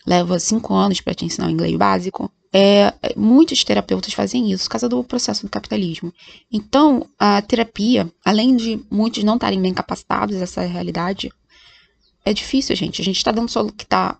leva 0.05 0.39
cinco 0.39 0.73
anos 0.73 0.99
para 0.99 1.13
te 1.13 1.25
ensinar 1.25 1.47
o 1.47 1.51
inglês 1.51 1.75
básico. 1.77 2.31
É, 2.53 2.93
muitos 3.15 3.63
terapeutas 3.63 4.13
fazem 4.13 4.51
isso 4.51 4.63
por 4.65 4.71
causa 4.71 4.89
do 4.89 5.03
processo 5.03 5.45
do 5.45 5.49
capitalismo. 5.49 6.13
Então, 6.51 7.07
a 7.19 7.41
terapia, 7.41 8.11
além 8.23 8.55
de 8.55 8.79
muitos 8.89 9.23
não 9.23 9.35
estarem 9.35 9.61
bem 9.61 9.73
capacitados, 9.73 10.35
essa 10.37 10.61
realidade, 10.61 11.29
é 12.23 12.33
difícil, 12.33 12.75
gente. 12.75 13.01
A 13.01 13.05
gente 13.05 13.17
está 13.17 13.31
dando 13.31 13.47
que 13.73 13.83
está 13.83 14.17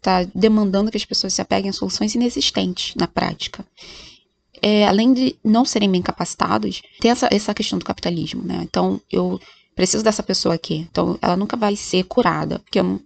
tá 0.00 0.24
demandando 0.34 0.90
que 0.90 0.96
as 0.96 1.04
pessoas 1.04 1.34
se 1.34 1.40
apeguem 1.40 1.70
a 1.70 1.72
soluções 1.72 2.14
inexistentes 2.14 2.94
na 2.94 3.06
prática. 3.06 3.64
É, 4.62 4.86
além 4.86 5.12
de 5.12 5.36
não 5.44 5.64
serem 5.64 5.90
bem 5.90 6.02
capacitados, 6.02 6.80
tem 7.00 7.10
essa, 7.10 7.28
essa 7.30 7.54
questão 7.54 7.78
do 7.78 7.84
capitalismo, 7.84 8.42
né? 8.42 8.60
Então, 8.62 9.00
eu 9.10 9.40
preciso 9.74 10.02
dessa 10.02 10.22
pessoa 10.22 10.54
aqui. 10.54 10.86
Então, 10.90 11.18
ela 11.20 11.36
nunca 11.36 11.56
vai 11.56 11.76
ser 11.76 12.04
curada, 12.04 12.60
porque 12.60 12.80
eu 12.80 13.00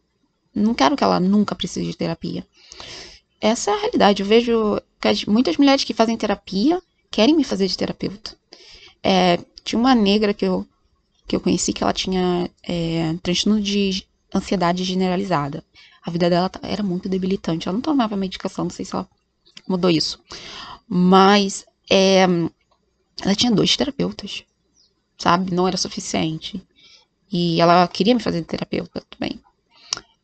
não 0.55 0.75
quero 0.75 0.97
que 0.97 1.05
ela 1.05 1.19
nunca 1.19 1.55
precise 1.55 1.87
de 1.87 1.97
terapia. 1.97 2.47
Essa 3.41 3.71
é 3.71 3.75
a 3.75 3.79
realidade. 3.79 4.23
Eu 4.23 4.29
vejo 4.29 4.81
que 5.01 5.09
as, 5.09 5.25
muitas 5.25 5.57
mulheres 5.57 5.85
que 5.85 5.95
fazem 5.95 6.17
terapia 6.17 6.83
querem 7.11 7.37
me 7.37 7.45
fazer 7.45 7.67
de 7.67 7.77
terapeuta. 7.77 8.37
É, 9.03 9.39
tinha 9.65 9.79
uma 9.79 9.95
negra 9.95 10.35
que 10.35 10.45
eu, 10.45 10.67
que 11.27 11.37
eu 11.37 11.41
conheci 11.41 11.73
que 11.73 11.83
ela 11.83 11.93
tinha 11.93 12.51
é, 12.63 13.15
transtorno 13.23 13.61
de 13.61 14.05
ansiedade 14.35 14.85
generalizada. 14.85 15.65
A 16.03 16.11
vida 16.11 16.29
dela 16.29 16.51
era 16.63 16.83
muito 16.83 17.09
debilitante. 17.09 17.69
Ela 17.69 17.75
não 17.75 17.83
tomava 17.83 18.17
medicação, 18.17 18.65
não 18.65 18.71
sei 18.71 18.85
se 18.85 18.95
ela 18.95 19.09
mudou 19.69 19.91
isso. 19.91 20.21
Mas 20.89 21.65
é, 21.91 22.23
ela 23.23 23.35
tinha 23.35 23.53
dois 23.53 23.77
terapeutas, 23.77 24.45
sabe? 25.19 25.55
Não 25.55 25.69
era 25.69 25.77
suficiente. 25.77 26.63
E 27.31 27.61
ela 27.61 27.87
queria 27.89 28.15
me 28.15 28.21
fazer 28.23 28.41
de 28.41 28.47
terapeuta 28.47 29.05
também. 29.11 29.39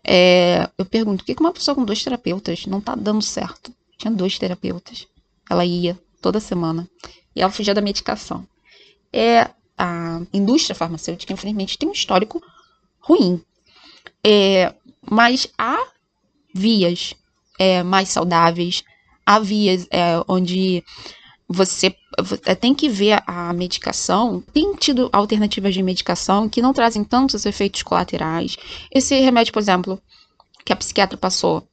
É, 0.07 0.69
eu 0.77 0.85
pergunto, 0.85 1.25
por 1.25 1.35
que 1.35 1.41
uma 1.41 1.53
pessoa 1.53 1.75
com 1.75 1.85
dois 1.85 2.05
terapeutas 2.05 2.67
não 2.67 2.81
tá 2.81 2.95
dando 2.95 3.23
certo? 3.23 3.73
Tinha 3.97 4.13
dois 4.13 4.39
terapeutas. 4.39 5.07
Ela 5.49 5.65
ia 5.65 5.99
toda 6.21 6.41
semana. 6.41 6.89
E 7.35 7.41
ela 7.41 7.51
fugia 7.51 7.75
da 7.75 7.81
medicação. 7.81 8.47
É, 9.13 9.51
a 9.79 10.21
indústria 10.33 10.75
farmacêutica, 10.75 11.33
infelizmente, 11.33 11.79
tem 11.79 11.89
um 11.89 11.93
histórico 11.93 12.43
ruim. 13.01 13.43
É, 14.23 14.75
mas 15.11 15.49
há 15.59 15.79
vias 16.55 17.15
é, 17.59 17.83
mais 17.83 18.09
saudáveis, 18.11 18.85
há 19.25 19.39
vias 19.39 19.87
é, 19.91 20.23
onde 20.29 20.85
você 21.49 21.95
é, 22.47 22.55
tem 22.55 22.75
que 22.75 22.89
ver 22.89 23.23
a 23.27 23.53
medicação. 23.53 24.43
Tem 24.53 24.75
tido 24.75 25.09
alternativas 25.13 25.75
de 25.75 25.83
medicação 25.83 26.49
que 26.49 26.63
não 26.63 26.73
trazem 26.73 27.05
tantos 27.05 27.45
efeitos 27.45 27.83
colaterais. 27.83 28.57
Esse 28.91 29.19
remédio, 29.21 29.53
por 29.53 29.61
exemplo, 29.61 30.01
que 30.65 30.73
a 30.73 30.77
psiquiatra 30.77 31.19
passou, 31.19 31.67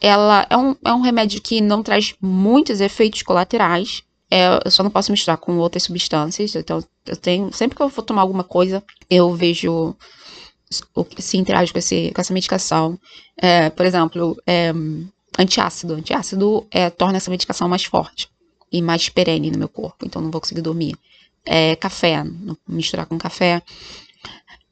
ela 0.00 0.46
é 0.48 0.56
um, 0.56 0.74
é 0.84 0.92
um 0.92 1.00
remédio 1.00 1.40
que 1.40 1.60
não 1.60 1.82
traz 1.82 2.14
muitos 2.20 2.80
efeitos 2.80 3.22
colaterais. 3.22 4.02
É, 4.30 4.46
eu 4.64 4.70
só 4.70 4.82
não 4.82 4.90
posso 4.90 5.12
misturar 5.12 5.36
com 5.36 5.58
outras 5.58 5.82
substâncias. 5.84 6.54
Então, 6.56 6.82
eu 7.06 7.16
tenho. 7.16 7.52
Sempre 7.52 7.76
que 7.76 7.82
eu 7.82 7.90
for 7.90 8.02
tomar 8.02 8.22
alguma 8.22 8.44
coisa, 8.44 8.82
eu 9.10 9.34
vejo 9.34 9.94
o 10.94 11.04
que 11.04 11.20
se 11.20 11.36
interage 11.36 11.70
com, 11.70 11.78
esse, 11.78 12.10
com 12.14 12.20
essa 12.20 12.32
medicação. 12.32 12.98
É, 13.36 13.68
por 13.68 13.84
exemplo, 13.84 14.40
é, 14.46 14.72
antiácido. 15.38 15.94
Antiácido 15.94 16.66
é, 16.70 16.88
torna 16.88 17.18
essa 17.18 17.30
medicação 17.30 17.68
mais 17.68 17.84
forte 17.84 18.31
e 18.72 18.80
mais 18.80 19.08
perene 19.08 19.50
no 19.50 19.58
meu 19.58 19.68
corpo, 19.68 20.06
então 20.06 20.22
não 20.22 20.30
vou 20.30 20.40
conseguir 20.40 20.62
dormir. 20.62 20.96
É, 21.44 21.76
café, 21.76 22.24
misturar 22.66 23.06
com 23.06 23.18
café. 23.18 23.62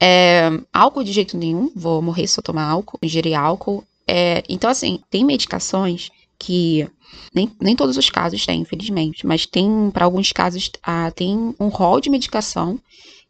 É, 0.01 0.49
álcool 0.73 1.03
de 1.03 1.11
jeito 1.11 1.37
nenhum, 1.37 1.71
vou 1.75 2.01
morrer 2.01 2.25
se 2.27 2.39
eu 2.39 2.43
tomar 2.43 2.63
álcool, 2.63 2.97
ingerir 3.03 3.37
álcool. 3.37 3.83
É, 4.07 4.43
então, 4.49 4.69
assim, 4.69 4.99
tem 5.09 5.23
medicações 5.23 6.09
que 6.39 6.89
nem, 7.33 7.51
nem 7.61 7.75
todos 7.75 7.97
os 7.97 8.09
casos 8.09 8.45
têm, 8.45 8.61
infelizmente, 8.61 9.27
mas 9.27 9.45
tem, 9.45 9.91
para 9.91 10.05
alguns 10.05 10.31
casos, 10.31 10.71
ah, 10.81 11.11
tem 11.11 11.53
um 11.59 11.67
rol 11.67 12.01
de 12.01 12.09
medicação 12.09 12.79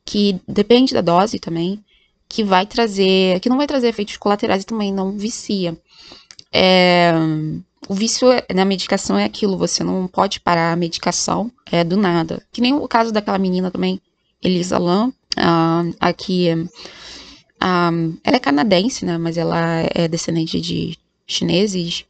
que 0.05 0.39
depende 0.47 0.93
da 0.93 1.01
dose 1.01 1.39
também, 1.39 1.83
que 2.29 2.43
vai 2.43 2.65
trazer, 2.65 3.39
que 3.41 3.49
não 3.49 3.57
vai 3.57 3.67
trazer 3.67 3.89
efeitos 3.89 4.15
colaterais 4.17 4.63
e 4.63 4.65
também 4.65 4.93
não 4.93 5.17
vicia. 5.17 5.77
É, 6.53 7.13
o 7.87 7.93
vício 7.93 8.27
na 8.53 8.63
medicação 8.63 9.17
é 9.17 9.25
aquilo, 9.25 9.57
você 9.57 9.83
não 9.83 10.07
pode 10.07 10.39
parar 10.39 10.71
a 10.71 10.75
medicação 10.75 11.51
é, 11.71 11.83
do 11.83 11.97
nada. 11.97 12.45
Que 12.51 12.61
nem 12.61 12.73
o 12.73 12.87
caso 12.87 13.11
daquela 13.11 13.37
menina 13.37 13.71
também, 13.71 13.99
Elisa 14.41 14.77
Lam, 14.77 15.11
aqui. 15.99 16.47
Ela 17.59 18.37
é 18.37 18.39
canadense, 18.39 19.05
né? 19.05 19.17
Mas 19.17 19.37
ela 19.37 19.83
é 19.93 20.07
descendente 20.07 20.59
de 20.59 20.97
chineses. 21.25 22.05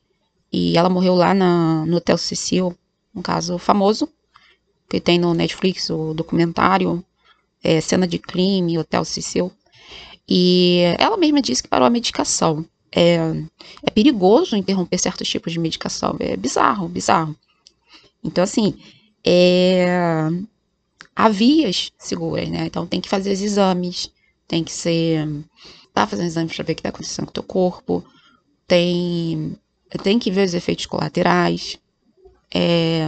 E 0.52 0.78
ela 0.78 0.90
morreu 0.90 1.16
lá 1.16 1.34
na, 1.34 1.86
no 1.86 1.98
Hotel 1.98 2.18
Cecil, 2.18 2.76
um 3.16 3.22
caso 3.22 3.58
famoso, 3.58 4.10
que 4.90 5.00
tem 5.00 5.18
no 5.18 5.34
Netflix 5.34 5.90
o 5.90 6.14
documentário 6.14 7.04
é, 7.64 7.80
Cena 7.80 8.06
de 8.06 8.20
Crime, 8.20 8.78
Hotel 8.78 9.06
Cecil. 9.06 9.52
E 10.28 10.82
ela 10.98 11.18
mesma 11.18 11.42
disse 11.42 11.64
que 11.64 11.70
parou 11.70 11.88
a 11.88 11.90
medicação. 11.90 12.66
É, 12.94 13.16
é 13.84 13.92
perigoso 13.94 14.56
interromper 14.56 14.98
certos 14.98 15.28
tipos 15.28 15.54
de 15.54 15.60
medicação. 15.60 16.16
É 16.20 16.36
bizarro, 16.36 16.88
bizarro. 16.88 17.36
Então, 18.24 18.44
assim, 18.44 18.76
é, 19.26 20.28
há 21.16 21.30
vias 21.30 21.92
seguras, 21.98 22.50
né? 22.50 22.66
Então 22.66 22.86
tem 22.86 23.02
que 23.02 23.10
fazer 23.10 23.32
os 23.32 23.42
exames, 23.42 24.12
tem 24.48 24.64
que 24.64 24.72
ser. 24.72 25.28
Tá 25.94 26.08
fazendo 26.08 26.28
exames 26.28 26.56
para 26.56 26.66
ver 26.66 26.72
o 26.74 26.76
que 26.76 26.80
está 26.80 26.90
acontecendo 26.90 27.26
com 27.26 27.32
o 27.32 27.34
teu 27.34 27.44
corpo, 27.44 28.06
tem, 28.68 29.58
tem 30.04 30.18
que 30.18 30.32
ver 30.32 30.46
os 30.46 30.54
efeitos 30.54 30.86
colaterais. 30.86 31.78
É, 32.54 33.08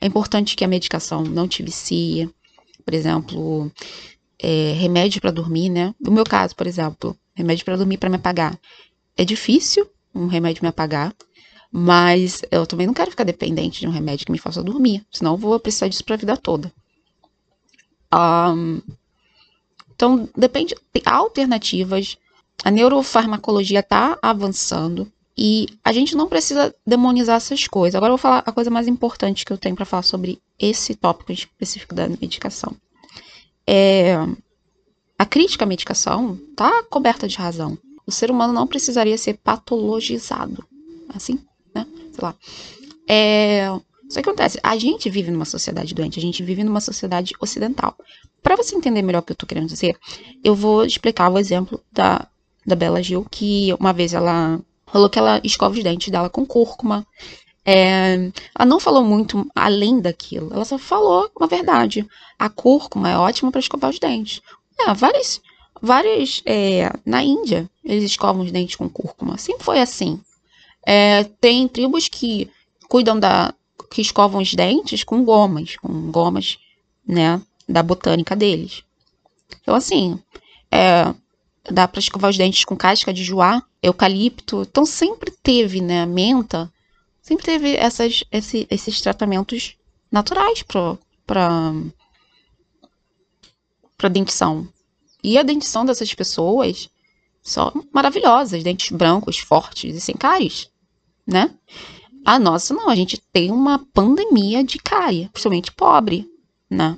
é 0.00 0.06
importante 0.06 0.56
que 0.56 0.64
a 0.64 0.68
medicação 0.68 1.22
não 1.22 1.46
te 1.46 1.62
vicie. 1.62 2.28
Por 2.84 2.94
exemplo, 2.94 3.70
é, 4.38 4.72
remédio 4.72 5.20
para 5.20 5.30
dormir, 5.30 5.68
né? 5.68 5.94
No 6.00 6.10
meu 6.10 6.24
caso, 6.24 6.54
por 6.54 6.66
exemplo, 6.66 7.16
remédio 7.34 7.64
para 7.64 7.76
dormir 7.76 7.98
para 7.98 8.10
me 8.10 8.16
apagar. 8.16 8.58
É 9.16 9.24
difícil 9.24 9.88
um 10.14 10.26
remédio 10.26 10.62
me 10.62 10.68
apagar, 10.68 11.14
mas 11.70 12.42
eu 12.50 12.66
também 12.66 12.86
não 12.86 12.94
quero 12.94 13.10
ficar 13.10 13.24
dependente 13.24 13.80
de 13.80 13.86
um 13.86 13.90
remédio 13.90 14.26
que 14.26 14.32
me 14.32 14.38
faça 14.38 14.62
dormir, 14.62 15.04
senão 15.10 15.32
eu 15.32 15.38
vou 15.38 15.60
precisar 15.60 15.88
disso 15.88 16.04
para 16.04 16.14
a 16.14 16.18
vida 16.18 16.36
toda. 16.36 16.72
Um, 18.12 18.80
então, 19.94 20.28
depende, 20.36 20.74
tem 20.92 21.02
alternativas. 21.04 22.16
A 22.64 22.70
neurofarmacologia 22.70 23.80
está 23.80 24.18
avançando 24.22 25.10
e 25.36 25.68
a 25.84 25.92
gente 25.92 26.14
não 26.14 26.28
precisa 26.28 26.74
demonizar 26.86 27.36
essas 27.36 27.66
coisas. 27.66 27.94
Agora 27.94 28.10
eu 28.10 28.16
vou 28.16 28.22
falar 28.22 28.42
a 28.46 28.52
coisa 28.52 28.70
mais 28.70 28.86
importante 28.88 29.44
que 29.44 29.52
eu 29.52 29.58
tenho 29.58 29.76
para 29.76 29.84
falar 29.84 30.02
sobre 30.02 30.40
esse 30.58 30.94
tópico 30.94 31.32
específico 31.32 31.94
da 31.94 32.08
medicação. 32.08 32.74
É, 33.66 34.14
a 35.18 35.26
crítica 35.26 35.64
à 35.64 35.68
medicação 35.68 36.38
está 36.50 36.82
coberta 36.84 37.28
de 37.28 37.36
razão. 37.36 37.76
O 38.06 38.12
ser 38.12 38.30
humano 38.30 38.52
não 38.52 38.66
precisaria 38.66 39.18
ser 39.18 39.38
patologizado. 39.38 40.64
Assim, 41.08 41.38
né? 41.74 41.86
Sei 42.12 42.22
lá. 42.22 42.34
É, 43.08 43.68
só 44.08 44.22
que 44.22 44.28
acontece, 44.28 44.58
a 44.62 44.76
gente 44.76 45.10
vive 45.10 45.30
numa 45.30 45.44
sociedade 45.44 45.94
doente, 45.94 46.18
a 46.18 46.22
gente 46.22 46.42
vive 46.42 46.62
numa 46.62 46.80
sociedade 46.80 47.34
ocidental. 47.40 47.96
Para 48.42 48.56
você 48.56 48.76
entender 48.76 49.02
melhor 49.02 49.20
o 49.20 49.22
que 49.22 49.32
eu 49.32 49.36
tô 49.36 49.46
querendo 49.46 49.68
dizer, 49.68 49.98
eu 50.44 50.54
vou 50.54 50.84
explicar 50.84 51.30
o 51.30 51.38
exemplo 51.38 51.80
da, 51.90 52.26
da 52.64 52.76
Bela 52.76 53.02
Gil, 53.02 53.26
que 53.28 53.74
uma 53.80 53.92
vez 53.92 54.14
ela 54.14 54.60
falou 54.86 55.10
que 55.10 55.18
ela 55.18 55.40
escova 55.42 55.76
os 55.76 55.82
dentes 55.82 56.10
dela 56.10 56.30
com 56.30 56.46
cúrcuma. 56.46 57.04
É, 57.64 58.30
ela 58.56 58.66
não 58.66 58.78
falou 58.78 59.02
muito 59.02 59.44
além 59.52 60.00
daquilo, 60.00 60.52
ela 60.52 60.64
só 60.64 60.78
falou 60.78 61.28
uma 61.36 61.48
verdade. 61.48 62.06
A 62.38 62.48
cúrcuma 62.48 63.10
é 63.10 63.18
ótima 63.18 63.50
para 63.50 63.60
escovar 63.60 63.90
os 63.90 63.98
dentes. 63.98 64.40
É, 64.78 64.94
várias, 64.94 65.40
várias 65.80 66.42
é, 66.44 66.90
na 67.04 67.22
Índia, 67.22 67.68
eles 67.84 68.04
escovam 68.04 68.42
os 68.42 68.52
dentes 68.52 68.76
com 68.76 68.88
cúrcuma. 68.88 69.38
Sempre 69.38 69.64
foi 69.64 69.80
assim. 69.80 70.20
É, 70.84 71.24
tem 71.24 71.66
tribos 71.68 72.08
que 72.08 72.50
cuidam 72.88 73.18
da, 73.18 73.52
que 73.90 74.00
escovam 74.00 74.40
os 74.40 74.54
dentes 74.54 75.04
com 75.04 75.24
gomas, 75.24 75.76
com 75.76 76.10
gomas, 76.10 76.58
né, 77.06 77.40
da 77.68 77.82
botânica 77.82 78.36
deles. 78.36 78.82
Então, 79.60 79.74
assim, 79.74 80.18
é, 80.70 81.12
dá 81.70 81.88
para 81.88 82.00
escovar 82.00 82.30
os 82.30 82.38
dentes 82.38 82.64
com 82.64 82.76
casca 82.76 83.12
de 83.12 83.24
joá, 83.24 83.62
eucalipto. 83.82 84.62
Então, 84.62 84.86
sempre 84.86 85.30
teve, 85.42 85.80
né, 85.80 86.06
menta, 86.06 86.72
sempre 87.20 87.44
teve 87.44 87.76
essas, 87.76 88.24
esse, 88.30 88.66
esses 88.70 89.00
tratamentos 89.00 89.76
naturais 90.10 90.62
para 90.62 90.96
para 93.96 94.10
dentição. 94.10 94.68
E 95.26 95.36
a 95.36 95.42
dentição 95.42 95.84
dessas 95.84 96.14
pessoas 96.14 96.88
são 97.42 97.84
maravilhosas, 97.92 98.62
dentes 98.62 98.96
brancos, 98.96 99.36
fortes 99.36 99.96
e 99.96 100.00
sem 100.00 100.14
cáries, 100.14 100.70
né? 101.26 101.52
A 102.24 102.38
nossa 102.38 102.72
não, 102.72 102.88
a 102.88 102.94
gente 102.94 103.20
tem 103.32 103.50
uma 103.50 103.84
pandemia 103.92 104.62
de 104.62 104.78
cárie, 104.78 105.28
principalmente 105.32 105.72
pobre, 105.72 106.30
né? 106.70 106.96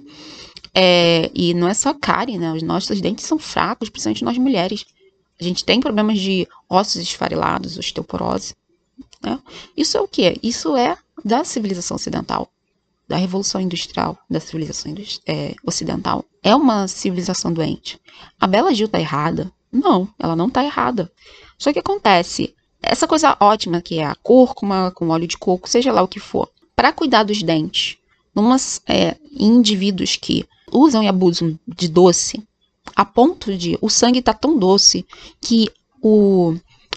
É, 0.74 1.30
e 1.34 1.54
não 1.54 1.68
é 1.68 1.72
só 1.72 1.94
cárie, 1.94 2.36
né? 2.36 2.52
Os 2.52 2.62
nossos 2.62 3.00
dentes 3.00 3.24
são 3.24 3.38
fracos, 3.38 3.88
principalmente 3.88 4.22
nós 4.22 4.36
mulheres. 4.36 4.84
A 5.40 5.42
gente 5.42 5.64
tem 5.64 5.80
problemas 5.80 6.18
de 6.18 6.46
ossos 6.68 7.00
esfarelados, 7.00 7.78
osteoporose. 7.78 8.54
Né? 9.22 9.40
Isso 9.74 9.96
é 9.96 10.00
o 10.02 10.06
quê? 10.06 10.38
Isso 10.42 10.76
é 10.76 10.98
da 11.24 11.44
civilização 11.44 11.94
ocidental, 11.94 12.52
da 13.08 13.16
revolução 13.16 13.60
industrial, 13.60 14.18
da 14.28 14.38
civilização 14.38 14.94
é, 15.26 15.54
ocidental. 15.64 16.24
É 16.42 16.54
uma 16.54 16.86
civilização 16.86 17.52
doente. 17.52 17.98
A 18.38 18.46
Bela 18.46 18.74
Gil 18.74 18.88
tá 18.88 19.00
errada? 19.00 19.50
Não, 19.72 20.08
ela 20.18 20.36
não 20.36 20.50
tá 20.50 20.62
errada. 20.62 21.10
Só 21.58 21.72
que 21.72 21.78
acontece, 21.78 22.54
essa 22.82 23.08
coisa 23.08 23.36
ótima 23.40 23.80
que 23.80 23.98
é 23.98 24.04
a 24.04 24.14
cúrcuma 24.14 24.90
com 24.90 25.08
óleo 25.08 25.26
de 25.26 25.38
coco, 25.38 25.68
seja 25.68 25.90
lá 25.90 26.02
o 26.02 26.08
que 26.08 26.20
for, 26.20 26.48
para 26.76 26.92
cuidar 26.92 27.22
dos 27.22 27.42
dentes, 27.42 27.96
numas, 28.34 28.80
é, 28.86 29.16
indivíduos 29.32 30.16
que 30.16 30.46
usam 30.70 31.02
e 31.02 31.08
abusam 31.08 31.58
de 31.66 31.88
doce, 31.88 32.46
a 32.94 33.04
ponto 33.04 33.56
de 33.56 33.78
o 33.80 33.88
sangue 33.88 34.22
tá 34.22 34.34
tão 34.34 34.58
doce 34.58 35.06
que 35.40 35.68
o, 36.00 36.54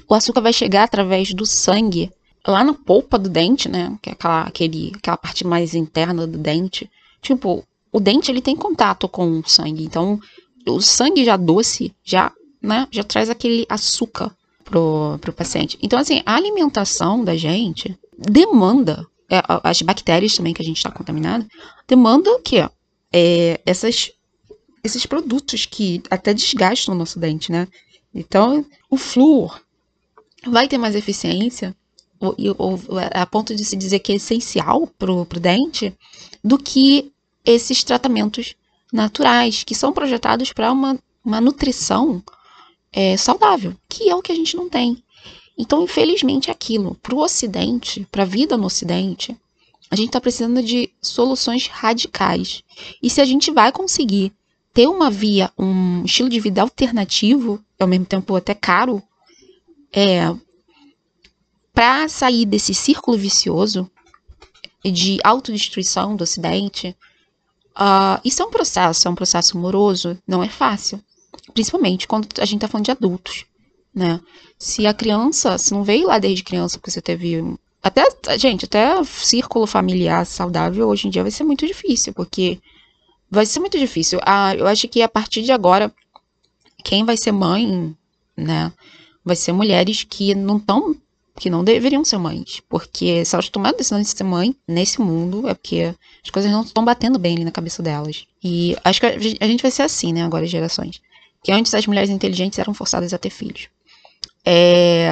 o 0.08 0.14
açúcar 0.14 0.42
vai 0.42 0.54
chegar 0.54 0.84
através 0.84 1.34
do 1.34 1.46
sangue 1.46 2.12
lá 2.46 2.64
na 2.64 2.74
polpa 2.74 3.18
do 3.20 3.30
dente, 3.30 3.70
né? 3.70 3.98
Que 4.02 4.10
é 4.10 4.14
aquela, 4.14 4.42
aquele, 4.44 4.92
aquela 4.96 5.18
parte 5.18 5.46
mais 5.46 5.74
interna 5.74 6.26
do 6.26 6.38
dente. 6.38 6.90
Tipo, 7.22 7.64
o 7.92 8.00
dente 8.00 8.32
ele 8.32 8.42
tem 8.42 8.56
contato 8.56 9.08
com 9.08 9.40
o 9.40 9.48
sangue, 9.48 9.84
então 9.84 10.20
o 10.68 10.82
sangue 10.82 11.26
já 11.26 11.36
doce 11.36 11.94
já, 12.04 12.32
né, 12.62 12.88
já 12.92 13.04
traz 13.04 13.30
aquele 13.30 13.66
açúcar 13.70 14.36
pro, 14.64 15.18
pro 15.20 15.34
paciente. 15.34 15.78
Então, 15.82 16.00
assim, 16.00 16.22
a 16.26 16.36
alimentação 16.36 17.24
da 17.24 17.36
gente 17.36 17.98
demanda, 18.18 19.06
é, 19.30 19.42
as 19.64 19.82
bactérias 19.82 20.36
também 20.36 20.54
que 20.54 20.62
a 20.62 20.66
gente 20.66 20.78
está 20.78 20.92
contaminado, 20.92 21.46
demanda 21.88 22.32
o 22.32 22.40
quê? 22.40 22.68
É, 23.12 23.60
essas, 23.66 24.12
esses 24.84 25.06
produtos 25.06 25.66
que 25.66 26.02
até 26.10 26.34
desgastam 26.34 26.96
o 26.96 26.98
nosso 26.98 27.20
dente, 27.20 27.52
né? 27.52 27.68
Então, 28.14 28.66
o 28.90 28.98
flúor 28.98 29.62
vai 30.48 30.68
ter 30.68 30.78
mais 30.78 30.96
eficiência, 30.96 31.76
a 33.14 33.26
ponto 33.26 33.56
de 33.56 33.66
se 33.66 33.76
dizer 33.76 34.00
que 34.00 34.12
é 34.12 34.16
essencial 34.16 34.88
pro, 34.98 35.26
pro 35.26 35.40
dente, 35.40 35.96
do 36.44 36.58
que 36.58 37.12
esses 37.44 37.84
tratamentos 37.84 38.56
naturais, 38.92 39.64
que 39.64 39.74
são 39.74 39.94
projetados 39.94 40.54
para 40.54 40.72
uma, 40.72 41.00
uma 41.24 41.42
nutrição 41.42 42.22
é, 42.92 43.18
saudável, 43.18 43.74
que 43.90 44.10
é 44.10 44.16
o 44.16 44.22
que 44.22 44.32
a 44.32 44.36
gente 44.36 44.56
não 44.56 44.70
tem. 44.70 45.02
Então, 45.58 45.84
infelizmente, 45.84 46.50
é 46.50 46.52
aquilo. 46.52 46.96
Para 47.02 47.16
o 47.16 47.20
Ocidente, 47.20 48.08
para 48.12 48.24
a 48.24 48.26
vida 48.26 48.58
no 48.58 48.66
Ocidente, 48.66 49.36
a 49.90 49.96
gente 49.96 50.08
está 50.08 50.22
precisando 50.22 50.62
de 50.64 50.90
soluções 51.02 51.68
radicais. 51.68 52.64
E 53.02 53.10
se 53.10 53.22
a 53.22 53.26
gente 53.26 53.52
vai 53.52 53.72
conseguir 53.72 54.32
ter 54.74 54.88
uma 54.88 55.10
via, 55.10 55.52
um 55.58 56.04
estilo 56.06 56.30
de 56.30 56.40
vida 56.40 56.62
alternativo, 56.62 57.64
ao 57.80 57.88
mesmo 57.88 58.06
tempo 58.06 58.36
até 58.36 58.54
caro, 58.54 59.04
é, 59.92 60.34
para 61.74 62.08
sair 62.08 62.46
desse 62.46 62.74
círculo 62.74 63.18
vicioso 63.18 63.90
de 64.84 65.20
autodestruição 65.24 66.16
do 66.16 66.24
Ocidente, 66.24 66.96
uh, 67.76 68.20
isso 68.24 68.42
é 68.42 68.46
um 68.46 68.52
processo, 68.52 69.08
é 69.08 69.12
um 69.12 69.16
processo 69.16 69.58
moroso, 69.58 70.18
não 70.28 70.44
é 70.44 70.50
fácil. 70.50 71.02
Principalmente 71.54 72.08
quando 72.08 72.28
a 72.40 72.46
gente 72.46 72.62
tá 72.62 72.68
falando 72.68 72.86
de 72.86 72.92
adultos, 72.92 73.46
né? 73.94 74.20
Se 74.58 74.86
a 74.86 74.94
criança, 74.94 75.58
se 75.58 75.74
não 75.74 75.84
veio 75.84 76.08
lá 76.08 76.20
desde 76.20 76.44
criança 76.44 76.78
porque 76.78 76.92
você 76.92 77.02
teve 77.02 77.58
até, 77.84 78.04
gente, 78.38 78.66
até 78.66 79.04
círculo 79.04 79.66
familiar 79.66 80.26
saudável 80.26 80.88
hoje 80.88 81.08
em 81.08 81.10
dia 81.10 81.24
vai 81.24 81.32
ser 81.32 81.44
muito 81.44 81.66
difícil, 81.66 82.14
porque 82.14 82.60
vai 83.30 83.46
ser 83.46 83.60
muito 83.60 83.78
difícil. 83.78 84.20
Ah, 84.24 84.56
eu 84.56 84.68
acho 84.68 84.88
que 84.88 85.02
a 85.02 85.10
partir 85.10 85.42
de 85.42 85.52
agora 85.52 85.92
quem 86.84 87.06
vai 87.06 87.18
ser 87.18 87.32
mãe, 87.32 87.96
né? 88.36 88.72
Vai 89.24 89.36
ser 89.36 89.52
mulheres 89.52 90.04
que 90.04 90.34
não 90.36 90.58
estão 90.58 90.96
que 91.40 91.50
não 91.50 91.64
deveriam 91.64 92.04
ser 92.04 92.18
mães. 92.18 92.62
Porque 92.70 93.24
se 93.26 93.36
elas 93.36 93.50
tomaram 93.50 93.76
a 93.76 93.78
decisão 93.78 94.02
de 94.02 94.08
ser 94.08 94.24
mãe 94.24 94.56
nesse 94.68 95.02
mundo, 95.02 95.48
é 95.48 95.54
porque 95.54 95.94
as 96.24 96.30
coisas 96.30 96.52
não 96.52 96.62
estão 96.62 96.84
batendo 96.84 97.18
bem 97.18 97.36
ali 97.36 97.46
na 97.46 97.52
cabeça 97.52 97.82
delas. 97.82 98.26
E 98.44 98.76
acho 98.84 99.00
que 99.00 99.06
a 99.06 99.48
gente 99.48 99.62
vai 99.62 99.72
ser 99.72 99.84
assim, 99.84 100.14
né, 100.14 100.24
agora, 100.24 100.46
as 100.46 100.52
gerações. 100.52 101.02
Que 101.44 101.52
antes 101.52 101.74
as 101.74 101.88
mulheres 101.88 102.10
inteligentes 102.10 102.60
eram 102.60 102.74
forçadas 102.74 103.14
a 103.14 103.18
ter 103.18 103.30
filhos. 103.30 103.68
É, 104.46 105.10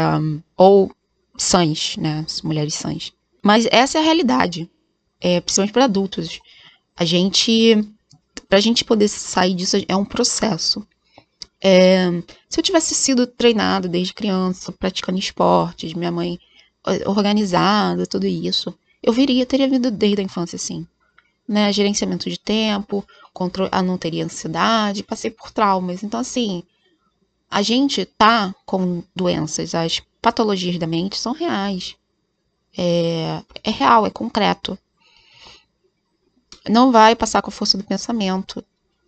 ou 0.55 0.91
sãs, 1.37 1.95
né, 1.97 2.25
mulheres 2.43 2.75
sãs. 2.75 3.13
Mas 3.43 3.67
essa 3.71 3.97
é 3.97 4.01
a 4.01 4.03
realidade, 4.03 4.69
é, 5.21 5.39
principalmente 5.39 5.73
para 5.73 5.85
adultos. 5.85 6.39
A 6.95 7.05
gente, 7.05 7.83
pra 8.47 8.59
gente 8.59 8.83
poder 8.83 9.07
sair 9.07 9.53
disso, 9.53 9.77
é 9.87 9.95
um 9.95 10.05
processo. 10.05 10.85
É, 11.61 12.09
se 12.47 12.59
eu 12.59 12.63
tivesse 12.63 12.95
sido 12.95 13.27
treinado 13.27 13.89
desde 13.89 14.13
criança, 14.13 14.71
praticando 14.71 15.19
esportes, 15.19 15.93
minha 15.93 16.11
mãe 16.11 16.39
organizada, 17.05 18.07
tudo 18.07 18.25
isso, 18.25 18.73
eu 19.03 19.11
viria, 19.13 19.45
teria 19.45 19.67
vindo 19.67 19.91
desde 19.91 20.21
a 20.21 20.23
infância 20.23 20.55
assim. 20.55 20.87
Né? 21.47 21.71
Gerenciamento 21.73 22.29
de 22.29 22.39
tempo, 22.39 23.05
controle, 23.33 23.69
ah, 23.73 23.81
não 23.81 23.97
teria 23.97 24.25
ansiedade, 24.25 25.03
passei 25.03 25.31
por 25.31 25.51
traumas. 25.51 26.03
Então, 26.03 26.19
assim, 26.19 26.63
a 27.49 27.61
gente 27.61 28.05
tá 28.05 28.53
com 28.65 29.03
doenças, 29.15 29.73
as 29.73 30.01
patologias 30.21 30.77
da 30.77 30.87
mente 30.87 31.17
são 31.17 31.33
reais. 31.33 31.95
É, 32.77 33.41
é 33.63 33.71
real, 33.71 34.05
é 34.05 34.09
concreto. 34.09 34.77
Não 36.69 36.91
vai 36.91 37.15
passar 37.15 37.41
com 37.41 37.49
a 37.49 37.53
força 37.53 37.77
do 37.77 37.83
pensamento 37.83 38.63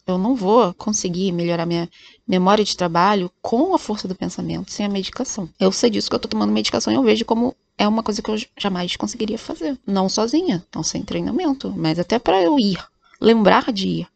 eu 0.06 0.18
não 0.18 0.36
vou 0.36 0.74
conseguir 0.74 1.32
melhorar 1.32 1.66
minha 1.66 1.90
memória 2.28 2.64
de 2.64 2.76
trabalho 2.76 3.32
com 3.42 3.74
a 3.74 3.80
força 3.80 4.08
do 4.08 4.16
pensamento, 4.16 4.72
sem 4.72 4.86
a 4.86 4.90
medicação. 4.90 5.50
Eu 5.60 5.72
sei 5.72 5.90
disso 5.90 6.10
que 6.10 6.16
eu 6.16 6.20
tô 6.20 6.28
tomando 6.28 6.54
medicação 6.54 6.92
e 6.92 6.96
eu 6.96 7.04
vejo 7.04 7.26
como 7.26 7.56
é 7.78 7.88
uma 7.88 8.04
coisa 8.04 8.22
que 8.22 8.30
eu 8.30 8.36
jamais 8.58 8.96
conseguiria 8.96 9.38
fazer. 9.38 9.78
Não 9.86 10.10
sozinha, 10.10 10.66
não 10.74 10.84
sem 10.84 11.04
treinamento, 11.04 11.74
mas 11.76 12.00
até 12.00 12.20
para 12.20 12.42
eu 12.42 12.60
ir, 12.60 12.78
lembrar 13.20 13.72
de 13.72 13.88
ir, 13.88 14.08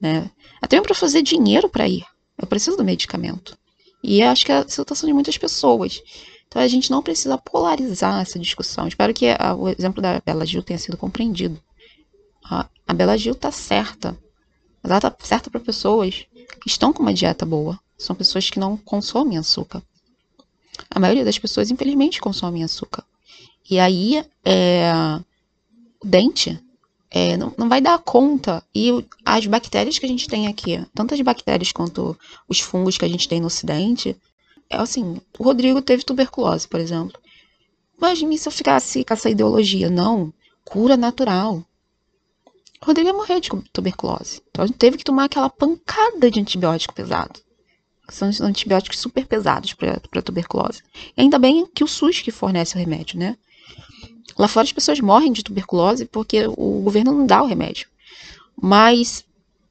né? 0.00 0.30
Até 0.60 0.80
para 0.80 0.94
fazer 0.94 1.22
dinheiro 1.22 1.68
para 1.68 1.88
ir. 1.88 2.04
Eu 2.38 2.46
preciso 2.46 2.76
do 2.76 2.84
medicamento. 2.84 3.56
E 4.02 4.22
acho 4.22 4.44
que 4.44 4.52
é 4.52 4.56
a 4.56 4.68
situação 4.68 5.06
de 5.06 5.14
muitas 5.14 5.38
pessoas. 5.38 6.02
Então 6.46 6.60
a 6.60 6.68
gente 6.68 6.90
não 6.90 7.02
precisa 7.02 7.38
polarizar 7.38 8.20
essa 8.20 8.38
discussão. 8.38 8.86
Espero 8.86 9.14
que 9.14 9.26
a, 9.28 9.54
o 9.54 9.68
exemplo 9.68 10.02
da 10.02 10.20
Bela 10.24 10.44
Gil 10.44 10.62
tenha 10.62 10.78
sido 10.78 10.96
compreendido. 10.96 11.60
A, 12.44 12.68
a 12.86 12.92
Bela 12.94 13.16
Gil 13.16 13.34
tá 13.34 13.50
certa. 13.50 14.16
Mas 14.84 14.90
ela 14.90 15.00
tá 15.00 15.16
certa 15.20 15.50
para 15.50 15.60
pessoas 15.60 16.26
que 16.60 16.68
estão 16.68 16.92
com 16.92 17.02
uma 17.02 17.14
dieta 17.14 17.46
boa. 17.46 17.80
São 17.96 18.14
pessoas 18.14 18.50
que 18.50 18.58
não 18.60 18.76
consomem 18.76 19.38
açúcar. 19.38 19.82
A 20.90 21.00
maioria 21.00 21.24
das 21.24 21.38
pessoas, 21.38 21.70
infelizmente, 21.70 22.20
consomem 22.20 22.62
açúcar. 22.62 23.02
E 23.70 23.80
aí, 23.80 24.22
é, 24.44 24.92
o 26.02 26.06
dente 26.06 26.62
é, 27.10 27.34
não, 27.38 27.54
não, 27.56 27.66
vai 27.66 27.80
dar 27.80 27.98
conta. 27.98 28.62
E 28.74 28.90
as 29.24 29.46
bactérias 29.46 29.98
que 29.98 30.04
a 30.04 30.08
gente 30.08 30.28
tem 30.28 30.48
aqui, 30.48 30.84
tanto 30.94 31.14
as 31.14 31.20
bactérias 31.22 31.72
quanto 31.72 32.14
os 32.46 32.60
fungos 32.60 32.98
que 32.98 33.06
a 33.06 33.08
gente 33.08 33.26
tem 33.26 33.40
no 33.40 33.46
ocidente, 33.46 34.14
é 34.68 34.76
assim, 34.76 35.18
o 35.38 35.44
Rodrigo 35.44 35.80
teve 35.80 36.04
tuberculose, 36.04 36.68
por 36.68 36.78
exemplo. 36.78 37.18
Imagine 37.96 38.36
se 38.36 38.48
eu 38.48 38.52
ficasse 38.52 39.02
com 39.02 39.14
essa 39.14 39.30
ideologia. 39.30 39.88
Não, 39.88 40.30
cura 40.62 40.94
natural. 40.94 41.64
Rodrigo 42.84 43.08
ia 43.08 43.14
morrer 43.14 43.40
de 43.40 43.48
tuberculose. 43.72 44.42
Então 44.50 44.64
a 44.64 44.66
gente 44.66 44.76
teve 44.76 44.98
que 44.98 45.04
tomar 45.04 45.24
aquela 45.24 45.48
pancada 45.48 46.30
de 46.30 46.38
antibiótico 46.38 46.94
pesado. 46.94 47.40
São 48.10 48.28
antibióticos 48.42 48.98
super 48.98 49.26
pesados 49.26 49.72
para 49.72 50.22
tuberculose. 50.22 50.82
E 51.16 51.22
ainda 51.22 51.38
bem 51.38 51.66
que 51.66 51.82
o 51.82 51.88
SUS 51.88 52.20
que 52.20 52.30
fornece 52.30 52.76
o 52.76 52.78
remédio, 52.78 53.18
né? 53.18 53.38
Lá 54.38 54.46
fora 54.46 54.64
as 54.64 54.72
pessoas 54.72 55.00
morrem 55.00 55.32
de 55.32 55.42
tuberculose 55.42 56.04
porque 56.04 56.46
o 56.46 56.82
governo 56.82 57.12
não 57.12 57.26
dá 57.26 57.42
o 57.42 57.46
remédio. 57.46 57.88
Mas 58.60 59.24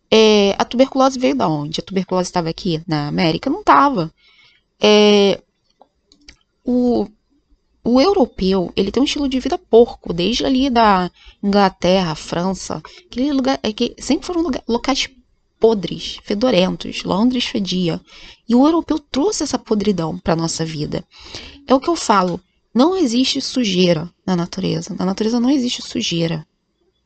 é, 0.10 0.56
a 0.58 0.66
tuberculose 0.66 1.20
veio 1.20 1.36
da 1.36 1.48
onde? 1.48 1.80
A 1.80 1.84
tuberculose 1.84 2.30
estava 2.30 2.50
aqui 2.50 2.82
na 2.88 3.08
América? 3.08 3.50
Não 3.50 3.60
estava. 3.60 4.12
É, 4.82 5.40
o, 6.66 7.08
o 7.84 8.00
europeu, 8.00 8.72
ele 8.76 8.92
tem 8.92 9.02
um 9.02 9.06
estilo 9.06 9.28
de 9.28 9.40
vida 9.40 9.58
porco, 9.58 10.14
desde 10.14 10.46
ali 10.46 10.70
da 10.70 11.12
Inglaterra, 11.42 12.16
França, 12.16 12.82
aquele 13.06 13.34
lugar, 13.34 13.60
é 13.62 13.74
que 13.74 13.94
sempre 14.00 14.26
foram 14.26 14.42
lugar, 14.42 14.64
locais 14.68 15.10
podres, 15.60 16.18
fedorentos, 16.24 17.04
Londres 17.04 17.46
fedia. 17.46 18.00
E 18.48 18.56
o 18.56 18.66
europeu 18.66 19.00
trouxe 19.00 19.44
essa 19.44 19.60
podridão 19.60 20.18
para 20.18 20.36
nossa 20.36 20.66
vida. 20.66 21.06
É 21.68 21.74
o 21.74 21.80
que 21.80 21.90
eu 21.90 21.96
falo, 21.96 22.40
não 22.74 22.96
existe 22.96 23.40
sujeira 23.40 24.10
na 24.26 24.36
natureza. 24.36 24.96
Na 24.98 25.06
natureza 25.06 25.40
não 25.40 25.50
existe 25.50 25.82
sujeira. 25.82 26.46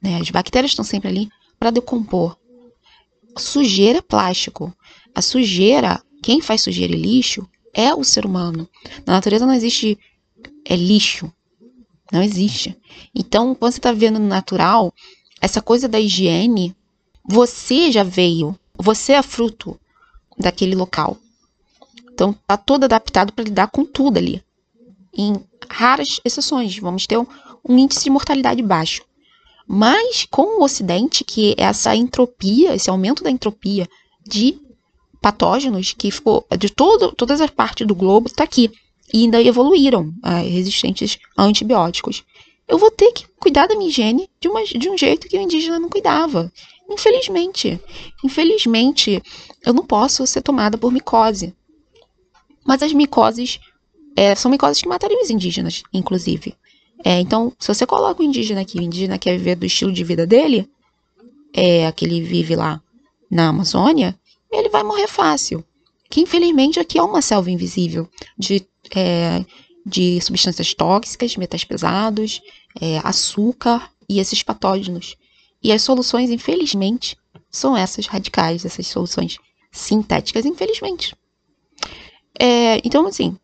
Né? 0.02 0.20
As 0.20 0.30
bactérias 0.30 0.72
estão 0.72 0.86
sempre 0.86 1.10
ali 1.10 1.30
para 1.60 1.72
decompor. 1.72 2.38
Sujeira 3.38 4.00
é 4.00 4.02
plástico. 4.02 4.74
A 5.14 5.22
sujeira, 5.22 6.02
quem 6.22 6.42
faz 6.42 6.62
sujeira 6.62 6.94
e 6.94 7.00
lixo 7.00 7.48
é 7.74 7.94
o 7.94 8.04
ser 8.04 8.26
humano. 8.26 8.68
Na 9.06 9.14
natureza 9.14 9.46
não 9.46 9.54
existe 9.54 10.00
é 10.66 10.76
lixo. 10.76 11.32
Não 12.12 12.22
existe. 12.22 12.78
Então, 13.14 13.54
quando 13.54 13.72
você 13.72 13.80
está 13.80 13.92
vivendo 13.92 14.20
no 14.20 14.28
natural, 14.28 14.94
essa 15.42 15.62
coisa 15.62 15.88
da 15.88 16.00
higiene, 16.00 16.76
você 17.28 17.92
já 17.92 18.04
veio, 18.04 18.58
você 18.76 19.14
é 19.14 19.22
fruto 19.22 19.80
daquele 20.38 20.76
local. 20.76 21.18
Então, 22.14 22.34
tá 22.48 22.58
todo 22.58 22.86
adaptado 22.86 23.34
para 23.34 23.44
lidar 23.44 23.68
com 23.68 23.86
tudo 23.86 24.18
ali. 24.18 24.42
Em 25.14 25.36
raras 25.70 26.20
exceções, 26.24 26.78
vamos 26.78 27.06
ter 27.06 27.18
um, 27.18 27.28
um 27.68 27.78
índice 27.78 28.06
de 28.06 28.10
mortalidade 28.10 28.62
baixo. 28.62 29.04
Mas 29.68 30.26
com 30.32 30.60
o 30.60 30.64
Ocidente, 30.64 31.26
que 31.26 31.54
é 31.58 31.64
essa 31.64 31.96
entropia, 31.96 32.74
esse 32.74 32.90
aumento 32.90 33.24
da 33.24 33.30
entropia 33.30 33.88
de 34.26 34.58
patógenos 35.22 35.94
que 35.94 36.10
ficou 36.10 36.46
de 36.58 36.70
todo, 36.70 37.12
todas 37.12 37.42
as 37.42 37.50
partes 37.50 37.86
do 37.86 37.94
globo, 37.94 38.28
está 38.28 38.46
aqui 38.46 38.72
e 39.14 39.24
ainda 39.24 39.42
evoluíram 39.42 40.14
ah, 40.22 40.40
resistentes 40.40 41.18
a 41.36 41.44
antibióticos. 41.44 42.24
Eu 42.68 42.78
vou 42.78 42.92
ter 42.92 43.12
que 43.14 43.26
cuidar 43.40 43.68
da 43.68 43.76
minha 43.76 43.90
higiene 43.90 44.30
de, 44.40 44.48
uma, 44.48 44.64
de 44.64 44.90
um 44.90 44.98
jeito 44.98 45.28
que 45.28 45.38
o 45.38 45.42
indígena 45.42 45.80
não 45.80 45.90
cuidava. 45.90 46.52
Infelizmente. 46.90 47.80
Infelizmente, 48.24 49.22
eu 49.66 49.74
não 49.74 49.86
posso 49.86 50.28
ser 50.28 50.42
tomada 50.42 50.78
por 50.78 50.92
micose. 50.92 51.56
Mas 52.66 52.84
as 52.84 52.92
micoses 52.92 53.60
é, 54.16 54.36
são 54.36 54.52
micoses 54.52 54.82
que 54.82 54.90
matariam 54.90 55.22
os 55.22 55.30
indígenas, 55.30 55.84
inclusive. 55.94 56.56
É, 57.06 57.20
então, 57.20 57.54
se 57.60 57.68
você 57.74 57.86
coloca 57.86 58.22
o 58.22 58.26
indígena 58.26 58.62
aqui, 58.62 58.80
o 58.80 58.82
indígena 58.82 59.18
quer 59.18 59.38
viver 59.38 59.56
do 59.56 59.66
estilo 59.66 59.94
de 59.94 60.04
vida 60.04 60.26
dele, 60.26 60.70
é, 61.54 61.90
que 61.92 62.04
ele 62.04 62.22
vive 62.22 62.56
lá 62.56 62.82
na 63.30 63.50
Amazônia, 63.50 64.18
ele 64.52 64.70
vai 64.70 64.84
morrer 64.84 65.08
fácil. 65.08 65.64
Que 66.10 66.22
infelizmente 66.22 66.80
aqui 66.80 66.98
é 66.98 67.04
uma 67.04 67.22
selva 67.22 67.52
invisível 67.52 68.10
de 68.38 68.66
é, 68.96 69.46
de 69.86 70.20
substâncias 70.22 70.74
tóxicas, 70.74 71.36
metais 71.38 71.64
pesados, 71.64 72.42
é, 72.80 73.00
açúcar 73.04 73.90
e 74.10 74.20
esses 74.20 74.44
patógenos. 74.44 75.16
E 75.64 75.72
as 75.72 75.82
soluções, 75.82 76.30
infelizmente, 76.30 77.18
são 77.50 77.76
essas 77.76 78.06
radicais, 78.06 78.66
essas 78.66 78.88
soluções 78.88 79.38
sintéticas, 79.72 80.46
infelizmente. 80.46 81.16
É, 82.40 82.78
então, 82.86 83.08
assim, 83.08 83.38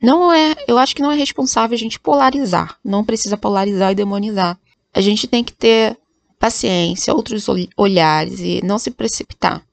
não 0.00 0.32
é, 0.32 0.54
eu 0.68 0.78
acho 0.78 0.94
que 0.94 1.02
não 1.02 1.10
é 1.10 1.16
responsável 1.16 1.74
a 1.74 1.78
gente 1.78 1.98
polarizar. 1.98 2.78
Não 2.84 3.04
precisa 3.04 3.36
polarizar 3.36 3.92
e 3.92 3.94
demonizar. 3.94 4.58
A 4.92 5.00
gente 5.00 5.26
tem 5.26 5.42
que 5.42 5.52
ter 5.52 5.98
paciência, 6.38 7.14
outros 7.14 7.46
olhares 7.76 8.40
e 8.40 8.60
não 8.62 8.78
se 8.78 8.90
precipitar. 8.90 9.64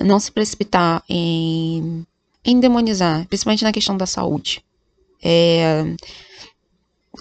Não 0.00 0.20
se 0.20 0.30
precipitar 0.30 1.02
em 1.08 2.06
endemonizar, 2.44 3.26
principalmente 3.28 3.64
na 3.64 3.72
questão 3.72 3.96
da 3.96 4.06
saúde. 4.06 4.64
É, 5.22 5.84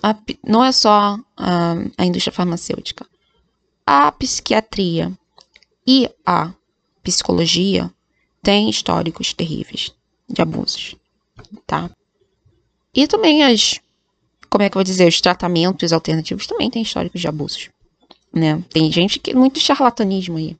a, 0.01 0.15
não 0.45 0.63
é 0.63 0.71
só 0.71 1.19
a, 1.37 1.73
a 1.97 2.05
indústria 2.05 2.33
farmacêutica. 2.33 3.05
A 3.85 4.11
psiquiatria 4.11 5.11
e 5.85 6.09
a 6.25 6.53
psicologia 7.03 7.91
têm 8.41 8.69
históricos 8.69 9.33
terríveis 9.33 9.93
de 10.29 10.41
abusos, 10.41 10.95
tá? 11.65 11.89
E 12.93 13.07
também 13.07 13.43
as, 13.43 13.79
como 14.49 14.63
é 14.63 14.69
que 14.69 14.75
eu 14.75 14.79
vou 14.79 14.83
dizer, 14.83 15.07
os 15.07 15.21
tratamentos 15.21 15.93
alternativos 15.93 16.47
também 16.47 16.69
têm 16.69 16.81
históricos 16.81 17.21
de 17.21 17.27
abusos, 17.27 17.69
né? 18.33 18.63
Tem 18.69 18.91
gente 18.91 19.19
que 19.19 19.35
muito 19.35 19.59
charlatanismo 19.59 20.37
aí. 20.37 20.57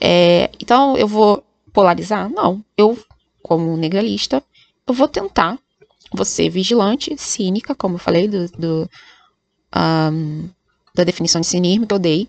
É, 0.00 0.50
então 0.60 0.96
eu 0.96 1.06
vou 1.06 1.44
polarizar? 1.72 2.28
Não, 2.28 2.64
eu 2.76 2.98
como 3.42 3.76
negralista, 3.76 4.42
eu 4.86 4.94
vou 4.94 5.08
tentar 5.08 5.58
você 6.12 6.48
vigilante, 6.48 7.16
cínica, 7.16 7.74
como 7.74 7.94
eu 7.94 7.98
falei 7.98 8.28
do, 8.28 8.48
do 8.48 8.90
um, 9.74 10.48
da 10.94 11.04
definição 11.04 11.40
de 11.40 11.46
cinismo 11.46 11.86
que 11.86 11.94
eu 11.94 11.98
dei, 11.98 12.28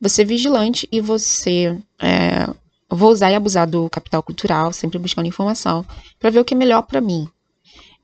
você 0.00 0.24
vigilante 0.24 0.88
e 0.90 1.00
você 1.00 1.78
é, 1.98 2.48
vou 2.88 3.10
usar 3.10 3.30
e 3.30 3.34
abusar 3.34 3.68
do 3.68 3.88
capital 3.88 4.22
cultural, 4.22 4.72
sempre 4.72 4.98
buscando 4.98 5.28
informação, 5.28 5.84
para 6.18 6.30
ver 6.30 6.40
o 6.40 6.44
que 6.44 6.54
é 6.54 6.56
melhor 6.56 6.82
para 6.82 7.00
mim. 7.00 7.28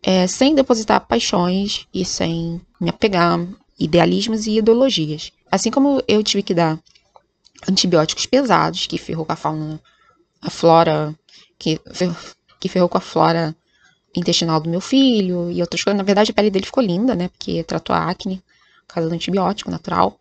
É, 0.03 0.27
sem 0.27 0.55
depositar 0.55 1.01
paixões 1.07 1.87
e 1.93 2.05
sem 2.05 2.61
me 2.81 2.91
apegar 2.91 3.45
idealismos 3.79 4.47
e 4.47 4.59
ideologias. 4.59 5.33
Assim 5.51 5.71
como 5.71 6.03
eu 6.07 6.23
tive 6.23 6.43
que 6.43 6.55
dar 6.55 6.79
antibióticos 7.69 8.27
pesados, 8.27 8.87
que 8.87 8.99
ferrou 8.99 9.25
com 9.25 9.33
a 9.33 9.37
fauna, 9.37 9.81
a 10.41 10.51
flora, 10.51 11.15
que, 11.59 11.81
que 12.61 12.69
ferrou 12.69 12.89
com 12.89 12.99
a 12.99 13.01
flora 13.01 13.55
intestinal 14.15 14.61
do 14.61 14.71
meu 14.71 14.81
filho 14.81 15.51
e 15.51 15.61
outras 15.61 15.83
coisas. 15.83 15.97
Na 15.97 16.05
verdade, 16.05 16.31
a 16.31 16.35
pele 16.35 16.51
dele 16.51 16.67
ficou 16.67 16.83
linda, 16.83 17.15
né? 17.15 17.29
Porque 17.29 17.63
tratou 17.65 17.95
a 17.95 18.11
acne 18.11 18.43
por 18.87 18.95
causa 18.95 19.09
do 19.09 19.15
antibiótico 19.15 19.71
natural. 19.71 20.19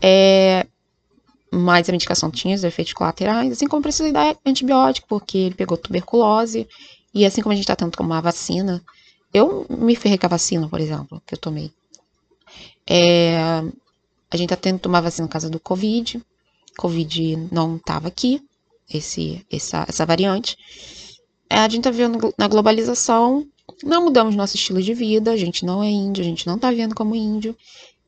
É, 0.00 0.66
mas 1.50 1.88
a 1.88 1.92
medicação 1.92 2.30
tinha 2.30 2.54
os 2.54 2.64
efeitos 2.64 2.92
colaterais, 2.92 3.52
assim 3.52 3.66
como 3.66 3.82
precisei 3.82 4.12
dar 4.12 4.36
antibiótico, 4.44 5.06
porque 5.08 5.38
ele 5.38 5.54
pegou 5.54 5.76
tuberculose. 5.76 6.68
E 7.12 7.24
assim 7.24 7.42
como 7.42 7.52
a 7.52 7.56
gente 7.56 7.68
está 7.68 7.76
que 7.76 7.96
tomar 7.96 8.20
vacina, 8.20 8.82
eu 9.32 9.66
me 9.70 9.94
ferrei 9.94 10.18
com 10.18 10.26
a 10.26 10.30
vacina, 10.30 10.68
por 10.68 10.80
exemplo, 10.80 11.22
que 11.26 11.34
eu 11.34 11.38
tomei. 11.38 11.72
É, 12.86 13.36
a 14.30 14.36
gente 14.36 14.52
está 14.52 14.56
tendo 14.56 14.76
que 14.76 14.82
tomar 14.82 15.00
vacina 15.00 15.28
por 15.28 15.32
causa 15.32 15.48
do 15.48 15.60
Covid. 15.60 16.20
Covid 16.76 17.48
não 17.52 17.76
estava 17.76 18.08
aqui, 18.08 18.42
esse, 18.92 19.46
essa, 19.50 19.84
essa 19.88 20.04
variante. 20.04 20.56
É, 21.48 21.58
a 21.58 21.68
gente 21.68 21.86
está 21.86 21.90
vendo 21.90 22.32
na 22.38 22.48
globalização, 22.48 23.46
não 23.82 24.04
mudamos 24.04 24.34
nosso 24.34 24.56
estilo 24.56 24.82
de 24.82 24.94
vida, 24.94 25.32
a 25.32 25.36
gente 25.36 25.64
não 25.64 25.82
é 25.82 25.88
índio, 25.88 26.22
a 26.22 26.24
gente 26.24 26.46
não 26.46 26.56
está 26.56 26.70
vendo 26.70 26.94
como 26.94 27.14
índio. 27.14 27.56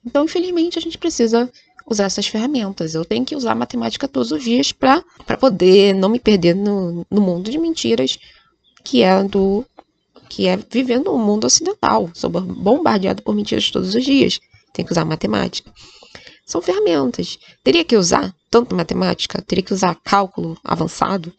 Então, 0.05 0.25
infelizmente, 0.25 0.79
a 0.79 0.83
gente 0.83 0.99
precisa 0.99 1.51
usar 1.89 2.05
essas 2.05 2.27
ferramentas. 2.27 2.95
Eu 2.95 3.05
tenho 3.05 3.25
que 3.25 3.37
usar 3.37 3.55
matemática 3.55 4.09
todos 4.09 4.33
os 4.33 4.43
dias 4.43 4.73
para 4.73 5.03
poder 5.39 5.95
não 5.95 6.09
me 6.09 6.19
perder 6.19 6.55
no, 6.55 7.07
no 7.11 7.21
mundo 7.21 7.51
de 7.51 7.59
mentiras 7.59 8.19
que 8.85 9.03
é 9.03 9.23
do 9.25 9.65
que 10.29 10.47
é 10.47 10.57
vivendo 10.57 11.13
um 11.13 11.19
mundo 11.19 11.47
ocidental, 11.47 12.11
sou 12.13 12.29
bombardeado 12.29 13.23
por 13.23 13.35
mentiras 13.35 13.71
todos 13.71 13.95
os 13.95 14.05
dias. 14.05 14.41
Tem 14.73 14.85
que 14.85 14.93
usar 14.93 15.05
matemática. 15.05 15.73
São 16.45 16.61
ferramentas. 16.61 17.39
Teria 17.63 17.85
que 17.85 17.97
usar 17.97 18.35
tanto 18.51 18.75
matemática, 18.75 19.43
teria 19.43 19.63
que 19.63 19.73
usar 19.73 19.97
cálculo 20.03 20.59
avançado, 20.65 21.33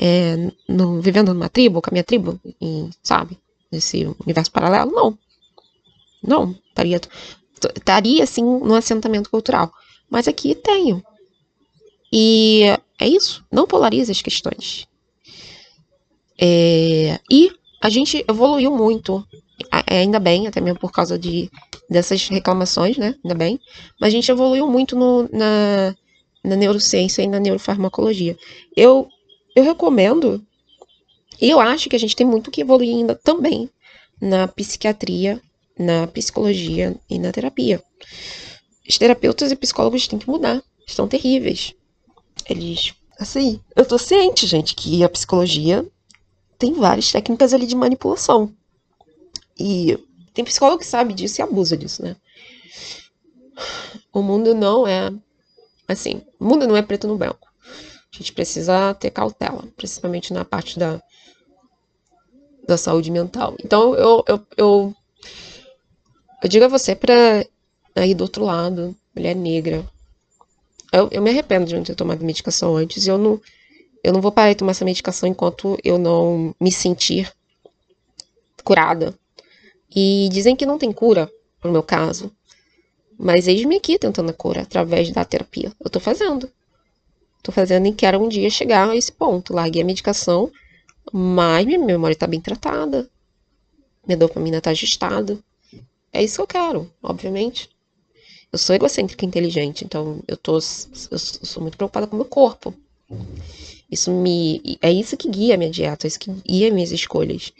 é, 0.00 0.36
no, 0.68 1.00
vivendo 1.00 1.34
numa 1.34 1.48
tribo, 1.48 1.80
com 1.80 1.90
a 1.90 1.92
minha 1.92 2.04
tribo, 2.04 2.40
sabe, 3.02 3.38
nesse 3.70 4.06
universo 4.24 4.50
paralelo? 4.50 4.90
Não. 4.92 5.18
Não. 6.22 6.56
Estaria, 6.68 7.00
estaria, 7.76 8.26
sim, 8.26 8.42
no 8.42 8.74
assentamento 8.74 9.30
cultural. 9.30 9.72
Mas 10.10 10.28
aqui 10.28 10.54
tenho. 10.54 11.02
E 12.12 12.64
é 12.98 13.08
isso. 13.08 13.44
Não 13.50 13.66
polarize 13.66 14.10
as 14.10 14.22
questões. 14.22 14.86
É, 16.40 17.18
e 17.30 17.50
a 17.80 17.88
gente 17.88 18.24
evoluiu 18.28 18.70
muito, 18.70 19.24
ainda 19.86 20.18
bem, 20.18 20.46
até 20.46 20.60
mesmo 20.60 20.78
por 20.78 20.92
causa 20.92 21.18
de, 21.18 21.50
dessas 21.88 22.28
reclamações, 22.28 22.96
né? 22.96 23.14
Ainda 23.24 23.34
bem. 23.34 23.60
Mas 24.00 24.08
a 24.08 24.16
gente 24.16 24.30
evoluiu 24.30 24.66
muito 24.68 24.96
no, 24.96 25.28
na, 25.32 25.94
na 26.44 26.56
neurociência 26.56 27.22
e 27.22 27.28
na 27.28 27.40
neurofarmacologia. 27.40 28.36
Eu, 28.76 29.08
eu 29.54 29.64
recomendo, 29.64 30.44
e 31.40 31.50
eu 31.50 31.60
acho 31.60 31.88
que 31.88 31.96
a 31.96 31.98
gente 31.98 32.16
tem 32.16 32.26
muito 32.26 32.50
que 32.50 32.60
evoluir 32.60 32.94
ainda 32.94 33.14
também 33.14 33.68
na 34.20 34.46
psiquiatria, 34.48 35.40
na 35.78 36.06
psicologia 36.06 36.96
e 37.08 37.18
na 37.18 37.32
terapia. 37.32 37.82
Os 38.88 38.98
terapeutas 38.98 39.50
e 39.50 39.56
psicólogos 39.56 40.06
têm 40.06 40.18
que 40.18 40.28
mudar. 40.28 40.62
Estão 40.86 41.08
terríveis. 41.08 41.74
Eles. 42.48 42.94
Assim, 43.18 43.60
eu 43.76 43.84
tô 43.84 43.98
ciente, 43.98 44.46
gente, 44.46 44.74
que 44.74 45.04
a 45.04 45.08
psicologia 45.08 45.86
tem 46.58 46.72
várias 46.74 47.10
técnicas 47.10 47.52
ali 47.52 47.66
de 47.66 47.76
manipulação. 47.76 48.52
E 49.58 49.98
tem 50.34 50.44
psicólogo 50.44 50.80
que 50.80 50.86
sabe 50.86 51.14
disso 51.14 51.40
e 51.40 51.42
abusa 51.42 51.76
disso, 51.76 52.02
né? 52.02 52.16
O 54.12 54.22
mundo 54.22 54.54
não 54.54 54.86
é 54.86 55.12
assim, 55.86 56.22
o 56.38 56.44
mundo 56.44 56.66
não 56.66 56.76
é 56.76 56.82
preto 56.82 57.06
no 57.06 57.16
branco. 57.16 57.51
A 58.12 58.16
gente 58.16 58.32
precisa 58.32 58.94
ter 58.94 59.10
cautela, 59.10 59.64
principalmente 59.76 60.32
na 60.32 60.44
parte 60.44 60.78
da, 60.78 61.00
da 62.66 62.76
saúde 62.76 63.10
mental. 63.10 63.56
Então 63.64 63.94
eu, 63.94 64.22
eu, 64.28 64.46
eu, 64.56 64.94
eu 66.42 66.48
digo 66.48 66.64
a 66.64 66.68
você 66.68 66.94
para 66.94 67.46
aí 67.96 68.14
do 68.14 68.22
outro 68.22 68.44
lado, 68.44 68.94
mulher 69.14 69.34
negra. 69.34 69.84
Eu, 70.92 71.08
eu 71.10 71.22
me 71.22 71.30
arrependo 71.30 71.64
de 71.64 71.74
não 71.74 71.82
ter 71.82 71.94
tomado 71.94 72.24
medicação 72.24 72.76
antes. 72.76 73.06
Eu 73.06 73.16
não, 73.16 73.40
eu 74.04 74.12
não 74.12 74.20
vou 74.20 74.30
parar 74.30 74.50
de 74.50 74.58
tomar 74.58 74.72
essa 74.72 74.84
medicação 74.84 75.26
enquanto 75.28 75.78
eu 75.82 75.96
não 75.96 76.54
me 76.60 76.70
sentir 76.70 77.32
curada. 78.62 79.14
E 79.94 80.28
dizem 80.30 80.54
que 80.54 80.66
não 80.66 80.78
tem 80.78 80.92
cura 80.92 81.30
no 81.64 81.72
meu 81.72 81.82
caso. 81.82 82.30
Mas 83.18 83.48
eis-me 83.48 83.76
aqui 83.76 83.98
tentando 83.98 84.30
a 84.30 84.34
cura 84.34 84.62
através 84.62 85.10
da 85.10 85.24
terapia. 85.24 85.72
Eu 85.82 85.88
tô 85.88 85.98
fazendo. 85.98 86.50
Tô 87.42 87.50
fazendo 87.50 87.86
e 87.86 87.92
quero 87.92 88.22
um 88.22 88.28
dia 88.28 88.48
chegar 88.48 88.90
a 88.90 88.96
esse 88.96 89.10
ponto. 89.10 89.52
Larguei 89.52 89.82
a 89.82 89.84
medicação, 89.84 90.50
mas 91.12 91.66
minha 91.66 91.78
memória 91.78 92.16
tá 92.16 92.26
bem 92.26 92.40
tratada. 92.40 93.08
Minha 94.06 94.18
dopamina 94.18 94.60
tá 94.60 94.70
ajustada. 94.70 95.38
É 96.12 96.22
isso 96.22 96.36
que 96.36 96.42
eu 96.42 96.46
quero, 96.46 96.92
obviamente. 97.02 97.68
Eu 98.52 98.58
sou 98.58 98.76
egocêntrica 98.76 99.24
e 99.24 99.28
inteligente, 99.28 99.84
então 99.84 100.22
eu 100.28 100.36
tô. 100.36 100.56
Eu 100.56 101.18
sou 101.18 101.62
muito 101.62 101.76
preocupada 101.76 102.06
com 102.06 102.14
o 102.14 102.18
meu 102.18 102.26
corpo. 102.26 102.74
Isso 103.90 104.12
me. 104.12 104.78
É 104.80 104.92
isso 104.92 105.16
que 105.16 105.28
guia 105.28 105.54
a 105.54 105.58
minha 105.58 105.70
dieta, 105.70 106.06
é 106.06 106.08
isso 106.08 106.18
que 106.18 106.30
guia 106.30 106.70
minhas 106.70 106.92
escolhas. 106.92 107.52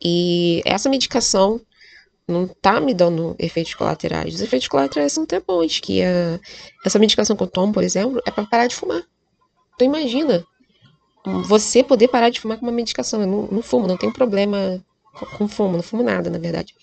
E 0.00 0.62
essa 0.64 0.88
medicação 0.88 1.60
não 2.28 2.46
tá 2.46 2.78
me 2.78 2.92
dando 2.92 3.34
efeitos 3.38 3.74
colaterais. 3.74 4.34
Os 4.34 4.40
efeitos 4.42 4.68
colaterais 4.68 5.12
são 5.12 5.24
até 5.24 5.40
bons, 5.40 5.80
que 5.80 6.02
a, 6.02 6.38
essa 6.84 6.98
medicação 6.98 7.34
que 7.34 7.42
eu 7.42 7.46
tomo, 7.46 7.72
por 7.72 7.82
exemplo, 7.82 8.20
é 8.26 8.30
para 8.30 8.44
parar 8.46 8.66
de 8.66 8.76
fumar. 8.76 9.02
Então 9.74 9.86
imagina, 9.86 10.44
você 11.44 11.82
poder 11.82 12.08
parar 12.08 12.30
de 12.30 12.40
fumar 12.40 12.58
com 12.58 12.66
uma 12.66 12.72
medicação. 12.72 13.20
Eu 13.22 13.26
não, 13.26 13.42
não 13.46 13.62
fumo, 13.62 13.86
não 13.86 13.96
tenho 13.96 14.12
problema 14.12 14.84
com 15.36 15.48
fumo, 15.48 15.76
não 15.76 15.82
fumo 15.82 16.02
nada, 16.02 16.28
na 16.28 16.38
verdade. 16.38 16.74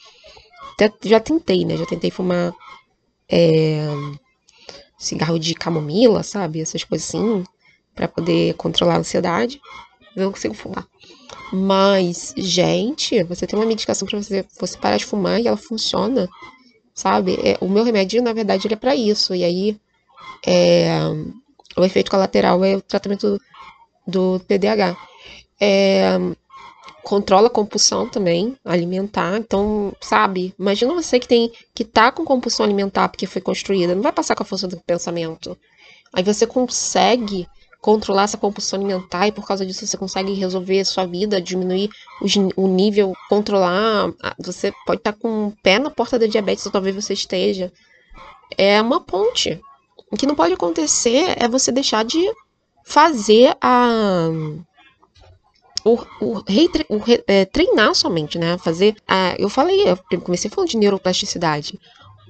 Até, 0.74 0.92
já 1.04 1.20
tentei, 1.20 1.64
né? 1.64 1.78
Já 1.78 1.86
tentei 1.86 2.12
fumar 2.12 2.54
é, 3.30 3.88
cigarro 4.98 5.40
de 5.40 5.54
camomila, 5.54 6.24
sabe? 6.24 6.60
Essas 6.60 6.84
coisas 6.84 7.08
assim, 7.08 7.44
para 7.94 8.08
poder 8.08 8.56
controlar 8.56 8.96
a 8.96 9.00
ansiedade. 9.00 9.62
Eu 10.16 10.26
não 10.26 10.32
consigo 10.32 10.54
fumar. 10.54 10.88
Mas, 11.52 12.34
gente, 12.38 13.24
você 13.24 13.48
tem 13.48 13.58
uma 13.58 13.66
medicação 13.66 14.08
para 14.08 14.22
você, 14.22 14.46
você 14.60 14.78
parar 14.78 14.98
de 14.98 15.06
fumar 15.06 15.40
e 15.40 15.48
ela 15.48 15.58
funciona, 15.58 16.28
sabe? 16.94 17.38
É, 17.44 17.58
o 17.62 17.70
meu 17.70 17.84
remédio, 17.84 18.22
na 18.22 18.34
verdade, 18.34 18.68
ele 18.68 18.74
é 18.74 18.78
para 18.78 18.96
isso. 18.96 19.34
E 19.34 19.44
aí, 19.44 19.78
é, 20.46 20.90
o 21.78 21.84
efeito 21.84 22.12
colateral 22.12 22.64
é 22.64 22.76
o 22.76 22.82
tratamento 22.82 23.38
do, 24.08 24.38
do 24.38 24.40
TDAH. 24.40 24.98
É, 25.60 26.18
controla 27.06 27.48
a 27.48 27.52
compulsão 27.52 28.10
também 28.10 28.58
alimentar. 28.66 29.38
Então, 29.38 29.94
sabe, 30.02 30.54
imagina 30.60 30.94
você 30.94 31.20
que 31.20 31.28
tem 31.28 31.52
que 31.74 31.86
tá 31.86 32.12
com 32.12 32.26
compulsão 32.26 32.66
alimentar 32.66 33.08
porque 33.10 33.28
foi 33.28 33.42
construída, 33.42 33.94
não 33.94 34.02
vai 34.02 34.12
passar 34.12 34.36
com 34.36 34.44
a 34.44 34.46
força 34.46 34.68
do 34.68 34.78
pensamento. 34.82 35.58
Aí 36.12 36.24
você 36.24 36.48
consegue 36.48 37.48
controlar 37.86 38.24
essa 38.24 38.36
compulsão 38.36 38.80
alimentar 38.80 39.28
e 39.28 39.32
por 39.32 39.46
causa 39.46 39.64
disso 39.64 39.86
você 39.86 39.96
consegue 39.96 40.34
resolver 40.34 40.80
a 40.80 40.86
sua 40.86 41.06
vida, 41.06 41.40
diminuir 41.40 41.92
o 42.56 42.68
nível, 42.68 43.14
controlar. 43.30 44.12
Você 44.40 44.74
pode 44.88 45.02
estar 45.02 45.14
tá 45.14 45.20
com 45.20 45.50
o 45.50 45.54
pé 45.62 45.78
na 45.78 45.92
porta 45.92 46.18
da 46.18 46.26
diabetes, 46.26 46.66
ou 46.66 46.72
talvez 46.72 46.96
você 46.96 47.14
esteja. 47.14 47.72
É 48.58 48.82
uma 48.82 49.00
ponte. 49.00 49.62
O 50.12 50.18
que 50.18 50.26
não 50.26 50.34
pode 50.34 50.56
acontecer 50.56 51.36
é 51.38 51.48
você 51.48 51.72
deixar 51.72 52.04
de 52.04 52.28
fazer 52.84 53.56
a 53.62 54.30
o, 55.84 55.94
o, 56.20 56.40
o 56.40 57.04
é, 57.28 57.46
treinar 57.46 57.94
somente, 57.94 58.40
né? 58.40 58.58
Fazer. 58.58 58.96
A, 59.08 59.36
eu 59.38 59.48
falei, 59.48 59.88
eu 59.88 60.22
comecei 60.22 60.50
falando 60.50 60.72
de 60.72 60.78
neuroplasticidade. 60.78 61.80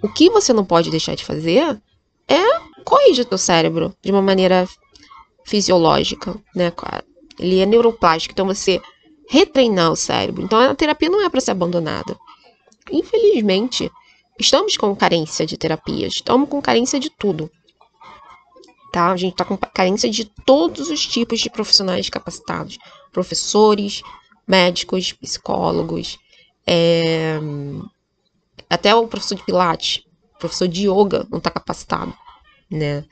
O 0.03 0.09
que 0.09 0.29
você 0.29 0.51
não 0.51 0.65
pode 0.65 0.91
deixar 0.91 1.15
de 1.15 1.23
fazer 1.23 1.81
é 2.27 2.59
corrigir 2.83 3.23
o 3.23 3.29
teu 3.29 3.37
cérebro 3.37 3.95
de 4.03 4.11
uma 4.11 4.21
maneira 4.21 4.67
fisiológica, 5.45 6.35
né? 6.55 6.71
Ele 7.39 7.59
é 7.59 7.65
neuroplástico, 7.65 8.33
então 8.33 8.45
você 8.45 8.81
retreinar 9.29 9.91
o 9.91 9.95
cérebro. 9.95 10.43
Então 10.43 10.59
a 10.59 10.75
terapia 10.75 11.09
não 11.09 11.21
é 11.21 11.29
para 11.29 11.39
ser 11.39 11.51
abandonada. 11.51 12.17
Infelizmente, 12.91 13.91
estamos 14.39 14.75
com 14.75 14.95
carência 14.95 15.45
de 15.45 15.57
terapias, 15.57 16.13
estamos 16.17 16.49
com 16.49 16.61
carência 16.61 16.99
de 16.99 17.09
tudo. 17.09 17.49
Tá? 18.91 19.11
A 19.11 19.17
gente 19.17 19.33
está 19.33 19.45
com 19.45 19.57
carência 19.57 20.09
de 20.09 20.25
todos 20.25 20.89
os 20.89 21.05
tipos 21.05 21.39
de 21.39 21.49
profissionais 21.49 22.09
capacitados 22.09 22.77
professores, 23.15 24.01
médicos, 24.45 25.13
psicólogos, 25.13 26.19
é... 26.67 27.39
até 28.69 28.93
o 28.93 29.07
professor 29.07 29.35
de 29.35 29.43
pilates, 29.45 30.03
professor 30.37 30.67
de 30.67 30.89
yoga 30.89 31.25
não 31.31 31.37
está 31.37 31.49
capacitado, 31.49 32.13
né? 32.69 33.05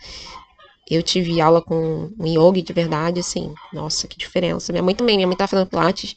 Eu 0.90 1.02
tive 1.02 1.40
aula 1.40 1.62
com 1.62 2.12
um 2.20 2.26
yoga 2.26 2.62
de 2.62 2.74
verdade, 2.74 3.20
assim, 3.20 3.54
nossa, 3.72 4.08
que 4.08 4.18
diferença. 4.18 4.72
Minha 4.72 4.84
mãe 4.84 4.94
também, 4.94 5.16
minha 5.16 5.28
mãe 5.28 5.38
tá 5.38 5.48
fazendo 5.48 5.70
pilates. 5.70 6.14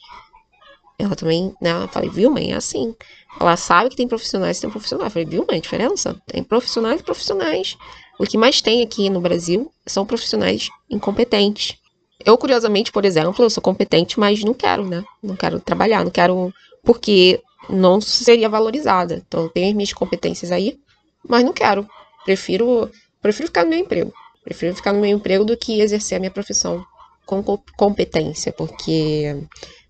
Ela 0.99 1.15
também, 1.15 1.53
né? 1.61 1.71
Eu 1.83 1.87
falei, 1.87 2.09
viu, 2.09 2.29
mãe, 2.29 2.51
é 2.51 2.55
assim. 2.55 2.93
Ela 3.39 3.55
sabe 3.55 3.89
que 3.89 3.95
tem 3.95 4.07
profissionais 4.07 4.57
e 4.57 4.61
tem 4.61 4.69
profissionais. 4.69 5.07
Eu 5.07 5.11
falei, 5.11 5.27
viu, 5.27 5.45
mãe, 5.47 5.57
a 5.57 5.61
diferença? 5.61 6.19
Tem 6.25 6.43
profissionais 6.43 6.99
e 6.99 7.03
profissionais. 7.03 7.77
O 8.19 8.25
que 8.25 8.37
mais 8.37 8.61
tem 8.61 8.81
aqui 8.81 9.09
no 9.09 9.21
Brasil 9.21 9.71
são 9.85 10.05
profissionais 10.05 10.69
incompetentes. 10.89 11.77
Eu, 12.25 12.37
curiosamente, 12.37 12.91
por 12.91 13.05
exemplo, 13.05 13.45
eu 13.45 13.49
sou 13.49 13.61
competente, 13.61 14.19
mas 14.19 14.43
não 14.43 14.53
quero, 14.53 14.85
né? 14.85 15.03
Não 15.21 15.35
quero 15.35 15.59
trabalhar, 15.59 16.03
não 16.03 16.11
quero. 16.11 16.51
Porque 16.83 17.41
não 17.69 18.01
seria 18.01 18.49
valorizada. 18.49 19.23
Então, 19.27 19.43
eu 19.43 19.49
tenho 19.49 19.69
as 19.69 19.73
minhas 19.73 19.93
competências 19.93 20.51
aí, 20.51 20.79
mas 21.27 21.43
não 21.43 21.53
quero. 21.53 21.87
Prefiro, 22.25 22.89
prefiro 23.21 23.47
ficar 23.47 23.63
no 23.63 23.69
meu 23.69 23.79
emprego. 23.79 24.11
Prefiro 24.47 24.73
ficar 24.73 24.93
no 24.93 25.01
meu 25.01 25.09
emprego 25.09 25.43
do 25.43 25.57
que 25.57 25.81
exercer 25.81 26.15
a 26.15 26.19
minha 26.19 26.31
profissão 26.31 26.81
com 27.25 27.43
competência, 27.75 28.53
porque 28.53 29.35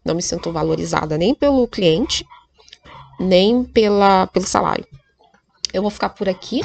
não 0.03 0.15
me 0.15 0.21
sinto 0.23 0.51
valorizada 0.51 1.15
nem 1.15 1.35
pelo 1.35 1.67
cliente, 1.67 2.25
nem 3.19 3.63
pela, 3.63 4.25
pelo 4.25 4.47
salário. 4.47 4.83
Eu 5.71 5.83
vou 5.83 5.91
ficar 5.91 6.09
por 6.09 6.27
aqui. 6.27 6.63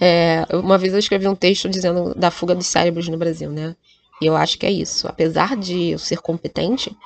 É, 0.00 0.46
uma 0.50 0.78
vez 0.78 0.94
eu 0.94 0.98
escrevi 0.98 1.28
um 1.28 1.34
texto 1.34 1.68
dizendo 1.68 2.14
da 2.14 2.30
fuga 2.30 2.54
dos 2.54 2.66
cérebros 2.66 3.06
no 3.06 3.18
Brasil, 3.18 3.50
né? 3.50 3.76
E 4.22 4.24
eu 4.24 4.34
acho 4.34 4.58
que 4.58 4.64
é 4.64 4.70
isso. 4.70 5.06
Apesar 5.06 5.58
de 5.58 5.90
eu 5.90 5.98
ser 5.98 6.22
competente, 6.22 6.96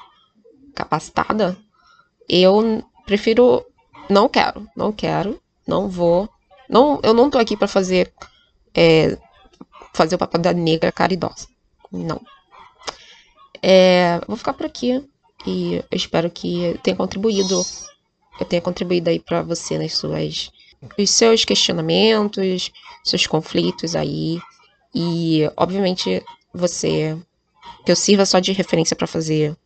capacitada, 0.76 1.56
eu 2.28 2.84
prefiro. 3.04 3.66
Não 4.08 4.28
quero, 4.28 4.68
não 4.76 4.92
quero, 4.92 5.42
não 5.66 5.88
vou. 5.88 6.28
Não, 6.68 7.00
eu 7.02 7.12
não 7.12 7.28
tô 7.28 7.38
aqui 7.38 7.56
para 7.56 7.66
fazer 7.66 8.12
é, 8.72 9.18
fazer 9.92 10.14
o 10.14 10.18
papel 10.18 10.40
da 10.40 10.52
negra 10.52 10.90
caridosa. 10.90 11.46
Não. 11.90 12.20
É, 13.62 14.20
vou 14.26 14.36
ficar 14.36 14.54
por 14.54 14.66
aqui 14.66 15.04
e 15.46 15.76
eu 15.76 15.84
espero 15.96 16.30
que 16.30 16.78
tenha 16.82 16.96
contribuído. 16.96 17.64
Eu 18.40 18.46
tenha 18.46 18.62
contribuído 18.62 19.10
aí 19.10 19.20
para 19.20 19.42
você 19.42 19.78
nas 19.78 19.92
suas 19.94 20.50
os 20.98 21.10
seus 21.10 21.44
questionamentos, 21.44 22.72
seus 23.04 23.26
conflitos 23.26 23.94
aí 23.94 24.40
e 24.92 25.42
obviamente 25.56 26.22
você 26.52 27.16
que 27.84 27.92
eu 27.92 27.96
sirva 27.96 28.26
só 28.26 28.40
de 28.40 28.52
referência 28.52 28.96
para 28.96 29.06
fazer 29.06 29.56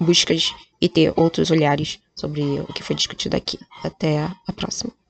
buscas 0.00 0.54
e 0.80 0.88
ter 0.88 1.12
outros 1.16 1.50
olhares 1.50 2.00
sobre 2.14 2.42
o 2.60 2.72
que 2.72 2.82
foi 2.82 2.96
discutido 2.96 3.36
aqui. 3.36 3.58
Até 3.82 4.18
a 4.18 4.52
próxima. 4.54 5.01